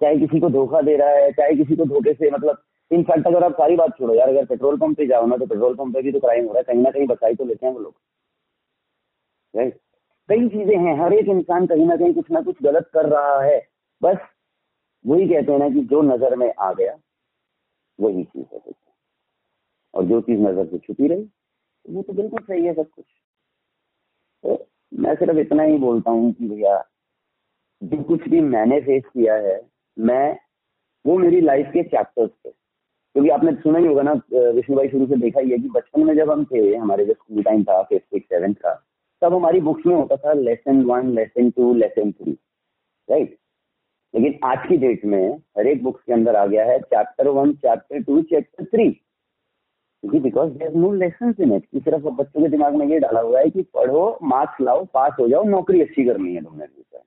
चाहे 0.00 0.16
किसी 0.18 0.40
को 0.40 0.48
धोखा 0.50 0.80
दे 0.80 0.96
रहा 0.96 1.08
है, 1.08 1.30
चाहे 1.32 1.54
किसी 1.56 1.76
को 1.76 1.84
धोखे 1.84 2.12
से 2.14 2.30
मतलब 2.30 2.62
इनफैक्ट 2.90 3.26
अगर 3.26 3.44
आप 3.44 3.52
सारी 3.52 3.76
बात 3.76 3.96
छोड़ो 3.98 4.14
यार, 4.14 4.28
अगर 4.28 4.44
पेट्रोल 4.44 4.76
पंप 4.78 4.96
पे 4.96 5.06
जाओ 5.06 5.26
ना 5.26 5.36
तो 5.36 5.46
पेट्रोल 5.46 5.74
पंप 5.74 5.94
पे 5.94 6.02
भी 6.02 6.12
तो 6.12 6.20
क्राइम 6.20 6.46
हो 6.46 6.52
रहा 6.52 6.58
है, 6.58 6.64
कहीं 6.64 6.82
ना 6.82 6.90
कहीं 6.90 7.06
बचाई 7.06 7.34
तो 7.34 7.44
लेते 7.44 7.66
हैं 7.66 7.72
वो 7.72 7.80
लोग। 7.80 7.94
कई 10.28 10.48
चीज़ें 10.48 10.76
हैं, 10.76 10.94
हर 11.00 11.12
एक 11.12 11.28
इंसान 11.28 11.66
कहीं 11.66 11.86
ना 11.86 11.96
कहीं 11.96 12.14
कुछ 12.14 12.30
ना 12.30 12.40
कुछ 12.40 12.62
गलत 12.62 12.90
कर 12.94 13.08
रहा 13.08 13.40
है। 13.42 13.58
बस 14.02 14.18
वही 15.04 15.28
कहते 15.28 15.52
हैं 15.52 15.58
ना 15.58 15.68
कि 15.68 15.80
जो 15.84 16.02
नज़र 16.02 16.36
में 16.36 16.52
आ 16.60 16.72
गया, 16.72 16.96
वही 17.98 18.24
चीज़ 18.24 18.54
है 18.54 18.60
और 19.94 20.04
जो 20.04 20.20
चीज़ 20.20 20.40
नज़र 20.40 20.66
से 20.66 20.78
छुपी 20.78 21.08
रही, 21.08 21.28
वो 21.86 22.02
तो 22.02 22.12
बिल्कुल 22.12 22.42
सही 22.42 22.66
है 22.66 22.74
सब 22.74 22.90
कुछ। 22.90 23.04
तो 24.44 24.66
मैं 24.92 25.14
सिर्फ़ 25.14 25.38
इतना 25.38 25.62
ही 25.62 25.76
बोलता 25.78 26.10
हूँ 26.10 26.32
कि 26.32 26.48
भैया, 26.48 26.78
जो 27.82 28.02
कुछ 28.02 28.28
भी 28.28 28.40
मैंने 28.40 28.80
फेस 28.80 29.02
किया 29.04 29.34
है, 29.34 29.60
मैं, 29.96 30.38
वो 31.04 31.18
मेरी 31.18 31.40
लाइफ 31.40 31.66
के 31.66 31.82
चैप्टर्स 31.82 32.30
थे 32.46 32.50
क्योंकि 33.14 33.30
आपने 33.30 33.52
सुना 33.62 33.78
ही 33.78 33.86
होगा 33.86 34.02
ना 34.02 34.12
विष्णु 34.32 34.76
भाई 34.76 34.88
शुरू 34.88 35.06
से 35.06 35.16
देखा 35.20 35.40
ही 35.40 35.50
है 35.50 35.58
कि 35.58 35.68
बचपन 35.68 36.04
में 36.06 36.14
जब 36.16 36.30
हम 36.30 36.44
थे, 36.44 36.74
हमारे 36.76 37.04
जो 37.06 37.12
स्कूल 37.12 37.42
टाइम 37.42 37.64
था 37.64 37.82
फिफ्थ 37.82 38.04
सिक्स 38.04 38.28
सेवन 38.28 38.52
का, 38.52 38.74
तब 39.22 39.34
हमारी 39.34 39.60
बुक्स 39.60 39.86
में 39.86 39.94
होता 39.94 40.16
था 40.16 40.32
lesson 40.32 40.82
one 40.84 41.08
lesson 41.14 41.50
two 41.50 41.72
lesson 41.74 42.12
three 42.12 42.32
right 43.08 43.36
लेकिन 44.14 44.38
आज 44.44 44.66
की 44.68 44.76
डेट 44.76 45.04
में 45.04 45.36
हर 45.58 45.66
एक 45.66 45.82
बुक्स 45.84 46.02
के 46.06 46.12
अंदर 46.12 46.36
आ 46.36 46.46
गया 46.46 46.64
है 46.64 46.78
chapter 46.80 47.28
one 47.28 47.52
chapter 47.56 48.02
two 48.02 48.20
chapter 48.30 48.64
three 48.64 48.88
क्योंकि 48.90 50.20
because 50.20 50.52
there 50.58 50.74
no 50.74 50.92
lesson 50.94 51.34
in 51.40 51.52
it 51.52 51.64
सिर्फ़ 51.76 52.06
बच्चों 52.08 52.42
के 52.42 52.48
दिमाग 52.48 52.74
में 52.74 52.86
ये 52.86 52.98
डाला 52.98 53.20
हुआ 53.20 53.40
है 53.40 53.50
कि 53.50 53.62
पढ़ो 53.74 54.18
मार्क्स 54.24 54.60
लाओ 54.60 54.84
पास 54.94 55.12
हो 55.20 55.28
जाओ, 55.28 55.42
नौकरी 55.44 55.80
अच्छी 55.82 56.04
करनी 56.04 56.34
है 56.34 56.42
तुमने 56.44 56.66
फ्यूचर 56.66 57.02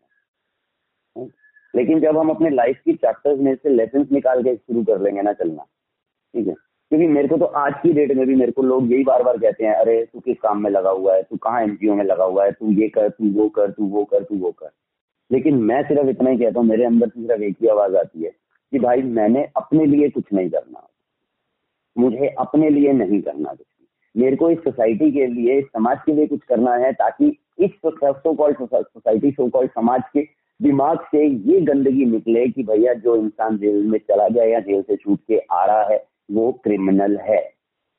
में 1.15 1.29
लेकिन 1.73 1.99
जब 1.99 2.17
हम 2.17 2.29
अपने 2.29 2.49
लाइफ 2.49 2.81
की 2.85 2.93
चैप्टर्स 2.95 3.39
में 3.39 3.55
से 3.55 3.69
लेसन 3.69 4.07
निकाल 4.11 4.43
के 4.43 4.55
शुरू 4.55 4.83
कर 4.83 5.01
लेंगे 5.01 5.21
ना 5.21 5.33
चलना 5.33 5.65
ठीक 6.35 6.47
है। 6.47 6.53
क्योंकि 6.89 7.07
मेरे 7.07 7.27
को 7.27 7.37
तो 7.37 7.45
आज 7.45 7.73
की 7.83 7.93
डेट 7.93 8.11
में 8.11 8.27
भी 8.27 8.35
मेरे 8.35 8.51
को 8.51 8.61
लोग 8.61 8.91
यही 8.91 9.03
बार 9.03 9.23
बार 9.23 9.37
कहते 9.37 9.65
हैं, 9.65 9.73
अरे, 9.73 10.05
तू 10.13 10.19
किस 10.19 10.37
काम 10.37 10.63
में 10.63 10.71
लगा 10.71 10.89
हुआ 10.89 11.15
है? 11.15 11.23
तू 11.23 11.37
कहाँ 11.37 11.63
एनजीओ 11.63 11.95
में 11.95 12.05
लगा 12.05 12.23
हुआ 12.23 12.45
है? 12.45 12.51
तू 12.51 12.71
ये 12.71 12.87
कर, 12.89 13.09
तू 13.09 13.41
वो 13.41 13.49
कर, 13.49 13.71
तू 13.71 13.85
वो 13.85 14.03
कर, 14.03 14.23
तू 14.23 14.35
वो 14.35 14.51
कर। 14.51 14.69
लेकिन 15.31 15.55
मैं 15.55 15.83
सिर्फ़ 15.83 16.07
इतना 16.07 16.29
ही 16.29 16.37
कहता 16.37 16.59
हूँ, 16.59 16.67
मेरे 16.67 16.85
अंदर 16.85 17.07
से 17.07 17.27
सिर्फ़ 17.27 17.41
एक 17.41 17.55
ही 17.61 17.67
आवाज़ 17.67 17.95
आती 17.95 18.23
है 18.23 18.29
कि 18.71 18.79
भाई, 18.79 19.01
मैंने 19.01 19.49
अपने 19.57 19.85
लिए 19.85 20.09
कुछ 20.09 20.23
नहीं 20.33 20.49
करना। 20.49 20.89
मुझे 21.97 22.35
अपने 22.39 22.69
लिए 22.69 22.93
नहीं 22.93 23.21
करना 23.21 23.53
कुछ 23.53 23.67
मेरे 24.17 24.35
को 24.35 24.49
इस 24.49 24.57
सोसाइटी 24.57 25.11
के 25.11 25.27
लिए, 25.27 25.59
इस 25.59 25.65
समाज 25.65 25.97
के 26.05 26.13
लिए 26.13 26.27
कुछ 26.27 26.39
करना 26.43 26.75
है 26.75 26.93
ताकि 26.93 27.37
इस 27.59 27.71
so 27.85 28.35
called 28.35 28.57
society 28.57 29.31
so 29.31 29.49
called 29.49 29.71
समाज 29.71 30.01
के 30.13 30.27
दिमाग 30.61 30.99
से 30.99 31.27
ये 31.27 31.61
गंदगी 31.61 32.05
निकले 32.05 32.47
कि 32.47 32.63
भैया, 32.63 32.93
जो 32.93 33.15
इंसान 33.15 33.57
जेल 33.57 33.83
में 33.83 33.99
चला 33.99 34.27
गया 34.27 34.43
या 34.43 34.59
जेल 34.59 34.81
से 34.81 34.95
छूट 34.95 35.19
के 35.27 35.37
आ 35.37 35.65
रहा 35.65 35.83
है 35.83 36.12
वो 36.29 36.51
क्रिमिनल 36.63 37.17
है। 37.19 37.41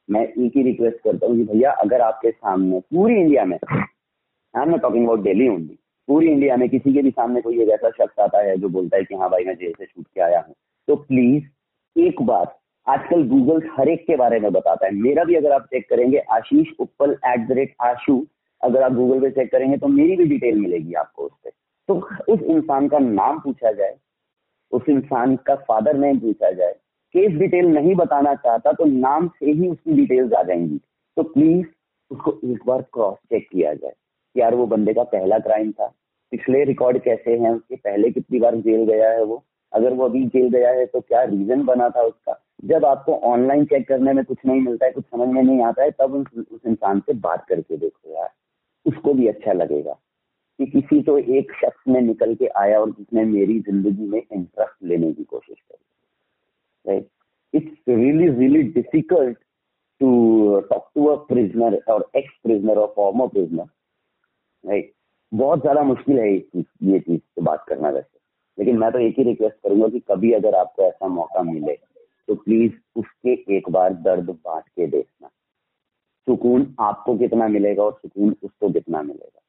मैं 0.08 0.22
एक 0.22 0.56
ही 0.56 0.62
रिक्वेस्ट 0.62 0.98
करता 1.04 1.26
हूँ 1.26 1.36
कि 1.36 1.44
भैया, 1.44 1.70
अगर 1.72 2.00
आपके 2.00 2.30
सामने 2.30 2.80
पूरी 2.80 3.14
इंडिया 3.14 3.44
में 3.44 3.56
I 3.64 4.62
am 4.62 4.70
not 4.70 4.80
talking 4.82 5.04
about 5.04 5.22
Delhi 5.22 5.48
only 5.48 5.78
पूरी 6.08 6.28
इंडिया 6.28 6.56
में 6.56 6.68
किसी 6.68 6.92
के 6.94 7.02
भी 7.02 7.10
सामने 7.10 7.40
कोई 7.40 7.60
एक 7.62 7.68
ऐसा 7.70 7.90
शख्स 7.92 8.18
आता 8.20 8.38
है 8.40 8.56
जो 8.56 8.68
बोलता 8.68 8.96
है 8.96 9.04
कि 9.04 9.14
हाँ 9.14 9.30
भाई, 9.30 9.44
मैं 9.44 9.54
जेल 9.54 9.72
से 9.72 9.86
छूट 9.86 10.06
के 10.06 10.20
आया 10.20 10.40
हूँ। 10.40 10.54
तो 10.88 10.96
प्लीज़ 10.96 11.44
एक 11.96 12.22
बार, 12.22 12.54
आजकल 12.86 13.22
गूगल 13.28 13.62
हर 13.72 13.88
एक 13.88 14.06
के 14.06 14.16
बारे 14.16 14.40
में 14.40 14.50
बताता 14.52 14.86
है। 14.86 14.92
मेरा 14.94 15.24
भी 15.24 15.34
अगर 15.34 15.52
आप 15.52 15.66
चेक 15.66 15.88
करेंगे, 15.90 16.18
Ashish 16.18 16.72
Uppal 16.80 17.16
at 17.26 17.46
the 17.48 17.52
rate 17.52 17.74
Ashu, 17.82 18.24
अगर 18.60 18.82
आप 18.82 18.92
गूगल 18.92 19.20
पे 19.20 19.30
चेक 19.32 19.50
करेंगे 19.52 19.76
तो 19.76 19.88
मेरी 19.88 20.16
भी 20.16 20.24
डिटेल 20.26 20.60
मिलेगी 20.60 20.94
आपको 20.94 21.24
उस 21.24 21.32
पर 21.34 21.50
तो 21.88 21.94
उस 22.28 22.42
इंसान 22.42 22.88
का 22.88 22.98
नाम 22.98 23.38
पूछा 23.40 23.72
जाए, 23.72 23.96
उस 24.72 24.82
इंसान 24.88 25.36
का 25.46 25.54
फादर 25.62 25.96
नेम 25.96 26.18
पूछा 26.20 26.50
जाए 26.50 26.74
केस 27.14 27.32
डिटेल 27.38 27.66
नहीं 27.68 27.94
बताना 27.94 28.34
चाहता 28.34 28.72
तो 28.72 28.84
नाम 28.84 29.28
से 29.28 29.50
ही 29.50 29.68
उसकी 29.68 29.92
डिटेल्स 29.96 30.32
आ 30.32 30.42
जाएँगी। 30.42 30.78
तो 31.16 31.22
प्लीज़ 31.22 31.66
उसको 32.10 32.38
एक 32.44 32.64
बार 32.66 32.82
क्रॉस 32.92 33.16
चेक 33.30 33.48
किया 33.52 33.74
जाए 33.74 33.92
यार 34.36 34.54
वो 34.54 34.66
बंदे 34.66 34.94
का 34.94 35.02
पहला 35.04 35.38
क्राइम 35.38 35.70
था। 35.72 35.86
पिछले 36.32 36.64
रिकॉर्ड 36.64 36.98
कैसे 37.02 37.36
हैं 37.38 37.50
उसके? 37.50 37.76
पहले 37.76 38.10
कितनी 38.10 38.38
बार 38.40 38.56
जेल 38.56 38.84
गया 38.84 39.10
है 39.10 39.24
वो? 39.24 39.42
अगर 39.72 39.92
वो 39.92 40.04
अभी 40.04 40.24
जेल 40.26 40.48
गया 40.48 40.70
है 40.70 40.86
तो 40.86 41.00
क्या 41.00 41.22
रीजन 41.22 41.64
बना 41.64 41.88
था 41.88 42.02
उसका? 42.02 42.40
जब 42.64 42.84
आपको 42.84 43.14
ऑनलाइन 43.30 43.64
चेक 43.64 43.86
करने 43.88 44.12
में 44.12 44.24
कुछ 44.24 44.38
नहीं 44.46 44.60
मिलता 44.60 44.86
है 44.86 44.92
कुछ 44.92 45.04
समझ 45.04 45.28
में 45.28 45.42
नहीं 45.42 45.62
आता 45.62 45.82
है 45.82 45.90
तब 45.90 46.14
उस, 46.14 46.60
इंसान 46.66 47.00
से 47.00 47.12
बात 47.12 47.44
करके 47.48 47.76
देखो 47.76 48.14
यार। 48.14 48.30
उसको 48.86 49.14
भी 49.14 49.26
अच्छा 49.26 49.52
लगेगा 49.52 49.92
कि 50.58 50.66
किसी 50.66 51.02
तो 51.02 51.18
एक 51.18 51.52
शख्स 51.54 51.88
में 51.88 52.00
निकल 52.00 52.34
के 52.34 52.46
आया 52.46 52.80
और 52.80 52.90
जिसने 52.90 53.24
मेरी 53.24 53.58
ज़िंदगी 53.60 54.06
में 54.06 54.18
इंटरेस्ट 54.18 54.84
लेने 54.84 55.12
की 55.12 55.24
कोशिश 55.24 55.56
करी। 55.60 55.84
Right? 56.84 57.06
It's 57.54 57.74
really, 57.86 58.28
really 58.30 58.62
difficult 58.64 59.36
to 60.00 60.64
talk 60.70 60.92
to 60.94 61.10
a 61.10 61.18
prisoner 61.26 61.78
or 61.86 62.04
ex-prisoner 62.14 62.74
or 62.74 62.92
former 62.94 63.28
prisoner, 63.28 63.66
right? 64.64 64.90
बहुत 65.32 65.60
ज़्यादा 65.60 65.82
मुश्किल 65.82 66.18
है 66.18 66.32
ये 66.32 66.98
चीज़ 66.98 67.18
से 67.18 67.42
बात 67.42 67.64
करना 67.68 67.88
वैसे। 67.90 68.18
लेकिन 68.58 68.78
मैं 68.78 68.90
तो 68.92 68.98
एक 68.98 69.18
ही 69.18 69.24
रिक्वेस्ट 69.24 69.56
करूँगा 69.62 69.88
कि 69.88 70.00
कभी 70.10 70.32
अगर 70.32 70.54
आपको 70.54 70.82
ऐसा 70.82 71.08
मौका 71.08 71.42
मिले 71.42 71.74
तो 72.28 72.34
प्लीज़ 72.34 72.72
उसके 72.96 73.32
एक 73.56 73.68
बार 73.70 73.94
दर्द 74.04 74.30
बांट 74.30 74.64
के 74.68 74.86
देखना। 74.86 75.28
सुकून 76.26 76.74
आपको 76.80 77.16
कितना 77.18 77.48
मिलेगा 77.48 77.82
और 77.82 77.92
सुकून 77.92 78.36
उसको 78.42 78.70
कितना 78.72 79.02
मिलेगा। 79.02 79.40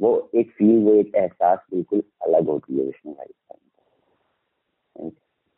वो 0.00 0.30
एक 0.34 0.50
फील 0.52 0.82
वो 0.84 0.94
एक 0.94 1.14
एहसास 1.16 1.58
बिल्कुल 1.70 2.02
अलग 2.26 2.48
होती 2.48 2.78
है 2.78 2.84
विष्णु 2.84 3.12
भाई 3.12 3.32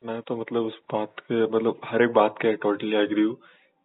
मैं 0.03 0.21
तो 0.23 0.37
मतलब 0.37 0.65
उस 0.67 0.79
बात 0.93 1.21
के 1.21 1.43
मतलब 1.47 1.81
हर 1.85 2.03
एक 2.03 2.13
बात 2.13 2.35
के 2.39 2.53
टोटली 2.57 2.97
एग्री 2.97 3.23
हूँ 3.23 3.35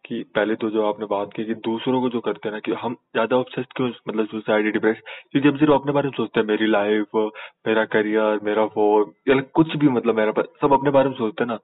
कि 0.04 0.22
पहले 0.34 0.54
तो 0.54 0.68
जो 0.70 0.84
आपने 0.86 1.06
बात 1.06 1.30
की 1.36 1.44
कि 1.44 1.54
दूसरों 1.64 2.00
को 2.00 2.08
जो 2.10 2.20
करते 2.20 2.48
हैं 2.48 2.52
ना 2.52 2.58
कि 2.60 2.72
हम 2.82 2.94
ज़्यादा 3.14 3.36
ऑब्सेस्ड 3.36 3.72
क्यों 3.76 3.88
मतलब 4.08 4.26
सुसाइड 4.26 4.72
डिप्रेस 4.72 4.96
क्योंकि 5.32 5.48
हम 5.48 5.56
सिर्फ़ 5.58 5.72
अपने 5.72 5.92
बारे 5.92 6.08
में 6.08 6.16
सोचते 6.16 6.40
हैं, 6.40 6.46
मेरी 6.46 6.66
लाइफ 6.66 7.14
मेरा 7.66 7.84
करियर 7.94 8.40
मेरा 8.44 8.64
वो 8.76 8.86
या 9.28 9.40
कुछ 9.54 9.76
भी 9.76 9.88
मतलब 9.88 10.16
मेरा 10.16 10.42
सब 10.62 10.72
अपने 10.72 10.90
बारे 10.90 11.08
में 11.08 11.16
सोचते 11.16 11.44
हैं 11.44 11.48
ना 11.48 11.58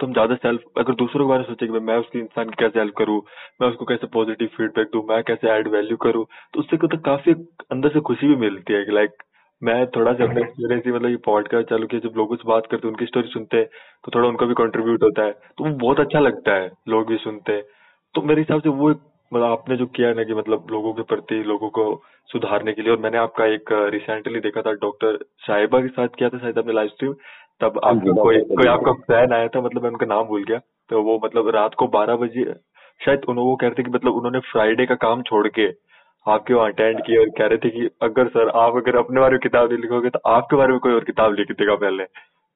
तो 0.00 0.06
हम 0.06 0.12
ज़्यादा 0.12 0.34
सेल्फ 0.36 0.62
अगर 0.78 0.94
दूसरों 0.94 1.24
के 1.26 1.28
बारे 1.28 1.40
में 1.42 1.48
सोचे 1.48 1.66
कि 1.66 1.80
मैं 1.82 1.96
उसके 1.98 2.18
इंसान 2.18 2.48
की 2.50 2.56
कैसे 2.58 2.78
हेल्प 2.78 2.94
करूँ, 2.98 3.20
मैं 3.60 3.68
उसको 3.68 3.84
कैसे 3.84 4.06
पॉजिटिव 4.14 4.48
फीडबैक 4.56 4.88
दूँ, 4.92 5.02
मैं 5.08 5.22
कैसे 5.24 5.48
ऐड 5.50 5.68
वैल्यू 5.68 5.96
करूँ 5.96 6.24
तो 6.54 6.60
उससे 6.60 6.76
तो 6.86 6.96
काफ़ी 7.04 7.32
अंदर 7.72 7.88
से 7.88 8.00
खुशी 8.08 8.28
भी 8.28 8.36
मिलती 8.36 8.72
है 8.72 8.84
कि 8.84 8.92
लाइक 8.92 9.22
मैं 9.62 9.86
थोड़ा 9.86 10.12
सा 10.12 10.24
अपने 10.24 10.40
एक्सपीरियंस 10.40 10.82
ही 10.86 10.92
मतलब 10.92 11.10
ये 11.10 11.16
पॉडकास्ट 11.16 11.70
चालू 11.70 11.86
किया 11.86 12.08
जब 12.08 12.14
लोग 12.16 12.38
बात 12.46 12.66
करते 12.66 12.88
हैं 12.88 12.92
उनकी 12.92 13.06
स्टोरी 13.06 13.28
सुनते 13.28 13.56
हैं 13.56 13.66
तो 14.04 14.12
थोड़ा 14.14 14.28
उनका 14.28 14.46
भी 14.46 14.54
कंट्रीब्यूट 14.54 15.02
होता 15.02 15.22
है 15.22 15.32
तो 15.32 15.64
वो 15.64 15.70
बहुत 15.70 16.00
अच्छा 16.00 16.20
लगता 16.20 16.54
है 16.54 16.72
लोग 16.88 17.06
भी 17.06 17.16
सुनते 17.16 17.52
हैं। 17.52 17.62
तो 18.14 18.22
मेरे 18.22 18.40
हिसाब 18.40 18.62
से 18.62 18.68
वो 18.68 18.90
मतलब 19.34 19.42
आपने 19.42 19.76
जो 19.76 19.86
किया 19.86 20.08
है 20.08 20.14
ना 20.14 20.24
कि 20.24 20.34
मतलब 20.34 20.66
लोगों 20.70 20.92
के 20.94 21.02
प्रति 21.02 21.34
लोगों 21.34 21.68
को 21.68 22.02
सुधारने 22.32 22.72
के 22.72 22.82
लिए 22.82 22.92
और 22.92 22.98
मैंने 22.98 23.18
आपका 23.18 23.44
एक 23.46 23.64
रिसेंटली 23.72 24.40
देखा 24.40 24.62
था 24.62 24.72
डॉक्टर 24.72 25.18
साहिबा 25.38 25.80
के 25.80 25.88
साथ 25.88 26.08
किया 26.08 26.28
था 26.28 26.38
शायद 26.38 26.58
अपने 26.58 26.72
लाइव 26.72 26.88
स्ट्रीम 26.88 27.12
तब 27.60 27.80
हाँ 27.84 27.94
आपका 27.94 28.22
कोई 28.22 28.38
कोई 28.40 28.66
आपका 28.66 28.92
फ़ैन 28.92 29.32
आया 29.32 29.48
था 29.48 29.60
मतलब 29.60 29.82
मैं 29.82 29.90
उनका 29.90 30.06
नाम 30.06 30.24
भूल 30.24 30.44
गया 30.44 30.58
तो 30.88 31.02
वो 31.02 31.20
मतलब 31.24 31.48
रात 31.48 31.74
को 31.74 31.86
बारह 31.86 32.16
बजे 32.16 32.54
शायद 33.04 33.20
उन्होंने 33.28 33.50
वो 33.50 33.56
कह 33.56 33.66
रहे 33.66 33.74
थे 33.78 33.82
कि 33.82 33.90
मतलब 33.90 34.12
उन्होंने 34.12 34.38
फ्राइडे 34.38 34.86
का 34.86 34.94
काम 34.94 35.22
छोड़ 35.22 35.48
के 35.48 35.68
आपके 36.28 36.54
वहाँ 36.54 36.68
अटेंड 36.68 37.00
किए 37.06 37.18
और 37.18 37.28
कह 37.28 37.46
रहे 37.46 37.58
थे 37.58 37.70
कि 37.70 37.90
अगर 38.02 38.28
सर, 38.28 38.48
आप 38.48 38.76
अगर 38.76 38.96
अपने 38.96 39.20
बारे 39.20 39.30
में 39.30 39.40
किताब 39.40 39.68
नहीं 39.68 39.82
लिखोगे 39.82 40.10
तो 40.10 40.18
आपके 40.26 40.56
बारे 40.56 40.70
में 40.70 40.78
कोई 40.78 40.92
और 40.92 41.04
किताब 41.04 41.34
लिख 41.34 41.52
देगा 41.52 41.74
पहले। 41.74 42.04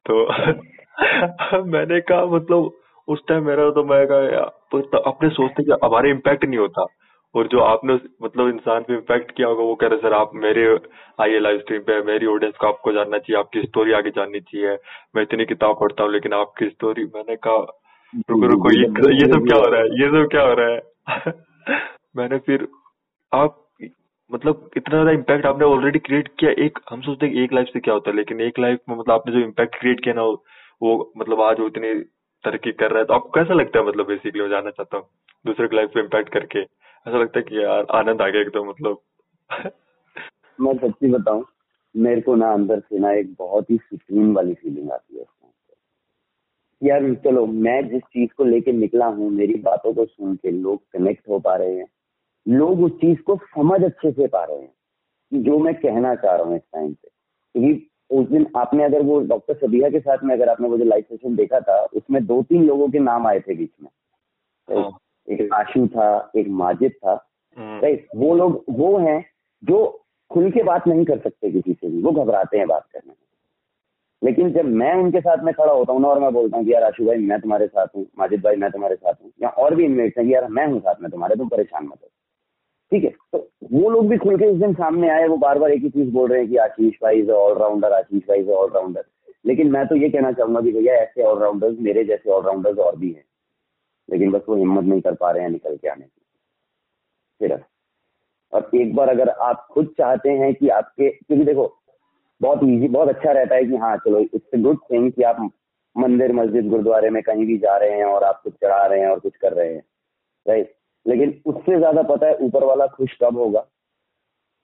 तो 0.07 0.25
मैंने 1.65 2.01
कहा 2.01 2.25
मतलब 2.25 2.71
उस 3.09 3.23
टाइम 3.29 3.47
मेरा 3.47 3.71
तो 3.71 3.85
मैं 3.85 4.07
कहा 4.07 4.41
तो 4.73 4.99
अपने 4.99 5.29
सोचते 5.29 5.63
कि 5.63 5.73
हमारे 5.85 6.11
इम्पैक्ट 6.11 6.45
नहीं 6.45 6.59
होता। 6.59 6.87
और 7.35 7.47
जो 7.47 7.61
आपने 7.61 7.95
मतलब 8.23 8.49
इंसान 8.49 8.83
पे 8.83 8.95
इम्पैक्ट 8.95 9.31
किया 9.31 9.49
होगा, 9.49 9.63
वो 9.63 9.75
कह 9.75 9.87
रहे, 9.87 9.99
सर, 9.99 10.13
आप 10.13 10.31
मेरे 10.35 10.79
आइए 11.21 11.39
लाइव 11.39 11.59
स्ट्रीम 11.59 11.81
पे, 11.81 12.03
मेरी 12.03 12.27
ऑडियंस 12.27 12.57
को 12.57 12.67
आपको 12.67 12.93
जानना 12.93 13.19
चाहिए, 13.19 13.39
आपकी 13.39 13.63
स्टोरी 13.63 13.93
आगे 13.93 14.11
जाननी 14.11 14.41
चाहिए। 14.41 14.79
मैं 15.17 15.23
इतनी 15.23 15.45
किताब 15.45 15.77
पढ़ता 15.81 16.05
हूँ, 16.05 16.13
लेकिन 16.13 16.33
आपकी 16.33 16.69
स्टोरी 16.69 17.05
मैंने 17.05 17.37
कहा, 17.37 17.83
रुको 18.31 18.47
रुको 18.47 18.71
ये 18.71 19.33
सब 19.33 19.47
क्या 19.47 19.57
हो 19.57 19.71
रहा 19.71 19.81
है? 19.81 19.87
ये 19.87 20.09
सब 20.09 20.29
क्या 20.31 20.43
हो 20.43 20.55
रहा 20.55 20.69
है? 20.69 20.83
मैंने 22.17 22.39
फिर 22.39 22.69
आप 23.33 23.65
मतलब 24.31 24.71
इतना 24.77 24.95
ज़्यादा 24.95 25.11
इम्पैक्ट 25.11 25.47
आपने 25.47 25.65
ऑलरेडी 25.65 25.99
क्रिएट 25.99 26.29
किया, 26.41 26.51
एक, 26.51 26.79
हम 26.91 27.01
सोचते 27.01 27.27
हैं 27.27 27.35
एक 27.35 27.53
लाइफ 27.53 27.69
से 27.73 27.81
क्या 27.81 27.95
होता 27.95 28.11
है, 28.11 28.17
लेकिन 28.17 28.41
एक 28.41 28.59
लाइफ 28.59 28.79
में 28.89 28.97
मतलब 28.97 29.15
आपने 29.15 29.33
जो 29.33 29.41
इम्पैक्ट 29.41 29.79
क्रिएट 29.81 30.01
किया 30.05 30.15
ना, 30.15 30.23
वो 30.23 31.13
मतलब 31.19 31.41
आज 31.41 31.61
वो 31.61 31.67
इतनी 31.67 31.95
तरक्की 32.45 32.73
कर 32.73 32.91
रहा 32.91 32.99
है 32.99 33.05
तो 33.05 33.15
आपको 33.15 33.29
कैसा 33.31 33.55
लगता 33.55 33.79
है 33.79 33.87
मतलब 33.87 34.07
बेसिकली 34.07 34.43
मैं 34.43 34.49
जानना 34.51 34.71
चाहता 34.71 34.97
हूँ, 34.97 35.07
दूसरे 35.47 35.69
की 35.69 35.77
लाइफ 35.77 35.91
पे 35.95 36.01
इम्पैक्ट 36.01 36.29
करके? 36.29 36.61
ऐसा 36.61 37.19
लगता 37.19 37.39
है 37.39 37.45
कि 37.49 37.63
यार, 37.65 37.87
आनंद 37.91 38.23
आ 38.23 38.29
गया 38.29 38.41
एकदम 38.41 38.69
मतलब। 38.69 38.99
मैं 40.61 40.75
सच्ची 40.79 41.11
बताऊँ, 41.13 41.45
मेरे 41.97 42.21
को 42.21 42.35
ना 42.35 42.53
अंदर 42.53 42.81
से 42.81 42.99
ना 42.99 43.13
एक 43.13 43.35
बहुत 43.39 43.71
ही 43.71 43.77
सुकून 43.77 44.33
वाली 44.35 44.55
फीलिंग 44.55 44.91
आती 44.91 45.19
है 45.19 45.25
यार, 46.83 47.15
चलो, 47.15 47.47
मैं 47.47 47.89
जिस 47.89 48.03
चीज़ 48.03 48.31
को 48.37 48.45
लेके 48.45 48.73
निकला 48.73 49.07
हूँ, 49.07 49.31
मेरी 49.31 49.55
बातों 49.55 49.95
को 49.95 50.05
सुन 50.05 50.35
के 50.37 50.51
लोग 50.51 50.83
कनेक्ट 50.93 51.29
हो 51.29 51.39
पा 51.39 51.57
रहे 51.57 51.75
हैं 51.75 51.87
लोग 52.49 52.83
उस 52.83 52.93
चीज़ 52.93 53.19
को 53.21 53.37
समझ 53.37 53.85
अच्छे 53.85 54.13
से 54.13 54.27
पा 54.27 54.45
रहे 54.45 54.59
हैं 54.59 54.73
कि 55.33 55.39
जो 55.39 55.59
मैं 55.59 55.75
कहना 55.75 56.15
चाह 56.15 56.37
रहा 56.37 56.47
हूँ 56.47 56.57
इस 56.57 56.63
टाइम 56.63 56.93
पे। 56.93 57.09
क्योंकि 57.55 57.91
उस 58.11 58.29
दिन 58.29 58.47
आपने 58.57 58.85
अगर 58.85 59.03
वो 59.03 59.21
डॉक्टर 59.21 59.55
सबिया 59.55 59.89
के 59.89 60.01
साथ 60.01 60.19
में 60.25 60.35
अगर 60.35 60.49
आपने 60.49 60.69
वो 60.69 60.79
जो 60.79 60.85
लाइव 60.85 61.03
सेशन 61.03 61.37
देखा 61.37 61.61
था 61.61 61.85
उसमें 61.85 62.27
दो 62.27 62.43
तीन 62.43 62.65
लोगों 62.65 62.89
के 62.89 62.99
नाम 62.99 63.27
आए 63.27 63.41
थे 63.41 63.55
बीच 63.55 63.71
में। 63.83 63.91
तो। 64.69 64.99
एक 65.29 65.53
आशु 65.55 65.87
था 65.87 66.33
एक 66.37 66.49
माजिद 66.49 66.93
था। 66.93 67.31
Right 67.59 68.09
hmm. 68.15 68.27
वो 68.27 68.35
लोग 68.35 68.65
वो 68.71 68.99
हैं 68.99 69.25
जो 69.65 70.05
खुल 70.31 70.51
के 70.51 70.63
बात 70.63 70.87
नहीं 70.87 71.05
कर 71.05 71.19
सकते 71.19 71.51
किसी 71.51 71.73
से 71.73 71.89
भी 71.89 72.03
वो 72.03 72.11
घबराते 72.11 72.59
हैं 72.59 72.67
बात 72.69 72.87
करने 72.93 73.11
में। 73.11 73.17
लेकिन 74.25 74.53
जब 74.53 74.65
मैं 74.65 74.95
उनके 74.95 75.21
साथ 75.21 75.45
में 75.45 75.55
खड़ा 75.55 75.73
होता 75.73 75.93
हूँ 75.93 76.01
ना 76.01 76.09
और 76.09 76.21
मैं 76.21 76.33
बोलता 76.33 76.57
हूँ 76.57 76.65
कि 76.65 76.73
यार 76.73 76.83
आशु 76.83 77.05
भाई 77.05 77.17
मैं 77.17 77.41
तुम्हारे 77.41 77.67
साथ 77.67 77.87
हूँ 77.97 78.07
माजिद 78.19 78.41
भाई 78.41 78.57
मैं 78.57 78.71
तुम्हारे 78.71 78.97
साथ 78.97 79.15
हूँ 79.25 79.33
या 79.43 79.49
और 79.49 79.75
भी 79.75 79.85
इनमेट्स 79.85 80.19
हैं 80.19 80.25
यार 80.25 80.49
मैं 80.49 80.67
हूँ 80.67 80.81
साथ 80.81 80.95
में 81.03 81.11
तुम्हारे 81.11 81.37
तुम 81.37 81.49
परेशान 81.49 81.85
मत 81.85 81.99
हो। 82.03 82.09
ठीक 82.93 83.05
है 83.05 83.11
तो 83.33 83.39
वो 83.73 83.91
लोग 83.91 84.09
भी 84.09 84.17
खुल 84.19 84.37
के 84.39 84.47
उस 84.47 84.59
दिन 84.59 84.75
सामने 84.75 85.09
आए, 85.11 85.27
वो 85.27 85.37
बार 85.37 85.59
बार 85.59 85.71
एक 85.71 85.83
ही 85.83 85.89
चीज़ 85.91 86.11
बोल 86.13 86.31
रहे 86.31 86.41
हैं 86.41 86.49
कि 86.49 86.57
आशीष 86.57 86.95
भाई 87.03 87.21
इज़ 87.21 87.31
ऑलराउंडर 87.31 87.93
आशीष 87.93 88.23
भाई 88.29 88.41
इज़ 88.41 88.51
ऑलराउंडर 88.51 89.05
लेकिन 89.47 89.71
मैं 89.71 89.87
तो 89.87 89.97
ये 89.97 90.09
कहना 90.09 90.33
चाहूँगा 90.33 90.61
कि 90.61 90.73
भैया 90.73 90.95
ऐसे 90.95 91.23
ऑलराउंडर्स 91.23 91.77
मेरे 91.81 92.05
जैसे 92.05 92.31
ऑलराउंडर्स 92.31 92.79
और 92.79 92.97
भी 92.97 93.11
हैं। 93.13 93.25
लेकिन 94.09 94.31
बस 94.31 94.43
वो 94.49 94.57
हिम्मत 94.57 94.85
नहीं 94.85 95.01
कर 95.01 95.15
पा 95.15 95.31
रहे 95.31 95.43
हैं 95.43 95.51
निकल 95.51 95.77
के 95.77 95.89
आने 95.89 96.05
की। 96.05 96.21
सिर्फ़ 97.41 97.63
और 98.53 98.71
एक 98.75 98.95
बार 98.95 99.09
अगर 99.09 99.29
आप 99.29 99.67
खुद 99.71 99.95
चाहते 99.99 100.31
हैं 100.31 100.55
कि 100.55 100.69
आपके, 100.69 101.11
क्योंकि 101.11 101.45
देखो, 101.45 101.75
बहुत 102.41 102.61
इजी 102.65 102.89
बहुत 102.89 103.09
अच्छा 103.09 103.33
रहता 103.33 103.55
है 103.55 103.65
कि 103.65 103.77
हाँ 103.77 103.97
चलो 103.97 104.19
इट्स 104.19 104.59
गुड 104.59 104.79
थिंग 104.93 105.11
कि 105.13 105.23
आप 105.23 105.41
मंदिर, 105.97 106.33
मस्जिद, 106.33 106.69
गुरुद्वारे 106.69 107.11
में 107.11 107.23
कहीं 107.23 107.47
भी 107.47 107.59
जा 107.59 107.77
रहे 107.77 107.97
हैं 107.97 108.05
और 108.05 108.25
आप 108.25 108.41
कुछ 108.45 108.53
चढ़ा 108.55 108.85
रहे 108.87 109.01
हैं 109.01 109.09
और 109.09 109.21
कुछ 109.21 109.37
कर 109.37 109.53
रहे 109.53 109.75
हैं 109.75 109.83
राइट 110.47 110.75
लेकिन 111.07 111.41
उससे 111.47 111.79
ज़्यादा 111.79 112.03
पता 112.05 112.27
है 112.27 112.37
ऊपर 112.37 112.65
वाला 112.65 112.87
खुश 112.87 113.17
कब 113.23 113.37
होगा। 113.39 113.61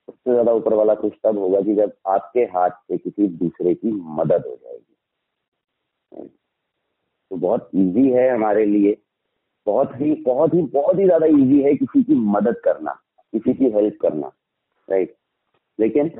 उससे 0.08 0.30
ज़्यादा 0.32 0.52
ऊपर 0.52 0.74
वाला 0.74 0.94
खुश 0.94 1.12
तब 1.24 1.38
होगा 1.38 1.60
कि 1.60 1.74
जब 1.74 1.92
आपके 2.08 2.40
हाथ 2.54 2.70
से 2.70 2.96
किसी 2.98 3.28
दूसरे 3.28 3.74
की 3.74 3.90
मदद 4.16 4.44
हो 4.46 4.56
जाएगी। 4.56 4.94
तो 7.30 7.36
बहुत 7.36 7.70
इजी 7.74 8.08
है 8.10 8.28
हमारे 8.30 8.64
लिए। 8.66 8.96
बहुत 9.66 9.92
ही 10.00 10.14
बहुत 10.22 10.54
ही 10.54 10.62
बहुत 10.72 10.98
ही 10.98 11.04
ज़्यादा 11.04 11.26
इजी 11.26 11.60
है 11.62 11.74
किसी 11.74 12.02
की 12.02 12.14
मदद 12.14 12.60
करना, 12.64 12.92
किसी 13.32 13.54
की 13.54 13.70
हेल्प 13.70 13.96
करना 14.02 14.32
राइट 14.88 15.14
लेकिन 15.78 16.10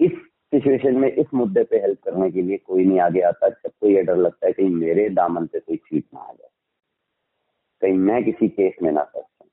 इस 0.00 0.12
सिचुएशन 0.52 0.96
में, 0.96 1.08
इस 1.08 1.26
मुद्दे 1.34 1.62
पे 1.64 1.76
हेल्प 1.76 1.98
करने 2.04 2.30
के 2.30 2.42
लिए 2.42 2.56
कोई 2.58 2.84
नहीं 2.84 3.00
आगे 3.00 3.20
आता। 3.20 3.48
सबको 3.48 3.88
ये 3.88 4.02
डर 4.02 4.16
लगता 4.16 4.46
है 4.46 4.52
कि 4.52 4.64
मेरे 4.64 5.08
दामन 5.10 5.46
पे 5.46 5.60
कोई 5.60 5.76
छीट 5.76 6.04
ना 6.14 6.20
आ 6.20 6.32
जाए। 6.32 6.48
कहीं 7.84 7.98
मैं 8.00 8.22
किसी 8.24 8.48
केस 8.48 8.74
में 8.82 8.90
ना 8.92 9.02
फंस 9.02 9.22
जाऊँ, 9.22 9.48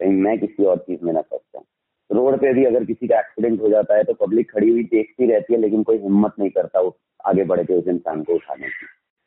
कहीं 0.00 0.20
मैं 0.20 0.38
किसी 0.38 0.64
और 0.64 0.78
चीज़ 0.78 1.04
में 1.04 1.12
ना 1.12 1.20
फंस 1.20 1.40
जाऊँ। 1.54 1.64
रोड 2.10 2.36
पे 2.40 2.52
भी 2.54 2.64
अगर 2.64 2.84
किसी 2.84 3.08
का 3.08 3.18
एक्सीडेंट 3.18 3.60
हो 3.60 3.68
जाता 3.68 3.96
है 3.96 4.04
तो 4.04 4.14
पब्लिक 4.16 4.50
खड़ी 4.50 4.70
हुई 4.70 4.82
देखती 4.84 5.26
रहती 5.26 5.54
है, 5.54 5.60
लेकिन 5.60 5.82
कोई 5.82 5.98
हिम्मत 5.98 6.32
नहीं 6.38 6.50
करता 6.50 6.80
वो 6.80 6.96
आगे 7.24 7.44
बढ़ 7.44 7.62
के 7.62 7.74
उस 7.74 7.88
इंसान 7.88 8.22
को 8.22 8.34
उठाने 8.34 8.66
की। 8.66 8.86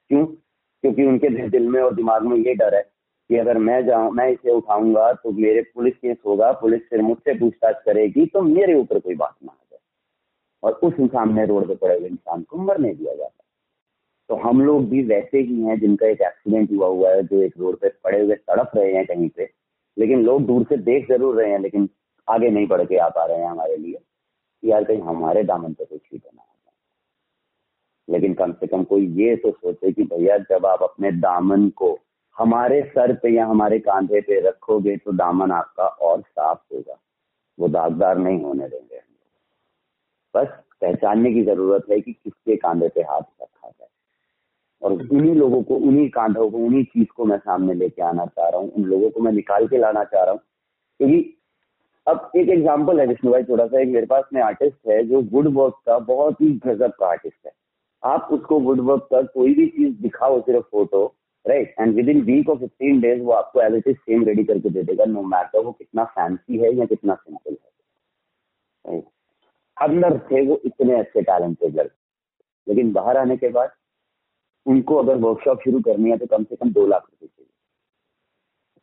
क्यों? 0.09 0.25
क्योंकि 0.25 1.05
उनके 1.05 1.47
दिल 1.49 1.67
में 1.69 1.81
और 1.81 1.95
दिमाग 1.95 2.25
में 2.25 2.37
ये 2.37 2.53
डर 2.55 2.75
है 2.75 2.81
कि 3.29 3.37
अगर 3.37 3.57
मैं 3.59 3.85
जाऊँ, 3.85 4.11
मैं 4.11 4.29
इसे 4.29 4.51
उठाऊँगा 4.51 5.11
तो 5.13 5.31
मेरे 5.31 5.61
पुलिस 5.75 5.93
केस 5.95 6.17
होगा, 6.25 6.51
पुलिस 6.51 6.81
फिर 6.89 7.01
मुझसे 7.01 7.33
पूछताछ 7.33 7.81
करेगी 7.85 8.25
तो 8.25 8.41
मेरे 8.41 8.73
ऊपर 8.73 8.99
कोई 8.99 9.15
बात 9.15 9.35
ना 9.43 9.51
आ 9.51 9.63
जाए। 9.71 9.79
और 10.63 10.79
उस 10.83 10.93
सामने 11.11 11.45
रोड 11.45 11.67
पे 11.67 11.75
पड़े 11.75 11.97
हुए 11.99 12.07
इंसान 12.07 12.41
को 12.41 12.57
मरने 12.57 12.93
दिया 12.93 13.13
जाता 13.15 13.43
तो 14.29 14.35
हम 14.37 14.61
लोग 14.61 14.89
भी 14.89 15.03
वैसे 15.05 15.39
ही 15.39 15.61
हैं 15.63 15.79
जिनका 15.79 16.07
एक 16.07 16.21
एक्सीडेंट 16.21 16.71
हुआ 16.71 16.87
हुआ 16.87 17.09
है, 17.11 17.23
जो 17.23 17.41
एक 17.41 17.53
रोड 17.57 17.77
पे 17.79 17.89
पड़े 18.03 18.21
हुए 18.21 18.35
तड़प 18.35 18.71
रहे 18.75 18.93
हैं 18.93 19.05
कहीं 19.05 19.29
पे। 19.29 19.49
लेकिन 19.97 20.23
लोग 20.23 20.45
दूर 20.45 20.63
से 20.63 20.77
देख 20.79 21.07
ज़रूर 21.09 21.35
रहे 21.35 21.51
हैं, 21.51 21.59
लेकिन 21.59 21.89
आगे 22.27 22.49
नहीं 22.49 22.67
बढ़ 22.67 22.83
के 22.83 22.97
आ 22.97 23.07
पा 23.09 23.25
रहे 23.25 23.37
हैं 23.37 23.49
हमारे 23.49 23.77
लिए 23.77 23.99
यार 24.63 24.83
कहीं 24.83 25.01
हमारे 25.01 25.43
दामन 25.43 25.73
पे 25.73 25.85
कुछ 25.85 26.01
ही 26.13 26.17
बना 26.17 26.41
लेकिन 28.07 28.33
कम 28.33 28.51
से 28.51 28.67
कम 28.67 28.83
कोई 28.83 29.07
ये 29.15 29.35
तो 29.35 29.51
सोचे 29.51 29.91
कि 29.91 30.03
भैया 30.03 30.37
जब 30.49 30.65
आप 30.65 30.83
अपने 30.83 31.11
दामन 31.13 31.67
को 31.75 31.97
हमारे 32.35 32.81
सर 32.87 33.13
पे 33.13 33.29
या 33.29 33.45
हमारे 33.45 33.79
कांधे 33.79 34.21
पे 34.21 34.39
रखोगे 34.47 34.95
तो 34.97 35.11
दामन 35.11 35.51
आपका 35.51 35.87
और 35.87 36.21
साफ़ 36.21 36.59
होगा। 36.73 36.97
वो 37.57 37.67
दागदार 37.67 38.17
नहीं 38.17 38.41
होने 38.43 38.67
देंगे 38.67 39.01
बस 40.33 40.47
पहचानने 40.81 41.33
की 41.33 41.43
ज़रूरत 41.43 41.85
है 41.91 41.99
कि 42.01 42.13
किसके 42.13 42.55
कांधे 42.55 42.87
पे 42.87 43.01
हाथ 43.01 43.21
रखा 43.41 43.69
जाए। 43.69 43.86
और 44.81 44.91
उन्हीं 44.93 45.33
लोगों 45.35 45.61
को, 45.63 45.75
उन्हीं 45.75 46.09
कांधों 46.09 46.49
को, 46.49 46.57
उन्हीं 46.57 46.83
चीज़ 46.83 47.07
को 47.15 47.25
मैं 47.25 47.37
सामने 47.37 47.73
लेके 47.73 48.01
आना 48.01 48.25
चाह 48.25 48.49
रहा 48.49 48.59
हूँ, 48.59 48.71
उन 48.71 48.83
लोगों 48.83 49.09
को 49.09 49.21
मैं 49.21 49.31
निकाल 49.31 49.67
के 49.67 49.77
लाना 49.77 50.03
चाह 50.03 50.23
रहा 50.23 50.31
हूँ। 50.31 50.39
क्योंकि 50.99 51.33
अब 52.07 52.31
एक 52.37 52.49
एग्ज़ाम्पल 52.49 52.99
है 52.99 53.05
विष्णु 53.07 53.31
भाई, 53.31 53.43
थोड़ा 53.43 53.65
सा 53.67 53.79
एक 53.81 53.87
मेरे 53.89 54.05
पास 54.05 54.23
में 54.33 54.41
आर्टिस्ट 54.41 54.89
है 54.89 55.03
जो 55.03 55.21
वुड 55.31 55.47
वर्क 55.53 55.73
का 55.85 55.97
बहुत 56.07 56.41
ही 56.41 56.49
गजब 56.65 56.91
का 56.99 57.07
आर्टिस्ट 57.07 57.45
है। 57.45 57.51
आप 58.03 58.27
उसको 58.31 58.59
वुड 58.59 58.79
वर्क 58.79 59.07
का 59.11 59.21
कोई 59.23 59.53
भी 59.53 59.65
चीज़ 59.67 60.01
दिखाओ, 60.01 60.39
सिर्फ़ 60.41 60.65
photo 60.71 61.05
right 61.45 61.75
and 61.79 61.95
within 62.09 62.21
week 62.21 62.49
of 62.49 62.59
fifteen 62.59 62.99
days 63.01 63.21
वो 63.21 63.31
आपको 63.31 63.61
as 63.61 63.73
it 63.75 63.87
is 63.87 63.97
same 63.97 64.23
ready 64.25 64.43
करके 64.43 64.69
दे 64.69 64.83
देगा 64.83 65.05
नो 65.05 65.21
मैटर 65.23 65.63
वो 65.63 65.71
कितना 65.71 66.03
फैंसी 66.05 66.57
है 66.57 66.73
या 66.75 66.85
कितना 66.85 67.15
सिंपल 67.15 67.55
है। 68.85 69.01
अंदर 69.77 70.17
थे 70.31 70.45
वो 70.47 70.59
इतने 70.65 70.99
अच्छे 70.99 71.21
टैलेंटेड 71.21 71.75
लड़के। 71.75 71.95
लेकिन 72.67 72.91
बाहर 72.93 73.17
आने 73.17 73.37
के 73.37 73.49
बाद 73.49 73.69
उनको 74.67 74.95
अगर 74.95 75.15
वर्कशॉप 75.17 75.61
शुरू 75.63 75.79
करनी 75.81 76.09
है 76.11 76.17
तो 76.17 76.25
कम 76.27 76.43
से 76.43 76.55
कम 76.55 76.71
दो 76.71 76.85
लाख 76.87 77.01
रुपए 77.03 77.25
चाहिए। 77.27 77.49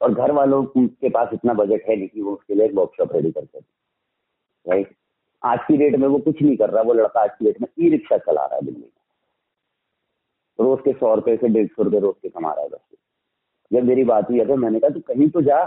और 0.01 0.15
घर 0.15 0.33
वालों 0.33 0.63
के 0.77 1.09
पास 1.09 1.31
इतना 1.35 1.55
बजट 1.55 1.89
है 1.89 1.97
नहीं 1.97 2.09
कि 2.09 2.23
वो 2.23 2.33
उसके 2.33 2.55
लिए 2.55 2.67
एक 2.67 2.75
वर्कशॉप 2.75 3.13
रेडी 3.13 3.31
कर 3.31 3.45
सके। 3.45 3.65
राइट 4.67 4.95
आज 5.43 5.59
की 5.69 5.77
डेट 5.77 5.97
में 5.97 6.09
वो 6.09 6.19
कुछ 6.19 6.43
नहीं 6.43 6.57
कर 6.57 6.71
रहा, 6.71 6.83
वो 6.83 6.93
लड़का 6.93 7.21
आज 7.21 7.31
की 7.39 7.45
डेट 7.45 7.61
में 7.61 7.69
ई 7.79 7.89
रिक्शा 7.91 8.19
चला 8.19 8.45
रहा 8.45 8.57
है 8.57 8.63
दिल्ली 8.63 8.81
में। 8.81 8.89
रोज 10.59 10.81
के 10.81 10.93
सौ 10.93 11.15
रुपए 11.15 11.37
से 11.37 11.49
डेढ़ 11.49 11.67
सौ 11.67 11.83
रुपए 11.83 11.99
रोज 12.01 12.15
के 12.23 12.29
कमा 12.29 12.53
रहा 12.53 12.63
है 12.63 12.69
बस। 12.69 12.81
जब 13.71 13.85
मेरी 13.85 14.05
बात 14.05 14.31
हुई 14.31 14.45
तो 14.45 14.57
मैंने 14.57 14.81
कहा, 14.81 14.91
तू 14.91 15.01
कहीं 15.03 15.29
तो 15.31 15.41
जा, 15.43 15.61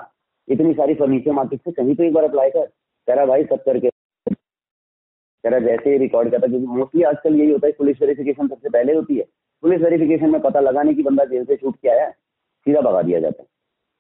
इतनी 0.48 0.74
सारी 0.74 0.94
फर्नीचर 0.96 1.32
मार्केट 1.32 1.62
से 1.62 1.72
कहीं 1.72 1.96
तो 1.96 2.04
एक 2.04 2.14
बार 2.14 2.24
अप्लाई 2.24 2.50
कर। 2.50 2.66
कह 2.66 3.14
रहा, 3.14 3.26
भाई, 3.26 3.44
सब 3.44 3.64
करके 3.64 3.90
कह 3.90 5.50
रहा, 5.50 5.60
जैसे 5.60 5.92
ही 5.92 5.98
रिकॉर्ड 5.98 6.32
करता, 6.32 6.48
क्योंकि 6.48 6.66
मोस्टली 6.68 7.04
आजकल 7.04 7.36
यही 7.36 7.52
होता 7.52 7.68
है 7.68 7.74
पुलिस 7.74 8.02
वेरिफिकेशन 8.02 8.48
सबसे 8.48 8.70
पहले 8.70 8.94
होती 8.94 9.18
है। 9.18 9.26
पुलिस 9.64 9.82
वेरिफिकेशन 9.82 10.30
में 10.30 10.42
पता 10.42 10.60
लगाने 10.60 10.94
की 10.94 11.04
बंदा 11.04 11.26
जेल 11.26 11.46
से 11.46 11.56
छूट 11.56 11.76
के 11.76 11.90
आया 11.90 12.10
सीधा 12.10 12.82
भगा 12.82 13.02
दिया 13.02 13.20
जाता 13.20 13.44
है 13.44 13.48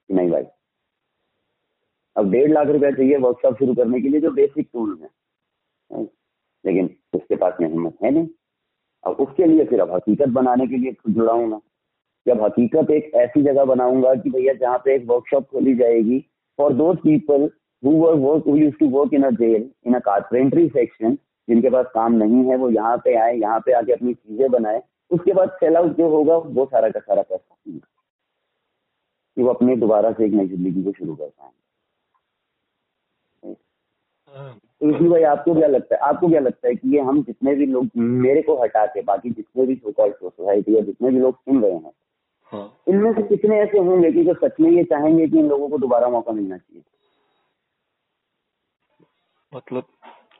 नहीं 0.09 0.29
भाई। 0.31 0.43
अब 2.15 2.31
डेढ़ 2.31 2.51
लाख 2.51 2.67
रुपया 2.67 2.91
चाहिए 2.91 3.17
वर्कशॉप 3.19 3.57
शुरू 3.57 3.73
करने 3.75 4.01
के 4.01 4.09
लिए, 4.09 4.21
जो 4.21 4.31
बेसिक 4.31 4.69
टूल 4.73 4.97
है 5.01 5.09
लेकिन 6.63 6.89
उसके 7.13 7.35
पास 7.35 7.57
में 7.61 7.67
हिम्मत 7.69 7.97
है 8.03 8.11
नहीं। 8.11 8.27
अब 9.03 9.15
उसके 9.21 9.45
लिए 9.45 9.65
फिर 9.65 9.81
अब 9.81 9.91
हकीकत 9.93 10.29
बनाने 10.31 10.67
के 10.67 10.77
लिए 10.77 10.95
जुड़ाऊँगा 11.09 11.59
जब 12.25 12.41
हकीकत 12.43 12.91
एक 12.91 13.11
ऐसी 13.15 13.41
जगह 13.43 13.65
बनाऊँगा 13.65 14.13
कि 14.15 14.29
भैया 14.29 14.53
जहाँ 14.55 14.77
पे 14.85 14.95
एक 14.95 15.05
वर्कशॉप 15.09 15.47
खोली 15.51 15.75
जाएगी 15.75 16.19
for 16.59 16.73
those 16.73 16.97
people 16.99 17.49
who 17.83 17.91
work 17.91 18.43
use 18.57 18.75
to 18.75 18.89
work 18.89 19.13
in 19.13 19.23
a 19.23 19.29
jail 19.35 19.69
in 19.87 19.93
a 19.93 19.99
carpentry 20.01 20.67
section 20.69 21.17
जिनके 21.47 21.69
पास 21.69 21.85
काम 21.93 22.13
नहीं 22.13 22.43
है, 22.45 22.55
वो 22.57 22.69
यहाँ 22.69 22.97
पे 22.97 23.15
आए, 23.15 23.35
यहाँ 23.35 23.59
पे 23.59 23.71
आके 23.73 23.91
अपनी 23.93 24.13
चीज़ें 24.13 24.49
बनाए 24.51 24.81
उसके 25.11 25.33
बाद 25.33 25.49
सेल 25.49 25.77
आउट 25.77 25.97
जो 25.97 26.09
होगा 26.09 26.37
वो 26.37 26.65
सारा 26.65 26.89
का 26.89 26.99
सारा 26.99 27.21
पैसा 27.21 27.55
कि 29.37 29.43
वो 29.43 29.49
अपने 29.49 29.75
दोबारा 29.75 30.11
से 30.11 30.25
एक 30.25 30.33
नई 30.33 30.47
ज़िंदगी 30.47 30.83
को 30.83 30.91
शुरू 30.91 31.15
कर 31.15 31.27
पाए 31.27 31.51
तो 34.81 34.89
इसलिए 34.89 35.09
भाई 35.09 35.23
आपको 35.23 35.53
क्या 35.55 35.67
लगता 35.67 35.95
है 35.95 36.01
आपको 36.01 36.27
क्या 36.27 36.39
लगता 36.39 36.67
है 36.67 36.75
कि 36.75 36.95
ये 36.95 37.01
हम 37.01 37.21
जितने 37.23 37.53
भी 37.55 37.65
लोग 37.65 37.89
मेरे 37.97 38.41
को 38.41 38.61
हटा 38.63 38.85
के 38.85 39.01
बाकी 39.01 39.29
जितने 39.29 39.65
भी 39.65 39.75
सोसाइटी 39.75 40.75
या 40.75 40.81
जितने 40.81 41.11
भी 41.11 41.19
लोग 41.19 41.35
सुन 41.35 41.61
रहे 41.63 41.71
हैं 41.71 41.91
हाँ। 42.51 42.81
इनमें 42.89 43.13
से 43.13 43.21
कितने 43.21 43.59
ऐसे 43.59 43.77
होंगे 43.77 44.11
कि 44.11 44.23
जो 44.23 44.33
सच 44.33 44.59
में 44.59 44.69
ये 44.71 44.83
चाहेंगे 44.83 45.27
कि 45.27 45.39
इन 45.39 45.47
लोगों 45.49 45.69
को 45.69 45.77
दोबारा 45.77 46.09
मौका 46.09 46.31
मिलना 46.31 46.57
चाहिए? 46.57 46.83
मतलब 49.51 49.83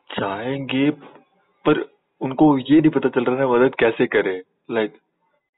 चाहेंगे 0.09 0.89
पर 1.65 1.79
उनको 2.21 2.57
ये 2.57 2.79
नहीं 2.81 2.91
पता 2.91 3.09
चल 3.09 3.25
रहा 3.25 3.41
है 3.41 3.47
मदद 3.47 3.75
कैसे 3.75 4.07
करे। 4.07 4.41
लाइक 4.69 4.93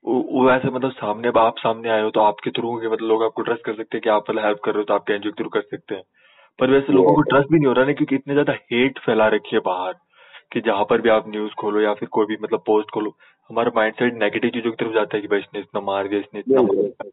वो 0.06 0.50
ऐसे 0.52 0.70
मतलब 0.70 0.92
सामने 0.92 1.32
आप 1.40 1.56
सामने 1.58 1.90
आए 1.90 2.02
हो 2.02 2.10
तो 2.10 2.20
आपके 2.20 2.52
थ्रू 2.52 2.74
मतलब 2.76 3.08
लोग 3.08 3.24
आपको 3.24 3.42
ट्रस्ट 3.42 3.64
कर 3.64 3.74
सकते 3.74 3.98
हैं 3.98 4.02
कि 4.02 4.10
आप 4.10 4.30
मतलब 4.30 4.46
हेल्प 4.46 4.60
कर 4.64 4.72
रहे 4.72 4.80
हो 4.80 4.84
तो 4.84 4.94
आपके 4.94 5.14
एनजीओ 5.14 5.32
के 5.32 5.42
थ्रू 5.44 5.50
कर 5.50 5.62
सकते 5.62 5.96
हैं। 5.96 6.04
पर 6.60 6.70
वैसे 6.70 6.94
लोगों 6.94 7.16
को 7.16 7.22
ट्रस्ट 7.22 7.52
भी 7.52 7.58
नहीं 7.58 7.68
हो 7.68 7.74
रहा 7.74 7.86
है 7.86 7.94
क्योंकि 7.94 8.16
इतने 8.16 8.34
ज़्यादा 8.34 8.54
हेट 8.72 9.00
फैला 9.00 9.28
रखी 9.28 9.56
है 9.56 9.60
बाहर 9.66 9.94
कि 10.54 10.62
जहाँ 10.62 10.86
पर 10.90 11.02
भी 11.02 11.10
आप 11.10 11.30
न्यूज़ 11.30 11.54
खोलो 11.54 11.82
या 11.82 11.94
फिर 11.94 12.10
कोई 12.12 12.26
भी 12.26 12.38
मतलब 12.42 12.64
पोस्ट 12.66 12.90
खोलो 12.90 13.16
हमारा 13.50 13.72
माइंड 13.76 13.96
सेट 13.96 14.14
नेगेटिव 14.14 14.50
चीज़ों 14.50 14.72
की 14.72 14.84
तरफ़ 14.84 14.94
जाता 14.94 15.16
है 15.16 15.22
कि 15.22 15.28
भाई 15.28 15.40
इसने 15.40 15.60
इतना 15.60 15.82
मार 15.82 16.08
दिया 16.08 16.20
इसने 16.20 16.40
इतना 16.40 16.62
मार 16.62 17.10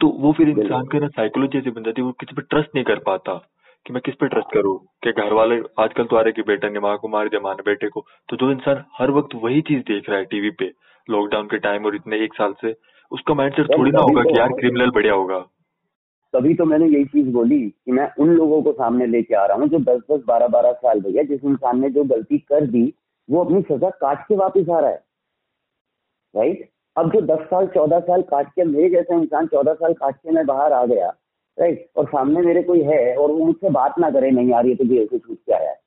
तो 0.00 0.08
वो 0.08 0.32
फिर 0.32 0.48
इंसान 0.48 0.86
का 0.86 0.98
ना 0.98 1.08
साइकोलॉजी 1.08 1.58
ऐसी 1.58 1.70
बन 1.70 1.82
जाती 1.82 2.00
है 2.00 2.06
वो 2.06 2.12
किसी 2.12 2.34
पर 2.34 2.42
ट्रस्ट 2.42 2.70
नहीं 2.74 2.84
कर 2.84 2.98
पाता 2.98 3.34
कि 3.86 3.92
मैं 3.92 4.02
किस 4.04 4.14
पे 4.14 4.28
ट्रस्ट 4.28 4.52
करूँ 4.54 4.76
कि 5.04 5.12
घर 5.12 5.32
वाले 5.32 5.60
आजकल 5.78 6.04
तो 6.04 6.16
आ 6.16 6.20
रहे 6.20 6.32
कि 6.32 6.42
बेटा 6.42 6.68
ने 6.68 6.80
माँ 6.80 6.96
को 6.98 7.08
मार 7.08 7.28
दिया 7.28 7.40
माँ 7.40 7.54
ने 7.54 7.62
बेटे 7.62 7.88
को। 7.88 8.04
तो 8.28 8.36
जो 8.36 8.50
इंसान 8.50 8.84
हर 8.98 9.10
वक्त 9.10 9.34
वही 9.34 9.60
चीज़ 9.60 9.80
देख 9.80 10.08
रहा 10.10 10.18
है 10.18 10.24
टीवी 10.24 10.50
पे 10.50 10.70
लॉकडाउन 11.10 11.46
के 11.46 11.58
टाइम 11.58 11.86
और 11.86 11.96
इतने 11.96 12.24
एक 12.24 12.34
साल 12.34 12.54
से 12.60 12.74
उसका 13.12 13.34
माइंडसेट 13.34 13.66
थोड़ी 13.68 13.90
ना 13.90 14.00
होगा 14.00 14.22
कि 14.22 14.38
यार 14.38 14.52
क्रिमिनल 14.60 14.90
बढ़िया 14.90 15.14
होगा। 15.14 15.38
तभी 16.34 16.54
तो 16.54 16.64
मैंने 16.64 16.86
यही 16.86 17.04
चीज़ 17.04 17.28
बोली 17.32 17.58
कि 17.60 17.92
मैं 17.92 18.08
उन 18.18 18.28
लोगों 18.30 18.62
को 18.62 18.72
सामने 18.72 19.06
लेके 19.06 19.34
आ 19.34 19.44
रहा 19.46 19.56
हूँ 19.56 19.68
जो 19.68 19.78
दस 19.80 20.00
दस 20.10 20.20
बारह 20.26 20.48
बारह 20.48 20.72
साल 20.74 21.00
भैया 21.00 21.22
जिस 21.24 21.44
इंसान 21.44 21.80
ने 21.80 21.90
जो 21.90 22.04
गलती 22.06 22.38
कर 22.40 22.66
दी 22.66 22.82
वो 23.28 23.44
अपनी 23.44 23.62
सजा 23.62 23.90
काट 23.96 24.22
के 24.28 24.36
वापिस 24.36 24.68
आ 24.68 24.78
रहा 24.80 24.90
है। 24.90 25.02
राइट 26.34 26.68
अब 26.96 27.10
जो 27.12 27.20
दस 27.26 27.44
साल 27.46 27.66
चौदह 27.74 28.00
साल 28.00 28.22
काट 28.30 28.48
के 28.48 28.64
मेरे 28.66 28.88
जैसा 28.90 29.16
इंसान 29.16 29.46
चौदह 29.46 29.74
साल 29.74 29.92
काट 29.94 30.16
के 30.16 30.30
मैं 30.30 30.46
बाहर 30.46 30.72
आ 30.72 30.84
गया 30.86 31.08
राइट 31.58 31.86
और 31.96 32.06
सामने 32.06 32.40
मेरे 32.40 32.62
कोई 32.62 32.82
है 32.82 33.14
और 33.16 33.30
वो 33.30 33.44
मुझसे 33.46 33.70
बात 33.70 33.98
ना 33.98 34.10
करे 34.10 34.30
नहीं 34.30 34.48
यार 34.48 34.66
ये 34.66 34.74
तो 34.74 34.84
जेल 34.84 35.06
से 35.06 35.18
छूट 35.18 35.36
के 35.36 35.52
आया 35.52 35.68
है। 35.70 35.78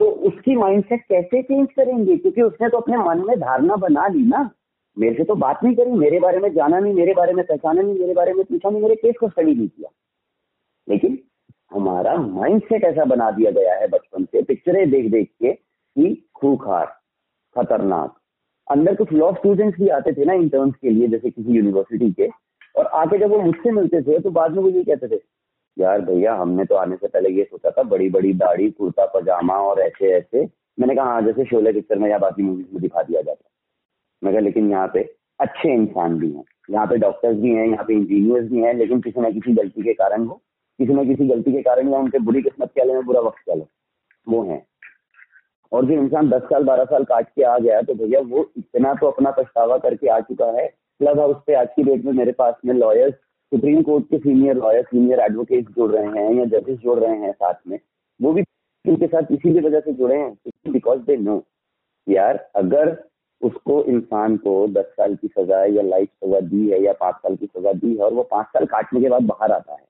तो 0.00 0.10
उसकी 0.28 0.56
माइंडसेट 0.56 1.02
कैसे 1.02 1.42
चेंज 1.42 1.68
करेंगे? 1.76 2.16
क्योंकि 2.16 2.42
उसने 2.42 2.68
तो 2.68 2.78
अपने 2.78 2.96
मन 2.98 3.24
में 3.26 3.38
धारणा 3.40 3.76
बना 3.78 4.06
ली 4.06 4.24
ना। 4.24 4.48
मेरे 4.96 5.14
से 5.14 5.24
तो 5.24 5.34
बात 5.34 5.64
नहीं 5.64 5.74
करी, 5.76 5.90
मेरे 5.92 6.18
बारे 6.20 6.38
में 6.38 6.52
जाना 6.54 6.78
नहीं, 6.78 6.92
मेरे 6.94 7.14
बारे 7.14 7.32
में 7.32 7.44
पहचाना 7.46 7.80
नहीं, 7.82 7.98
मेरे 7.98 8.14
बारे 8.14 8.32
में 8.32 8.44
पूछा 8.44 8.70
नहीं, 8.70 8.82
मेरे 8.82 8.94
केस 8.94 9.14
को 9.20 9.28
स्टडी 9.28 9.54
नहीं 9.54 9.68
किया। 9.68 9.90
लेकिन 10.88 11.18
हमारा 11.72 12.16
माइंड 12.16 12.62
सेट 12.62 12.84
ऐसा 12.84 13.04
बना 13.04 13.30
दिया 13.30 13.50
गया 13.50 13.74
है 13.74 13.86
बचपन 13.88 14.24
से 14.24 14.42
पिक्चरें 14.42 14.90
देख 14.90 15.10
देख 15.10 15.28
के 15.42 15.52
कि 15.52 16.14
खूखार, 16.34 16.86
खतरनाक, 17.56 18.14
अंदर 18.68 18.94
कुछ 18.94 19.12
लॉ 19.12 19.32
स्टूडेंट्स 19.32 19.78
भी 19.80 19.88
आते 19.90 20.12
थे 20.12 20.24
ना 20.24 20.32
इंटर्न्स 20.34 20.74
के 20.76 20.90
लिए, 20.90 21.08
जैसे 21.08 21.30
किसी 21.30 21.52
यूनिवर्सिटी 21.52 22.10
के, 22.12 22.28
और 22.76 22.86
आके 22.94 23.18
जब 23.18 23.30
वो 23.30 23.40
मुझसे 23.40 23.70
मिलते 23.70 24.02
थे 24.02 24.18
तो 24.18 24.30
बाद 24.30 24.52
में 24.52 24.62
वो 24.62 24.68
ये 24.68 24.84
कहते 24.84 25.08
थे, 25.08 25.20
यार 25.76 26.00
भैया, 26.00 26.34
हमने 26.34 26.64
तो 26.64 26.74
आने 26.74 26.96
से 26.96 27.08
पहले 27.08 27.30
ये 27.30 27.44
सोचा 27.44 27.70
था 27.70 27.82
बड़ी 27.84 28.08
बड़ी 28.10 28.32
दाढ़ी, 28.34 28.70
कुर्ता, 28.70 29.06
पजामा 29.14 29.58
और 29.62 29.80
ऐसे 29.80 30.12
ऐसे 30.12 30.44
मैंने 30.78 30.94
कहा 30.94 31.04
हाँ 31.04 31.22
जैसे 31.22 31.44
शोले 31.44 31.72
पिक्चर 31.72 31.98
में 31.98 32.10
या 32.10 32.18
बाकी 32.18 32.42
मूवीज़ 32.42 32.66
में 32.72 32.80
दिखा 32.82 33.02
दिया 33.02 33.22
जाता 33.22 33.48
मैं 34.22 34.32
कहा 34.32 34.40
लेकिन 34.40 34.70
यहाँ 34.70 34.90
पे 34.94 35.00
अच्छे 35.40 35.72
इंसान 35.74 36.18
भी 36.18 36.30
हैं। 36.30 36.44
यहाँ 36.70 36.86
पे 36.86 36.96
डॉक्टर्स 36.98 37.36
भी 37.38 37.50
हैं, 37.50 37.66
यहाँ 37.66 37.84
पे 37.84 37.94
इंजीनियर्स 37.94 38.50
भी 38.50 38.60
हैं, 38.60 38.72
लेकिन 38.74 39.00
किसी 39.00 39.20
न 39.20 39.32
किसी 39.32 39.52
गलती 39.54 39.82
के 39.82 39.92
कारण 39.94 40.24
वो, 40.24 40.40
किसी 40.78 40.92
न 40.92 41.06
किसी 41.06 41.28
गलती 41.28 41.52
के 41.52 41.62
कारण 41.62 41.88
या 41.88 41.98
उनके 41.98 42.18
बुरी 42.20 42.42
किस्मत 42.42 42.70
के 42.70 42.84
में 42.84 43.04
बुरा 43.06 43.20
वक्त 43.20 43.50
चले। 43.50 43.64
वो 44.26 44.42
हैं। 44.44 44.64
और 45.72 45.84
जो 45.86 45.92
इंसान 45.94 46.28
दस 46.30 46.42
साल, 46.42 46.64
बारह 46.64 46.84
साल 46.84 47.04
काट 47.04 47.28
के 47.28 47.42
आ 47.42 47.56
गया 47.58 47.80
तो 47.82 47.94
भैया 47.94 48.20
वो 48.22 48.50
इतना 48.58 48.94
तो 48.94 49.06
अपना 49.06 49.30
पछतावा 49.30 49.78
करके 49.78 50.08
आ 50.08 50.18
चुका 50.22 50.46
है। 50.52 50.66
क्लब 50.66 51.20
हाउस 51.20 51.36
पे 51.46 51.54
आज 51.54 51.68
की 51.76 51.82
डेट 51.82 52.04
में 52.04 52.12
मेरे 52.12 52.32
पास 52.32 52.54
में 52.64 52.74
लॉयर्स 52.74 53.14
सुप्रीम 53.14 53.82
कोर्ट 53.82 54.04
के 54.04 54.18
सीनियर 54.18 54.56
लॉयर 54.56 54.84
सीनियर 54.84 55.20
एडवोकेट 55.20 55.68
जुड़ 55.70 55.90
रहे 55.92 56.06
हैं 56.14 56.32
या 56.34 56.44
जजेस 56.46 56.78
जुड़ 56.78 56.98
रहे 56.98 57.16
हैं 57.16 57.32
साथ 57.32 57.54
में, 57.68 57.78
वो 58.20 58.32
भी 58.32 58.42
उनके 58.84 59.06
साथ 59.06 59.32
इसीलिए 59.32 59.60
वजह 59.60 59.80
से 59.80 59.92
जुड़े 59.92 60.16
हैं 60.16 60.72
बिकॉज़ 60.72 61.00
दे 61.00 61.16
नो 61.18 61.42
यार, 62.06 62.36
अगर 62.56 62.90
उसको 63.42 63.82
इंसान 63.84 64.36
को 64.36 64.66
दस 64.68 64.84
साल 64.84 65.14
की 65.16 65.28
सजा 65.28 65.64
या 65.64 65.82
लाइफ 65.82 66.08
सजा 66.24 66.40
दी 66.40 66.68
है 66.70 66.82
या 66.82 66.92
पाँच 66.92 67.14
साल 67.14 67.36
की 67.36 67.46
सजा 67.46 67.72
दी 67.72 67.94
है 67.96 68.02
और 68.02 68.12
वो 68.12 68.22
पाँच 68.22 68.46
साल 68.46 68.66
काटने 68.66 69.00
के 69.00 69.08
बाद 69.08 69.22
बाहर 69.22 69.52
आता 69.52 69.72
है। 69.72 69.84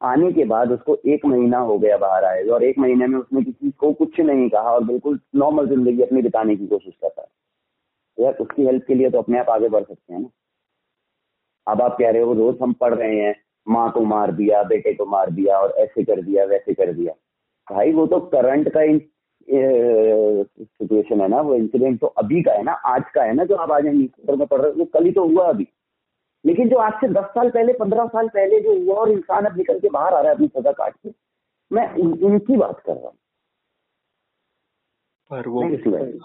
आने 0.00 0.32
के 0.32 0.44
बाद 0.44 0.72
उसको 0.72 0.96
एक 1.06 1.24
महीना 1.26 1.58
हो 1.58 1.78
गया 1.78 1.96
बाहर 1.96 2.24
आए 2.24 2.42
और 2.44 2.64
एक 2.64 2.78
महीने 2.78 3.06
में 3.06 3.18
उसने 3.18 3.42
किसी 3.42 3.70
को 3.70 3.92
कुछ 3.92 4.20
नहीं 4.20 4.48
कहा 4.50 4.72
और 4.72 4.84
बिल्कुल 4.84 5.18
नॉर्मल 5.34 5.68
ज़िंदगी 5.68 6.02
अपनी 6.02 6.22
बिताने 6.22 6.56
की 6.56 6.66
कोशिश 6.66 6.94
करता 7.02 7.22
है। 7.22 8.24
यार, 8.24 8.34
उसकी 8.34 8.66
हेल्प 8.66 8.84
के 8.86 8.94
लिए 8.94 9.10
तो 9.10 9.18
अपने 9.18 9.38
आप 9.38 9.48
आगे 9.50 9.68
बढ़ 9.68 9.82
सकते 9.82 10.14
हैं 10.14 10.20
ना। 10.20 10.28
अब 11.66 11.82
आप 11.82 11.96
कह 11.98 12.10
रहे 12.10 12.22
हो, 12.22 12.32
रोज 12.34 12.58
हम 12.62 12.72
पढ़ 12.72 12.94
रहे 12.94 13.20
हैं, 13.20 13.34
माँ 13.68 13.90
को 13.92 14.00
मार 14.00 14.32
दिया, 14.32 14.62
बेटे 14.62 14.94
को 14.94 15.06
मार 15.06 15.30
दिया 15.30 15.58
और 15.58 15.70
ऐसे 15.70 16.04
कर 16.04 16.22
दिया, 16.22 16.44
वैसे 16.44 16.74
कर 16.74 16.92
दिया। 16.92 17.12
भाई, 17.68 17.92
वो 17.92 18.06
तो 18.06 18.20
करंट 18.20 18.68
का 18.68 18.82
सिचुएशन 19.50 21.20
है 21.20 21.28
ना 21.28 21.40
वो 21.40 21.54
इंसिडेंट 21.54 22.00
तो 22.00 22.06
अभी 22.18 22.42
का 22.42 22.52
है 22.52 22.62
ना 22.62 22.72
आज 22.86 23.02
का 23.14 23.22
है 23.22 23.34
ना 23.34 23.44
जो 23.44 23.56
आप 23.56 23.70
आज 23.72 23.86
न्यूज़पेपर 23.86 24.36
में 24.36 24.46
पढ़ 24.46 24.60
रहे 24.60 24.70
हो 24.70 24.78
वो 24.78 24.84
कल 24.84 25.04
ही 25.04 25.12
तो 25.12 25.24
हुआ 25.28 25.48
अभी। 25.48 25.66
लेकिन 26.44 26.68
जो 26.68 26.76
आज 26.78 26.92
से 26.92 27.08
दस 27.08 27.24
साल 27.34 27.50
पहले 27.50 27.72
पंद्रह 27.72 28.06
साल 28.06 28.28
पहले 28.28 28.60
जो 28.60 28.78
हुआ 28.78 28.96
और 28.96 29.10
इंसान 29.10 29.44
अब 29.44 29.56
निकल 29.56 29.78
के 29.78 29.88
बाहर 29.88 30.14
आ 30.14 30.20
रहा 30.20 30.30
है 30.30 30.34
अपनी 30.34 30.48
सजा 30.48 30.72
काट 30.72 30.94
के 30.96 31.10
मैं 31.70 31.86
उनकी 32.26 32.56
बात 32.56 32.82
कर 32.86 32.92
रहा 32.92 33.06
हूँ। 33.06 33.16
पर 35.30 35.48
वो 35.48 35.62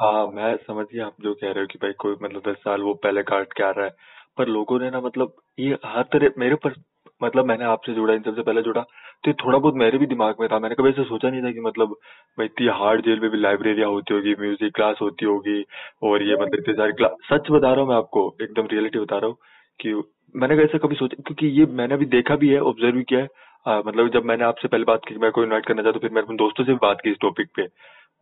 हाँ 0.02 0.28
मैं 0.28 0.56
समझ 0.58 0.86
गया 0.94 1.06
आप 1.06 1.16
जो 1.22 1.34
कह 1.34 1.52
रहे 1.52 1.60
हो 1.60 1.68
कि 1.68 1.80
भाई 1.82 1.94
कोई 2.00 2.16
मतलब 2.24 2.52
दस 2.52 2.58
साल 2.58 2.82
वो 2.82 2.94
पहले 3.04 3.24
काट 3.24 3.54
के 3.54 3.64
आ 3.64 3.70
रहा 3.70 3.86
है 3.86 3.96
पर 4.38 4.48
लोगों 4.48 4.80
ने 4.80 4.90
ना 4.90 5.02
मतलब 5.02 5.34
ये 5.60 5.78
हर 5.86 6.04
तरह 6.04 6.30
मेरे 6.38 6.56
पर 6.56 6.74
मतलब 7.22 7.46
मैंने 7.46 7.66
आपसे 7.66 7.94
जुड़ा 7.94 8.14
इन 8.14 8.22
सबसे 8.22 8.42
पहले 8.42 8.62
जुड़ा 8.62 8.82
तो 8.82 9.30
ये 9.30 9.34
थोड़ा 9.36 9.58
बहुत 9.58 9.76
मेरे 9.76 9.98
भी 9.98 10.06
दिमाग 10.06 10.36
में 10.40 10.48
था। 10.50 10.60
मैंने 10.60 10.76
कभी 10.76 10.90
ऐसा 10.90 11.04
सोचा 11.04 11.30
नहीं 11.30 11.42
था 11.44 11.52
कि 11.52 11.60
मतलब 11.60 11.96
भाई 12.38 12.46
इतनी 12.46 12.68
हार्ड 12.80 13.02
जेल 13.02 13.20
में 13.20 13.30
भी 13.30 13.38
लाइब्रेरिया 13.38 13.88
होती 13.88 14.14
होगी 14.14 14.34
म्यूज़िक 14.40 14.74
क्लास 14.76 14.98
होती 15.02 15.26
होगी 15.26 15.64
और 16.04 16.24
ये 16.24 16.36
मतलब 16.36 16.60
इतनी 16.60 16.74
सारी 16.74 16.94
क्लास 16.94 17.16
सच 17.32 17.52
बता 17.52 17.72
रहा 17.72 17.82
हूँ 17.82 17.90
मैं 17.90 17.96
आपको 17.96 18.26
एकदम 18.42 18.68
रियलिटी 18.72 19.00
बता 19.00 19.18
रहा 19.18 19.28
हूँ 19.28 19.38
कि 19.80 19.94
मैंने 20.36 20.64
ऐसा 20.64 20.78
कभी 20.78 20.96
सोचा 20.96 21.22
क्योंकि 21.22 21.48
ये 21.60 21.66
मैंने 21.74 21.94
अभी 21.94 22.06
देखा 22.12 22.36
भी 22.36 22.50
है 22.50 22.60
ऑब्ज़र्व 22.62 22.96
भी 22.96 23.04
किया 23.04 23.20
है। 23.20 23.28
आ, 23.66 23.78
मतलब 23.80 24.10
जब 24.10 24.26
मैंने 24.26 24.44
आपसे 24.44 24.68
पहले 24.68 24.84
बात 24.84 25.02
की 25.08 25.18
मैं 25.18 25.32
कोई 25.32 25.44
इन्वाइट 25.44 25.66
करना 25.66 25.82
चाहता 25.82 26.00
तो 26.00 26.00
फिर 26.00 26.12
मैंने 26.12 26.26
अपने 26.26 26.38
दोस्तों 26.38 26.64
से 26.64 26.72
भी 26.72 26.78
बात 26.82 27.02
की 27.04 27.12
इस 27.12 27.18
टॉपिक 27.22 27.48
पे। 27.56 27.68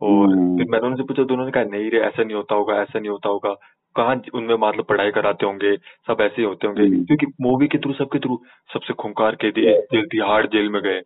और 0.02 0.28
हम्म। 0.28 0.56
फिर 0.58 0.66
मैंने 0.70 0.86
उनसे 0.86 1.02
पूछा 1.02 1.24
तो 1.24 1.34
उन्होंने 1.34 1.52
कहा 1.52 1.64
नहीं 1.64 1.90
रे 1.90 2.00
ऐसा 2.00 2.22
नहीं 2.22 2.36
होता 2.36 2.54
होगा 2.54 2.80
ऐसा 2.82 2.98
नहीं 2.98 3.10
होता 3.10 3.28
होगा। 3.28 3.54
कहाँ 3.96 4.22
उनमें 4.34 4.54
मतलब 4.54 4.84
पढ़ाई 4.84 5.10
कराते 5.10 5.46
होंगे 5.46 5.76
सब 5.76 6.16
ऐसे 6.20 6.34
ही 6.38 6.42
होते 6.42 6.66
होंगे। 6.66 6.82
हम्म। 6.82 7.04
क्योंकि 7.04 7.26
मूवी 7.40 7.68
के 7.68 7.78
थ्रू 7.78 7.92
सबके 7.92 8.18
थ्रू 8.18 8.42
सबसे 8.74 8.94
खुंकार 8.94 9.34
के 9.34 9.50
जेल 9.50 10.06
तिहाड़ 10.06 10.46
जेल 10.46 10.68
में 10.68 10.82
गए। 10.82 11.00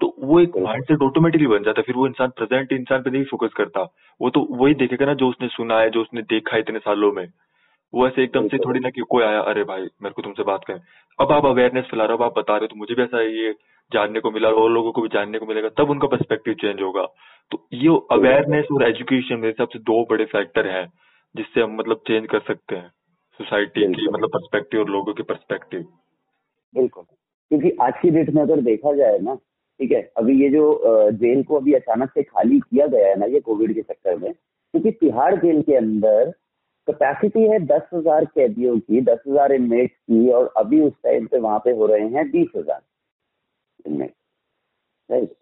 तो 0.00 0.16
वो 0.18 0.40
एक 0.40 0.56
माइंड 0.56 0.84
सेट 0.84 1.02
ऑटोमेटिकली 1.02 1.46
बन 1.46 1.62
जाता 1.62 1.80
है। 1.80 1.82
फिर 1.82 1.94
वो 1.94 2.06
इंसान 2.06 2.28
प्रेजेंट 2.28 2.72
इंसान 2.72 3.02
पे 3.02 3.10
नहीं 3.10 3.24
फोकस 3.24 3.52
करता। 3.56 3.94
वो 4.20 4.30
तो 4.30 4.46
वही 4.50 4.74
देखेगा 4.74 5.06
ना 5.06 5.14
जो 5.14 5.28
उसने 5.28 5.48
सुना 5.48 5.78
है 5.78 5.90
जो 5.90 6.00
उसने 6.00 6.22
देखा 6.22 6.56
है 6.56 6.60
इतने 6.60 6.78
सालों 6.78 7.12
में। 7.12 7.26
वो 7.94 8.06
ऐसे 8.06 8.24
एकदम 8.24 8.48
से 8.48 8.58
थोड़ी 8.58 8.80
ना 8.80 8.90
कि 8.90 9.00
कोई 9.00 9.24
आया 9.24 9.40
अरे 9.40 9.64
भाई 9.64 9.80
मेरे 9.80 10.10
को 10.10 10.22
तुमसे 10.22 10.42
बात 10.42 10.64
करें। 10.64 10.80
अब 11.20 11.32
आप 11.32 11.46
अवेयरनेस 11.46 11.84
फैला 11.84 12.04
रहे 12.04 12.16
हो 12.16 12.24
आप 12.24 12.38
बता 12.38 12.52
रहे 12.52 12.60
हो 12.60 12.66
तो 12.66 12.76
मुझे 12.76 12.94
भी 12.94 13.02
ऐसा 13.02 13.20
ये 13.20 13.54
जानने 13.92 14.20
को 14.20 14.30
मिला 14.30 14.48
और 14.48 14.70
लोगों 14.70 14.92
को 14.92 15.02
भी 15.02 15.08
जानने 15.08 15.38
को 15.38 15.46
मिलेगा। 15.46 15.68
तब 15.68 15.90
उनका 15.90 16.08
पर्सपेक्टिव 16.08 16.54
चेंज 16.54 16.82
होगा। 16.82 17.06
तो 17.50 17.66
ये 17.72 17.88
अवेयरनेस 17.88 18.66
और 18.72 18.88
एजुकेशन 18.88 19.34
मेरे 19.34 19.48
हिसाब 19.48 19.68
से 19.68 19.78
दो 19.78 20.06
बड़े 20.10 20.24
फैक्टर 20.24 20.66
हैं। 20.66 20.92
जिससे 21.34 21.60
हम 21.60 21.76
मतलब 21.76 22.02
चेंज 22.06 22.26
कर 22.30 22.40
सकते 22.46 22.76
हैं 22.76 22.88
सोसाइटी 23.40 23.86
की 23.94 24.08
मतलब 24.08 24.28
पर्सपेक्टिव 24.30 24.80
और 24.80 24.90
लोगों 24.90 25.14
के 25.14 25.22
पर्सपेक्टिव 25.24 25.86
बिल्कुल। 26.74 27.04
क्योंकि 27.04 27.70
आज 27.82 27.92
की 28.02 28.10
डेट 28.10 28.30
में 28.30 28.42
अगर 28.42 28.60
देखा 28.62 28.94
जाए 28.96 29.18
ना 29.20 29.34
ठीक 29.34 29.92
है 29.92 30.00
अभी 30.18 30.40
ये 30.42 30.48
जो 30.50 31.10
जेल 31.12 31.42
को 31.42 31.56
अभी 31.56 31.72
अचानक 31.74 32.10
से 32.14 32.22
खाली 32.22 32.58
किया 32.60 32.86
गया 32.88 33.08
है 33.08 33.18
ना 33.18 33.26
ये 33.26 33.40
कोविड 33.40 33.74
के 33.74 33.82
चक्कर 33.82 34.16
में 34.18 34.32
क्योंकि 34.32 34.90
तिहाड़ 34.92 35.34
जेल 35.36 35.62
के 35.62 35.76
अंदर 35.76 36.30
कैपेसिटी 36.88 37.42
है 37.42 37.58
दस 37.66 37.88
हज़ार 37.94 38.24
कैदियों 38.26 38.78
की 38.78 39.00
दस 39.02 39.18
हज़ार 39.28 39.52
इनमेट्स 39.52 39.94
की 39.94 40.30
और 40.30 40.52
अभी 40.56 40.80
उस 40.80 40.92
टाइम 41.04 41.26
पे 41.26 41.38
वहाँ 41.38 41.58
पे 41.58 41.70
हो 41.72 41.86
रहे 41.86 42.08
हैं 42.08 42.30
बीस 42.30 42.48
हज़ार 42.56 42.80
इनमेट 43.84 44.14
राइट 45.10 45.34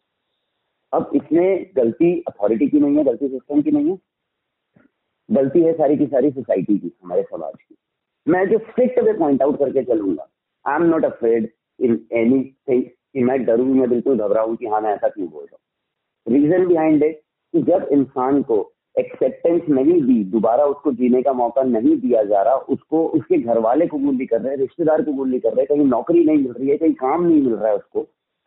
अब 0.92 1.10
इसमें 1.14 1.70
गलती 1.76 2.12
अथॉरिटी 2.28 2.66
की 2.66 2.80
नहीं 2.80 2.96
है 2.96 3.04
गलती 3.04 3.28
सिस्टम 3.28 3.62
की 3.62 3.70
नहीं 3.70 3.90
है। 3.90 3.96
गलती 5.28 5.60
है 5.60 5.72
सारी 5.72 5.96
की 5.96 6.06
सारी 6.06 6.30
सोसाइटी 6.30 6.78
की, 6.78 6.92
हमारे 7.04 7.22
समाज 7.22 7.52
की। 7.54 7.76
मैं 8.26 8.48
जो 8.48 8.58
स्ट्रिक्ट 8.60 8.98
वे 8.98 9.12
पॉइंट 9.12 9.42
आउट 9.42 9.58
करके 9.58 9.82
चलूँगा 9.84 10.28
I 10.64 10.76
am 10.76 10.82
not 10.84 11.04
afraid 11.04 11.48
in 11.80 12.00
anything 12.68 12.82
कि 12.82 13.22
मैं 13.24 13.44
डरू, 13.44 13.64
मैं 13.64 13.88
बिल्कुल 13.90 14.18
घबराऊं 14.18 14.56
कि 14.56 14.66
हाँ 14.66 14.80
मैं 14.80 14.94
ऐसा 14.94 15.08
क्यों 15.08 15.28
बोल 15.28 15.44
रहा 15.44 15.56
हूँ। 16.26 16.34
रीजन 16.34 16.66
बिहाइंड 16.66 17.02
इट 17.02 17.20
कि 17.54 17.62
जब 17.62 17.88
इंसान 17.92 18.42
को 18.42 18.56
एक्सेप्टेंस 18.94 19.68
नहीं 19.68 20.00
दी, 20.02 20.22
दोबारा 20.24 20.64
उसको 20.64 20.92
जीने 20.92 21.22
का 21.22 21.32
मौका 21.32 21.62
नहीं 21.62 21.96
दिया 21.96 22.22
जा 22.22 22.42
रहा, 22.42 22.54
उसको, 22.54 23.06
उसके 23.08 23.38
घर 23.38 23.58
वाले 23.58 23.86
कबूल 23.86 24.14
नहीं 24.14 24.26
कर 24.26 24.40
रहे 24.40 24.56
रिश्तेदार 24.56 25.02
कबूल 25.02 25.28
नहीं 25.30 25.40
कर 25.40 25.52
रहे 25.52 25.66
कहीं 25.66 25.84
नौकरी 25.84 26.24
नहीं 26.24 26.38
मिल 26.38 26.52
रही 26.52 26.68
है, 26.68 26.76
कहीं 26.76 26.94
काम 26.94 27.24
नहीं 27.26 27.42
मिल 27.42 27.54
रहा 27.54 27.68
है 27.68 27.76
उसको, 27.76 28.02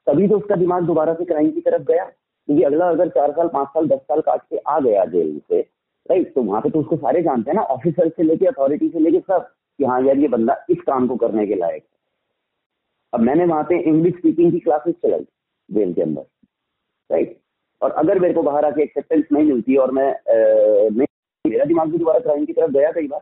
तभी 0.08 0.28
तो 0.28 0.38
उसका 0.38 0.56
दिमाग 0.56 0.84
दोबारा 0.84 1.14
से 1.14 1.26
क्राइम 1.26 1.52
की 1.52 1.62
तरफ़ 1.62 1.84
गया। 1.84 2.04
क्योंकि 2.04 2.64
अगला 2.64 2.90
अगर 2.90 3.10
चार 3.10 3.32
साल, 3.32 3.48
पाँच 3.48 3.68
साल, 3.68 3.88
दस 3.88 4.00
साल 4.02 4.22
काट 4.22 4.42
के 4.42 4.58
आ 4.58 4.80
गया 4.80 5.06
जेल 5.06 5.40
से 5.50 5.62
राइट 6.10 6.34
तो 6.36 6.44
वहाँ 6.44 6.62
पे 6.62 6.70
तो 6.70 6.80
उसको 6.80 6.96
सारे 6.98 7.22
जानते 7.24 7.52
हैं 7.52 7.56
ना 7.56 7.64
ऑफिसर 7.74 8.10
से 8.10 8.24
लेके 8.24 8.46
अथॉरिटी 8.46 8.90
से 8.90 9.00
लेके 9.00 9.20
सब 9.22 9.48
कि 9.80 9.86
हाँ 9.86 10.02
यार 10.04 10.18
ये 10.18 10.28
बंदा 10.28 10.56
इस 10.70 10.78
काम 10.88 11.08
को 11.08 11.16
करने 11.18 11.46
के 11.48 11.56
लायक 11.56 11.84
है। 11.84 11.90
अब 13.14 13.20
मैंने 13.20 13.46
वहाँ 13.46 13.64
पे 13.64 13.80
इंग्लिश 13.82 14.14
स्पीकिंग 14.16 14.52
की 14.52 14.60
क्लासेस 14.60 14.96
चलाई 14.96 15.26
जेल 15.70 15.94
के 15.94 16.02
अंदर, 16.02 16.22
राइट? 17.10 17.38
और 17.82 17.92
अगर 17.94 18.20
मेरे 18.20 18.34
को 18.34 18.42
बाहर 18.44 18.66
आके 18.66 18.84
एक्सेप्टेंस 18.84 19.24
नहीं 19.32 19.46
मिलती 19.46 19.76
और 19.76 19.92
मैं 19.92 20.10
नहीं 20.30 21.08
मेरा 21.46 21.66
दिमाग 21.66 21.92
भी 21.92 21.98
दोबारा 21.98 22.20
क्राइम 22.20 22.46
की 22.46 22.54
तरफ़ 22.54 22.72
गया 22.72 22.92
कई 22.92 23.08
बार। 23.08 23.22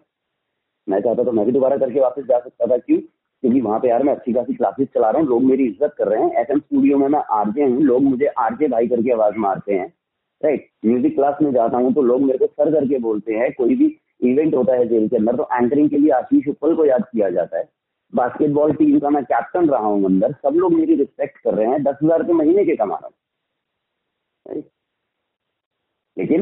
मैं 0.88 1.00
चाहता 1.02 1.24
तो 1.24 1.32
मैं 1.32 1.46
भी 1.46 1.52
दोबारा 1.52 1.78
करके 1.78 2.00
वापस 2.00 2.24
जा 2.24 2.40
सकता 2.40 2.66
था, 2.66 2.78
क्यों? 2.78 3.00
क्योंकि 3.00 3.62
वहाँ 3.62 3.80
पे 3.80 3.88
यार 3.88 4.04
मैं 4.04 4.14
अच्छी 4.16 4.34
खासी 4.34 4.54
क्लासेस 4.54 4.88
चला 4.94 5.10
रहा 5.10 5.22
हूँ, 5.22 5.30
लोग 5.30 5.44
मेरी 5.44 5.66
इज़्ज़त 5.66 5.94
कर 5.98 6.08
रहे 6.08 6.24
हैं। 6.24 6.32
एफ़ 6.42 6.58
स्टूडियो 6.58 6.98
में 6.98 7.08
मैं 7.08 7.20
आरजे 7.32 7.64
हूँ, 7.64 7.82
लोग 7.82 8.04
मुझे 8.04 8.26
आरजे 8.40 8.68
भाई 8.68 8.88
करके 8.88 9.12
आवाज़ 9.14 9.36
मारते 9.38 9.74
हैं। 9.74 9.94
राइट 10.41 10.68
म्यूज़िक 10.86 11.16
क्लास 11.16 11.38
में 11.41 11.52
जाता 11.53 11.78
हूँ 11.78 11.94
तो 11.94 12.02
लोग 12.02 12.22
मेरे 12.22 12.38
को 12.38 12.45
सर 12.48 12.72
करके 12.72 12.98
बोलते 12.99 13.34
हैं, 13.34 13.52
कोई 13.53 13.76
भी 13.76 13.95
इवेंट 14.24 14.56
होता 14.56 14.76
है 14.76 14.88
जेल 14.88 15.07
के 15.10 15.16
अंदर 15.18 15.36
तो 15.36 15.48
एंकरिंग 15.53 15.90
के 15.90 15.98
लिए 15.98 16.11
आशीष 16.14 16.48
उपल 16.48 16.76
को 16.76 16.86
याद 16.86 17.03
किया 17.03 17.30
जाता 17.30 17.57
है। 17.57 17.68
बास्केटबॉल 18.14 18.74
टीम 18.74 18.99
का 18.99 19.10
मैं 19.10 19.24
कैप्टन 19.26 19.70
रहा 19.70 19.86
हूँ 19.86 20.06
अंदर, 20.06 20.32
सब 20.34 20.56
लोग 20.56 20.74
मेरी 20.74 20.95
रिस्पेक्ट 20.95 21.38
कर 21.38 21.53
रहे 21.53 21.68
हैं, 21.68 21.84
दस 21.84 21.98
हज़ार 22.03 22.20
रुपये 22.20 22.34
महीने 22.36 22.66
के 22.66 22.76
कमा 22.76 22.95
रहा 22.95 23.07
हूँ। 23.07 24.64
लेकिन 26.18 26.41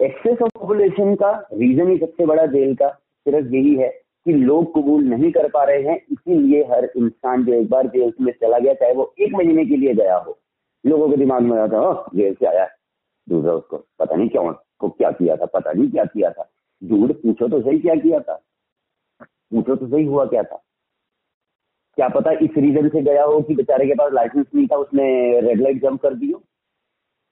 एक्सेस 0.00 0.38
ऑफ़ 0.42 0.58
पॉपुलेशन 0.58 1.14
का 1.14 1.30
रीजन 1.52 1.90
ही 1.90 1.98
सबसे 1.98 2.26
बड़ा 2.26 2.46
जेल 2.48 2.74
का 2.74 2.88
सिर्फ़ 2.88 3.54
यही 3.54 3.74
है 3.74 3.88
कि 3.88 4.32
लोग 4.32 4.72
कबूल 4.74 5.04
नहीं 5.04 5.30
कर 5.32 5.48
पा 5.48 5.64
रहे 5.64 5.82
हैं, 5.82 5.96
इसीलिए 6.12 6.62
हर 6.64 6.84
इंसान 6.86 7.44
जो 7.44 7.52
एक 7.52 7.68
बार 7.70 7.86
जेल 7.88 8.12
में 8.20 8.32
चला 8.32 8.58
गया, 8.58 8.74
चाहे 8.74 8.94
वो 8.94 9.12
एक 9.18 9.32
महीने 9.34 9.64
के 9.64 9.76
लिए 9.76 9.94
गया 9.94 10.16
हो। 10.16 10.38
लोगों 10.84 11.08
के 11.10 11.16
दिमाग 11.16 11.42
में 11.42 11.58
आता 11.58 11.78
है 11.78 12.18
जेल 12.18 12.34
से 12.34 12.46
आया 12.46 12.66
दूसरा 13.26 13.52
उसको, 13.52 13.76
पता 13.98 14.16
नहीं 14.16 14.28
क्यों 14.28 14.52
को 14.52 14.88
क्या 14.88 15.10
किया 15.10 15.36
था, 15.36 15.46
पता 15.46 15.72
नहीं 15.72 15.90
क्या 15.90 16.04
किया 16.04 16.30
था। 16.30 16.50
दूर 16.82 17.12
पूछो 17.12 17.48
तो 17.48 17.60
सही 17.60 17.78
क्या 17.78 17.94
किया 17.94 18.20
था? 18.20 18.34
पूछो 19.20 19.76
तो 19.76 19.86
सही 19.86 20.04
हुआ 20.04 20.24
क्या 20.24 20.42
था? 20.42 20.56
क्या 21.98 22.08
पता 22.08 22.30
इस 22.42 22.56
रीजन 22.56 22.88
से 22.88 23.02
गया 23.02 23.24
हो 23.24 23.40
कि 23.40 23.54
बेचारे 23.54 23.86
के 23.86 23.94
पास 23.94 24.12
लाइसेंस 24.12 24.46
नहीं 24.54 24.66
था, 24.66 24.76
उसने 24.76 25.40
रेड 25.40 25.60
लाइट 25.60 25.82
जंप 25.82 26.00
कर 26.02 26.14
दी 26.14 26.30
हो? 26.32 26.42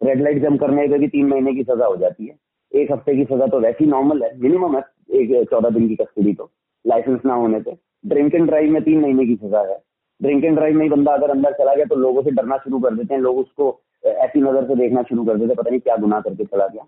रेड 0.01 0.23
लाइट 0.23 0.43
जंप 0.43 0.61
करने 0.61 0.87
पे 0.89 0.99
भी 0.99 1.09
तीन 1.09 1.29
महीने 1.29 1.55
की 1.55 1.63
सजा 1.63 1.87
हो 1.87 1.97
जाती 1.97 2.27
है। 2.27 2.37
एक 2.73 2.93
हफ़्ते 2.93 3.15
की 3.17 3.25
सजा 3.25 3.47
तो 3.47 3.61
वैसी 3.61 3.87
नॉर्मल 3.87 4.23
है 4.25 4.37
मिनिमम 4.41 4.77
है, 4.77 4.83
एक 5.11 5.49
चौदह 5.51 5.71
दिन 5.71 5.89
की 5.89 5.97
कस्टडी 5.97 6.35
तो 6.35 6.51
लाइसेंस 6.85 7.21
ना 7.27 7.35
होने 7.35 7.61
से 7.63 7.77
ड्रिंक 8.05 8.35
एंड 8.35 8.47
ड्राइव 8.47 8.71
में 8.73 8.83
तीन 8.83 9.01
महीने 9.01 9.27
की 9.27 9.37
सजा 9.37 9.61
है। 9.63 9.81
ड्रिंक 10.23 10.45
एंड 10.45 10.57
ड्राइव 10.57 10.77
में 10.77 10.83
ही 10.83 10.91
बंदा 10.91 11.13
अगर 11.13 11.31
अंदर 11.31 11.53
चला 11.55 11.75
गया 11.75 11.85
तो 11.85 11.97
लोगों 11.97 12.23
से 12.23 12.31
डरना 12.33 12.57
शुरू 12.59 12.81
कर 12.81 12.95
देते 12.95 13.15
हैं, 13.15 13.21
लोग 13.21 13.39
उसको 13.39 13.81
ऐसी 14.05 14.41
नज़र 14.41 14.67
से 14.67 14.75
देखना 14.77 15.03
शुरू 15.03 15.25
कर 15.25 15.37
देते 15.37 15.47
हैं, 15.47 15.57
पता 15.57 15.71
नहीं 15.71 15.81
क्या 15.81 15.97
गुनाह 15.97 16.21
करके 16.21 16.45
चला 16.45 16.67
गया। 16.67 16.87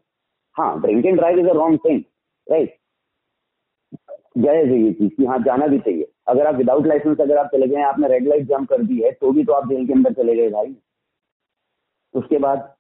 हाँ 0.56 0.81
drink 0.81 1.06
and 1.06 1.16
drive 1.16 1.39
is 1.39 1.48
a 1.48 1.52
wrong 1.55 1.78
thing 1.85 2.02
right 2.47 2.77
जायज़ 4.39 4.69
है 4.69 4.78
ये 4.78 4.93
चीज़ 4.93 5.11
की 5.16 5.24
हाँ 5.24 5.39
जाना 5.40 5.66
भी 5.66 5.78
चाहिए। 5.78 6.06
अगर 6.28 6.47
आप 6.47 6.55
विदाउट 6.55 6.86
लाइसेंस 6.86 7.20
अगर 7.20 7.36
आप 7.39 7.51
चले 7.52 7.66
गए, 7.66 7.82
आपने 7.82 8.09
रेड 8.09 8.28
लाइट 8.28 8.47
जंप 8.48 8.69
कर 8.69 8.82
दी 8.82 9.01
है 9.01 9.11
तो 9.12 9.32
भी 9.32 9.44
तो 9.44 9.52
आप 9.52 9.69
जेल 9.69 9.86
के 9.86 9.93
अंदर 9.93 10.12
चले 10.12 10.35
गए 10.36 10.48
भाई। 10.51 10.74
उसके 12.15 12.39
बाद 12.39 12.73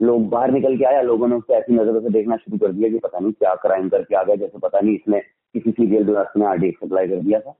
लोग 0.00 0.28
बाहर 0.28 0.50
निकल 0.50 0.76
के 0.76 0.84
आया, 0.84 1.00
लोगों 1.02 1.28
ने 1.28 1.34
उसको 1.36 1.54
ऐसी 1.54 1.72
नज़रों 1.72 2.00
से 2.00 2.10
देखना 2.10 2.36
शुरू 2.36 2.58
कर 2.58 2.72
दिया 2.72 2.88
कि 2.90 2.98
पता 2.98 3.18
नहीं 3.18 3.32
क्या 3.32 3.54
क्राइम 3.56 3.88
करके 3.88 4.14
आ 4.16 4.22
गया, 4.22 4.36
जैसे 4.36 4.58
पता 4.58 4.80
नहीं 4.80 4.94
इसने 4.94 5.20
किसी 5.20 5.70
सीरियल 5.72 6.04
दुरास्त 6.06 6.36
में 6.36 6.46
आरडीएक्स 6.46 6.80
सप्लाई 6.80 7.08
कर 7.08 7.20
दिया 7.20 7.40
था। 7.40 7.54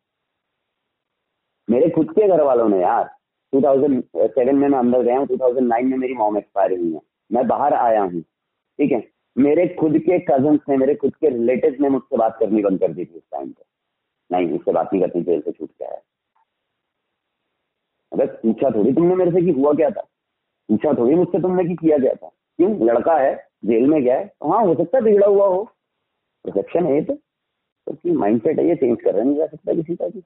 मेरे 1.69 1.89
खुद 1.91 2.11
के 2.11 2.29
घर 2.29 2.43
वालों 2.43 2.69
ने 2.69 2.81
यार 2.81 3.11
2007 3.53 4.53
में 4.53 4.69
मैं 4.69 4.79
अंदर 4.79 5.03
गया 5.03 5.19
हूँ 5.19 5.27
2009 5.27 5.83
में 5.83 5.97
मेरी 5.99 6.15
मॉम 6.15 6.39
एक्सपायर 6.39 6.79
हुई 6.79 6.93
है। 6.93 7.01
मैं 7.33 7.47
बाहर 7.49 7.75
आया 7.75 8.03
हूँ, 8.03 8.21
ठीक 8.79 8.93
है? 8.93 9.03
मेरे 9.37 9.67
खुद 9.81 9.99
के 9.99 10.19
कज़न 10.19 10.59
ने, 10.69 10.77
मेरे 10.77 10.95
खुद 10.95 11.15
के 11.17 11.29
रिलेटिव 11.29 11.77
ने 11.81 11.89
मुझसे 11.89 12.17
बात 12.17 12.37
करनी 12.41 12.63
बंद 12.63 12.81
कर 12.81 12.93
दी 12.93 13.05
थी 13.05 13.15
उस 13.15 13.23
टाइम 13.33 13.51
पे। 13.51 13.65
नहीं 14.31 14.49
मुझसे 14.49 14.73
बात 14.73 14.91
नहीं 14.93 15.03
करती, 15.03 15.23
जेल 15.23 15.41
से 15.41 15.53
छूट 15.53 15.71
के 15.71 15.85
आया 15.85 16.01
अगर 18.13 18.27
पूछा 18.27 18.71
थोड़ी 18.71 18.93
तुमने 18.93 19.15
मेरे 19.15 19.31
से 19.31 19.41
कि 19.41 19.51
हुआ 19.51 19.73
क्या 19.73 19.91
था? 19.91 20.01
पूछा 20.69 20.93
थोड़ी 20.93 21.15
मुझसे 21.15 21.41
तुमने 21.43 21.65
कि 21.65 21.75
किया 21.75 21.99
क्या 21.99 22.15
था? 22.15 22.29
क्यों? 22.29 22.71
लड़का 22.87 23.19
है, 23.19 23.35
जेल 23.65 23.87
में 23.87 24.03
गया 24.03 24.19
है। 24.19 24.27
तो 24.27 24.53
हाँ 24.53 24.65
हो 24.67 24.75
सकता 24.75 24.99
है 24.99 25.05
बिगड़ा 25.05 25.27
हुआ 25.27 25.47
हो। 25.47 25.63
रिसेप्शन 26.47 26.87
है 26.87 27.05
तो। 27.05 27.19
माइंड 28.13 28.41
सेट 28.43 28.59
है, 28.59 28.69
ये 28.69 28.75
चेंज 28.77 28.99
कर 29.01 29.23
नहीं 29.25 29.37
जा 29.37 29.47
सकता 29.47 29.75
किसी 29.75 29.97
का 29.97 30.09
भी। 30.09 30.23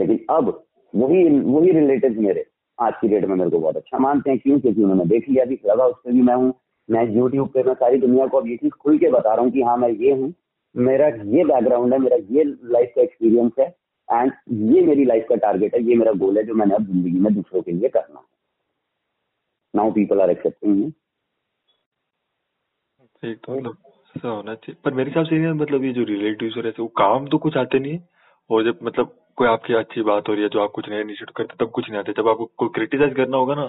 लेकिन 0.00 0.24
अब 0.30 0.48
वही 0.94 1.28
वही 1.30 1.72
रिलेटिव 1.72 2.20
मेरे। 2.20 2.44
आज 2.78 2.92
की 3.00 3.08
डेट 3.08 3.24
में 3.24 3.34
मेरे 3.36 3.50
को 3.50 3.58
बहुत 3.58 3.76
अच्छा 3.76 3.98
मानते 3.98 4.30
हैं, 4.30 4.38
क्यों? 4.38 4.58
क्योंकि 4.60 4.82
उन्होंने 4.82 5.04
देख 5.06 5.28
लिया 5.28 5.44
भी, 5.44 5.58
लगा 5.66 5.86
उस 5.86 5.96
पर 6.04 6.12
भी 6.12 6.22
मैं 6.22 6.34
हूँ। 6.34 6.52
मैं 6.88 7.04
यूट्यूब 7.08 7.48
पे, 7.48 7.62
मैं 7.62 7.74
सारी 7.74 7.98
दुनिया 8.00 8.26
को 8.26 8.38
अब 8.38 8.46
ये 8.48 8.56
चीज़ 8.56 8.72
खुल 8.74 8.98
के 8.98 9.10
बता 9.10 9.34
रहा 9.34 9.44
हूँ 9.44 9.50
कि 9.52 9.62
हाँ 9.62 9.76
मैं 9.78 9.88
ये 9.90 10.12
हूँ। 10.12 10.32
मेरा 10.74 11.06
ये 11.08 11.44
बैकग्राउंड 11.44 11.92
है, 11.92 11.98
मेरा 12.00 12.16
ये 12.30 12.44
लाइफ 12.44 12.92
का 12.96 13.02
एक्सपीरियंस 13.02 13.52
है 13.58 13.66
एंड 14.08 14.32
ये 14.70 14.82
मेरी 14.82 15.04
लाइफ 15.04 15.26
का 15.28 15.36
टारगेट 15.38 15.74
है, 15.74 15.82
ये 15.82 15.96
मेरा 15.96 16.12
गोल 16.14 16.38
है 16.38 16.44
जो 16.46 16.54
मैंने 16.54 16.74
अब 16.74 16.86
ज़िंदगी 16.86 17.18
में 17.18 17.32
दूसरों 17.34 17.62
के 17.62 17.72
लिए 17.72 17.88
करना 17.88 18.18
है। 18.18 18.24
Now 19.74 19.92
people 19.92 20.20
are 20.20 20.30
accepting 20.30 20.76
me 20.76 20.90
ठीक 23.22 23.38
तो 23.38 23.54
मतलब 23.54 23.76
ऐसा 24.16 24.28
होना 24.28 24.54
चाहिए। 24.54 24.76
पर 24.84 24.94
मेरे 24.94 25.10
हिसाब 25.10 25.24
से 25.26 25.52
मतलब 25.54 25.84
ये 25.84 25.92
जो 25.92 26.04
रिलेटिव्स 26.06 26.56
और 26.58 26.66
ऐसे 26.68 26.82
वो 26.82 26.88
काम 26.98 27.26
तो 27.28 27.38
कुछ 27.38 27.56
आते 27.56 27.78
नहीं 27.78 27.92
है, 27.92 28.08
और 28.50 28.64
जब 28.64 28.78
मतलब 28.82 29.16
कोई 29.40 29.48
आपकी 29.48 29.74
अच्छी 29.74 30.02
बात 30.02 30.28
हो 30.28 30.34
रही 30.34 30.42
है 30.42 30.48
जो 30.48 30.60
आप 30.60 30.70
कुछ 30.74 30.88
नया 30.88 31.00
इनिशिएटिव 31.00 31.32
करते 31.36 31.64
तब 31.64 31.70
कुछ 31.70 31.88
नहीं 31.90 31.98
आते। 31.98 32.12
जब 32.12 32.28
आपको 32.28 32.44
कोई 32.58 32.68
क्रिटिसाइज 32.74 33.14
करना 33.16 33.36
होगा 33.36 33.54
ना 33.54 33.64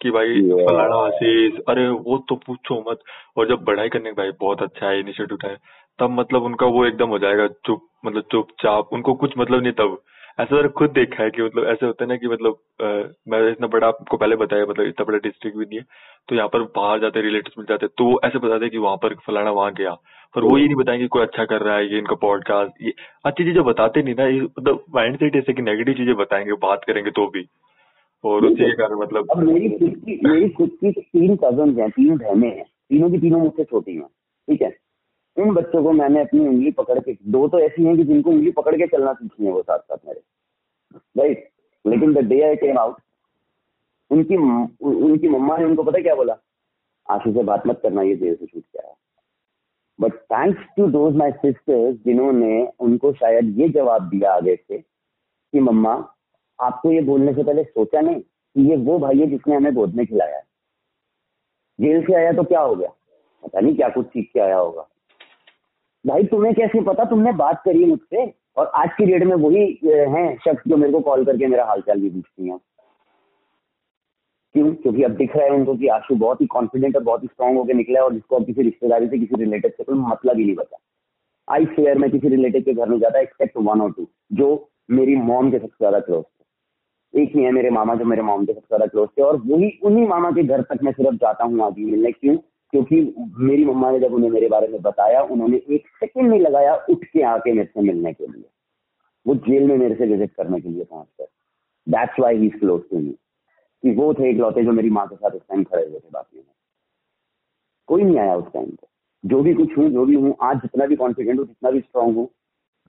कि 0.00 0.10
भाई 0.10 0.40
फलाना 0.66 0.96
आशीष 1.06 1.58
अरे 1.68 1.88
वो 1.88 2.18
तो 2.28 2.34
पूछो 2.46 2.78
मत। 2.90 3.00
और 3.36 3.48
जब 3.48 3.64
बढ़ाई 3.64 3.88
करने 3.88 4.12
भाई 4.20 4.30
बहुत 4.40 4.62
अच्छा 4.62 4.86
है 4.86 5.00
इनिशिएटिव 5.00 5.36
उठाए 5.36 5.56
तब 5.98 6.10
मतलब 6.10 6.42
उनका 6.42 6.66
वो 6.66 6.84
एकदम 6.86 7.08
हो 7.08 7.18
जाएगा 7.18 7.46
चुप 7.66 7.88
मतलब 8.04 8.22
चुपचाप 8.32 8.92
उनको 8.92 9.14
कुछ 9.22 9.34
मतलब 9.38 9.62
नहीं 9.62 9.72
तब। 9.72 9.98
ऐसा 10.40 10.56
मैंने 10.56 10.68
खुद 10.68 10.90
देखा 10.90 11.22
है 11.22 11.30
कि 11.30 11.42
मतलब 11.42 11.64
ऐसे 11.64 11.86
होता 11.86 12.04
है 12.04 12.08
ना 12.08 12.16
कि 12.16 12.26
मतलब 12.26 12.56
आ, 12.82 12.86
मैं 13.28 13.50
इतना 13.50 13.66
बड़ा 13.66 13.86
आपको 13.86 14.16
पहले 14.16 14.36
बताया 14.36 14.66
मतलब 14.66 14.86
इतना 14.86 15.04
बड़ा 15.04 15.18
डिस्ट्रिक्ट 15.18 15.58
भी 15.58 15.64
नहीं 15.64 15.78
है 15.78 15.84
तो 16.28 16.36
यहाँ 16.36 16.48
पर 16.48 16.62
बाहर 16.76 17.00
जाते 17.00 17.20
रिलेटिव 17.20 17.58
मिल 17.58 17.66
जाते 17.68 17.86
तो 17.98 18.04
वो 18.04 18.20
ऐसे 18.24 18.38
बताते 18.38 18.68
कि 18.68 18.78
वहाँ 18.78 18.96
पर 18.96 19.14
फलाना 19.26 19.50
वहाँ 19.50 19.72
गया 19.72 19.94
पर 20.34 20.44
वो 20.44 20.56
ये 20.58 20.64
नहीं 20.64 20.76
बताएँगे 20.76 21.06
कोई 21.06 21.22
अच्छा 21.22 21.44
कर 21.44 21.62
रहा 21.62 21.76
है 21.76 21.92
ये 21.92 21.98
इनका 21.98 22.14
पॉडकास्ट 22.14 22.82
ये 22.82 22.92
अच्छी 23.24 23.44
चीज़ें 23.44 23.62
बताते 23.64 24.02
नहीं 24.02 24.14
ना 24.14 24.26
ये 24.26 24.40
मतलब 24.40 24.84
माइंड 24.94 25.16
सेट 25.16 25.36
ऐसे 25.36 25.52
कि 25.52 25.62
नेगेटिव 25.62 25.94
चीज़ें 25.94 26.14
बताएँगे 26.16 26.52
बात 26.62 26.84
करेंगे 26.86 27.10
तो 27.10 27.26
भी 27.26 27.46
और 28.24 28.44
उसी 28.44 28.64
के 28.64 28.72
कारण 28.72 29.00
मतलब 29.00 29.32
मेरी 29.42 29.68
खुद 29.70 29.96
की 29.96 30.20
मेरी 30.24 30.48
खुद 30.48 30.70
की 30.84 30.92
तीन 30.92 31.36
कज़न 31.36 31.80
हैं 31.80 31.90
तीन 31.90 32.16
बहनें 32.16 32.48
हैं 32.48 32.64
तीनों 32.64 33.10
की 33.10 33.18
तीनों 33.18 33.40
मुझसे 33.40 33.64
छोटी 33.64 33.94
हैं 33.94 34.06
ठीक 34.48 34.62
है? 34.62 34.70
उन 35.36 35.54
बच्चों 35.54 35.82
को 35.82 35.92
मैंने 35.92 36.20
अपनी 36.20 36.46
उंगली 36.48 36.70
पकड़ 36.72 36.98
के, 36.98 37.16
दो 37.22 37.46
तो 37.48 37.58
ऐसी 37.58 37.84
हैं 37.84 37.96
कि 37.96 38.04
जिनको 38.04 38.30
उंगली 38.30 38.50
पकड़ 38.50 38.74
के 38.76 38.86
चलना 38.86 39.12
सीखी 39.12 39.44
है 39.44 39.52
वो 39.52 39.62
साथ 39.62 39.78
साथ 39.78 39.96
मेरे। 40.06 40.20
राइट 41.18 41.48
लेकिन 41.84 42.14
the 42.14 42.18
day 42.18 42.40
I 42.42 42.56
came 42.56 42.78
out 42.78 42.96
उनकी 44.10 44.36
उनकी 44.36 45.28
मम्मा 45.28 45.56
ने 45.56 45.64
उनको 45.64 45.82
पता 45.82 46.00
क्या 46.02 46.14
बोला? 46.14 46.36
आँसू 47.10 47.32
से 47.32 47.42
बात 47.42 47.66
मत 47.66 47.80
करना, 47.82 48.02
ये 48.02 48.14
देर 48.16 48.34
से 48.34 48.46
छूट 48.46 48.62
गया 48.62 48.96
but 49.98 50.14
thanks 50.32 50.60
to 50.76 50.86
those 50.86 51.16
my 51.16 51.32
sisters 51.32 51.96
जिन्होंने 52.04 52.68
उनको 52.80 53.12
शायद 53.12 53.58
ये 53.58 53.68
जवाब 53.68 54.08
दिया 54.08 54.32
आगे 54.32 54.54
से 54.56 54.78
कि, 54.78 55.60
मम्मा, 55.60 55.92
आपको 56.58 56.92
ये 56.92 57.00
बोलने 57.00 57.34
से 57.34 57.42
पहले 57.42 57.64
सोचा 57.64 58.00
नहीं 58.00 58.20
कि 58.20 58.68
ये 58.70 58.76
वो 58.76 58.98
भाई 58.98 59.18
है 59.18 59.26
जिसने 59.26 59.56
हमें 59.56 59.74
गोद 59.74 59.94
में 59.94 60.06
खिलाया 60.06 60.36
है? 60.36 60.42
जेल 61.80 62.02
से 62.06 62.14
आया 62.14 62.32
तो 62.32 62.42
क्या 62.44 62.60
हो 62.60 62.74
गया? 62.74 62.88
पता 63.42 63.60
नहीं 63.60 63.76
क्या 63.76 63.88
कुछ 63.88 64.06
सीख 64.06 64.30
के 64.34 64.40
आया 64.40 64.56
होगा। 64.56 64.88
भाई, 66.04 66.22
तुम्हें 66.24 66.54
कैसे 66.54 66.80
पता? 66.82 67.04
तुमने 67.04 67.32
बात 67.34 67.62
करी 67.64 67.84
मुझसे 67.84 68.24
और 68.56 68.66
आज 68.76 68.88
की 68.98 69.06
डेट 69.06 69.22
में 69.24 69.34
वही 69.36 69.64
हैं 70.10 70.36
शख्स 70.44 70.68
जो 70.68 70.76
मेरे 70.76 70.92
को 70.92 71.00
कॉल 71.00 71.24
करके 71.24 71.46
मेरा 71.46 71.64
हालचाल 71.64 72.00
भी 72.00 72.10
पूछती 72.10 72.48
हैं। 72.48 72.58
क्यों? 74.54 74.72
क्योंकि 74.74 75.02
अब 75.02 75.10
दिख 75.16 75.36
रहा 75.36 75.44
है 75.44 75.50
उनको 75.50 75.74
कि 75.74 75.86
आशु 75.88 76.14
बहुत 76.16 76.40
ही 76.40 76.46
कॉन्फिडेंट 76.46 76.96
और 76.96 77.02
बहुत 77.02 77.22
ही 77.22 77.28
स्ट्रांग 77.28 77.58
होकर 77.58 77.74
निकला 77.74 77.98
है 78.00 78.04
और 78.04 78.12
जिसको 78.14 78.36
अब 78.36 78.46
किसी 78.46 78.62
रिश्तेदारी 78.62 79.08
से, 79.08 79.18
किसी 79.18 79.42
रिलेटिव 79.44 79.70
से 79.70 79.84
कोई 79.84 79.98
मतलब 80.00 80.38
ही 80.38 80.44
नहीं 80.44 80.54
बचा। 80.56 80.78
आई 81.48 81.64
फेयर 81.66 81.98
में 81.98 82.10
किसी 82.10 82.28
रिलेटिव 82.28 82.62
के 82.62 82.72
घर 82.74 82.88
में 82.88 82.98
जाता 82.98 83.20
एक्सेप्ट 83.20 83.56
वन 83.58 83.80
और 83.80 83.92
टू 83.92 84.06
जो 84.32 84.48
मेरी 84.90 85.16
मॉम 85.16 85.50
के 85.50 85.58
सबसे 85.58 85.76
ज़्यादा 85.78 86.00
क्लोज 86.00 86.24
थे। 86.24 87.22
एक 87.22 87.36
ही 87.36 87.42
है 87.42 87.50
मेरे 87.52 87.70
मामा 87.70 87.94
जो 87.94 88.04
मेरे 88.04 88.22
मॉम 88.22 88.44
के 88.44 88.52
सबसे 88.52 88.66
ज़्यादा 88.66 88.86
क्लोज 88.86 89.08
थे 89.18 89.22
और 89.22 89.36
वही 89.46 89.70
उन्हीं 89.82 90.06
मामा 90.08 90.30
के 90.30 90.42
घर 90.44 90.62
तक 90.62 90.82
मैं 90.82 90.92
सिर्फ़ 90.92 91.16
जाता 91.16 91.44
हूँ 91.44 91.64
आगे 91.66 91.84
मिलने। 91.84 92.12
क्यों? 92.12 92.36
क्योंकि 92.72 93.14
मेरी 93.38 93.64
मम्मा 93.64 93.90
ने 93.90 94.00
जब 94.00 94.14
उन्हें 94.14 94.30
मेरे 94.30 94.48
बारे 94.48 94.68
में 94.68 94.82
बताया, 94.82 95.22
उन्होंने 95.22 95.56
एक 95.56 95.88
सेकंड 95.88 96.30
नहीं 96.30 96.40
लगाया 96.40 96.74
उठ 96.90 97.04
के 97.04 97.22
आके 97.22 97.52
मेरे 97.52 97.68
से 97.74 97.80
मिलने 97.80 98.12
के 98.12 98.26
लिए। 98.26 98.44
वो 99.26 99.34
जेल 99.34 99.66
में 99.68 99.76
मेरे 99.78 99.94
से 99.94 100.06
विज़िट 100.06 100.32
करने 100.34 100.60
के 100.60 100.68
लिए 100.68 100.84
पहुँच 100.84 101.06
गए। 101.20 101.26
That's 101.88 102.20
why 102.20 102.36
he 102.36 102.48
close 102.48 102.82
to 102.90 102.98
me 102.98 103.10
कि 103.82 103.90
वो 103.90 104.14
थे 104.14 104.28
एक 104.30 104.34
इकलौते 104.34 104.64
जो 104.64 104.72
मेरी 104.72 104.90
माँ 104.90 105.06
के 105.06 105.16
साथ 105.16 105.30
उस 105.30 105.42
टाइम 105.42 105.64
खड़े 105.64 105.82
हुए 105.82 105.98
थे 105.98 106.08
बाकी 106.12 106.38
में। 106.38 106.44
कोई 107.86 108.02
नहीं 108.02 108.18
आया 108.18 108.36
उस 108.36 108.52
टाइम 108.54 108.66
पे। 108.66 108.86
जो 109.24 109.42
भी 109.42 109.54
कुछ 109.54 109.78
हूँ, 109.78 109.90
जो 109.90 110.06
भी 110.06 110.14
हूँ, 110.14 110.36
आज 110.42 110.56
जितना 110.56 110.86
भी 110.86 110.96
कॉन्फिडेंट 110.96 111.38
हूँ, 111.38 111.46
जितना 111.46 111.70
भी 111.70 111.80
स्ट्रांग 111.80 112.16
हूँ 112.16 112.28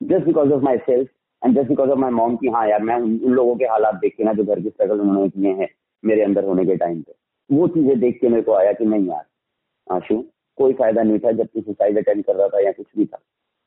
just 0.03 0.25
because 0.25 0.51
of 0.51 0.63
myself 0.77 1.09
and 1.45 1.55
just 1.55 1.69
because 1.69 1.89
of 1.89 1.99
my 1.99 2.11
mom 2.11 2.35
की 2.35 2.47
हाँ 2.47 2.67
यार, 2.69 2.81
मैं 2.81 2.95
उन 2.95 3.19
लोगों 3.23 3.55
के 3.55 3.65
हालात 3.65 3.95
देख 3.95 4.15
के 4.17 4.23
ना, 4.23 4.33
जो 4.33 4.43
घर 4.43 4.59
के 4.59 4.69
स्ट्रगल 4.69 4.99
उन्होंने 4.99 5.29
किए 5.29 5.53
हैं, 5.53 5.69
मेरे 6.05 6.23
अंदर 6.23 6.43
होने 6.43 6.65
के 6.65 6.75
टाइम 6.75 7.01
पे। 7.01 7.13
वो 7.55 7.67
चीज़ें 7.67 7.99
देख 7.99 8.17
के 8.21 8.29
मेरे 8.29 8.41
को 8.41 8.53
आया 8.53 8.73
कि 8.73 8.85
नहीं 8.85 9.07
यार 9.07 9.25
आशु 9.87 10.23
कोई 10.57 10.73
फ़ायदा 10.73 11.03
नहीं 11.03 11.19
था 11.19 11.31
जब 11.31 11.47
तू 11.47 11.61
सुसाइड 11.61 11.97
अटेंड 11.97 12.23
कर 12.25 12.35
रहा 12.35 12.47
था 12.47 12.59
या 12.59 12.71
कुछ 12.71 12.87
भी 12.97 13.05
था। 13.05 13.19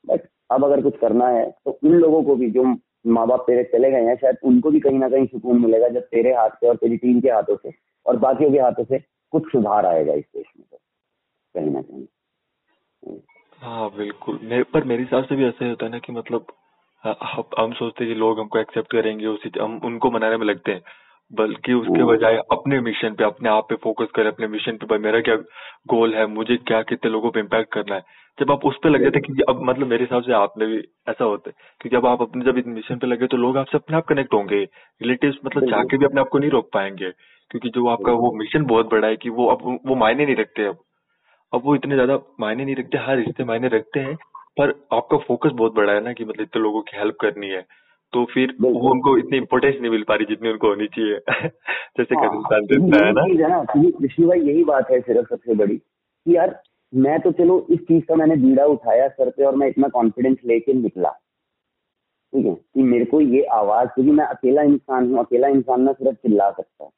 बट 0.05 0.29
अब 0.51 0.65
अगर 0.65 0.83
कुछ 0.83 0.97
करना 0.99 1.29
है 1.29 1.51
तो 1.65 1.79
उन 1.85 1.93
लोगों 1.93 2.23
को 2.25 2.37
भी 2.37 2.51
जो 2.51 2.65
माँ 3.07 3.27
बाप 3.27 3.45
तेरे 3.47 3.63
चले 3.73 3.91
गए 3.91 4.03
हैं 4.03 4.17
शायद 4.17 4.37
उनको 4.45 4.71
भी 4.71 4.81
कहीं 4.81 4.99
ना 4.99 5.09
कहीं 5.09 5.27
सुकून 5.27 5.61
मिलेगा 5.61 5.89
जब 5.89 6.03
तेरे 6.09 6.35
हाथ 6.35 6.51
से 6.51 6.69
और 6.69 6.77
तेरी 6.77 6.97
टीम 6.97 7.21
के 7.21 7.31
हाथों 7.31 7.57
से 7.57 7.73
और 8.07 8.17
बाकियों 8.19 8.51
के 8.53 8.59
हाथों 8.59 8.85
से 8.85 8.99
कुछ 9.33 9.51
सुधार 9.53 9.87
आएगा 9.87 10.15
इस 10.15 10.25
देश 10.37 10.47
में 10.59 10.67
तो 10.71 10.77
कहीं 11.55 11.71
ना 11.71 11.83
कहीं। 11.83 13.19
हाँ 13.63 13.91
बिल्कुल। 13.91 14.39
मे, 14.43 14.63
पर 14.63 14.85
मेरे 14.85 15.03
हिसाब 15.03 15.25
से 15.25 15.37
भी 15.37 15.47
ऐसा 15.47 15.69
होता 15.69 15.87
है 15.87 15.93
ना 15.93 15.99
कि 15.99 16.13
मतलब 16.13 16.47
हम 17.59 17.73
सोचते 17.73 18.05
हैं 18.05 18.13
कि 18.13 18.19
लोग 18.21 18.39
हमको 18.41 18.59
एक्सेप्ट 18.59 18.91
करेंगे 18.93 19.27
उसी 19.27 19.51
हम 19.61 19.81
उनको 19.85 20.11
मनाने 20.11 20.37
में 20.37 20.47
लगते 20.47 20.73
हैं। 20.73 20.83
बल्कि 21.31 21.73
उसके 21.73 22.05
बजाय 22.05 22.37
अपने 22.53 22.81
मिशन 22.81 23.15
पे 23.15 23.25
अपने 23.25 23.49
आप 23.49 23.67
पे 23.69 23.75
फोकस 23.75 24.09
करें 24.15 24.27
अपने 24.27 24.47
मिशन 24.47 24.77
पे 24.77 24.87
भाई 24.87 24.99
मेरा 24.99 25.21
क्या 25.21 25.37
गोल 25.89 26.15
है 26.15 26.27
मुझे 26.27 26.57
क्या 26.57 26.81
कितने 26.83 27.11
लोगों 27.11 27.31
पे 27.31 27.41
इम्पैक्ट 27.41 27.73
करना 27.73 27.95
है? 27.95 28.03
जब 28.39 28.51
आप 28.51 28.65
उस 28.67 28.77
पे 28.83 28.89
लगे 28.89 29.11
थे 29.11 29.21
कि 29.21 29.43
अब 29.49 29.61
मतलब 29.63 29.87
मेरे 29.87 30.05
हिसाब 30.05 30.23
से 30.23 30.33
आपने 30.33 30.67
भी 30.67 30.79
ऐसा 31.09 31.25
होता 31.25 31.51
है 31.51 31.55
कि 31.81 31.89
जब 31.89 32.07
आप 32.07 32.23
अपने 32.23 32.45
जब 32.45 32.59
इस 32.59 32.67
मिशन 32.67 32.99
पे 32.99 33.07
लगे 33.07 33.27
तो 33.27 33.37
लोग 33.37 33.57
आपसे 33.59 33.79
अपने 33.79 33.97
आप 33.97 34.07
कनेक्ट 34.07 34.35
होंगे। 34.35 34.63
रिलेटिव 35.01 35.37
मतलब 35.47 35.69
जाके 35.71 35.97
भी 35.99 36.05
अपने 36.05 36.21
आप 36.21 36.29
को 36.29 36.39
नहीं 36.39 36.51
रोक 36.51 36.71
पाएँगे। 36.75 37.11
क्योंकि 37.51 37.69
जो 37.69 37.87
आपका 37.89 38.13
वो 38.13 38.33
मिशन 38.33 38.65
बहुत 38.65 38.91
बड़ा 38.91 39.09
है 39.09 39.17
कि 39.17 39.31
वो 39.31 39.47
अब 39.47 39.63
वो 39.87 39.95
मायने 39.97 40.27
नहीं 40.27 40.37
रखते 40.37 40.65
अब। 40.65 40.79
अब 41.53 41.63
वो 41.65 41.75
इतने 41.75 41.95
ज़्यादा 41.95 42.19
मायने 42.41 42.65
नहीं 42.65 42.77
रखते 42.77 42.99
हर 42.99 43.17
रिश्ते 43.17 43.45
मायने 43.45 43.69
रखते 43.69 44.01
हैं 44.01 44.15
पर 44.59 44.71
आपका 44.93 45.17
फोकस 45.19 45.51
बहुत 45.55 45.75
बड़ा 45.75 45.93
है 45.93 46.05
ना 46.05 46.13
कि 46.13 46.25
मतलब 46.25 46.43
इतने 46.43 46.63
लोगों 46.63 46.83
की 46.83 46.97
हेल्प 46.97 47.17
करनी 47.21 47.49
है। 47.49 47.65
तो 48.15 48.25
फिर 48.25 48.55
वो 48.61 48.71
उनको 48.91 49.17
इतनी 49.19 49.39
इम्पोर्टेंस 49.39 49.75
नहीं 49.81 49.91
मिल 49.91 50.03
पा 50.09 50.15
रही 50.15 50.27
जितनी 50.27 50.49
उनको 50.49 50.69
होनी 50.69 50.87
चाहिए 50.89 51.49
जैसे 51.99 52.15
हाँ, 52.17 52.61
देता 52.65 53.05
है 53.05 53.49
ना 53.49 53.59
विष्णु 53.77 54.29
भाई 54.29 54.41
यही 54.41 54.65
बात 54.65 54.91
है 54.91 55.01
सिर्फ़ 55.01 55.29
सबसे 55.29 55.55
बड़ी 55.55 55.77
कि 55.77 56.37
यार 56.37 56.61
मैं 56.93 57.19
तो 57.21 57.33
चलो 57.33 57.67
इस 57.71 57.81
चीज़ 57.83 58.05
का 58.05 58.15
मैंने 58.15 58.37
बीड़ा 58.37 58.65
उठाया 58.67 59.09
सर 59.11 59.31
पे 59.31 59.45
और 59.45 59.57
मैं 59.57 59.69
इतना 59.69 59.89
कॉन्फिडेंस 59.89 60.37
लेके 60.45 60.75
निकला 60.75 61.11
ठीक 62.33 62.47
है 62.47 62.55
कि 62.55 62.83
मेरे 62.85 63.05
को 63.05 63.21
ये 63.21 63.43
आवाज़ 63.55 63.89
क्योंकि 63.89 64.13
मैं 64.13 64.27
अकेला 64.27 64.63
इंसान 64.69 65.11
हूँ 65.11 65.19
अकेला 65.19 65.49
इंसान 65.51 65.83
ना 65.83 65.93
सिर्फ़ 65.93 66.17
चिल्ला 66.19 66.51
सकता 66.51 66.85
है 66.85 66.91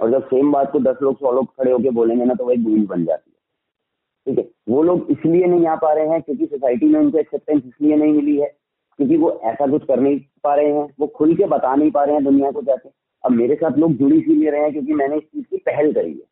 और 0.00 0.10
जब 0.10 0.26
सेम 0.26 0.52
बात 0.52 0.72
को 0.72 0.80
दस 0.82 1.02
लोग 1.02 1.18
सौ 1.18 1.32
लोग 1.32 1.46
खड़े 1.48 1.70
होके 1.72 1.90
बोलेंगे 1.92 2.24
ना 2.24 2.34
तो 2.34 2.44
वही 2.44 2.62
गूंज 2.62 2.86
बन 2.88 3.04
जाती 3.04 3.30
है 3.30 4.34
ठीक 4.34 4.38
है 4.38 4.50
वो 4.68 4.82
लोग 4.82 5.10
इसलिए 5.10 5.46
नहीं 5.46 5.66
आ 5.66 5.74
पा 5.76 5.92
रहे 5.92 6.08
हैं 6.08 6.20
क्योंकि 6.22 6.46
सोसाइटी 6.46 6.86
में 6.86 7.00
उनको 7.00 7.18
एक्सेप्टेंस 7.18 7.62
इसलिए 7.64 7.96
नहीं 7.96 8.12
मिली 8.12 8.36
है 8.36 8.52
क्योंकि 8.98 9.16
वो 9.16 9.30
ऐसा 9.44 9.66
कुछ 9.66 9.84
कर 9.84 10.00
नहीं 10.00 10.20
पा 10.44 10.54
रहे 10.54 10.72
हैं, 10.72 10.88
वो 11.00 11.06
खुल 11.06 11.34
के 11.34 11.46
बता 11.46 11.74
नहीं 11.74 11.90
पा 11.90 12.04
रहे 12.04 12.14
हैं 12.14 12.24
दुनिया 12.24 12.50
को 12.50 12.62
जाके। 12.62 12.88
अब 13.24 13.32
मेरे 13.32 13.54
साथ 13.54 13.78
लोग 13.78 13.92
जुड़ 13.92 14.12
इसीलिए 14.12 14.50
रहे 14.50 14.60
हैं 14.60 14.72
क्योंकि 14.72 14.92
मैंने 14.92 15.16
इस 15.16 15.22
चीज़ 15.22 15.44
की 15.44 15.56
पहल 15.56 15.92
करी 15.92 16.12
है। 16.12 16.22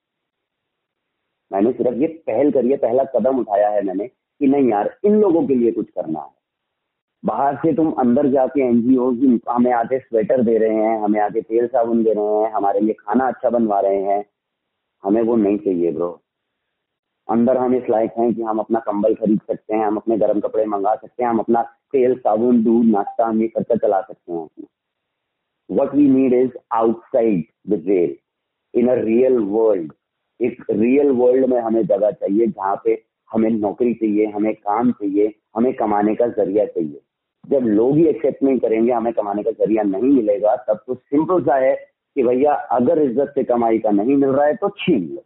मैंने 1.53 1.73
सिर्फ़ 1.73 1.99
ये 1.99 2.07
पहल 2.27 2.51
करी 2.53 2.71
है, 2.71 2.77
पहला 2.77 3.05
कदम 3.05 3.39
उठाया 3.39 3.69
है 3.69 3.83
मैंने 3.83 4.07
कि 4.07 4.47
नहीं 4.47 4.71
यार, 4.71 4.97
इन 5.05 5.21
लोगों 5.21 5.47
के 5.47 5.55
लिए 5.55 5.73
कुछ 5.73 5.91
करना 5.91 6.21
है। 6.21 6.31
बाहर 7.25 7.57
से 7.57 7.73
तुम 7.73 7.91
अंदर 7.93 8.27
जाके 8.27 8.61
एनजीओ 8.61 9.11
हमें 9.49 9.73
आके 9.73 9.99
स्वेटर 9.99 10.43
दे 10.43 10.57
रहे 10.59 10.75
हैं, 10.75 10.99
हमें 11.01 11.21
आके 11.21 11.41
तेल 11.41 11.67
साबुन 11.67 12.03
दे 12.05 12.13
रहे 12.13 12.25
हैं, 12.25 12.53
हमारे 12.53 12.81
लिए 12.81 12.93
खाना 12.93 13.29
अच्छा 13.29 13.51
बनवा 13.51 13.81
रहे 13.81 14.03
हैं, 14.03 14.25
हमें 15.03 15.23
वो 15.23 15.37
नहीं 15.37 15.59
चाहिए 15.59 15.93
ब्रो। 15.93 16.11
अंदर 17.29 17.57
हम 17.57 17.75
इस 17.75 17.83
लायक 17.91 18.13
हैं 18.19 18.33
कि 18.35 18.43
हम 18.43 18.59
अपना 18.59 18.79
कंबल 18.79 19.15
खरीद 19.15 19.41
सकते 19.47 19.75
हैं, 19.75 19.85
हम 19.85 19.97
अपने 19.97 20.19
गर्म 20.19 20.41
कपड़े 20.41 20.65
मंगा 20.67 20.95
सकते 20.95 21.23
हैं, 21.23 21.31
हम 21.31 21.39
अपना 21.39 21.63
तेल, 21.93 22.15
साबुन, 22.17 22.63
दूध, 22.65 22.85
नाश्ता 22.87 23.27
हम 23.27 23.41
ये 23.43 23.49
खर्चा 23.49 23.75
चला 23.77 24.01
सकते 24.01 24.33
हैं 24.33 24.41
अपना। 24.41 24.67
What 25.69 25.95
we 25.95 26.09
need 26.09 26.33
is 26.35 26.51
outside 26.75 27.45
the 27.69 27.81
jail 27.83 28.17
in 28.75 28.89
a 28.89 28.95
real 28.95 29.39
world 29.39 29.93
एक 30.41 30.63
रियल 30.71 31.11
वर्ल्ड 31.13 31.47
में 31.47 31.61
हमें 31.61 31.85
जगह 31.87 32.11
चाहिए 32.11 32.47
जहाँ 32.47 32.81
पे 32.85 33.03
हमें 33.31 33.51
नौकरी 33.51 33.93
चाहिए, 33.95 34.27
हमें 34.27 34.55
काम 34.55 34.91
चाहिए, 34.93 35.33
हमें 35.57 35.73
कमाने 35.75 36.15
का 36.15 36.27
ज़रिया 36.29 36.65
चाहिए। 36.67 37.01
जब 37.45 37.67
लोग 37.67 37.97
ही 37.97 38.07
एक्सेप्ट 38.07 38.43
नहीं 38.43 38.59
करेंगे, 38.59 38.93
हमें 38.93 39.13
कमाने 39.13 39.43
का 39.43 39.51
ज़रिया 39.51 39.83
नहीं 39.83 40.11
मिलेगा, 40.13 40.55
तब 40.59 40.81
तो 40.87 40.95
सिंपल 40.95 41.43
सा 41.45 41.57
है 41.57 41.75
कि 41.75 42.23
भैया, 42.23 42.53
अगर 42.53 43.03
इज़्ज़त 43.03 43.33
से 43.35 43.45
कमाई 43.45 43.79
का 43.79 43.91
नहीं 43.91 44.17
मिल 44.17 44.29
रहा 44.29 44.47
है 44.47 44.55
तो 44.55 44.69
छीन 44.79 45.05
लो। 45.05 45.25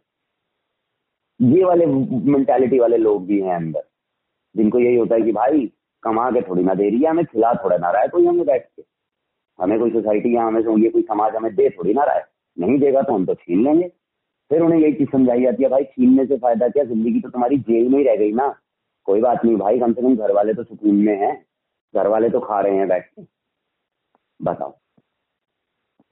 ये 1.39 1.63
वाले 1.63 1.85
मेंटालिटी 1.85 2.79
वाले 2.79 2.97
लोग 2.97 3.25
भी 3.27 3.39
हैं 3.41 3.55
अंदर, 3.55 3.83
जिनको 4.55 4.79
यही 4.79 4.95
होता 4.95 5.15
है 5.15 5.21
कि 5.21 5.31
भाई 5.31 5.71
कमा 6.03 6.29
के 6.31 6.41
थोड़ी 6.41 6.63
ना 6.63 6.73
दे 6.73 6.89
रही 6.89 6.99
है, 6.99 7.09
हमें 7.09 7.25
खिला 7.25 7.53
थोड़ा 7.53 7.77
ना 7.77 7.91
रहा 7.91 8.01
है, 8.01 8.07
कोई 8.07 8.25
हमें 8.25 8.45
बैठ 8.45 8.65
के। 8.65 8.83
हमें 9.59 9.79
कोई 9.79 9.91
सोसाइटी 9.91 10.35
या 10.35 10.43
हमें 10.43 10.77
ये 10.77 10.89
कोई 10.89 11.01
समाज 11.01 11.35
हमें 11.35 11.53
दे 11.55 11.69
थोड़ी 11.69 11.93
ना 11.93 12.03
रहा 12.03 12.15
है। 12.15 12.25
नहीं 12.57 12.77
देगा 12.79 13.01
तो 13.01 13.13
हम 13.13 13.25
तो 13.25 13.33
छीन 13.33 13.63
लेंगे। 13.63 13.87
फिर 14.51 14.61
उन्हें 14.61 14.79
यही 14.79 14.93
चीज़ 14.93 15.09
समझाई 15.09 15.41
जाती 15.41 15.63
है, 15.63 15.69
भाई 15.69 15.83
छीनने 15.83 16.25
से 16.25 16.37
फ़ायदा 16.37 16.67
क्या? 16.67 16.83
ज़िंदगी 16.83 17.19
तो 17.21 17.29
तुम्हारी 17.29 17.57
जेल 17.59 17.89
में 17.89 17.97
ही 17.99 18.03
रह 18.03 18.15
गई 18.15 18.31
ना। 18.33 18.47
कोई 19.05 19.21
बात 19.21 19.45
नहीं 19.45 19.55
भाई, 19.55 19.79
कम 19.79 19.93
से 19.93 20.01
कम 20.01 20.15
घर 20.15 20.31
वाले 20.31 20.53
तो 20.53 20.63
सुकून 20.63 20.95
में 20.95 21.15
हैं। 21.17 21.33
घर 21.93 22.07
वाले 22.07 22.29
तो 22.29 22.39
खा 22.39 22.59
रहे 22.61 22.75
हैं 22.75 22.87
बैठ 22.87 23.05
के। 23.05 23.25
बताओ। 24.39 24.77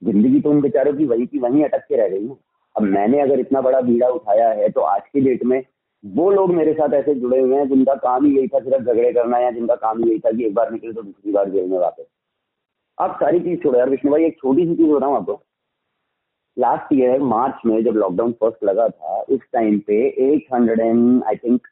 ज़िंदगी 0.02 0.40
तो 0.40 0.50
उन 0.50 0.60
बेचारों 0.60 0.92
की 0.92 1.04
वही 1.04 1.26
की 1.26 1.38
वहीं 1.38 1.64
अटक 1.64 1.84
के 1.88 1.96
रह 1.96 2.08
गई 2.08 2.26
ना। 2.26 2.36
अब 2.76 2.82
मैंने 2.82 3.20
अगर 3.20 3.40
इतना 3.40 3.60
बड़ा 3.60 3.80
बीड़ा 3.80 4.08
उठाया 4.08 4.48
है 4.50 4.68
तो 4.68 4.80
आज 4.80 5.02
की 5.12 5.20
डेट 5.20 5.44
में 5.44 5.62
वो 6.04 6.30
लोग 6.30 6.52
मेरे 6.54 6.72
साथ 6.72 6.92
ऐसे 6.94 7.14
जुड़े 7.14 7.40
हुए 7.40 7.56
हैं 7.56 7.68
जिनका 7.68 7.94
काम 7.94 8.24
ही 8.26 8.36
यही 8.36 8.48
था 8.48 8.58
सिर्फ़ 8.60 8.84
झगड़े 8.84 9.12
करना 9.12 9.38
या 9.38 9.50
जिनका 9.50 9.74
काम 9.74 10.02
ही 10.02 10.10
यही 10.10 10.18
था 10.18 10.30
कि 10.30 10.44
एक 10.46 10.54
बार 10.54 10.70
निकले 10.72 10.92
तो 10.92 11.02
दूसरी 11.02 11.32
बार 11.32 11.50
जेल 11.50 11.68
में 11.70 11.78
वापस। 11.78 12.04
आप 12.98 13.16
सारी 13.20 13.40
चीज़ 13.40 13.60
छोड़ो 13.60 13.78
यार, 13.78 13.90
विष्णु 13.90 14.12
भाई, 14.12 14.24
एक 14.24 14.36
छोटी 14.38 14.66
सी 14.66 14.74
चीज़ 14.76 14.90
हो 14.90 14.98
रहा 14.98 15.08
हूँ 15.08 15.16
आपको। 15.16 15.40
लास्ट 16.56 16.92
ईयर 16.92 17.20
मार्च 17.20 17.62
में 17.66 17.82
जब 17.84 17.96
लॉकडाउन 17.96 18.32
फ़र्स्ट 18.32 18.64
लगा 18.64 18.88
था, 18.88 19.20
उस 19.20 19.40
टाइम 19.52 19.78
पे 19.78 19.96
eight 20.26 20.46
hundred 20.54 20.80
and 20.80 21.24
I 21.24 21.36
think 21.36 21.66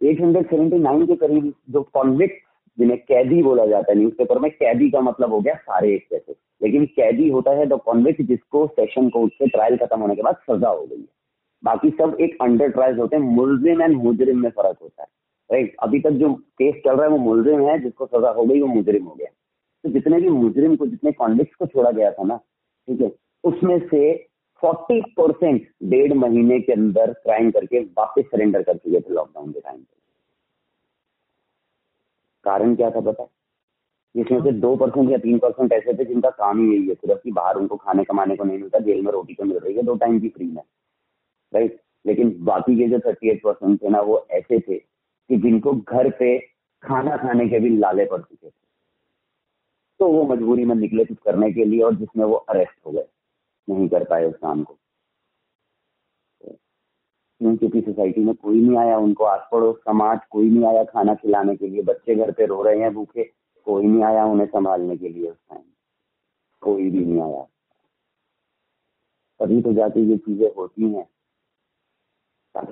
eight 0.00 0.20
hundred 0.20 0.50
seventy 0.50 0.78
nine 0.78 1.06
के 1.06 1.16
करीब 1.16 1.52
जो 1.70 1.82
कॉन्विक्ट 1.82 2.42
जिन्हें 2.78 2.98
कैदी 2.98 3.42
बोला 3.42 3.66
जाता 3.66 3.92
है 3.92 3.98
न्यूज़पेपर 3.98 4.38
में, 4.38 4.50
कैदी 4.50 4.90
का 4.90 5.00
मतलब 5.00 5.32
हो 5.32 5.40
गया 5.40 5.54
सारे 5.54 5.94
एक 5.94 6.06
जैसे। 6.12 6.34
लेकिन 6.62 6.86
कैदी 6.86 7.28
होता 7.28 7.50
है 7.50 7.66
द 7.66 7.80
कॉन्विक्ट 7.84 8.22
जिसको 8.22 8.66
सेशन 8.66 9.08
कोर्ट 9.08 9.32
से 9.32 9.46
ट्रायल 9.46 9.76
खत्म 9.76 10.00
होने 10.00 10.14
के 10.16 10.22
बाद 10.22 10.36
सजा 10.50 10.68
हो 10.68 10.86
गई 10.86 10.96
है। 10.96 11.06
बाकी 11.64 11.90
सब 11.90 12.16
एक 12.20 12.36
अंडर 12.42 12.68
ट्रायल 12.68 12.98
होते 12.98 13.16
हैं। 13.16 13.22
मुलजिम 13.22 13.82
एंड 13.82 13.96
मुजरिम 13.96 14.42
में 14.42 14.50
फ़र्क 14.50 14.78
होता 14.82 15.02
है। 15.02 15.08
राइट 15.52 15.76
अभी 15.82 16.00
तक 16.00 16.10
जो 16.10 16.34
केस 16.34 16.74
चल 16.84 16.92
रहा 16.92 17.04
है 17.04 17.08
वो 17.08 17.16
मुलजिम 17.16 17.60
है, 17.60 17.78
जिसको 17.78 18.06
सजा 18.06 18.30
हो 18.30 18.44
गई 18.44 18.60
वो 18.60 18.66
मुजरिम 18.66 19.04
हो 19.04 19.14
गया। 19.14 19.28
तो 19.84 19.90
जितने 19.90 20.20
भी 20.20 20.28
मुजरिम 20.28 20.76
को, 20.76 20.86
जितने 20.86 21.12
कॉन्विक्ट 21.12 21.54
को 21.54 21.66
छोड़ा 21.66 21.90
गया 21.90 22.10
था 22.10 22.22
ना, 22.22 22.36
ठीक 22.88 23.00
है, 23.00 23.12
उसमें 23.44 23.78
से 23.88 24.26
फोर्टी 24.60 25.00
परसेंट 25.00 25.68
डेढ़ 25.82 26.12
महीने 26.12 26.60
के 26.60 26.72
अंदर 26.72 27.12
क्राइम 27.12 27.50
करके 27.50 27.80
वापस 27.80 28.22
सरेंडर 28.22 28.62
कर 28.62 28.76
चुके 28.76 29.00
थे 29.00 29.14
लॉकडाउन 29.14 29.52
के 29.52 29.60
टाइम 29.60 29.76
पे। 29.76 29.96
कारण 32.44 32.74
क्या 32.74 32.90
था 32.90 33.00
पता? 33.00 33.24
जिसमें 34.16 34.42
से 34.42 34.52
दो 34.52 34.76
परसेंट 34.76 35.10
या 35.10 35.18
तीन 35.18 35.38
परसेंट 35.38 35.72
ऐसे 35.72 35.94
थे 35.94 36.04
जिनका 36.04 36.30
काम 36.30 36.60
ही 36.60 36.76
यही 36.76 36.88
है। 36.88 36.94
सिर्फ़ 36.94 37.20
कि 37.24 37.30
बाहर 37.30 37.56
उनको 37.56 37.76
खाने 37.76 38.04
कमाने 38.04 38.36
को 38.36 38.44
नहीं 38.44 38.58
मिलता, 38.58 38.78
जेल 38.78 39.02
में 39.02 39.12
रोटी 39.12 39.34
तो 39.34 39.44
मिल 39.44 39.58
रही 39.58 39.74
है, 39.74 39.82
दो 39.82 39.94
टाइम 39.94 40.20
की 40.20 40.28
फ्री 40.28 40.46
में। 40.46 40.62
राइट? 41.54 41.80
लेकिन 42.06 42.44
बाकी 42.44 42.76
के 42.76 42.88
जो 42.88 42.98
थर्टी 42.98 43.30
एट 43.30 43.42
परसेंट 43.42 43.82
थे 43.82 43.88
ना, 43.88 44.00
वो 44.00 44.26
ऐसे 44.30 44.60
थे 44.60 44.78
कि 45.28 45.36
जिनको 45.36 45.72
घर 45.72 46.10
पे 46.10 46.38
खाना 46.82 47.16
खाने 47.16 47.48
के 47.48 47.58
भी 47.58 47.68
लाले 47.68 48.04
पड़ 48.04 48.20
चुके 48.20 48.46
थे। 48.46 48.64
तो 49.98 50.08
वो 50.08 50.24
मजबूरी 50.24 50.64
में 50.64 50.74
निकले 50.74 51.04
कुछ 51.04 51.18
करने 51.24 51.52
के 51.52 51.64
लिए 51.64 51.80
और 51.80 51.94
जिसमें 51.94 52.24
वो 52.24 52.34
अरेस्ट 52.34 52.86
हो 52.86 52.92
गए, 52.92 53.06
नहीं 53.68 53.88
कर 53.88 54.04
पाए 54.04 54.24
उस 54.24 54.34
काम 54.36 54.64
को। 54.64 54.78
क्योंकि 57.40 57.80
सोसाइटी 57.80 58.20
में 58.20 58.34
कोई 58.34 58.60
नहीं 58.60 58.78
आया, 58.78 58.98
उनको 58.98 59.24
आस 59.24 59.48
पड़ोस 59.52 59.76
समाज 59.76 60.20
कोई 60.30 60.50
नहीं 60.50 60.64
आया 60.64 60.84
खाना 60.84 61.14
खिलाने 61.14 61.56
के 61.56 61.66
लिए। 61.66 61.82
बच्चे 61.82 62.14
घर 62.14 62.32
पे 62.32 62.46
रो 62.46 62.62
रहे 62.62 62.80
हैं, 62.80 62.94
भूखे, 62.94 63.32
कोई 63.64 63.86
नहीं 63.86 64.02
आया 64.02 64.24
उन्हें 64.24 64.46
संभालने 64.46 64.96
के 64.96 65.08
लिए 65.08 65.30
उस 65.30 65.36
टाइम 65.50 65.62
कोई 66.60 66.90
भी 66.90 67.04
नहीं 67.04 67.20
आया। 67.20 67.42
तभी 69.40 69.62
तो 69.62 69.72
जाके 69.72 70.00
ये 70.00 70.16
चीज़ें 70.16 70.54
होती 70.54 70.92
हैं। 70.92 71.13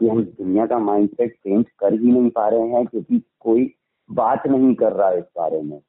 ताकि 0.03 0.09
हम 0.09 0.23
दुनिया 0.23 0.67
का 0.67 0.79
माइंडसेट 0.79 1.33
चेंज 1.35 1.65
कर 1.79 1.93
ही 1.93 2.13
नहीं 2.13 2.31
पा 2.31 2.49
रहे 2.49 2.69
हैं, 2.69 2.85
क्योंकि 2.87 3.23
कोई 3.41 3.73
बात 4.11 4.47
नहीं 4.47 4.75
कर 4.75 4.93
रहा 4.93 5.09
है 5.09 5.19
इस 5.19 5.25
बारे 5.39 5.61
में। 5.63 5.81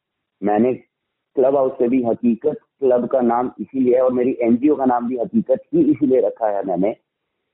मैंने 0.41 0.73
क्लब 0.73 1.55
हाउस 1.55 1.71
से 1.71 1.87
भी 1.87 2.03
हकीकत, 2.03 2.57
क्लब 2.79 3.07
का 3.07 3.21
नाम 3.21 3.51
इसीलिए, 3.59 3.99
और 3.99 4.13
मेरी 4.13 4.37
एनजीओ 4.41 4.75
का 4.75 4.85
नाम 4.85 5.07
भी 5.07 5.17
हकीकत 5.17 5.61
ही 5.73 5.83
इसीलिए 5.91 6.21
रखा 6.21 6.47
है 6.47 6.63
मैंने, 6.65 6.95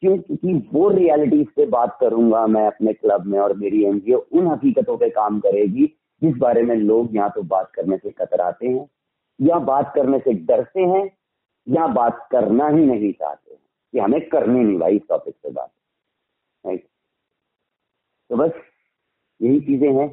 क्यों? 0.04 0.18
क्योंकि 0.18 0.54
वो 0.74 0.90
रियलिटी 0.90 1.44
से 1.46 1.66
बात 1.68 1.98
करूँगा 2.02 2.46
मैं 2.48 2.66
अपने 2.68 2.94
क्लब 2.94 3.26
में, 3.26 3.40
और 3.40 3.56
मेरी 3.58 3.84
एनजीओ 3.86 4.18
उन 4.32 4.48
हकीकतों 4.48 4.98
पे 4.98 5.10
काम 5.12 5.40
करेगी 5.40 5.86
जिस 6.22 6.36
बारे 6.38 6.62
में 6.62 6.76
लोग 6.76 7.16
या 7.16 7.28
तो 7.30 7.42
बात 7.46 7.72
करने 7.76 7.98
से 7.98 8.10
कतराते 8.12 8.68
हैं, 8.68 8.88
या 9.40 9.60
बात 9.66 9.92
करने 9.96 10.20
से 10.20 10.34
डरते 10.46 10.82
हैं, 10.84 11.10
या 11.68 11.88
बात 11.94 12.28
करना 12.32 12.68
ही 12.68 12.86
नहीं 12.86 13.12
चाहते 13.14 13.56
कि 13.94 14.00
हमें 14.00 14.22
करनी 14.30 14.64
नहीं 14.64 14.78
भाई 14.80 14.96
इस 14.96 15.02
टॉपिक 15.10 15.34
पे 15.44 15.50
बात। 15.50 15.72
राइट 16.66 16.84
तो 18.30 18.36
बस 18.36 18.52
यही 19.42 19.60
चीज़ें 19.60 19.92
हैं 19.94 20.10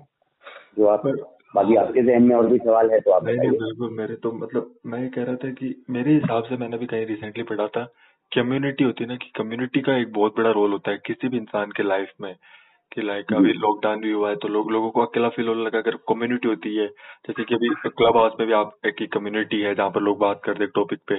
जो 0.78 0.86
आप 0.86 1.06
बाकी 1.54 1.76
आपके 1.76 2.02
जहन 2.02 2.22
में 2.22 2.34
और 2.36 2.46
भी 2.46 2.58
सवाल 2.58 2.90
है 2.90 3.00
तो 3.00 3.10
आप 3.10 3.24
नहीं 3.24 3.36
नहीं 3.36 3.50
बिल्कुल 3.50 3.90
मेरे 3.90 4.14
तो 4.16 4.32
मतलब 4.32 4.74
मैं 4.86 5.08
कह 5.10 5.24
रहा 5.24 5.36
था 5.36 5.50
कि 5.50 5.84
मेरे 5.90 6.14
हिसाब 6.14 6.44
से 6.44 6.56
मैंने 6.56 6.78
भी 6.78 6.86
कहीं 6.86 7.06
रिसेंटली 7.06 7.42
पढ़ा 7.42 7.66
था 7.66 7.84
कम्युनिटी 8.32 8.84
होती 8.84 9.04
है 9.04 9.10
ना 9.10 9.16
कि 9.16 9.30
कम्युनिटी 9.36 9.80
का 9.80 9.96
एक 9.96 10.12
बहुत 10.12 10.36
बड़ा 10.36 10.50
रोल 10.50 10.72
होता 10.72 10.90
है 10.90 10.98
किसी 11.06 11.28
भी 11.28 11.36
इंसान 11.36 11.70
के 11.70 11.82
लाइफ 11.82 12.12
में 12.20 12.34
कि 12.92 13.02
लाइक 13.02 13.32
अभी 13.32 13.52
लॉकडाउन 13.52 14.00
भी 14.00 14.10
हुआ 14.10 14.28
है 14.30 14.36
तो 14.36 14.48
लोग 14.48 14.70
लोगों 14.70 14.90
को 14.90 15.00
अकेला 15.00 15.28
फील 15.28 15.48
होने 15.48 15.64
लगा। 15.64 15.78
अगर 15.78 15.96
कम्युनिटी 16.08 16.48
होती 16.48 16.76
है 16.76 16.86
जैसे 17.28 17.44
कि 17.44 17.54
अभी 17.54 17.68
क्लब 17.68 18.16
हाउस 18.16 18.32
में 18.40 18.46
भी 18.48 18.54
आप 18.54 18.76
एक 18.86 19.12
कम्युनिटी 19.12 19.60
है 19.60 19.74
जहाँ 19.74 19.90
पर 19.90 20.00
लोग 20.00 20.18
बात 20.18 20.40
करते 20.44 20.64
हैं 20.64 20.70
टॉपिक 20.74 20.98
पे 21.08 21.14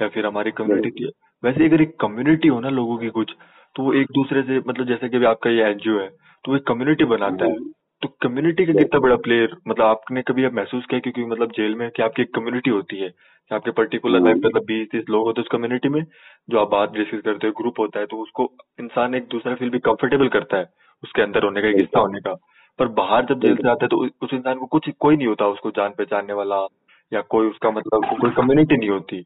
या 0.00 0.08
फिर 0.08 0.26
हमारी 0.26 0.50
कम्युनिटी 0.50 1.04
है 1.04 1.10
वैसे 1.42 1.64
अगर 1.64 1.82
एक 1.82 1.96
कम्युनिटी 2.00 2.48
हो 2.48 2.60
ना 2.60 2.68
लोगों 2.68 2.98
की 2.98 3.08
कुछ 3.08 3.34
तो 3.76 3.82
वो 3.82 3.92
एक 3.92 4.06
दूसरे 4.12 4.42
से 4.42 4.58
मतलब 4.58 4.86
जैसे 4.86 5.08
कि 5.08 5.24
आपका 5.24 5.50
ये 5.50 5.64
एनजीओ 5.64 5.98
है 6.00 6.08
तो 6.08 6.52
वो 6.52 6.56
एक 6.56 6.66
कम्युनिटी 6.66 7.04
बनाता 7.04 7.44
है। 7.44 7.58
तो 8.02 8.08
कम्युनिटी 8.22 8.64
का 8.66 8.72
कितना 8.72 8.98
बड़ा 9.00 9.16
प्लेयर 9.16 9.56
मतलब 9.68 9.84
आपने 9.86 10.22
कभी 10.22 10.44
अब 10.44 10.52
महसूस 10.52 10.84
किया 10.90 11.00
क्योंकि 11.00 11.24
मतलब 11.24 11.52
जेल 11.52 11.74
में 11.74 11.90
कि 11.90 12.02
आपकी 12.02 12.22
एक 12.22 12.34
कम्युनिटी 12.34 12.70
होती 12.70 13.00
है? 13.00 13.08
कि 13.08 13.54
आपके 13.54 13.70
पर्टिकुलर 13.70 14.20
लाइफ 14.20 14.36
मतलब 14.44 14.64
बीस 14.66 14.88
तीस 14.92 15.04
लोग 15.10 15.24
होते 15.26 15.40
हैं 15.40 15.44
उस 15.44 15.48
कम्युनिटी 15.52 15.88
में 15.88 16.02
जो 16.50 16.58
आप 16.58 16.70
बात 16.70 16.92
डिस्कस 16.92 17.20
करते 17.24 17.46
हो 17.46 17.52
ग्रुप 17.60 17.80
होता 17.80 18.00
है 18.00 18.06
तो 18.06 18.16
उसको 18.22 18.50
इंसान 18.80 19.14
एक 19.14 19.26
दूसरा 19.30 19.54
फील 19.54 19.70
भी 19.70 19.78
कंफर्टेबल 19.78 20.28
करता 20.28 20.56
है 20.56 20.66
उसके 21.02 21.22
अंदर 21.22 21.44
होने 21.44 21.62
का 21.62 21.68
एक 21.68 21.76
हिस्सा 21.76 22.00
होने 22.00 22.20
का। 22.20 22.34
पर 22.78 22.88
बाहर 22.98 23.24
जब 23.24 23.40
जेल 23.40 23.56
से 23.56 23.68
आता 23.68 23.84
है 23.84 23.88
तो 23.88 23.96
उस 24.22 24.34
इंसान 24.34 24.58
को 24.58 24.66
कुछ 24.66 24.90
कोई 25.00 25.16
नहीं 25.16 25.26
होता 25.26 25.46
उसको 25.46 25.70
जान 25.70 25.90
पहचानने 25.98 26.32
वाला 26.32 26.66
या 27.12 27.20
कोई 27.20 27.46
उसका 27.46 27.70
मतलब 27.70 28.16
कोई 28.20 28.30
कम्युनिटी 28.30 28.76
नहीं 28.76 28.90
होती। 28.90 29.24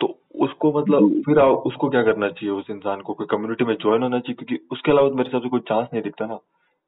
तो 0.00 0.18
उसको 0.34 0.80
मतलब 0.80 1.22
फिर 1.26 1.38
आ, 1.38 1.46
उसको 1.46 1.88
क्या 1.88 2.02
करना 2.02 2.28
चाहिए? 2.28 2.50
उस 2.50 2.70
इंसान 2.70 3.00
को 3.00 3.14
कोई 3.14 3.26
कम्युनिटी 3.30 3.64
में 3.64 3.74
ज्वाइन 3.74 4.02
होना 4.02 4.20
चाहिए? 4.20 4.34
क्योंकि 4.34 4.66
उसके 4.72 4.90
अलावा 4.90 5.08
मेरे 5.08 5.22
हिसाब 5.22 5.42
से 5.42 5.48
कोई 5.48 5.60
चांस 5.60 5.88
नहीं 5.92 6.02
दिखता 6.02 6.26
ना 6.26 6.36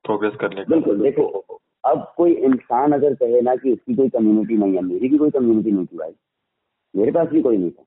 प्रोग्रेस 0.04 0.32
करने 0.40 0.56
का। 0.56 0.74
बिल्कुल 0.74 1.00
देखो 1.02 1.24
अब 1.84 2.14
कोई 2.16 2.32
इंसान 2.32 2.92
अगर 2.92 3.14
कहे 3.14 3.40
ना 3.40 3.56
कि 3.56 3.72
उसकी 3.72 3.94
कोई 3.94 4.08
कम्युनिटी 4.08 4.56
नहीं 4.56 4.74
है 4.74 4.80
मेरी 4.80 5.08
भी 5.08 5.18
कोई 5.18 5.30
कम्युनिटी 5.30 5.70
नहीं 5.70 5.86
थी 5.86 5.96
भाई। 5.96 6.12
मेरे 6.96 7.12
पास 7.12 7.28
भी 7.28 7.42
कोई 7.42 7.56
नहीं 7.56 7.70
था। 7.70 7.84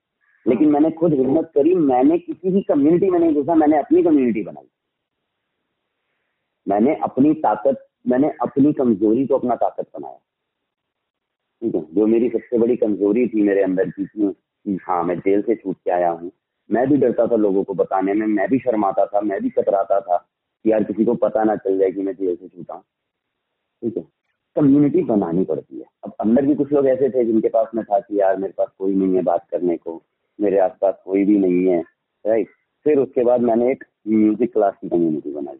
लेकिन 0.47 0.69
मैंने 0.69 0.91
खुद 0.91 1.13
हिम्मत 1.13 1.51
करी 1.55 1.75
मैंने 1.75 2.17
किसी 2.17 2.51
भी 2.51 2.61
कम्युनिटी 2.61 3.09
में 3.09 3.19
नहीं 3.19 3.33
घुसा 3.33 3.55
मैंने 3.55 3.77
अपनी 3.77 4.03
कम्युनिटी 4.03 4.43
बनाई। 4.43 4.67
मैंने 6.67 6.95
अपनी 6.95 7.33
ताकत 7.33 7.87
मैंने 8.07 8.33
अपनी 8.41 8.73
कमज़ोरी 8.73 9.27
को 9.27 9.35
अपना 9.35 9.55
ताकत 9.55 9.89
बनाया। 9.99 10.17
ठीक 11.61 11.75
है? 11.75 11.81
जो 11.93 12.07
मेरी 12.07 12.29
सबसे 12.29 12.57
बड़ी 12.57 12.75
कमज़ोरी 12.75 13.27
थी 13.27 13.41
मेरे 13.41 13.63
अंदर 13.63 13.89
की 13.89 14.05
थी 14.05 14.35
हाँ 14.67 15.03
मैं 15.03 15.17
जेल 15.19 15.41
से 15.41 15.55
छूट 15.55 15.75
के 15.75 15.91
आया 15.91 16.09
हूँ। 16.09 16.31
मैं 16.69 16.87
भी 16.89 16.97
डरता 16.97 17.25
था 17.27 17.35
लोगों 17.35 17.63
को 17.63 17.73
बताने 17.73 18.13
में, 18.13 18.25
मैं 18.27 18.47
भी 18.49 18.59
शर्माता 18.59 19.05
था, 19.05 19.21
मैं 19.21 19.41
भी 19.41 19.49
कतराता 19.49 19.99
था 19.99 20.17
कि 20.65 20.71
यार 20.71 20.83
किसी 20.83 21.05
को 21.05 21.13
पता 21.15 21.43
ना 21.43 21.55
चल 21.55 21.77
जाए 21.77 21.91
कि 21.91 22.01
मैं 22.01 22.13
जेल 22.13 22.35
से 22.35 22.47
छूटा। 22.47 22.77
ठीक 23.83 23.97
है? 23.97 24.03
कम्युनिटी 24.55 25.03
बनानी 25.03 25.43
पड़ती 25.45 25.79
है। 25.79 25.85
अब 26.03 26.13
अंदर 26.19 26.45
भी 26.45 26.55
कुछ 26.55 26.71
लोग 26.73 26.87
ऐसे 26.87 27.09
थे 27.09 27.23
जिनके 27.25 27.49
पास 27.49 27.67
में 27.75 27.83
था 27.85 27.99
कि 27.99 28.19
यार 28.19 28.37
मेरे 28.37 28.53
पास 28.57 28.67
कोई 28.79 28.95
नहीं 28.95 29.15
है 29.15 29.21
बात 29.23 29.47
करने 29.51 29.77
को, 29.77 30.01
मेरे 30.39 30.59
आसपास 30.59 30.95
कोई 31.05 31.23
भी 31.25 31.37
नहीं 31.37 31.67
है 31.67 31.79
राइट 32.25 32.49
फिर 32.85 32.99
उसके 32.99 33.23
बाद 33.23 33.41
मैंने 33.41 33.71
एक 33.71 33.83
म्यूज़िक 34.07 34.53
क्लास 34.53 34.73
की 34.81 34.89
कम्युनिटी 34.89 35.31
बनाई। 35.31 35.57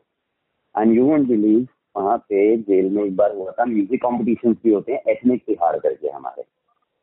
एंड 0.76 0.96
यू 0.96 1.06
वोंट 1.06 1.28
बिलीव 1.28 1.68
वहाँ 1.96 2.18
पे 2.30 2.56
जेल 2.58 2.90
में 2.90 3.04
एक 3.04 3.16
बार 3.16 3.36
हुआ 3.36 3.52
था। 3.52 3.66
म्यूज़िक 3.66 4.02
कॉम्पिटिशन 4.02 4.54
भी 4.54 4.74
होते 4.74 4.94
हैं 4.94 5.02
एथनिक 5.08 5.44
तिहाड़ 5.46 5.78
करके 5.78 6.10
हमारे 6.10 6.42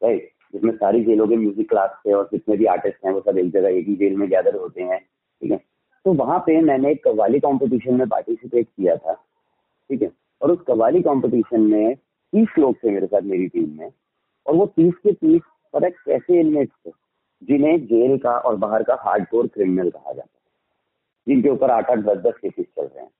राइट 0.02 0.30
जिसमें 0.54 0.72
सारी 0.76 1.04
जेलों 1.04 1.26
के 1.28 1.36
म्यूज़िक 1.36 1.68
क्लास 1.68 1.90
थे 2.06 2.12
और 2.12 2.28
जितने 2.32 2.56
भी 2.56 2.64
आर्टिस्ट 2.64 3.06
हैं, 3.06 3.12
वो 3.12 3.20
सब 3.20 3.38
एक 3.38 3.50
जगह 3.52 3.68
एक 3.68 3.86
ही 3.88 3.94
जेल 3.96 4.16
में 4.16 4.28
गैदर 4.28 4.56
होते 4.56 4.82
हैं, 4.82 4.98
ठीक 4.98 5.50
है? 5.50 5.56
तो 6.04 6.12
वहाँ 6.12 6.38
पे 6.38 6.60
मैंने 6.60 6.90
एक 6.90 7.04
कव्वाली 7.04 7.40
कॉम्पिटिशन 7.40 7.94
में 7.94 8.08
पार्टिसिपेट 8.08 8.66
किया 8.66 8.96
था, 8.96 9.12
ठीक 9.90 10.02
है? 10.02 10.10
और 10.42 10.50
उस 10.50 10.58
कव्वाली 10.68 11.02
कॉम्पिटिशन 11.02 11.60
में 11.60 11.94
तीस 11.94 12.48
लोग 12.58 12.76
थे 12.76 12.90
मेरे 12.90 13.06
साथ, 13.06 13.22
मेरी 13.22 13.48
टीम 13.48 13.78
में। 13.78 13.92
और 14.46 14.54
वो 14.54 14.66
तीस 14.66 14.94
के 14.94 15.12
तीस 15.12 15.42
पता 15.74 15.88
कैसे 15.88 16.40
इनमेट 16.40 16.68
थे? 16.68 16.90
जिन्हें 17.42 17.86
जेल 17.86 18.18
का 18.18 18.38
और 18.38 18.56
बाहर 18.56 18.82
का 18.82 18.94
हार्ड 18.94 19.06
हार्डकोर 19.06 19.46
क्रिमिनल 19.46 19.90
कहा 19.90 20.12
जाता 20.12 20.20
है, 20.20 20.42
जिनके 21.26 21.48
ऊपर 21.48 21.70
आठ 21.70 21.90
आठ, 21.90 21.98
दस 21.98 22.16
दस 22.16 22.34
केसेस 22.42 22.66
चल 22.66 22.82
रहे 22.82 23.04
हैं। 23.04 23.10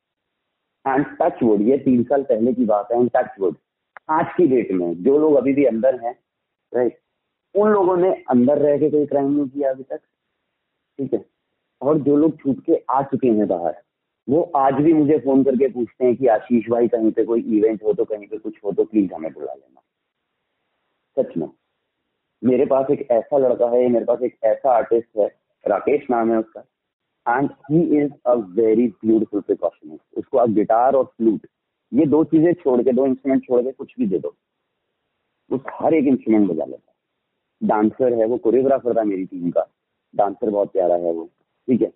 एंड 0.87 1.07
टच 1.23 1.43
वुड 1.43 1.63
ये 1.63 1.79
तीन 1.79 2.03
साल 2.03 2.23
पहले 2.23 2.53
की 2.53 2.65
बात 2.65 2.93
है 2.93 2.99
एंड 2.99 3.11
टच 3.17 3.41
वुड 3.41 3.57
आज 4.11 4.27
की 4.37 4.47
डेट 4.47 4.73
में 4.73 5.03
जो 5.03 5.19
लोग 5.19 5.35
अभी 5.35 5.53
भी 5.53 5.65
अंदर 5.65 6.01
हैं 6.05 6.19
राइट 6.75 6.99
उन 7.55 7.71
लोगों 7.71 7.97
ने 7.97 8.11
अंदर 8.31 8.59
रह 8.59 8.79
के 8.79 8.91
कोई 8.91 9.07
क्राइम 9.07 9.31
नहीं 9.33 9.49
किया 9.49 9.71
अभी 9.71 9.83
तक। 9.83 10.01
ठीक 10.99 11.15
है? 11.15 11.25
और 11.83 11.99
जो 11.99 12.17
लोग 12.17 12.39
छूट 12.39 12.65
के 12.65 12.83
आ 12.91 13.03
चुके 13.03 13.29
हैं 13.29 13.47
बाहर, 13.49 13.75
वो 14.29 14.41
आज 14.57 14.75
भी 14.75 14.93
मुझे 14.93 15.19
फ़ोन 15.19 15.43
करके 15.45 15.69
पूछते 15.69 16.05
हैं 16.05 16.17
कि 16.17 16.27
आशीष 16.27 16.69
भाई 16.71 16.89
कहीं 16.89 17.11
पे 17.13 17.25
कोई 17.25 17.41
इवेंट 17.57 17.83
हो 17.85 17.93
तो 17.93 18.05
कहीं 18.05 18.27
पे 18.27 18.39
कुछ 18.39 18.59
हो 18.65 18.73
तो 18.73 18.85
प्लीज़ 18.85 19.13
हमें 19.15 19.33
बुला 19.33 19.55
लेना। 19.55 19.81
सच 21.17 21.37
में। 21.37 21.49
मेरे 22.43 22.67
पास 22.67 22.91
एक 22.91 23.07
ऐसा 23.11 23.39
लड़का 23.39 23.69
है, 23.69 23.89
मेरे 23.89 24.05
पास 24.05 24.23
एक 24.23 24.37
ऐसा 24.45 24.71
आर्टिस्ट 24.71 25.19
है, 25.19 25.27
राकेश 25.65 26.07
नाम 26.11 26.33
है 26.33 26.39
उसका 26.39 26.65
and 27.27 27.51
he 27.71 27.83
is 27.99 28.13
a 28.27 28.35
very 28.57 28.87
beautiful 29.05 29.41
percussionist 29.41 30.19
उसको 30.19 30.39
अब 30.39 30.55
गिटार 30.55 30.95
और 30.95 31.05
फ्लूट 31.07 31.47
ये 31.93 32.07
दो 32.07 32.25
चीज़ें 32.25 32.53
छोड़ 32.55 32.83
के, 32.83 32.93
दो 32.93 33.07
इंस्ट्रूमेंट 33.07 33.45
छोड़ 33.45 33.63
के 33.63 33.73
कुछ 33.73 33.95
भी 33.99 34.07
दे 34.07 34.19
दो। 34.19 34.35
वो 35.51 35.61
हर 35.75 35.95
एक 35.95 36.07
इंस्ट्रूमेंट 36.07 36.51
बजा 36.51 36.65
लेता 36.65 36.93
डांसर 37.65 38.19
है 38.19 38.27
वो 38.27 38.37
कोरियोग्राफर 38.39 38.97
था 38.97 39.05
मेरी 39.05 39.25
टीम 39.25 39.51
का। 39.51 39.67
डांसर 40.15 40.51
बहुत 40.51 40.73
प्यारा 40.73 40.97
है 40.97 41.13
वो। 41.13 41.25
ठीक 41.69 41.83
है? 41.83 41.93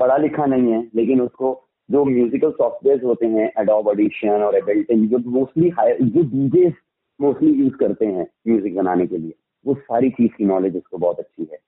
पढ़ा 0.00 0.16
लिखा 0.16 0.46
नहीं 0.46 0.72
है 0.72 0.82
लेकिन 0.94 1.20
उसको 1.20 1.52
जो 1.88 2.04
म्यूजिकल 2.04 2.50
सॉफ्टवेयर 2.50 3.04
होते 3.04 3.26
हैं 3.26 3.50
एडोब 3.58 3.88
ऑडिशन 3.88 4.42
और 4.42 4.56
एबल्टन 4.56 5.06
जो 5.08 5.18
मोस्टली 5.30 5.70
जो 6.02 6.22
डीजे 6.22 6.72
मोस्टली 7.20 7.52
यूज़ 7.52 7.76
करते 7.76 8.06
हैं 8.06 8.26
म्यूज़िक 8.48 8.74
बनाने 8.76 9.06
के 9.06 9.18
लिए 9.18 9.34
वो 9.64 9.74
सारी 9.74 10.10
चीज़ 10.10 10.32
की 10.38 10.44
नॉलेज 10.44 10.76
उसको 10.76 10.98
बहुत 10.98 11.18
अच्छी 11.20 11.48
है। 11.52 11.58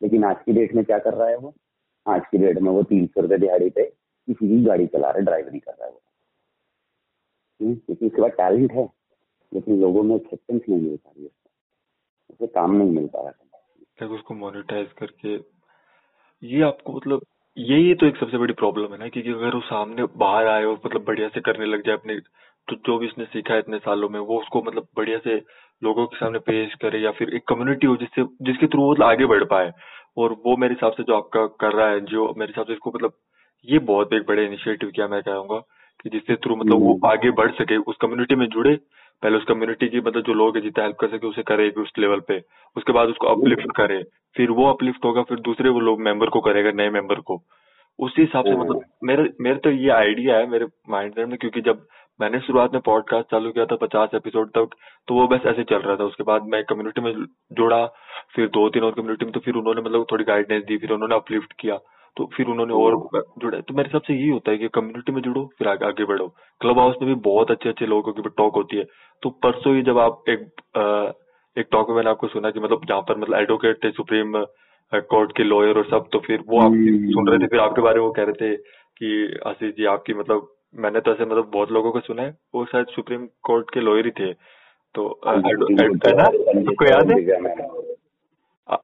लेकिन 0.00 0.24
आज 0.24 0.36
की 0.46 0.52
डेट 0.52 0.74
में 0.74 0.84
क्या 0.84 0.98
कर 0.98 1.14
रहा 1.14 1.28
है 1.28 1.36
वो? 1.36 1.54
आज 2.06 2.22
की 2.30 2.38
डेट 2.38 2.58
में 2.58 2.70
वो 2.70 2.82
तीन 2.82 3.06
सौ 3.06 3.20
रुपए 3.20 3.38
दिहाड़ी 3.38 3.70
पे 3.70 3.84
किसी 3.84 4.48
की 4.48 4.62
गाड़ी 4.64 4.86
चला 4.86 5.08
रहा 5.08 5.18
है 5.18 5.24
ड्राइवरी 5.24 5.58
कर 5.58 5.72
रहा 5.72 5.86
है 5.86 5.92
वो। 5.92 6.00
हम्म, 7.60 7.74
क्योंकि 7.74 8.06
उसके 8.06 8.22
बाद 8.22 8.30
टैलेंट 8.32 8.72
है 8.72 8.88
लेकिन 9.52 9.80
लोगों 9.80 10.02
में 10.02 10.14
एक्सेप्टेंस 10.16 10.60
नहीं 10.68 10.80
मिल 10.80 10.96
पा 10.96 11.10
रही 11.10 11.24
है 11.24 11.30
उसे 12.30 12.46
काम 12.46 12.74
नहीं 12.76 12.90
मिल 12.90 13.06
पा 13.06 13.20
रहा 13.20 13.30
है 14.00 14.08
उसको 14.08 14.34
मोनिटाइज 14.34 14.88
करके, 14.98 15.34
ये 16.42 16.62
आपको 16.62 16.92
मतलब 16.92 17.22
यही 17.56 17.94
तो 17.94 18.06
एक 18.06 18.16
सबसे 18.16 18.38
बड़ी 18.38 18.54
प्रॉब्लम 18.54 18.92
है 18.92 18.98
ना, 18.98 19.08
क्योंकि 19.08 19.30
अगर 19.30 19.54
वो 19.54 19.60
सामने 19.60 20.04
बाहर 20.16 20.46
आए 20.46 20.64
और 20.64 20.80
मतलब 20.86 21.04
बढ़िया 21.04 21.28
से 21.28 21.40
करने 21.40 21.66
लग 21.66 21.86
जाए 21.86 21.94
अपने 21.94 22.18
तो 22.68 22.76
जो 22.86 22.98
भी 22.98 23.06
इसने 23.06 23.24
सीखा 23.24 23.54
है 23.54 23.60
इतने 23.60 23.78
सालों 23.78 24.08
में, 24.08 24.18
वो 24.20 24.38
उसको 24.40 24.62
मतलब 24.62 24.86
बढ़िया 24.96 25.18
से 25.18 25.36
लोगों 25.82 26.06
के 26.06 26.16
सामने 26.16 26.38
पेश 26.38 26.74
करे 26.82 26.98
या 26.98 27.10
फिर 27.10 27.34
एक 27.36 27.46
कम्युनिटी 27.48 27.86
हो 27.86 27.96
जिससे, 27.96 28.24
जिसके 28.42 28.66
थ्रू 28.66 28.82
वो 28.82 29.04
आगे 29.04 29.26
बढ़ 29.26 29.44
पाए। 29.44 29.72
और 30.16 30.32
वो 30.46 30.56
मेरे 30.56 30.74
हिसाब 30.74 30.92
से 30.92 31.02
जो 31.02 31.16
आपका 31.16 31.46
कर 31.60 31.72
रहा 31.72 31.88
है, 31.88 32.00
जो 32.00 32.34
मेरे 32.38 32.52
हिसाब 32.52 32.66
से 32.66 32.72
इसको 32.72 32.92
मतलब 32.94 33.12
ये 33.68 33.78
बहुत 33.90 34.12
एक 34.12 34.26
बड़े 34.28 34.44
इनिशिएटिव 34.46 34.90
किया 34.90 35.08
मैं 35.08 35.22
कहूँगा 35.22 35.60
कि 36.00 36.10
जिसके 36.10 36.36
थ्रू 36.36 36.56
मतलब 36.56 36.80
वो 36.80 36.92
हम्म। 36.92 37.10
आगे 37.10 37.30
बढ़ 37.32 37.50
सके 37.52 37.76
उस 37.76 37.96
कम्युनिटी 38.00 38.34
में 38.34 38.46
जुड़े 38.48 38.74
पहले 39.22 39.36
उस 39.36 39.44
कम्युनिटी 39.44 39.88
की 39.88 40.00
मतलब 40.00 40.22
जो 40.22 40.34
लोग 40.34 40.56
है 40.56 40.62
जितना 40.62 40.84
हेल्प 40.84 40.96
कर 40.96 41.08
सके 41.08 41.26
उसे 41.26 41.42
करे 41.42 41.68
उस 41.78 41.92
लेवल 41.98 42.20
पे। 42.28 42.38
उसके 42.76 42.92
बाद 42.92 43.08
उसको 43.08 43.26
अपलिफ्ट 43.26 43.76
करे। 43.76 44.02
फिर 44.36 44.50
वो 44.50 44.66
अपलिफ्ट 44.66 45.04
होगा 45.04 45.22
फिर 45.22 45.40
दूसरे 45.40 45.68
वो 45.68 45.80
लोग 45.80 46.00
मेंबर 46.00 46.28
को 46.28 46.40
करेगा 46.40 46.70
नए 46.72 46.90
मेंबर 46.90 47.20
को। 47.20 47.42
उसी 47.98 48.22
हिसाब 48.22 48.44
से 48.44 48.56
मतलब 48.56 48.82
मेरे 49.04 49.30
मेरे 49.40 49.58
तो 49.58 49.70
ये 49.70 49.90
आइडिया 49.90 50.36
है 50.36 50.46
मेरे 50.50 50.66
माइंड 50.90 51.18
में 51.18 51.36
क्योंकि 51.36 51.60
जब 51.60 51.86
मैंने 52.20 52.40
शुरुआत 52.40 52.72
में 52.72 52.80
पॉडकास्ट 52.84 53.30
चालू 53.30 53.50
किया 53.50 53.64
था 53.66 53.76
पचास 53.76 54.14
एपिसोड 54.14 54.48
तक 54.50 54.74
तो 55.08 55.14
वो 55.14 55.26
बस 55.28 55.46
ऐसे 55.46 55.64
चल 55.64 55.78
रहा 55.78 55.96
था। 55.96 56.04
उसके 56.04 56.24
बाद 56.24 56.46
मैं 56.52 56.62
कम्युनिटी 56.64 57.00
में 57.00 57.12
जुड़ा 57.58 57.84
फिर 58.34 58.48
दो 58.54 58.68
तीन 58.70 58.82
और 58.82 58.92
कम्युनिटी 58.92 59.24
में 59.24 59.32
तो 59.32 59.40
फिर 59.40 59.54
उन्होंने 59.54 59.80
मतलब 59.80 60.06
थोड़ी 60.12 60.24
गाइडेंस 60.24 60.64
दी 60.64 60.76
फिर 60.78 60.92
उन्होंने 60.92 61.14
अपलिफ्ट 61.14 61.52
किया। 61.60 61.78
तो 62.18 62.24
फिर 62.34 62.46
उन्होंने 62.46 62.74
और 62.74 62.96
जुड़ा। 63.38 63.60
तो 63.60 63.74
मेरे 63.74 63.88
हिसाब 63.88 64.02
से 64.02 64.14
यही 64.14 64.28
होता 64.28 64.50
है 64.50 64.58
कि 64.58 64.68
कम्युनिटी 64.68 65.12
में 65.12 65.22
जुड़ो 65.22 65.44
फिर 65.58 65.68
आगे 65.68 65.86
आगे 65.86 66.04
बढ़ो। 66.04 66.26
क्लब 66.60 66.78
हाउस 66.78 66.96
में 67.02 67.14
भी 67.14 67.20
बहुत 67.20 67.50
अच्छे 67.50 67.68
अच्छे 67.68 67.86
लोगों 67.86 68.12
की 68.12 68.28
टॉक 68.28 68.54
होती 68.56 68.76
है। 68.76 68.84
तो 69.22 69.30
परसों 69.30 69.74
ही 69.76 69.82
जब 69.82 69.98
आप 69.98 70.24
एक 70.28 70.40
आ, 70.76 71.12
एक 71.56 71.68
टॉक 71.72 71.88
में 71.88 71.96
मैंने 71.96 72.10
आपको 72.10 72.28
सुना 72.28 72.50
कि 72.50 72.60
मतलब 72.60 72.80
जहाँ 72.88 73.00
पर 73.00 73.18
मतलब 73.18 73.38
एडवोकेट 73.38 73.84
थे 73.84 73.90
सुप्रीम 73.90 74.32
कोर्ट 74.92 75.36
के 75.36 75.44
लॉयर 75.44 75.78
और 75.78 75.84
सब 75.84 76.08
तो 76.12 76.18
फिर 76.18 76.44
वो 76.48 76.60
आप 76.60 76.70
हम्म। 76.72 77.10
सुन 77.10 77.28
रहे 77.28 77.38
थे 77.38 77.46
फिर 77.46 77.60
आपके 77.60 77.82
बारे 77.82 78.00
में 78.00 78.06
वो 78.06 78.12
कह 78.12 78.22
रहे 78.22 78.32
थे 78.32 78.56
कि 79.00 79.40
आशीष 79.46 79.74
जी 79.74 79.84
आपकी 79.84 80.14
मतलब 80.14 80.54
मैंने 80.76 81.00
तो 81.00 81.10
ऐसे 81.10 81.24
मतलब 81.24 81.50
बहुत 81.52 81.72
लोगों 81.72 81.90
को 81.92 82.00
सुना 82.00 82.22
है 82.22 82.36
वो 82.54 82.64
शायद 82.64 82.86
सुप्रीम 82.86 83.26
कोर्ट 83.42 83.70
के 83.74 83.80
लॉयर 83.80 84.04
ही 84.04 84.10
थे। 84.10 84.32
तो 84.94 85.20
हाँ 85.26 85.36
आपको 85.36 86.84
याद 86.84 87.10
है? 87.10 87.18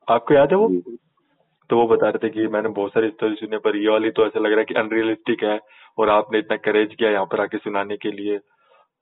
आपको 0.08 0.34
याद 0.34 0.52
है 0.52 0.56
वो? 0.56 0.68
तो 1.70 1.76
वो 1.76 1.86
बता 1.86 2.08
रहे 2.08 2.18
थे 2.18 2.32
कि 2.32 2.46
मैंने 2.46 2.68
बहुत 2.68 2.90
सारी 2.90 3.08
स्टोरी 3.08 3.34
सुनी 3.34 3.56
पर 3.56 3.76
ये 3.76 3.88
वाली 3.88 4.10
तो 4.10 4.26
ऐसा 4.26 4.40
लग 4.40 4.50
रहा 4.50 4.58
है 4.58 4.64
कि 4.64 4.74
अनरियलिस्टिक 4.74 5.44
है 5.44 5.58
और 5.98 6.10
आपने 6.10 6.38
इतना 6.38 6.56
करेज 6.56 6.94
किया 6.94 7.10
यहाँ 7.10 7.24
पर 7.24 7.40
आके 7.40 7.58
सुनाने 7.58 7.96
के 7.96 8.10
लिए। 8.10 8.38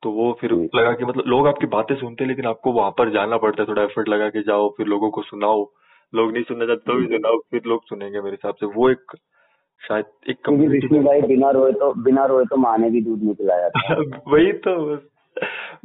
तो 0.02 0.10
वो 0.10 0.32
फिर 0.40 0.52
लगा 0.74 0.92
कि 0.92 1.04
मतलब 1.04 1.24
लोग 1.26 1.46
आपकी 1.46 1.66
बातें 1.66 1.94
सुनते 1.94 2.24
हैं 2.24 2.28
लेकिन 2.28 2.46
आपको 2.46 2.72
वहाँ 2.72 2.90
पर 2.90 3.10
जाना 3.10 3.36
पड़ता 3.36 3.62
है 3.62 3.68
थोड़ा 3.68 3.82
एफर्ट 3.82 4.08
लगा 4.08 4.28
के 4.28 4.42
जाओ 4.42 4.68
फिर 4.76 4.86
लोगों 4.86 5.10
को 5.10 5.22
सुनाओ। 5.22 5.60
लोग 6.12 6.32
नहीं 6.32 6.42
सुनना 6.42 6.66
चाहते 6.66 6.92
तो 6.92 6.98
भी 6.98 7.06
सुनाओ 7.06 7.38
फिर 7.50 7.62
लोग 7.66 7.84
सुनेंगे 7.84 8.20
मेरे 8.20 8.36
हिसाब 8.36 8.54
से। 8.54 8.66
वो 8.66 8.90
एक 8.90 9.16
शायद 9.82 10.04
एक 10.30 10.48
विष्णु 10.48 11.02
भाई 11.02 11.22
बिना 11.22 11.50
रोए 11.50 11.72
तो 11.72 11.92
बिना 12.02 12.24
रोए 12.24 12.44
तो 12.44 12.56
माँ 12.56 12.76
ने 12.78 12.90
भी 12.90 13.00
दूध 13.00 13.22
नहीं 13.22 13.34
पिलाया 13.34 13.68
था। 13.68 13.94
वही 14.32 14.52
तो 14.52 14.74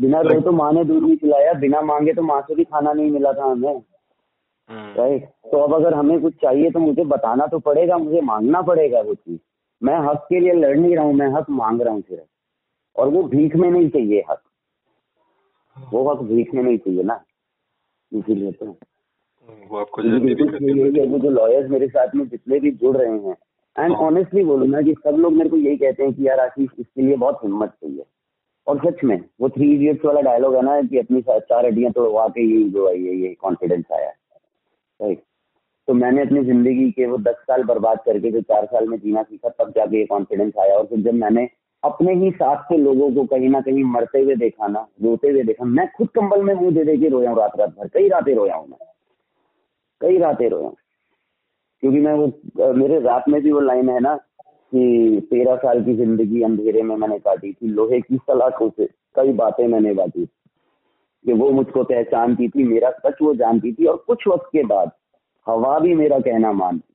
बिना 0.01 0.21
रोए 0.21 0.41
तो 0.41 0.51
माँ 0.51 0.71
ने 0.73 0.83
दूध 0.83 1.03
नहीं 1.03 1.15
पिलाया 1.17 1.53
बिना 1.59 1.81
मांगे 1.81 2.13
तो 2.13 2.21
माँ 2.21 2.41
से 2.41 2.55
भी 2.55 2.63
खाना 2.63 2.93
नहीं 2.93 3.11
मिला 3.11 3.31
था 3.33 3.51
हमें। 3.51 3.81
Right 4.69 5.23
hmm. 5.23 5.51
तो 5.51 5.57
अब 5.57 5.73
अगर 5.73 5.93
हमें 5.93 6.19
कुछ 6.21 6.33
चाहिए 6.33 6.69
तो 6.71 6.79
मुझे 6.79 7.03
बताना 7.05 7.45
तो 7.47 7.59
पड़ेगा 7.59 7.97
मुझे 7.97 8.21
मांगना 8.21 8.61
पड़ेगा 8.61 9.01
वो 9.01 9.13
चीज़। 9.13 9.39
मैं 9.81 9.97
हक 10.07 10.25
के 10.29 10.39
लिए 10.39 10.53
लड़ 10.53 10.77
नहीं 10.77 10.95
रहा 10.95 11.05
हूँ 11.05 11.13
मैं 11.13 11.27
हक 11.33 11.49
मांग 11.49 11.81
रहा 11.81 11.93
हूँ 11.93 12.01
सिर्फ़। 12.01 12.25
और 12.95 13.09
वो 13.09 13.23
भीख 13.23 13.55
में 13.55 13.69
नहीं 13.69 13.89
चाहिए 13.89 14.23
हक। 14.29 14.41
वो 15.77 16.09
हक 16.09 16.21
भीख 16.23 16.53
में 16.53 16.61
नहीं 16.63 16.77
चाहिए 16.77 17.03
ना 17.03 17.19
इसीलिए 18.11 18.51
तो। 18.51 18.65
वो 19.69 19.77
आपको 19.77 20.01
जो 21.19 21.29
लॉयर्स 21.29 21.69
मेरे 21.69 21.87
साथ 21.87 22.15
में 22.15 22.27
जितने 22.27 22.59
भी 22.59 22.71
जुड़ 22.73 22.95
रहे 22.97 23.17
हैं 23.19 23.35
एंड 23.75 23.93
ऑनेस्टली। 23.95 24.43
बोलूँ 24.43 24.67
ना 24.67 24.81
कि 24.81 24.93
सब 25.03 25.15
लोग 25.15 25.33
मेरे 25.33 25.49
को 25.49 25.57
यही 25.57 25.77
कहते 25.77 26.03
हैं 26.03 26.13
कि 26.13 26.27
यार 26.27 26.39
आशीष 26.39 26.69
इसके 26.79 27.01
लिए 27.01 27.15
बहुत 27.15 27.39
हिम्मत 27.43 27.69
चाहिए। 27.69 28.03
और 28.67 28.79
सच 28.79 29.03
में 29.03 29.17
वो 29.41 29.49
थ्री 29.49 29.73
इडियट्स 29.73 30.05
वाला 30.05 30.21
डायलॉग 30.21 30.55
है 30.55 30.61
ना 30.61 30.81
कि 30.81 30.97
अपनी 30.99 31.21
चार 31.21 31.65
हड्डियाँ 31.65 31.91
तो 31.91 32.11
वाकई 32.11 32.41
यही 32.43 32.69
जो 32.69 32.87
आई 32.87 33.03
है 33.03 33.15
ये 33.15 33.33
कॉन्फिडेंस 33.41 33.85
आया। 33.93 34.11
राइट 34.99 35.21
तो 35.87 35.93
मैंने 35.93 36.21
अपनी 36.21 36.43
ज़िंदगी 36.43 36.89
के 36.91 37.05
वो 37.05 37.17
दस 37.19 37.35
साल 37.41 37.63
बर्बाद 37.63 37.99
करके 38.05 38.31
जो 38.31 38.41
चार 38.41 38.65
साल 38.65 38.87
में 38.87 38.97
जीना 38.97 39.21
सीखा, 39.23 39.49
तब 39.49 39.71
जाके 39.75 39.97
ये 39.97 40.05
कॉन्फिडेंस 40.05 40.53
आया 40.59 40.75
और 40.75 40.85
फिर 40.85 40.99
जब 41.01 41.13
मैंने 41.15 41.47
अपने 41.83 42.13
ही 42.15 42.31
साथ 42.31 42.63
के 42.69 42.77
लोगों 42.77 43.11
को 43.15 43.23
कहीं 43.25 43.49
ना 43.49 43.61
कहीं 43.61 43.83
मरते 43.85 44.21
हुए 44.21 44.35
देखा 44.35 44.67
ना, 44.67 44.79
रोते 45.03 45.29
हुए 45.29 45.43
देखा, 45.43 45.65
मैं 45.65 45.87
खुद 45.97 46.07
कंबल 46.15 46.43
में 46.43 46.53
मुँह 46.53 46.71
दे 46.73 46.83
दे 46.83 46.97
के 46.97 47.09
रोया 47.09 47.29
हूँ 47.29 47.37
रात 47.37 47.59
रात 47.59 47.69
भर। 47.69 47.87
कई 47.87 48.07
रातें 48.09 48.33
रोया 48.35 48.55
हूँ 48.55 48.67
मैं। 48.69 48.77
कई 50.01 50.17
रातें 50.17 50.47
रोया 50.49 50.69
क्योंकि 51.83 51.99
मैं 51.99 52.13
वो 52.13 52.73
मेरे 52.73 52.99
रात 52.99 53.29
में 53.29 53.41
भी 53.41 53.51
वो 53.51 53.59
लाइन 53.59 53.89
है 53.89 53.99
ना 53.99 54.15
कि 54.15 55.21
तेरह 55.29 55.55
साल 55.55 55.83
की 55.83 55.95
ज़िंदगी 55.95 56.41
अंधेरे 56.43 56.81
में 56.81 56.95
मैंने 56.95 57.19
काटी 57.19 57.51
थी, 57.53 57.67
लोहे 57.67 57.99
की 58.01 58.17
सलाखों 58.17 58.69
से 58.69 58.85
कई 59.15 59.33
बातें 59.33 59.67
मैंने 59.67 59.93
बांटी 59.93 60.27
कि 61.27 61.33
वो 61.33 61.49
मुझको 61.51 61.83
पहचानती 61.83 62.47
थी, 62.47 62.63
मेरा 62.63 62.89
सच 62.89 63.15
वो 63.21 63.33
जानती 63.35 63.71
थी 63.73 63.85
और 63.85 64.03
कुछ 64.07 64.27
वक्त 64.27 64.45
के 64.51 64.63
बाद 64.65 64.91
हवा 65.47 65.77
भी 65.79 65.93
मेरा 65.95 66.19
कहना 66.19 66.51
मानती 66.53 66.79
थी। 66.81 66.93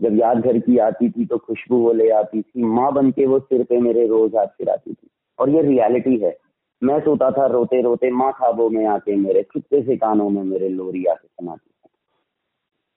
जब 0.00 0.18
याद 0.18 0.38
घर 0.38 0.58
की 0.58 0.78
आती 0.80 1.10
थी 1.10 1.26
तो 1.26 1.38
खुशबू 1.38 1.76
वो 1.78 1.92
ले 1.92 2.08
आती 2.12 2.40
थी, 2.42 2.62
माँ 2.62 2.92
बन 2.92 3.10
के 3.10 3.26
वो 3.26 3.38
सिर 3.40 3.64
पे 3.64 3.80
मेरे 3.80 4.06
रोज 4.06 4.36
हाथ 4.36 4.46
फिराती 4.48 4.92
थी। 4.92 5.08
और 5.38 5.50
ये 5.50 5.62
रियलिटी 5.62 6.16
है, 6.18 6.36
मैं 6.82 6.98
सोता 7.00 7.30
था 7.30 7.46
रोते 7.46 7.80
रोते 7.82 8.10
माँ 8.12 8.32
खाबों 8.32 8.68
में 8.70 8.84
आके 8.86 9.16
मेरे 9.16 9.42
छुट्टे 9.42 9.82
से 9.82 9.96
कानों 9.96 10.28
में 10.30 10.42
मेरे 10.44 10.68
लोरी 10.70 11.04
आके 11.04 11.26
सुनाती 11.26 11.68
थी। 11.68 11.90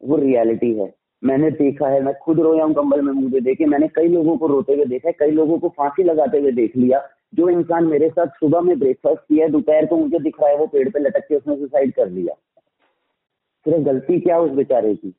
वो 0.03 0.17
रियलिटी 0.17 0.73
है, 0.73 0.93
मैंने 1.21 1.51
देखा 1.51 1.87
है, 1.87 2.01
मैं 2.01 2.13
खुद 2.23 2.39
रोया 2.39 2.63
हूँ 2.63 2.73
कंबल 2.73 3.01
में 3.01 3.11
मुझे 3.13 3.39
देखे, 3.41 3.65
मैंने 3.65 3.87
कई 3.87 4.07
लोगों 4.07 4.37
को 4.37 4.47
रोते 4.47 4.73
हुए 4.73 4.85
देखा 4.85 5.07
है, 5.09 5.15
कई 5.19 5.31
लोगों 5.31 5.57
को 5.59 5.69
फांसी 5.69 6.03
लगाते 6.03 6.39
हुए 6.39 6.51
देख 6.53 6.77
लिया 6.77 6.99
जो 7.33 7.49
इंसान 7.49 7.85
मेरे 7.85 8.09
साथ 8.09 8.27
सुबह 8.27 8.61
में 8.61 8.79
ब्रेकफास्ट 8.79 9.19
किया, 9.19 9.47
दोपहर 9.47 9.85
को 9.85 9.97
मुझे 9.97 10.19
दिख 10.19 10.39
रहा 10.41 10.49
है 10.49 10.57
वो 10.57 10.67
पेड़ 10.67 10.89
पे 10.89 10.99
लटक 10.99 11.27
के 11.27 11.35
उसने 11.35 11.55
सुसाइड 11.55 11.93
कर 11.93 12.09
लिया। 12.09 12.33
सिर्फ़ 13.65 13.83
गलती 13.83 14.19
क्या 14.19 14.39
उस 14.39 14.51
बेचारे 14.51 14.95
की? 14.95 15.13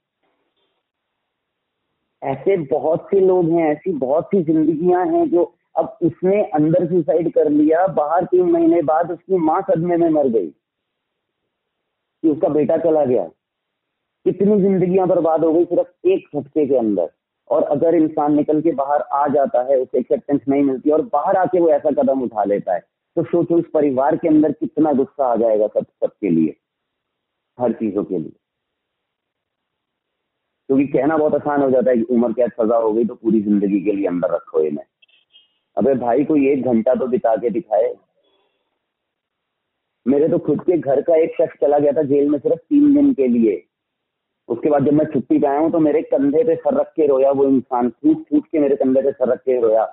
ऐसे 2.22 2.56
बहुत 2.56 3.06
से 3.10 3.20
लोग 3.20 3.51
हैं, 3.51 3.70
ऐसी 3.72 3.93
बहुत 3.93 4.26
सी 4.26 4.43
जिंदगियाँ 4.43 5.06
हैं 5.06 5.28
जो 5.30 5.55
अब 5.76 5.98
उसने 6.02 6.43
अंदर 6.44 6.86
सुसाइड 6.86 7.32
कर 7.32 7.51
लिया, 7.51 7.86
बाहर 7.86 8.24
तीन 8.24 8.51
महीने 8.51 8.82
बाद 8.82 9.10
उसकी 9.10 9.36
माँ 9.36 9.60
सदमे 9.62 9.97
में 9.97 10.09
मर 10.10 10.28
गई, 10.28 10.47
कि 10.47 12.28
उसका 12.28 12.48
बेटा 12.48 12.76
चला 12.76 13.05
गया। 13.05 13.24
कितनी 14.26 14.60
जिंदगियाँ 14.60 15.06
बर्बाद 15.09 15.44
हो 15.44 15.52
गई 15.52 15.64
सिर्फ़ 15.64 16.09
एक 16.09 16.26
झटके 16.36 16.66
के 16.66 16.76
अंदर। 16.76 17.10
और 17.51 17.62
अगर 17.73 17.95
इंसान 17.95 18.35
निकल 18.37 18.61
के 18.62 18.73
बाहर 18.75 19.01
आ 19.15 19.27
जाता 19.29 19.62
है, 19.62 19.77
उसे 19.77 19.99
एक्सेप्टेंस 19.99 20.41
नहीं 20.49 20.62
मिलती 20.62 20.91
और 20.91 21.03
बाहर 21.12 21.37
आके 21.37 21.61
वो 21.61 21.69
ऐसा 21.70 21.91
कदम 21.93 22.23
उठा 22.23 22.45
लेता 22.45 22.75
है 22.75 22.81
तो 23.16 23.23
सोचो 23.25 23.57
उस 23.59 23.65
परिवार 23.75 24.16
के 24.16 24.29
अंदर 24.29 24.53
कितना 24.53 24.93
गुस्सा 24.95 25.27
आ 25.27 25.37
जाएगा 25.37 25.66
सब, 25.69 25.85
सबके 25.85 26.31
लिए, 26.31 26.55
हर 27.59 27.73
चीज़ों 27.75 28.05
के 28.05 28.19
लिए। 28.19 28.33
क्योंकि 30.69 30.85
तो 30.85 30.93
कहना 30.93 31.16
बहुत 31.16 31.35
आसान 31.35 31.62
हो 31.62 31.70
जाता 31.70 31.91
है 31.91 31.97
कि 31.97 32.03
उम्र 32.15 32.33
कैद 32.33 32.51
सजा 32.53 32.77
हो 32.77 32.93
गई 32.93 33.05
तो 33.05 33.15
पूरी 33.15 33.41
ज़िंदगी 33.43 33.81
के 33.81 33.93
लिए 33.93 34.07
अंदर 34.07 34.35
रखो 34.35 34.61
इन्हें। 34.62 34.85
अबे 35.77 35.95
भाई 35.97 36.25
को 36.25 36.37
एक 36.49 36.65
घंटा 36.65 36.95
तो 36.95 37.07
बिता 37.07 37.35
के 37.37 37.51
दिखाए। 37.51 37.95
मेरे 40.07 40.29
तो 40.29 40.39
खुद 40.39 40.61
के 40.61 40.79
घर 40.79 41.01
का 41.03 41.16
एक 41.16 41.35
शख्स 41.35 41.59
चला 41.61 41.79
गया 41.79 41.93
था 41.93 42.03
जेल 42.05 42.29
में 42.29 42.39
सिर्फ़ 42.39 42.59
तीन 42.59 42.95
दिन 42.95 43.12
के 43.15 43.27
लिए। 43.29 43.57
उसके 44.49 44.70
बाद 44.70 44.87
जब 44.87 44.93
मैं 44.93 45.05
छुट्टी 45.05 45.39
पे 45.39 45.47
हूँ 45.47 45.70
तो 45.73 45.79
मेरे 45.79 46.03
कंधे 46.03 46.45
पे 46.45 46.57
सर 46.57 46.75
रख 46.75 46.87
के 46.87 47.07
रोया 47.07 47.31
वो 47.31 47.45
इंसान। 47.45 47.89
फूट 47.89 48.16
फूट 48.16 48.47
के 48.47 48.59
मेरे 48.59 48.77
कंधे 48.77 49.03
पे 49.03 49.12
सर 49.12 49.29
रख 49.29 49.39
के 49.39 49.61
रोया 49.61 49.85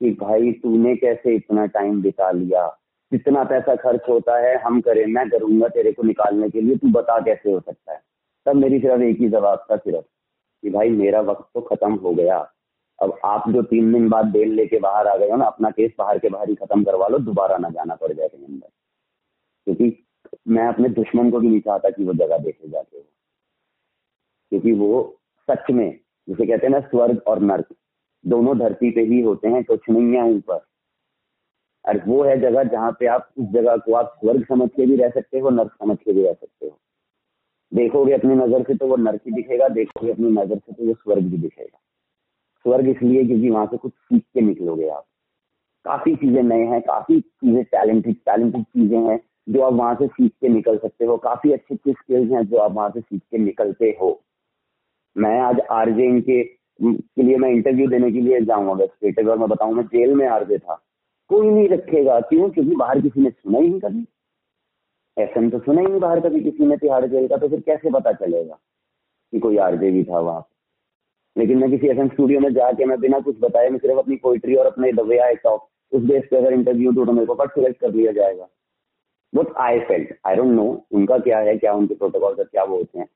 कि 0.00 0.10
भाई, 0.10 0.52
तूने 0.52 0.96
कैसे 0.96 1.34
इतना 1.34 1.66
टाइम 1.66 2.02
बिता 2.02 2.30
लिया? 2.30 2.68
कितना 3.10 3.44
पैसा 3.44 3.76
खर्च 3.76 4.00
होता 4.08 4.38
है? 4.38 4.56
हम 4.56 4.80
करें, 4.80 5.06
मैं 5.06 5.30
करूँगा 5.30 5.68
तेरे 5.68 5.92
को 5.92 6.02
निकालने 6.02 6.50
के 6.50 6.60
लिए। 6.60 6.76
तू 6.76 6.88
बता 6.88 7.20
कैसे 7.20 7.52
हो 7.52 7.60
सकता 7.60 7.92
है? 7.92 8.00
तब 8.46 8.54
मेरी 8.54 8.80
सिर्फ़ 8.80 9.02
एक 9.02 9.18
ही 9.18 9.28
जवाब 9.28 9.66
था 9.70 9.76
सिर्फ़ 9.76 10.06
कि 10.62 10.70
भाई, 10.70 10.90
मेरा 10.90 11.20
वक्त 11.20 11.50
तो 11.54 11.60
खत्म 11.60 11.94
हो 11.94 12.14
गया। 12.14 12.52
अब 13.02 13.18
आप 13.24 13.44
जो 13.48 13.62
तीन 13.62 13.92
दिन 13.92 14.08
बाद 14.08 14.26
बेल 14.26 14.52
लेके 14.52 14.78
बाहर 14.78 15.06
आ 15.06 15.16
गए 15.16 15.30
हो 15.30 15.36
ना, 15.36 15.44
अपना 15.44 15.70
केस 15.70 15.92
बाहर 15.98 16.18
के 16.18 16.28
बाहर 16.28 16.48
ही 16.48 16.54
खत्म 16.54 16.84
करवा 16.84 17.08
लो, 17.08 17.18
दोबारा 17.18 17.56
ना 17.56 17.68
जाना 17.68 17.94
पड़ 17.94 18.12
जाए 18.12 18.28
कहीं 18.28 18.44
अंदर। 18.44 18.68
क्योंकि 19.64 20.06
मैं 20.48 20.66
अपने 20.66 20.88
दुश्मन 20.88 21.30
को 21.30 21.40
भी 21.40 21.48
नहीं 21.48 21.60
चाहता 21.60 21.90
कि 21.90 22.04
वो 22.04 22.12
जगह 22.12 22.38
देखे 22.38 22.68
जाके 22.68 22.98
हो। 22.98 23.04
क्योंकि 24.52 24.72
वो 24.72 25.18
सच 25.48 25.70
में, 25.70 25.98
जिसे 26.28 26.46
कहते 26.46 26.66
हैं 26.66 26.72
ना, 26.72 26.80
स्वर्ग 26.80 27.22
और 27.26 27.40
नर्क, 27.40 27.66
दोनों 28.24 28.58
धरती 28.58 28.90
पे 28.90 29.00
ही 29.00 29.20
होते 29.20 29.48
हैं, 29.48 29.62
कुछ 29.64 29.88
नहीं 29.90 30.16
है 30.16 30.22
ऊपर 30.32 30.60
और 31.84 32.02
वो 32.06 32.22
है 32.24 32.40
जगह 32.40 32.64
जहाँ 32.64 32.90
पे 33.00 33.06
आप 33.06 33.30
उस 33.38 33.46
जगह 33.46 33.76
को 33.76 33.94
आप 33.94 34.12
स्वर्ग 34.20 34.44
समझ 34.44 34.68
के 34.68 34.86
भी 34.86 34.96
रह 34.96 35.08
सकते 35.10 35.38
हो, 35.38 35.50
नर्क 35.50 35.72
समझ 35.72 35.96
के 35.98 36.12
भी 36.12 36.24
रह 36.24 36.32
सकते 36.32 36.66
हो। 36.66 36.78
देखोगे 37.72 38.12
अपनी 38.12 38.34
नज़र 38.34 38.62
से 38.62 38.74
तो 38.74 38.86
वो 38.86 38.96
नर्क 38.96 39.20
ही 39.26 39.32
दिखेगा, 39.32 39.68
देखोगे 39.68 40.12
अपनी 40.12 40.30
नज़र 40.30 40.58
से 40.58 40.72
तो 40.72 40.86
वो 40.86 40.94
स्वर्ग 40.94 41.22
भी 41.22 41.38
दिखेगा। 41.38 41.78
स्वर्ग 42.64 42.88
इसलिए 42.88 43.24
क्योंकि 43.24 43.50
वहाँ 43.50 43.66
से 43.66 43.76
कुछ 43.76 43.92
सीख 43.92 44.22
के 44.34 44.40
निकलोगे 44.40 44.88
आप। 44.88 45.04
काफ़ी 45.84 46.14
चीज़ें 46.16 46.42
नए 46.42 46.64
हैं, 46.64 46.80
काफ़ी 46.80 47.20
चीज़ें 47.20 47.64
टैलेंटेड 47.64 48.16
टैलेंटेड 48.16 48.62
चीज़ें 48.62 48.98
हैं, 48.98 49.20
जो 49.48 49.60
आप 49.60 49.72
वहाँ 49.72 49.94
से 49.94 50.06
सीख 50.06 50.32
के 50.40 50.48
निकल 50.48 50.76
सकते 50.78 51.04
हो। 51.04 51.16
काफ़ी 51.16 51.52
अच्छी 51.52 51.74
अच्छी 51.74 51.92
स्किल्स 51.92 52.30
हैं 52.32 52.44
जो 52.46 52.56
आप 52.56 52.72
वहाँ 52.72 52.90
से 52.90 53.00
सीख 53.00 53.22
के 53.30 53.38
निकलते 53.38 53.96
हो। 54.00 54.10
मैं 55.16 55.38
आज 55.40 55.60
आरजे 55.70 56.20
के 56.20 56.42
के 56.80 57.22
लिए 57.22 57.36
मैं 57.36 57.48
इंटरव्यू 57.50 57.86
देने 57.88 58.10
के 58.12 58.20
लिए 58.20 58.40
जाऊँगा 58.40 58.72
अगर 58.72 59.38
मैं 59.38 59.48
बताऊँ, 59.48 59.74
मैं 59.74 59.84
जेल 59.84 60.14
में 60.14 60.26
आरजे 60.28 60.58
था। 60.58 60.74
कोई 61.30 61.50
नहीं 61.50 61.68
रखेगा, 61.68 62.20
क्यों? 62.20 62.48
क्योंकि 62.50 62.76
बाहर 62.76 63.00
किसी 63.00 63.20
ने 63.20 63.30
सुना 63.30 63.58
ही 63.58 63.68
नहीं 63.68 63.80
कभी। 63.80 64.04
ऐसा 65.16 65.48
तो 65.50 65.58
सुना 65.58 65.80
ही 65.80 65.86
नहीं 65.86 66.00
बाहर 66.00 66.20
कभी 66.20 66.40
किसी 66.40 66.66
ने 66.66 66.76
तिहाड़ 66.76 67.04
जेल 67.06 67.28
का 67.28 67.36
तो 67.36 67.48
फिर 67.48 67.60
कैसे 67.60 67.90
पता 67.90 68.12
चलेगा 68.12 68.58
कि 69.32 69.38
कोई 69.38 69.56
आरजे 69.58 69.90
भी 69.90 70.04
था 70.04 70.18
वहाँ 70.18 70.48
लेकिन 71.36 71.58
मैं 71.58 71.70
किसी 71.70 71.88
एफ़ 71.88 72.12
स्टूडियो 72.12 72.40
में 72.40 72.52
जाके, 72.54 72.84
मैं 72.84 73.00
बिना 73.00 73.18
कुछ 73.20 73.36
बताए, 73.40 73.68
मैं 73.68 73.78
सिर्फ़ 73.78 73.98
अपनी 73.98 74.16
पोइट्री 74.16 74.54
और 74.54 74.66
अपने 74.66 74.92
दबिया 74.92 75.32
टॉप 75.44 75.68
उस 75.92 76.02
बेस 76.02 76.24
पे 76.30 76.36
अगर 76.36 76.52
इंटरव्यू 76.52 76.92
दूँ 76.92 77.06
तो 77.06 77.12
मेरे 77.12 77.26
को 77.26 77.34
कट 77.34 77.50
सिलेक्ट 77.50 77.80
कर 77.80 77.94
लिया 77.94 78.12
जाएगा। 78.12 78.48
But 79.32 79.52
I 79.56 79.78
felt 79.80 80.14
I 80.26 80.36
don't 80.36 80.52
know 80.52 80.64
उनका 80.92 81.18
क्या 81.18 81.38
है, 81.38 81.56
क्या 81.56 81.72
उनके 81.72 81.94
प्रोटोकॉल 81.94 82.34
का 82.34 82.42
क्या 82.42 82.64
वो 82.64 82.76
होते 82.76 82.98
हैं। 82.98 83.08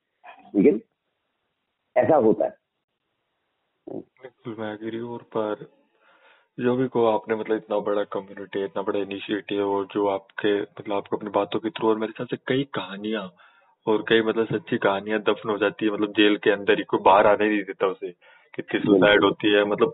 लेकिन 0.55 0.81
ऐसा 1.97 2.15
होता 2.15 2.45
है। 2.45 2.55
बिल्कुल 3.87 4.55
मैं 4.59 4.73
एग्री 4.73 4.99
और 4.99 5.21
पर 5.35 5.65
जो 6.59 6.75
भी 6.75 6.87
को 6.87 7.05
आपने 7.05 7.35
मतलब 7.35 7.57
इतना 7.57 7.79
बड़ा 7.79 8.03
कम्युनिटी 8.03 8.63
इतना 8.63 8.81
बड़ा 8.81 8.99
इनिशिएटिव 8.99 9.69
और 9.69 9.85
जो 9.85 10.07
आपके 10.07 10.61
मतलब 10.61 10.93
आपको 10.93 11.17
अपनी 11.17 11.29
बातों 11.29 11.59
के 11.59 11.69
थ्रू 11.69 11.89
और 11.89 11.97
मेरे 11.97 12.13
ख्याल 12.13 12.27
से 12.27 12.37
कई 12.47 12.63
कहानियाँ 12.73 13.29
और 13.87 14.03
कई 14.09 14.21
मतलब 14.21 14.45
सच्ची 14.45 14.77
कहानियाँ 14.77 15.19
दफन 15.19 15.49
हो 15.49 15.57
जाती 15.57 15.85
है 15.85 15.91
मतलब 15.91 16.11
जेल 16.11 16.37
के 16.37 16.51
अंदर 16.51 16.77
ही 16.77 16.83
कोई 16.83 16.99
बाहर 16.99 17.27
आने 17.27 17.49
नहीं 17.49 17.63
देता 17.63 17.87
उसे 17.87 18.11
कितनी 18.53 18.79
सुसाइड 18.79 19.23
होती 19.23 19.53
है 19.53 19.63
मतलब 19.65 19.93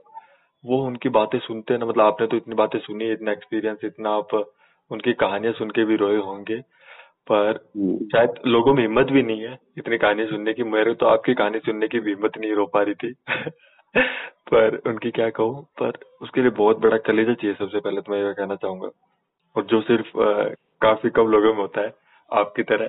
वो 0.64 0.78
उनकी 0.86 1.10
बातें 1.10 1.40
सुनते 1.40 1.74
हैं 1.74 1.80
ना 1.80 1.86
मतलब 1.86 2.06
आपने 2.06 2.28
तो 2.28 2.38
इतनी 2.38 2.56
बातें 2.56 2.80
सुनी 2.80 3.12
इतना 3.12 3.32
एक्सपीरियंस 3.32 3.84
इतना 3.84 4.10
आप 4.10 4.34
उनकी 4.92 5.14
कहानियाँ 5.14 5.54
सुन 5.54 5.70
के 5.70 5.86
भी 5.86 5.96
रोए 5.96 6.18
होंगे। 6.18 6.60
पर। 7.32 7.58
शायद 8.16 8.34
लोगों 8.48 8.74
में 8.74 8.82
हिम्मत 8.82 9.08
भी 9.08 9.24
नहीं 9.24 9.42
है 9.42 9.60
इतनी 9.78 9.98
कहानी 9.98 10.26
सुनने 10.26 10.54
की। 10.54 10.64
मेरे 10.64 10.94
तो 10.94 11.06
आपकी 11.06 11.34
कहानी 11.34 11.60
सुनने 11.60 11.88
की 11.88 12.00
भी 12.00 12.12
हिम्मत 12.12 12.38
नहीं 12.38 12.54
रो 12.54 12.66
पा 12.66 12.82
रही 12.82 12.94
थी। 12.94 13.16
पर 14.54 14.82
उनकी 14.88 15.12
क्या 15.12 15.30
कहूँ? 15.30 15.64
पर 15.64 15.92
उसके 16.22 16.42
लिए 16.42 16.50
बहुत 16.50 16.78
बड़ा 16.78 16.98
कलेजा 16.98 17.34
चाहिए 17.34 17.56
सबसे 17.56 17.80
पहले 17.80 18.02
तो 18.02 18.12
मैं 18.12 18.28
ये 18.28 18.34
कहना 18.34 18.56
चाहूँगा। 18.56 18.90
और 19.56 19.66
जो 19.66 19.82
सिर्फ़ 19.82 20.22
आ, 20.22 20.44
काफ़ी 20.82 21.10
कम 21.10 21.28
लोगों 21.28 21.54
में 21.54 21.62
होता 21.62 21.82
है 21.82 21.94
आपकी 22.34 22.64
तरह। 22.64 22.88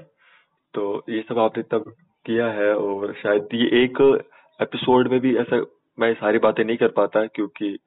तो 0.75 1.05
ये 1.09 1.25
सब 1.29 1.39
आपने 1.39 1.63
तब 1.63 1.95
किया 2.27 2.47
है 2.47 2.77
और 2.77 3.15
शायद 3.23 3.49
ये 3.55 3.85
एक 3.85 4.25
एपिसोड 4.63 5.09
में 5.09 5.21
भी 5.21 5.37
ऐसा 5.37 5.65
मैं 5.99 6.15
सारी 6.15 6.39
बातें 6.39 6.65
नहीं 6.65 6.77
कर 6.77 6.89
पाता 6.89 7.27
क्योंकि 7.27 7.79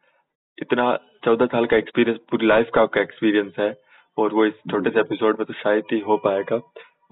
इतना 0.62 1.00
चौदह 1.26 1.46
साल 1.46 1.66
का 1.66 1.78
एक्सपीरियंस 1.78 2.20
पूरी 2.32 2.48
लाइफ 2.48 2.70
का 2.74 2.82
आपका 2.82 3.02
एक्सपीरियंस 3.02 3.54
है। 3.60 3.87
और 4.18 4.34
वो 4.34 4.46
इस 4.46 4.54
छोटे 4.72 4.90
से 4.90 5.00
एपिसोड 5.00 5.40
में 5.40 5.46
तो 5.46 5.54
शायद 5.54 5.84
ही 5.94 6.00
हो 6.00 6.18
पाएगा। 6.18 6.60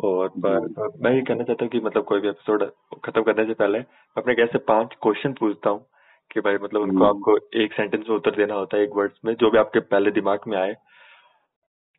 और 0.03 0.29
पर 0.37 0.93
मैं 1.01 1.11
ये 1.13 1.21
कहना 1.21 1.43
चाहता 1.43 1.65
हूँ 1.65 1.69
कि 1.69 1.79
मतलब 1.79 2.03
कोई 2.03 2.19
भी 2.19 2.29
एपिसोड 2.29 2.63
खत्म 3.05 3.21
करने 3.21 3.45
से 3.45 3.53
पहले 3.53 3.79
मैं 3.79 3.85
अपने 4.17 4.35
कैसे 4.35 4.57
पाँच 4.57 4.95
क्वेश्चन 5.01 5.33
पूछता 5.33 5.69
हूँ 5.69 5.85
कि 6.31 6.39
भाई 6.39 6.55
मतलब 6.55 6.81
उनको 6.81 7.05
हम्म। 7.05 7.17
आपको 7.17 7.37
एक 7.61 7.73
सेंटेंस 7.73 8.05
में 8.09 8.15
उत्तर 8.15 8.35
देना 8.35 8.53
होता 8.53 8.77
है 8.77 8.83
एक 8.83 8.89
वर्ड्स 8.95 9.19
में 9.25 9.33
जो 9.35 9.51
भी 9.51 9.57
आपके 9.57 9.79
पहले 9.79 10.11
दिमाग 10.11 10.39
में 10.47 10.57
आए। 10.57 10.73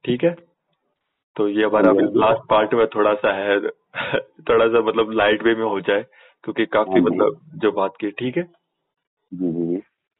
ठीक 0.05 0.25
है? 0.25 0.37
तो 1.37 1.49
ये 1.49 1.65
हमारा 1.65 1.93
लास्ट 1.93 2.49
पार्ट 2.51 2.75
में 2.75 2.87
थोड़ा 2.87 3.15
सा 3.15 3.33
है 3.33 3.61
थोड़ा 4.51 4.67
सा 4.69 4.81
मतलब 4.81 5.11
लाइट 5.11 5.43
वे 5.43 5.55
में 5.55 5.65
हो 5.65 5.81
जाए 5.81 6.03
क्योंकि 6.45 6.67
काफ़ी 6.67 6.93
हाँ 6.93 7.01
मतलब 7.01 7.41
जो 7.55 7.73
बात 7.73 7.95
की 8.01 8.11
ठीक 8.11 8.37
है? 8.37 8.43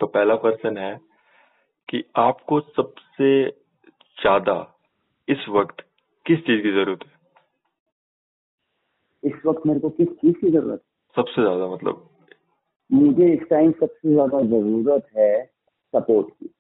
तो 0.01 0.07
पहला 0.07 0.35
क्वेश्चन 0.35 0.79
है 0.79 0.99
कि 1.89 2.05
आपको 2.17 2.61
सबसे 2.61 3.51
ज़्यादा 4.17 4.76
इस 5.29 5.49
वक्त 5.49 5.81
किस 6.27 6.39
चीज़ 6.39 6.63
की 6.63 6.73
ज़रूरत 6.73 7.05
है? 7.07 7.15
इस 9.23 9.47
वक्त 9.47 9.67
मेरे 9.67 9.81
को 9.81 9.89
किस 9.91 10.09
चीज़ 10.09 10.35
की 10.35 10.51
ज़रूरत? 10.51 10.83
सबसे 11.17 11.43
ज़्यादा 11.43 11.67
मतलब? 11.67 12.09
मुझे 12.91 13.33
इस 13.35 13.49
टाइम 13.51 13.73
सबसे 13.73 14.13
ज़्यादा 14.13 14.41
ज़रूरत 14.43 15.07
है 15.17 15.45
सपोर्ट 15.95 16.29
की। 16.31 16.53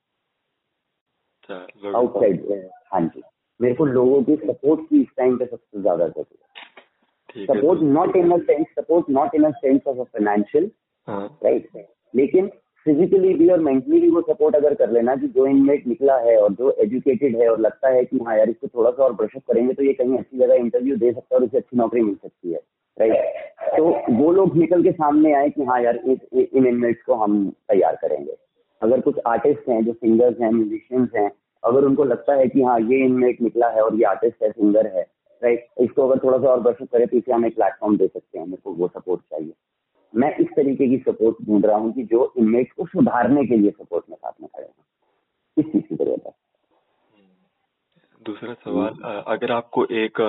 आउटसाइड 1.51 2.40
अच्छा, 2.43 2.78
हाँ 2.93 3.01
जी। 3.06 3.22
मेरे 3.60 3.74
को 3.74 3.84
लोगों 3.84 4.22
की 4.24 4.36
सपोर्ट 4.36 4.80
की 4.88 5.01
इस 5.02 5.09
टाइम 5.16 5.36
पे 5.38 5.47
सबसे 5.47 5.80
ज़्यादा 5.80 6.09
ज़रूरत 6.09 7.36
है। 7.36 7.44
Support 7.47 7.80
not 7.82 8.16
in 8.16 8.38
sense 8.40 8.66
support 8.78 9.10
not 9.10 9.34
in 9.34 9.51
sense 9.52 9.80
of 9.86 9.98
financial 9.98 10.70
right 11.09 11.68
लेकिन 12.14 12.51
फिजिकली 12.86 13.32
भी 13.34 13.48
और 13.48 13.60
मेंटली 13.60 14.00
भी 14.00 14.08
वो 14.10 14.20
सपोर्ट 14.22 14.56
अगर 14.56 14.74
कर 14.74 14.90
लेना 14.90 15.14
कि 15.16 15.28
जो 15.28 15.46
इनमेट 15.46 15.86
निकला 15.86 16.16
है 16.18 16.36
और 16.40 16.52
जो 16.52 16.70
एजुकेटेड 16.80 17.36
है 17.36 17.48
और 17.48 17.60
लगता 17.60 17.88
है 17.88 18.04
कि 18.04 18.18
हाँ 18.18 18.36
यार 18.38 18.50
इसको 18.50 18.68
थोड़ा 18.68 18.90
सा 18.90 19.04
और 19.04 19.12
ब्रशअप 19.12 19.42
करेंगे 19.48 19.72
तो 19.74 19.82
ये 19.82 19.92
कहीं 19.92 20.18
अच्छी 20.18 20.38
जगह 20.38 20.54
इंटरव्यू 20.54 20.96
दे 20.96 21.12
सकता 21.12 21.34
है 21.34 21.40
और 21.40 21.46
उसे 21.46 21.58
अच्छी 21.58 21.76
नौकरी 21.76 22.02
मिल 22.02 22.14
सकती 22.14 22.52
है 22.52 22.60
राइट 22.98 23.76
तो 23.76 23.84
वो 24.16 24.30
लोग 24.32 24.56
निकल 24.56 24.82
के 24.82 24.92
सामने 24.92 25.32
आए 25.34 25.50
कि 25.50 25.64
हाँ 25.64 25.80
यार 25.82 25.96
इस, 25.96 26.18
इन 26.32 26.66
इनमेट्स 26.66 27.02
को 27.02 27.14
हम 27.14 27.48
तैयार 27.68 27.96
करेंगे। 28.02 28.36
अगर 28.82 29.00
कुछ 29.00 29.18
आर्टिस्ट 29.26 29.68
हैं 29.68 29.84
जो 29.84 29.92
सिंगर्स 29.92 30.40
हैं 30.40 30.50
म्यूजिशियंस 30.52 31.08
हैं 31.16 31.30
अगर 31.62 31.84
उनको 31.84 32.04
लगता 32.04 32.34
है 32.34 32.48
कि 32.48 32.62
हाँ 32.62 32.78
ये 32.80 33.04
इनमेट 33.04 33.40
निकला 33.42 33.68
है 33.68 33.82
और 33.82 33.94
ये 33.94 34.04
आर्टिस्ट 34.04 34.42
है 34.42 34.50
सिंगर 34.50 34.86
है 34.96 35.02
राइट 35.42 35.66
इसको 35.80 36.08
अगर 36.08 36.24
थोड़ा 36.24 36.38
सा 36.38 36.50
और 36.50 36.60
ब्रशअप 36.60 36.88
करे 36.92 37.06
तो 37.06 37.16
इसे 37.16 37.32
हम 37.32 37.46
एक 37.46 37.54
प्लेटफॉर्म 37.56 37.96
दे 37.96 38.06
सकते 38.06 38.38
हैं 38.38 38.46
मेरे 38.46 38.60
को 38.64 38.72
वो 38.72 38.88
सपोर्ट 38.88 39.20
चाहिए। 39.20 39.52
मैं 40.14 40.34
इस 40.36 40.46
तरीके 40.56 40.88
की 40.88 40.98
सपोर्ट 41.02 41.36
ढूंढ 41.46 41.66
रहा 41.66 41.76
हूँ 41.76 41.92
कि 41.92 42.02
जो 42.04 42.32
इमेज 42.38 42.70
को 42.72 42.86
सुधारने 42.86 43.44
के 43.46 43.56
लिए 43.56 43.70
सपोर्ट 43.70 44.04
में 44.10 44.16
साथ 44.16 44.32
में 44.40 44.48
खड़े 44.48 44.64
हैं। 44.64 44.84
इस 45.56 45.72
चीज़ 45.72 45.82
की 45.82 45.94
ज़रूरत 45.94 46.26
है 46.26 46.32
दूसरा 48.22 48.54
सवाल 48.54 49.22
अगर 49.26 49.52
आपको 49.52 49.84
एक 49.94 50.20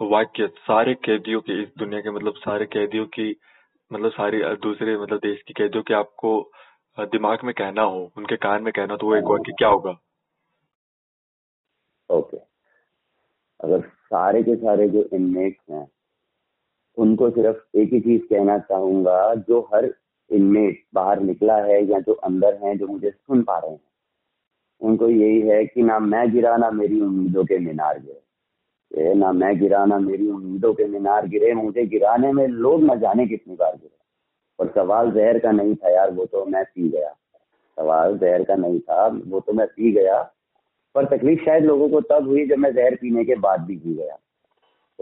वाक्य 0.00 0.46
सारे 0.60 0.94
कैदियों 0.94 1.40
की 1.40 1.62
इस 1.62 1.68
दुनिया 1.78 2.00
के 2.00 2.10
मतलब 2.10 2.34
सारे 2.36 2.66
कैदियों 2.66 3.06
की 3.06 3.34
मतलब 3.90 4.10
सारे 4.10 4.42
दूसरे 4.56 4.96
मतलब 4.98 5.18
देश 5.18 5.42
की 5.42 5.54
कैदियों 5.54 5.82
के 5.82 5.94
आपको 5.94 6.50
दिमाग 6.98 7.44
में 7.44 7.52
कहना 7.54 7.82
हो 7.82 8.10
उनके 8.16 8.36
कान 8.36 8.62
में 8.62 8.72
कहना 8.72 8.92
हो 8.92 8.98
तो 8.98 9.06
वो 9.06 9.16
एक 9.16 9.24
वाक्य 9.24 9.52
क्या 9.52 9.68
होगा? 9.68 9.98
ओके। 12.10 12.36
अगर 13.60 13.80
सारे 13.80 14.42
के 14.42 14.56
सारे 14.56 14.88
जो 14.88 15.02
इनमेट्स 15.12 15.70
हैं 15.70 15.86
उनको 16.96 17.30
सिर्फ़ 17.30 17.78
एक 17.78 17.92
ही 17.92 18.00
चीज़ 18.00 18.22
कहना 18.22 18.58
चाहूँगा, 18.58 19.34
जो 19.34 19.68
हर 19.74 19.94
इनमेट 20.30 20.84
बाहर 20.94 21.20
निकला 21.20 21.56
है 21.56 21.84
या 21.84 22.00
जो 22.00 22.12
अंदर 22.12 22.58
है, 22.62 22.78
जो 22.78 22.86
मुझे 22.86 23.10
सुन 23.10 23.42
पा 23.42 23.58
रहे 23.58 23.70
हैं। 23.70 23.80
उनको 24.80 25.08
यही 25.08 25.40
है 25.40 25.66
कि 25.66 25.82
ना 25.82 25.98
मैं 25.98 26.32
गिरा, 26.32 26.56
ना 26.56 26.70
मेरी 26.70 27.00
उम्मीदों 27.00 27.44
के 27.44 27.58
मीनार 27.58 27.98
गिरे। 27.98 29.14
ना 29.14 29.32
मैं 29.32 29.58
गिरा, 29.58 29.84
ना 29.84 29.98
मेरी 29.98 30.28
उम्मीदों 30.28 30.74
के 30.74 30.84
मीनार 30.84 31.26
गिरे। 31.26 31.54
मुझे 31.54 31.86
गिराने 31.86 32.32
में 32.32 32.48
लोग 32.48 32.82
न 32.82 32.98
जाने 32.98 33.26
कितनी 33.26 33.54
बार 33.54 33.72
गिरे। 33.72 33.96
और 34.60 34.72
सवाल 34.74 35.10
जहर 35.10 35.38
का 35.38 35.50
नहीं 35.50 35.74
था 35.74 35.90
यार, 35.90 36.10
वो 36.10 36.26
तो 36.26 36.44
मैं 36.44 36.64
पी 36.64 36.88
गया। 36.88 37.08
सवाल 37.76 38.18
जहर 38.18 38.44
का 38.44 38.54
नहीं 38.54 38.80
था, 38.80 39.22
वो 39.26 39.40
तो 39.40 39.52
मैं 39.52 39.66
पी 39.66 39.92
गया। 39.92 40.22
पर 40.94 41.04
तकलीफ़ 41.04 41.44
शायद 41.44 41.64
लोगों 41.64 41.88
को 41.88 42.00
तब 42.00 42.26
हुई 42.26 42.46
जब 42.46 42.56
मैं 42.56 42.74
जहर 42.74 42.94
पीने 42.94 43.24
के 43.24 43.34
बाद 43.34 43.60
भी 43.60 43.76
पी 43.76 43.94
गया। 43.94 44.18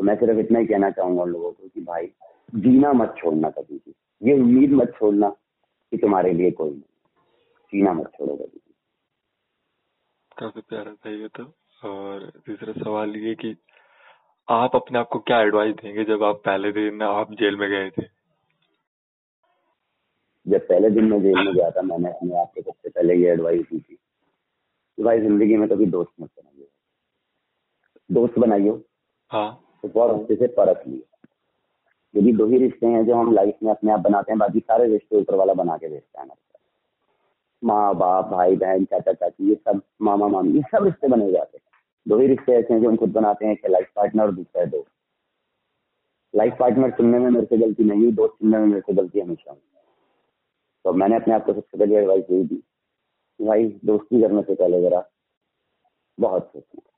तो 0.01 0.05
मैं 0.05 0.15
सिर्फ़ 0.17 0.39
इतना 0.39 0.59
ही 0.59 0.67
कहना 0.67 0.91
चाहूँगा 0.91 1.23
उन 1.23 1.31
लोगों 1.31 1.53
को 1.53 1.69
कि 1.69 1.81
भाई 1.81 2.07
जीना 2.55 2.93
मत 2.93 3.15
छोड़ना 3.19 3.51
कभी 3.51 3.77
भी। 3.77 3.95
ये 4.23 4.35
उम्मीद 4.35 4.73
मत 4.73 4.93
छोड़ना 4.99 5.29
कि 5.93 5.97
तुम्हारे 5.97 6.33
लिए 6.33 6.51
कोई 6.51 6.71
नहीं। 6.71 6.81
जीना 7.73 7.93
मत 7.93 8.07
छोड़ो 8.07 8.37
कभी 8.37 8.45
भी। 8.45 8.75
काफ़ी 10.39 10.61
प्यारा 10.61 10.93
था 10.93 11.11
ये 11.11 11.29
तो। 11.29 11.45
और 11.89 12.33
तीसरा 12.47 12.73
सवाल 12.73 13.17
ये 13.17 13.35
कि 13.35 13.57
आप 14.49 14.77
अपने 14.77 14.99
आप 14.99 15.09
को 15.09 15.19
क्या 15.19 15.41
एडवाइस 15.43 15.75
देंगे 15.75 16.05
जब 16.05 16.23
आप 16.23 16.43
पहले 16.45 16.73
दिन 16.73 17.03
आप 17.03 17.33
जेल 17.33 17.57
में 17.57 17.71
गए 17.71 17.91
थे? 17.91 18.09
जब 20.47 20.69
पहले 20.69 20.91
दिन 20.91 21.05
मैं 21.05 21.23
जेल 21.23 21.45
में 21.45 21.55
गया 21.55 21.71
था 21.71 21.83
मैंने 21.83 22.09
अपने 22.09 22.41
आप 22.41 22.53
को 22.55 22.63
सबसे 22.63 22.89
पहले 22.89 23.15
ये 23.15 23.33
एडवाइस 23.33 23.61
दी 23.61 23.79
थी 23.79 23.95
कि 23.95 25.03
भाई 25.03 25.21
ज़िंदगी 25.21 25.57
में 25.57 25.69
कभी 25.69 25.87
दोस्त 25.87 26.13
मत 26.21 26.31
बनाइए 26.39 26.69
दोस्त 28.11 28.39
बनाइयो। 28.39 28.85
हाँ। 29.31 29.67
तो 29.83 29.89
बहुत 29.89 30.21
अच्छे 30.21 30.37
से 30.37 30.47
परख 30.47 30.87
लिए। 30.87 31.03
यदि 32.15 32.33
दो 32.33 32.47
ही 32.47 32.59
रिश्ते 32.59 32.87
हैं 32.87 33.05
जो 33.07 33.15
हम 33.15 33.33
लाइफ 33.33 33.57
में 33.63 33.71
अपने 33.71 33.93
आप 33.93 34.01
बनाते 34.01 34.33
हैं, 34.33 34.39
बाकी 34.39 34.61
सारे 34.61 34.89
रिश्ते 34.89 35.17
ऊपर 35.17 35.35
वाला 35.35 35.55
बना 35.55 35.77
के 35.77 35.89
भेजता 35.89 36.21
है 36.23 36.29
माँ 37.63 37.95
बाप 37.95 38.29
भाई 38.29 38.57
बहन 38.57 38.85
चाचा 38.85 39.13
चाची 39.13 39.49
ये 39.49 39.55
सब 39.55 39.81
मामा 40.03 40.29
मामी 40.29 40.53
ये 40.53 40.63
सब 40.73 40.85
रिश्ते 40.85 41.09
बने 41.09 41.31
जाते 41.33 41.57
हैं। 41.57 41.65
दो 42.07 42.19
ही 42.19 42.27
रिश्ते 42.27 42.53
ऐसे 42.53 42.75
हैं 42.75 42.81
जो 42.83 42.89
हम 42.89 42.97
खुद 42.97 43.13
बनाते 43.13 43.47
हैं 43.47 43.53
एक 43.53 43.67
लाइफ 43.71 43.91
पार्टनर 43.97 44.23
और 44.23 44.33
दूसरा 44.35 44.65
दोस्त। 44.65 44.91
लाइफ 46.35 46.57
पार्टनर 46.61 46.91
चुनने 46.91 47.19
में 47.19 47.31
मेरे 47.31 47.47
से 47.47 47.59
गलती 47.59 47.85
नहीं 47.85 48.01
हुई, 48.01 48.13
दोस्त 48.13 48.35
चुनने 48.35 48.59
में 48.59 48.67
मेरे 48.67 48.81
से 48.81 48.93
गलती 48.93 49.21
हमेशा 49.21 49.51
हुई। 49.51 49.61
तो 50.85 50.93
मैंने 50.93 51.17
अपने 51.17 51.35
आप 51.35 51.45
को 51.45 51.53
सबसे 51.53 51.79
पहले 51.79 51.97
एडवाइस 51.97 52.25
यही 52.31 52.45
दी 52.45 52.63
भाई, 53.41 53.69
दोस्ती 53.85 54.21
करने 54.21 54.43
से 54.43 54.55
पहले 54.55 54.81
जरा 54.83 55.05
बहुत 56.19 56.51
सोचना 56.53 56.90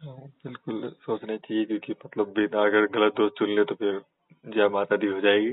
हाँ, 0.00 0.16
बिल्कुल 0.44 0.88
सोचना 1.06 1.36
चाहिए 1.36 1.64
क्योंकि 1.64 1.92
मतलब 2.04 2.32
बिना 2.32 2.62
अगर 2.64 2.86
गलत 2.90 3.14
दोस्त 3.16 3.34
चुन 3.38 3.50
ले 3.50 3.64
तो 3.64 3.74
फिर 3.74 4.00
जय 4.44 4.68
माता 4.68 4.96
दी 4.96 5.06
हो 5.06 5.20
जाएगी। 5.20 5.52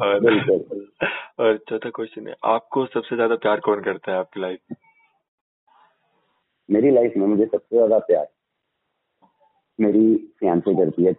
और 0.00 0.20
बिल्कुल। 0.20 0.86
और 1.40 1.56
चौथा 1.68 1.90
क्वेश्चन 1.90 2.26
है 2.28 2.34
आपको 2.44 2.84
सबसे 2.86 3.16
ज़्यादा 3.16 3.36
प्यार 3.36 3.60
कौन 3.60 3.82
करता 3.82 4.12
है 4.12 4.18
आपकी 4.18 4.40
लाइफ 4.40 4.58
में? 4.70 4.76
मेरी 6.68 6.90
लाइफ 6.90 7.12
में 7.16 7.26
मुझे 7.26 7.46
सबसे 7.46 7.76
ज़्यादा 7.76 7.98
प्यार 7.98 8.26
मेरी 9.78 10.14
फियांसे 10.40 10.74
करती 10.74 11.04
है। 11.04 11.12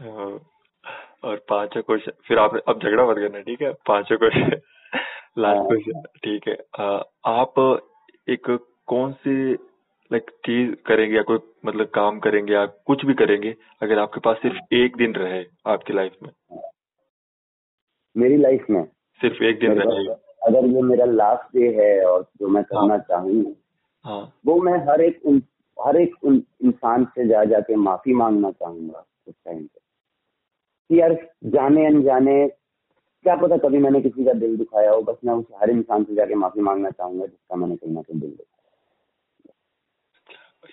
हाँ, 0.00 0.40
और 1.24 1.36
पांचवा 1.48 1.82
क्वेश्चन 1.82 2.12
फिर 2.28 2.38
आप 2.38 2.56
अब 2.68 2.80
झगड़ा 2.82 3.06
मत 3.06 3.16
करना 3.16 3.40
ठीक 3.40 3.62
है? 3.62 3.72
पांचवा 3.88 4.16
क्वेश्चन 4.18 4.60
लास्ट 5.38 5.58
हाँ। 5.58 5.66
क्वेश्चन 5.68 6.02
ठीक 6.24 6.48
है। 6.48 6.54
अ, 6.54 7.02
आप 7.26 7.54
एक 8.28 8.50
कौन 8.86 9.12
सी 9.12 9.54
लाइक 10.12 10.30
चीज़ 10.30 10.74
करेंगे 10.86 11.16
या 11.16 11.22
कोई 11.22 11.38
मतलब 11.66 11.86
काम 11.86 12.18
करेंगे 12.18 12.52
या 12.52 12.66
कुछ 12.66 13.04
भी 13.04 13.14
करेंगे 13.14 13.56
अगर 13.82 13.98
आपके 13.98 14.20
पास 14.20 14.36
सिर्फ़ 14.36 14.74
एक 14.74 14.96
दिन 14.96 15.14
रहे 15.14 15.44
आपकी 15.66 15.92
लाइफ 15.92 16.12
में। 16.22 16.30
मेरी 18.16 18.36
लाइफ 18.36 18.66
में? 18.70 18.84
सिर्फ़ 19.20 19.42
एक 19.42 19.58
दिन 19.60 19.72
रहे। 19.72 20.06
अगर 20.46 20.66
ये 20.66 20.82
मेरा 20.82 21.04
लास्ट 21.04 21.56
डे 21.56 21.68
है 21.68 22.04
और 22.06 22.22
जो 22.22 22.48
मैं 22.48 22.64
करना 22.64 22.98
चाहूँ 22.98 23.56
हाँ। 24.04 24.34
वो 24.46 24.62
मैं 24.62 24.78
हर 24.78 25.00
एक 25.00 25.20
उन, 25.26 25.42
हर 25.86 25.96
एक 25.96 26.14
उन 26.24 26.42
इंसान 26.64 27.04
से 27.04 27.28
जा 27.28 27.44
जाके 27.44 27.76
माफ़ी 27.76 28.14
मांगना 28.14 28.50
चाहूँगा 28.50 29.06
उस 29.28 29.34
टाइम 29.44 29.58
पे। 29.58 29.80
कि 30.90 31.00
यार 31.00 31.14
जाने 31.44 31.86
अनजाने 31.86 32.48
क्या 33.22 33.36
पता 33.36 33.56
कभी 33.56 33.78
मैंने 33.78 34.00
किसी 34.00 34.24
का 34.24 34.32
दिल 34.32 34.56
दुखाया 34.56 34.90
हो 34.90 35.02
बस 35.02 35.16
मैं 35.24 35.34
उस 35.34 35.44
हर 35.60 35.70
इंसान 35.70 36.04
से 36.04 36.14
जाके 36.14 36.34
माफ़ी 36.34 36.60
मांगना 36.60 36.90
चाहूँगा 36.90 37.26
जिसका 37.26 37.56
मैंने 37.56 37.76
कहीं 37.76 37.94
ना 37.94 38.02
कहीं 38.02 38.20
दिल 38.20 38.30
दुखाया 38.30 38.57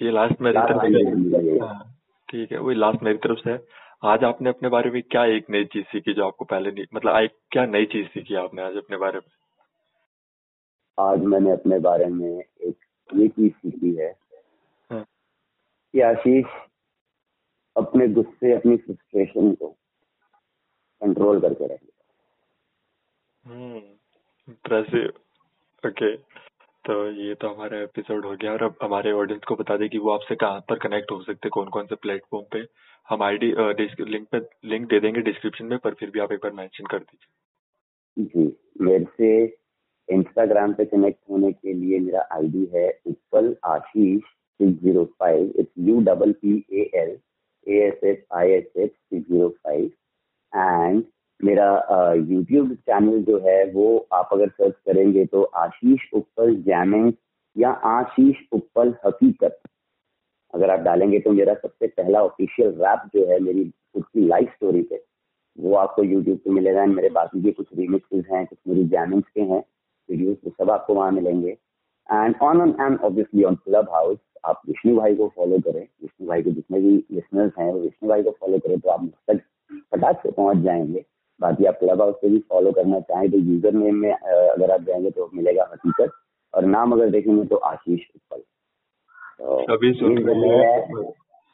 ये 0.01 0.11
लास्ट 0.11 0.41
मेरी 0.41 0.59
तरफ़ 0.59 0.85
से 0.85 1.63
है। 1.63 1.79
ठीक 2.29 2.51
है 2.51 2.57
वही 2.57 2.75
लास्ट 2.75 3.03
मेरी 3.03 3.17
तरफ़ 3.17 3.39
से। 3.39 3.51
है 3.51 3.59
आज 4.03 4.23
आपने 4.23 4.49
अपने 4.49 4.69
बारे 4.69 4.89
में 4.91 5.01
क्या 5.03 5.25
एक 5.25 5.49
नई 5.49 5.65
चीज़ 5.65 5.85
सीखी 5.85 6.13
जो 6.13 6.25
आपको 6.27 6.45
पहले 6.45 6.71
नहीं 6.71 6.85
मतलब 6.93 7.15
एक 7.15 7.31
क्या 7.51 7.65
नई 7.65 7.85
चीज़ 7.85 8.07
सीखी 8.07 8.35
आपने 8.35 8.61
आज 8.61 8.75
अपने 8.77 8.97
बारे 8.97 9.19
में? 9.19 9.31
आज 10.97 11.19
मैंने 11.23 11.51
अपने 11.51 11.79
बारे 11.79 12.05
में 12.05 12.29
एक 12.29 12.75
ये 13.09 13.27
चीज़ 13.27 13.53
सीखी 13.53 13.95
है 13.95 14.11
हाँ, 14.91 15.03
कि 15.93 16.01
आशीष 16.01 16.45
अपने 17.75 18.07
गुस्से 18.07 18.53
अपनी 18.55 18.77
फ्रस्ट्रेशन 18.77 19.53
को 19.55 19.67
कंट्रोल 21.01 21.39
करके 21.41 21.67
रहे 21.67 21.77
हम्म 23.43 23.77
इम्प्रेसिव 24.47 25.13
ओके 25.83 26.13
तो 26.85 26.95
ये 27.11 27.33
तो 27.41 27.49
हमारा 27.49 27.77
एपिसोड 27.83 28.25
हो 28.25 28.31
गया 28.41 28.51
और 28.51 28.63
अब 28.63 28.75
हमारे 28.81 29.11
ऑडियंस 29.11 29.43
को 29.47 29.55
बता 29.55 29.77
दें 29.77 29.87
कि 29.89 29.97
वो 29.97 30.09
आपसे 30.11 30.35
कहाँ 30.35 30.59
पर 30.69 30.79
कनेक्ट 30.79 31.11
हो 31.11 31.21
सकते 31.23 31.49
कौन 31.49 31.69
कौन 31.69 31.85
से 31.85 31.95
प्लेटफॉर्म 31.95 32.45
पे। 32.51 32.59
हम 33.07 33.23
आईडी 33.23 33.47
लिंक 33.47 34.27
पे 34.31 34.39
लिंक 34.69 34.87
दे 34.89 34.99
देंगे 34.99 35.21
डिस्क्रिप्शन 35.21 35.65
में, 35.65 35.77
पर 35.77 35.93
फिर 35.93 36.09
भी 36.09 36.19
आप 36.19 36.31
एक 36.31 36.39
बार 36.43 36.51
मेंशन 36.53 36.85
कर 36.91 36.99
दीजिए। 36.99 38.25
जी, 38.25 38.55
मेरे 38.81 39.05
से 39.17 39.43
इंस्टाग्राम 40.09 40.73
पे 40.73 40.85
कनेक्ट 40.85 41.19
होने 41.29 41.51
के 41.51 41.73
लिए 41.73 41.99
मेरा 41.99 42.27
आईडी 42.33 42.65
है 42.75 42.87
Utpal 43.07 43.55
Ashish 43.65 44.21
six 44.21 44.81
zero 44.83 45.05
five 45.19 45.53
it's 45.59 45.71
U 45.87 45.99
double 46.03 46.31
P 46.41 46.57
A 46.73 46.89
L 46.95 47.17
A 47.67 47.79
S 47.87 48.03
H 48.03 48.25
I 48.35 48.51
S 48.51 48.71
H 48.77 48.91
six 48.91 49.27
zero 49.29 49.49
five 49.63 49.85
and 50.53 51.03
मेरा 51.39 51.67
यूट्यूब 52.13 52.73
चैनल 52.73 53.21
जो 53.23 53.37
है, 53.39 53.63
वो 53.71 54.07
आप 54.13 54.29
अगर 54.33 54.49
सर्च 54.49 54.73
करेंगे 54.85 55.25
तो 55.25 55.43
आशीष 55.55 56.13
उत्पल 56.13 56.55
जैमिंग 56.63 57.11
या 57.55 57.69
आशीष 57.69 58.37
उत्पल 58.53 58.93
हकीकत। 59.05 59.59
अगर 60.53 60.69
आप 60.69 60.79
डालेंगे 60.79 61.19
तो 61.19 61.31
मेरा 61.31 61.53
सबसे 61.53 61.87
पहला 61.87 62.21
ऑफिशियल 62.23 62.69
रैप 62.77 63.09
जो 63.15 63.25
है, 63.27 63.39
मेरी 63.39 63.63
खुद 63.65 64.03
की 64.03 64.27
लाइफ 64.27 64.49
स्टोरी 64.49 64.81
पे, 64.81 65.01
वो 65.57 65.73
आपको 65.75 66.03
यूट्यूब 66.03 66.37
पे 66.37 66.51
मिलेगा 66.51 66.83
एंड 66.83 66.93
मेरे 66.95 67.09
बाकी 67.09 67.41
के 67.43 67.51
कुछ 67.51 67.67
रिमिक्सेस 67.77 68.25
हैं, 68.31 68.45
कुछ 68.45 68.57
मेरी 68.67 68.83
जैमिंग्स 68.85 69.27
के 69.29 69.41
हैं 69.41 69.63
वीडियोस 70.09 70.37
वो 70.45 70.51
सब 70.57 70.71
आपको 70.71 70.93
वहाँ 70.93 71.11
मिलेंगे। 71.11 71.49
And 72.09 72.35
on 72.41 72.61
on 72.61 72.75
and 72.81 72.99
obviously 72.99 73.43
on 73.43 73.55
Clubhouse 73.91 74.17
आप 74.45 74.61
विष्णु 74.67 74.95
भाई 74.97 75.15
को 75.15 75.27
फॉलो 75.35 75.59
करें। 75.61 75.81
विष्णु 75.81 76.27
भाई 76.27 76.43
के 76.43 76.51
जितने 76.51 76.79
भी 76.81 76.95
लिसनर्स 77.11 77.53
हैं, 77.59 77.71
वो 77.73 77.79
विष्णु 77.79 78.09
भाई 78.09 78.23
को 78.23 78.31
फॉलो 78.31 78.59
करें 78.59 78.79
तो 78.79 78.89
आप 78.89 79.01
मुझ 79.01 79.11
तक 79.29 79.41
फटाक 79.91 80.21
से 80.23 80.31
पहुँच 80.31 80.57
जाएँगे। 80.57 81.05
बाकी 81.39 81.65
आप 81.65 81.77
क्लब 81.79 82.01
हाउस 82.01 82.15
पे 82.15 82.29
भी 82.29 82.39
फॉलो 82.49 82.71
करना 82.71 82.99
चाहें 82.99 83.29
तो 83.31 83.37
यूज़र 83.37 83.73
नेम 83.73 83.95
में 83.95 84.11
अगर 84.11 84.71
आप 84.71 84.81
जाएँगे 84.81 85.11
तो 85.11 85.29
मिलेगा 85.33 85.69
हकीकत 85.73 86.11
और 86.53 86.65
नाम 86.65 86.91
अगर 86.91 87.09
देखेंगे 87.09 87.45
तो 87.45 87.55
आशीष 87.65 87.99
उत्पल। 88.15 88.37
तो 88.37 89.61
सभी 89.63 89.93
सुन 89.93 90.17
रहे 90.17 90.49
हैं। 90.49 91.03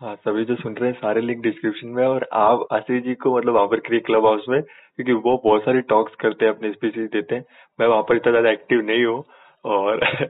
हाँ 0.01 0.15
सभी 0.15 0.45
जो 0.45 0.55
सुन 0.55 0.75
रहे 0.75 0.89
हैं 0.89 0.97
सारे 0.99 1.21
लिंक 1.21 1.41
डिस्क्रिप्शन 1.43 1.87
में 1.87 2.05
और 2.05 2.27
आप 2.33 2.67
आशीष 2.71 3.03
जी 3.03 3.13
को 3.15 3.35
मतलब 3.37 3.53
वहाँ 3.53 3.67
पर 3.67 3.79
करिए 3.79 3.99
क्लब 3.99 4.25
हाउस 4.25 4.45
में 4.49 4.61
क्योंकि 4.61 5.13
वो 5.13 5.35
बहुत 5.43 5.61
सारी 5.61 5.81
टॉक्स 5.89 6.15
करते 6.15 6.45
हैं 6.45 6.53
अपने 6.53 6.71
स्पीचेस 6.71 7.09
देते 7.09 7.35
हैं। 7.35 7.45
मैं 7.79 7.87
वहाँ 7.87 8.03
पर 8.09 8.15
इतना 8.15 8.31
ज़्यादा 8.31 8.51
एक्टिव 8.51 8.81
नहीं 8.81 9.05
हूँ 9.05 9.23
और 9.65 9.99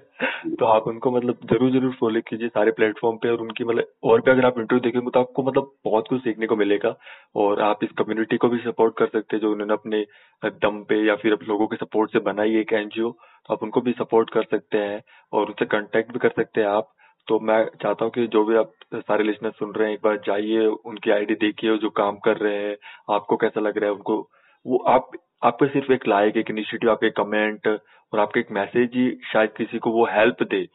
तो 0.60 0.66
आप 0.66 0.88
उनको 0.88 1.12
मतलब 1.12 1.40
ज़रूर 1.46 1.72
ज़रूर 1.72 1.94
फॉलो 2.00 2.22
कीजिए 2.22 2.48
सारे 2.48 2.72
प्लेटफॉर्म 2.72 3.18
पे 3.18 3.30
और 3.30 3.42
उनकी 3.42 3.64
मतलब 3.64 3.92
और 4.04 4.22
भी 4.22 4.32
अगर 4.32 4.46
आप 4.46 4.60
इंटरव्यू 4.60 4.80
देखेंगे 4.80 5.10
तो 5.10 5.20
आपको 5.20 5.44
मतलब 5.44 5.72
बहुत 5.86 6.08
कुछ 6.08 6.22
सीखने 6.22 6.48
को 6.48 6.56
मिलेगा 6.56 6.96
और 7.36 7.62
आप 7.62 7.84
इस 7.84 7.90
कम्युनिटी 7.98 8.38
को 8.38 8.50
भी 8.50 8.58
सपोर्ट 8.58 8.98
कर 8.98 9.06
सकते 9.06 9.36
हैं 9.36 9.42
जो 9.42 9.52
उन्होंने 9.52 9.74
अपने 9.74 10.06
दम 10.44 10.84
पे 10.84 11.08
या 11.08 11.16
फिर 11.16 11.38
लोगों 11.48 11.68
के 11.68 11.76
सपोर्ट 11.76 12.12
से 12.12 12.20
बनाई 12.20 12.56
एक 12.56 12.74
एनजीओ 12.74 13.12
तो 13.12 13.54
आप 13.54 13.64
उनको 13.64 13.82
भी 13.82 13.92
सपोर्ट 13.92 14.30
कर 14.30 14.44
सकते 14.44 14.78
हैं 14.78 15.02
और 15.34 15.48
उनसे 15.48 15.66
कॉन्टेक्ट 15.66 16.12
भी 16.14 16.20
कर 16.20 16.30
सकते 16.30 16.62
हैं 16.62 16.68
आप। 16.68 16.94
तो 17.28 17.40
मैं 17.40 17.66
चाहता 17.82 18.06
हूँ 18.06 18.12
कि 18.12 18.28
जो 18.28 18.44
भी 18.46 18.56
आप 18.56 18.72
सारे 18.94 19.24
लिसनर 19.24 19.52
सुन 19.52 19.72
रहे 19.72 19.88
हैं, 19.88 19.94
एक 19.94 20.02
बार 20.04 20.18
जाइए, 20.18 20.66
उनकी 20.66 21.12
आईडी 21.12 21.36
देखिए 21.36 21.78
जो 21.78 21.90
काम 21.90 22.18
कर 22.18 22.38
रहे 22.38 22.58
हैं, 22.58 22.76
आपको 23.12 23.36
कैसा 23.36 23.62
लग 23.62 23.78
रहा 23.78 23.90
है, 23.90 23.96
उनको, 23.96 24.30
वो 24.66 24.78
आप 24.78 25.12
आपको 25.44 25.68
सिर्फ़ 25.68 25.92
एक 25.92 26.08
लाइक 26.08 26.38
एक 26.38 26.50
इनिशिएटिव 26.50 26.92
आपके 26.92 27.10
कमेंट 27.10 27.68
और 27.68 28.20
आपके 28.20 28.40
एक 28.40 28.52
मैसेज 28.52 28.90
ही 28.96 29.20
शायद 29.34 29.50
किसी 29.50 29.78
को 29.78 29.92
वो 29.92 30.06
हेल्प 30.06 30.44
दे 30.44 30.68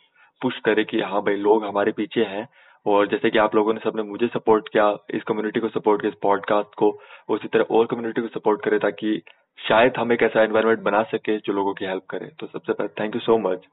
पुश 0.43 0.59
करे 0.61 0.85
कि 0.85 1.01
हाँ 1.01 1.23
भाई 1.23 1.37
लोग 1.37 1.65
हमारे 1.65 1.93
पीछे 1.93 2.21
हैं। 2.21 2.49
और 2.87 3.07
जैसे 3.09 3.31
कि 3.31 3.39
आप 3.39 3.55
लोगों 3.55 3.75
ने 3.75 3.81
सबने 3.85 4.03
मुझे 4.03 4.27
सपोर्ट 4.27 4.69
किया 4.69 4.97
इस 5.15 5.23
कम्युनिटी 5.23 5.61
को 5.61 5.69
सपोर्ट 5.69 6.01
किया 6.01 6.09
इस 6.09 6.19
पॉडकास्ट 6.23 6.75
को 6.75 6.91
उसी 7.29 7.49
तरह 7.49 7.65
और 7.71 7.87
कम्युनिटी 7.87 8.23
को 8.23 8.29
सपोर्ट 8.29 8.65
करे 8.65 8.79
ताकि 8.79 9.23
शायद 9.59 9.93
हम 9.99 10.13
एक 10.13 10.23
ऐसा 10.23 10.43
एनवायरमेंट 10.43 10.79
बना 10.79 11.03
सके 11.03 11.39
जो 11.39 11.53
लोगों 11.53 11.75
की 11.75 11.85
हेल्प 11.85 12.05
करे। 12.11 12.31
तो 12.41 12.47
सबसे 12.47 12.73
पहले 12.73 13.03
thank 13.03 13.15
you 13.15 13.21
so 13.21 13.39
much 13.39 13.67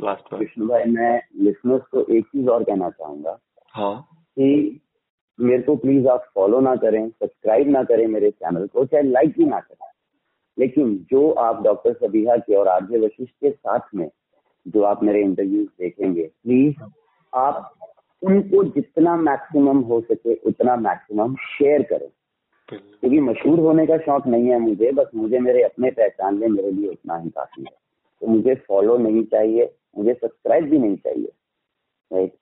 last 0.00 0.34
भाई 0.34 0.84
मैं 0.84 1.20
लिसनर्स 1.36 1.82
को 1.82 2.06
एक 2.14 2.24
चीज़ 2.26 2.48
और 2.48 2.64
कहना 2.64 2.90
चाहूँगा 2.90 3.38
हाँ। 3.74 4.08
कि 4.38 4.80
मेरे 5.40 5.62
को 5.62 5.76
प्लीज़ 5.76 6.08
आप 6.08 6.30
फॉलो 6.34 6.60
ना 6.60 6.76
करें 6.76 7.08
सब्सक्राइब 7.08 7.68
ना 7.68 7.82
करें 7.82 8.06
मेरे 8.06 8.30
चैनल 8.30 8.66
को 8.66 8.84
चाहे 8.84 9.02
लाइक 9.02 9.34
भी 9.38 9.44
ना 9.44 9.60
करें। 9.60 9.86
लेकिन 10.58 11.06
जो 11.10 11.30
आप 11.30 11.62
डॉक्टर 11.62 11.92
सबीहा 11.92 12.36
के 12.36 12.54
और 12.54 12.68
आरजे 12.68 12.98
वशिष्ठ 12.98 13.32
के 13.32 13.50
साथ 13.50 13.94
में 13.94 14.10
जो 14.66 14.82
आप 14.82 15.02
मेरे 15.02 15.20
इंटरव्यूज़ 15.20 15.68
देखेंगे 15.80 16.22
प्लीज़ 16.22 16.82
आप 17.32 17.72
उनको 18.22 18.64
जितना 18.64 19.16
मैक्सिमम 19.16 19.80
हो 19.80 20.00
सके 20.00 20.34
उतना 20.34 20.76
मैक्सिमम 20.76 21.34
शेयर 21.34 21.82
करें। 21.82 22.08
क्योंकि 22.68 23.20
मशहूर 23.20 23.60
होने 23.60 23.86
का 23.86 23.98
शौक 23.98 24.26
नहीं 24.26 24.48
है 24.48 24.58
मुझे 24.58 24.92
बस 24.92 25.10
मुझे 25.14 25.38
मेरे 25.38 25.62
अपने 25.62 25.90
पहचान 25.90 26.34
में 26.34 26.48
मेरे 26.48 26.70
लिए 26.70 26.88
उतना 26.88 27.18
ही 27.18 27.30
काफ़ी 27.30 27.62
है। 27.62 27.76
तो 28.20 28.26
मुझे 28.26 28.54
फॉलो 28.54 28.96
नहीं 28.98 29.24
चाहिए 29.24 29.74
मुझे 29.98 30.14
सब्सक्राइब 30.14 30.64
भी 30.64 30.78
नहीं 30.78 30.96
चाहिए 30.96 31.32
राइट 32.12 32.32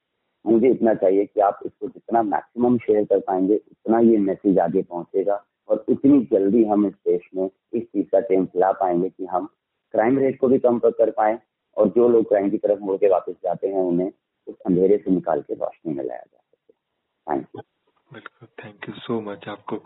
मुझे 0.47 0.69
इतना 0.69 0.95
चाहिए 0.95 1.25
कि 1.25 1.41
आप 1.41 1.59
इसको 1.67 1.89
जितना 1.89 2.23
मैक्सिमम 2.23 2.79
शेयर 2.79 3.05
कर 3.05 3.19
पाएँगे 3.19 3.57
उतना 3.57 3.99
ये 3.99 4.17
मैसेज 4.19 4.59
आगे 4.59 4.83
पहुंचेगा। 4.83 5.45
और 5.69 5.85
उतनी 5.89 6.21
जल्दी 6.33 6.65
हम 6.65 6.87
इस 6.87 6.93
देश 6.93 7.29
में 7.37 7.51
इस 7.73 7.83
चीज़ 7.83 8.07
का 8.07 8.21
चेंज 8.21 8.49
ला 8.57 8.73
पाएँगे 8.73 9.09
कि 9.09 9.27
हम 9.27 9.47
क्राइम 9.93 10.19
रेट 10.19 10.39
को 10.41 10.49
भी 10.49 10.59
कम 10.59 10.79
कर 10.79 11.11
पाए 11.11 11.39
और 11.77 11.89
जो 11.89 12.09
लोग 12.09 12.29
क्राइम 12.29 12.51
की 12.51 12.59
तरफ़ 12.59 12.81
मुड़ 12.81 12.97
के 12.97 13.09
वापस 13.09 13.35
जाते 13.45 13.69
हैं, 13.69 13.81
उन्हें 13.81 14.13
उस 14.47 14.55
अंधेरे 14.67 14.99
से 14.99 15.11
निकाल 15.11 15.41
के 15.43 15.55
रोशनी 15.55 15.95
में 15.95 16.05
लाया 16.05 16.23
जा 16.33 16.39
सके। 16.39 16.73
थैंक 17.33 17.47
यू 17.57 17.63
बिल्कुल 18.13 18.49
थैंक 18.65 18.89
यू 18.89 18.95
सो 18.95 19.21
मच 19.21 19.49
आपको। 19.49 19.77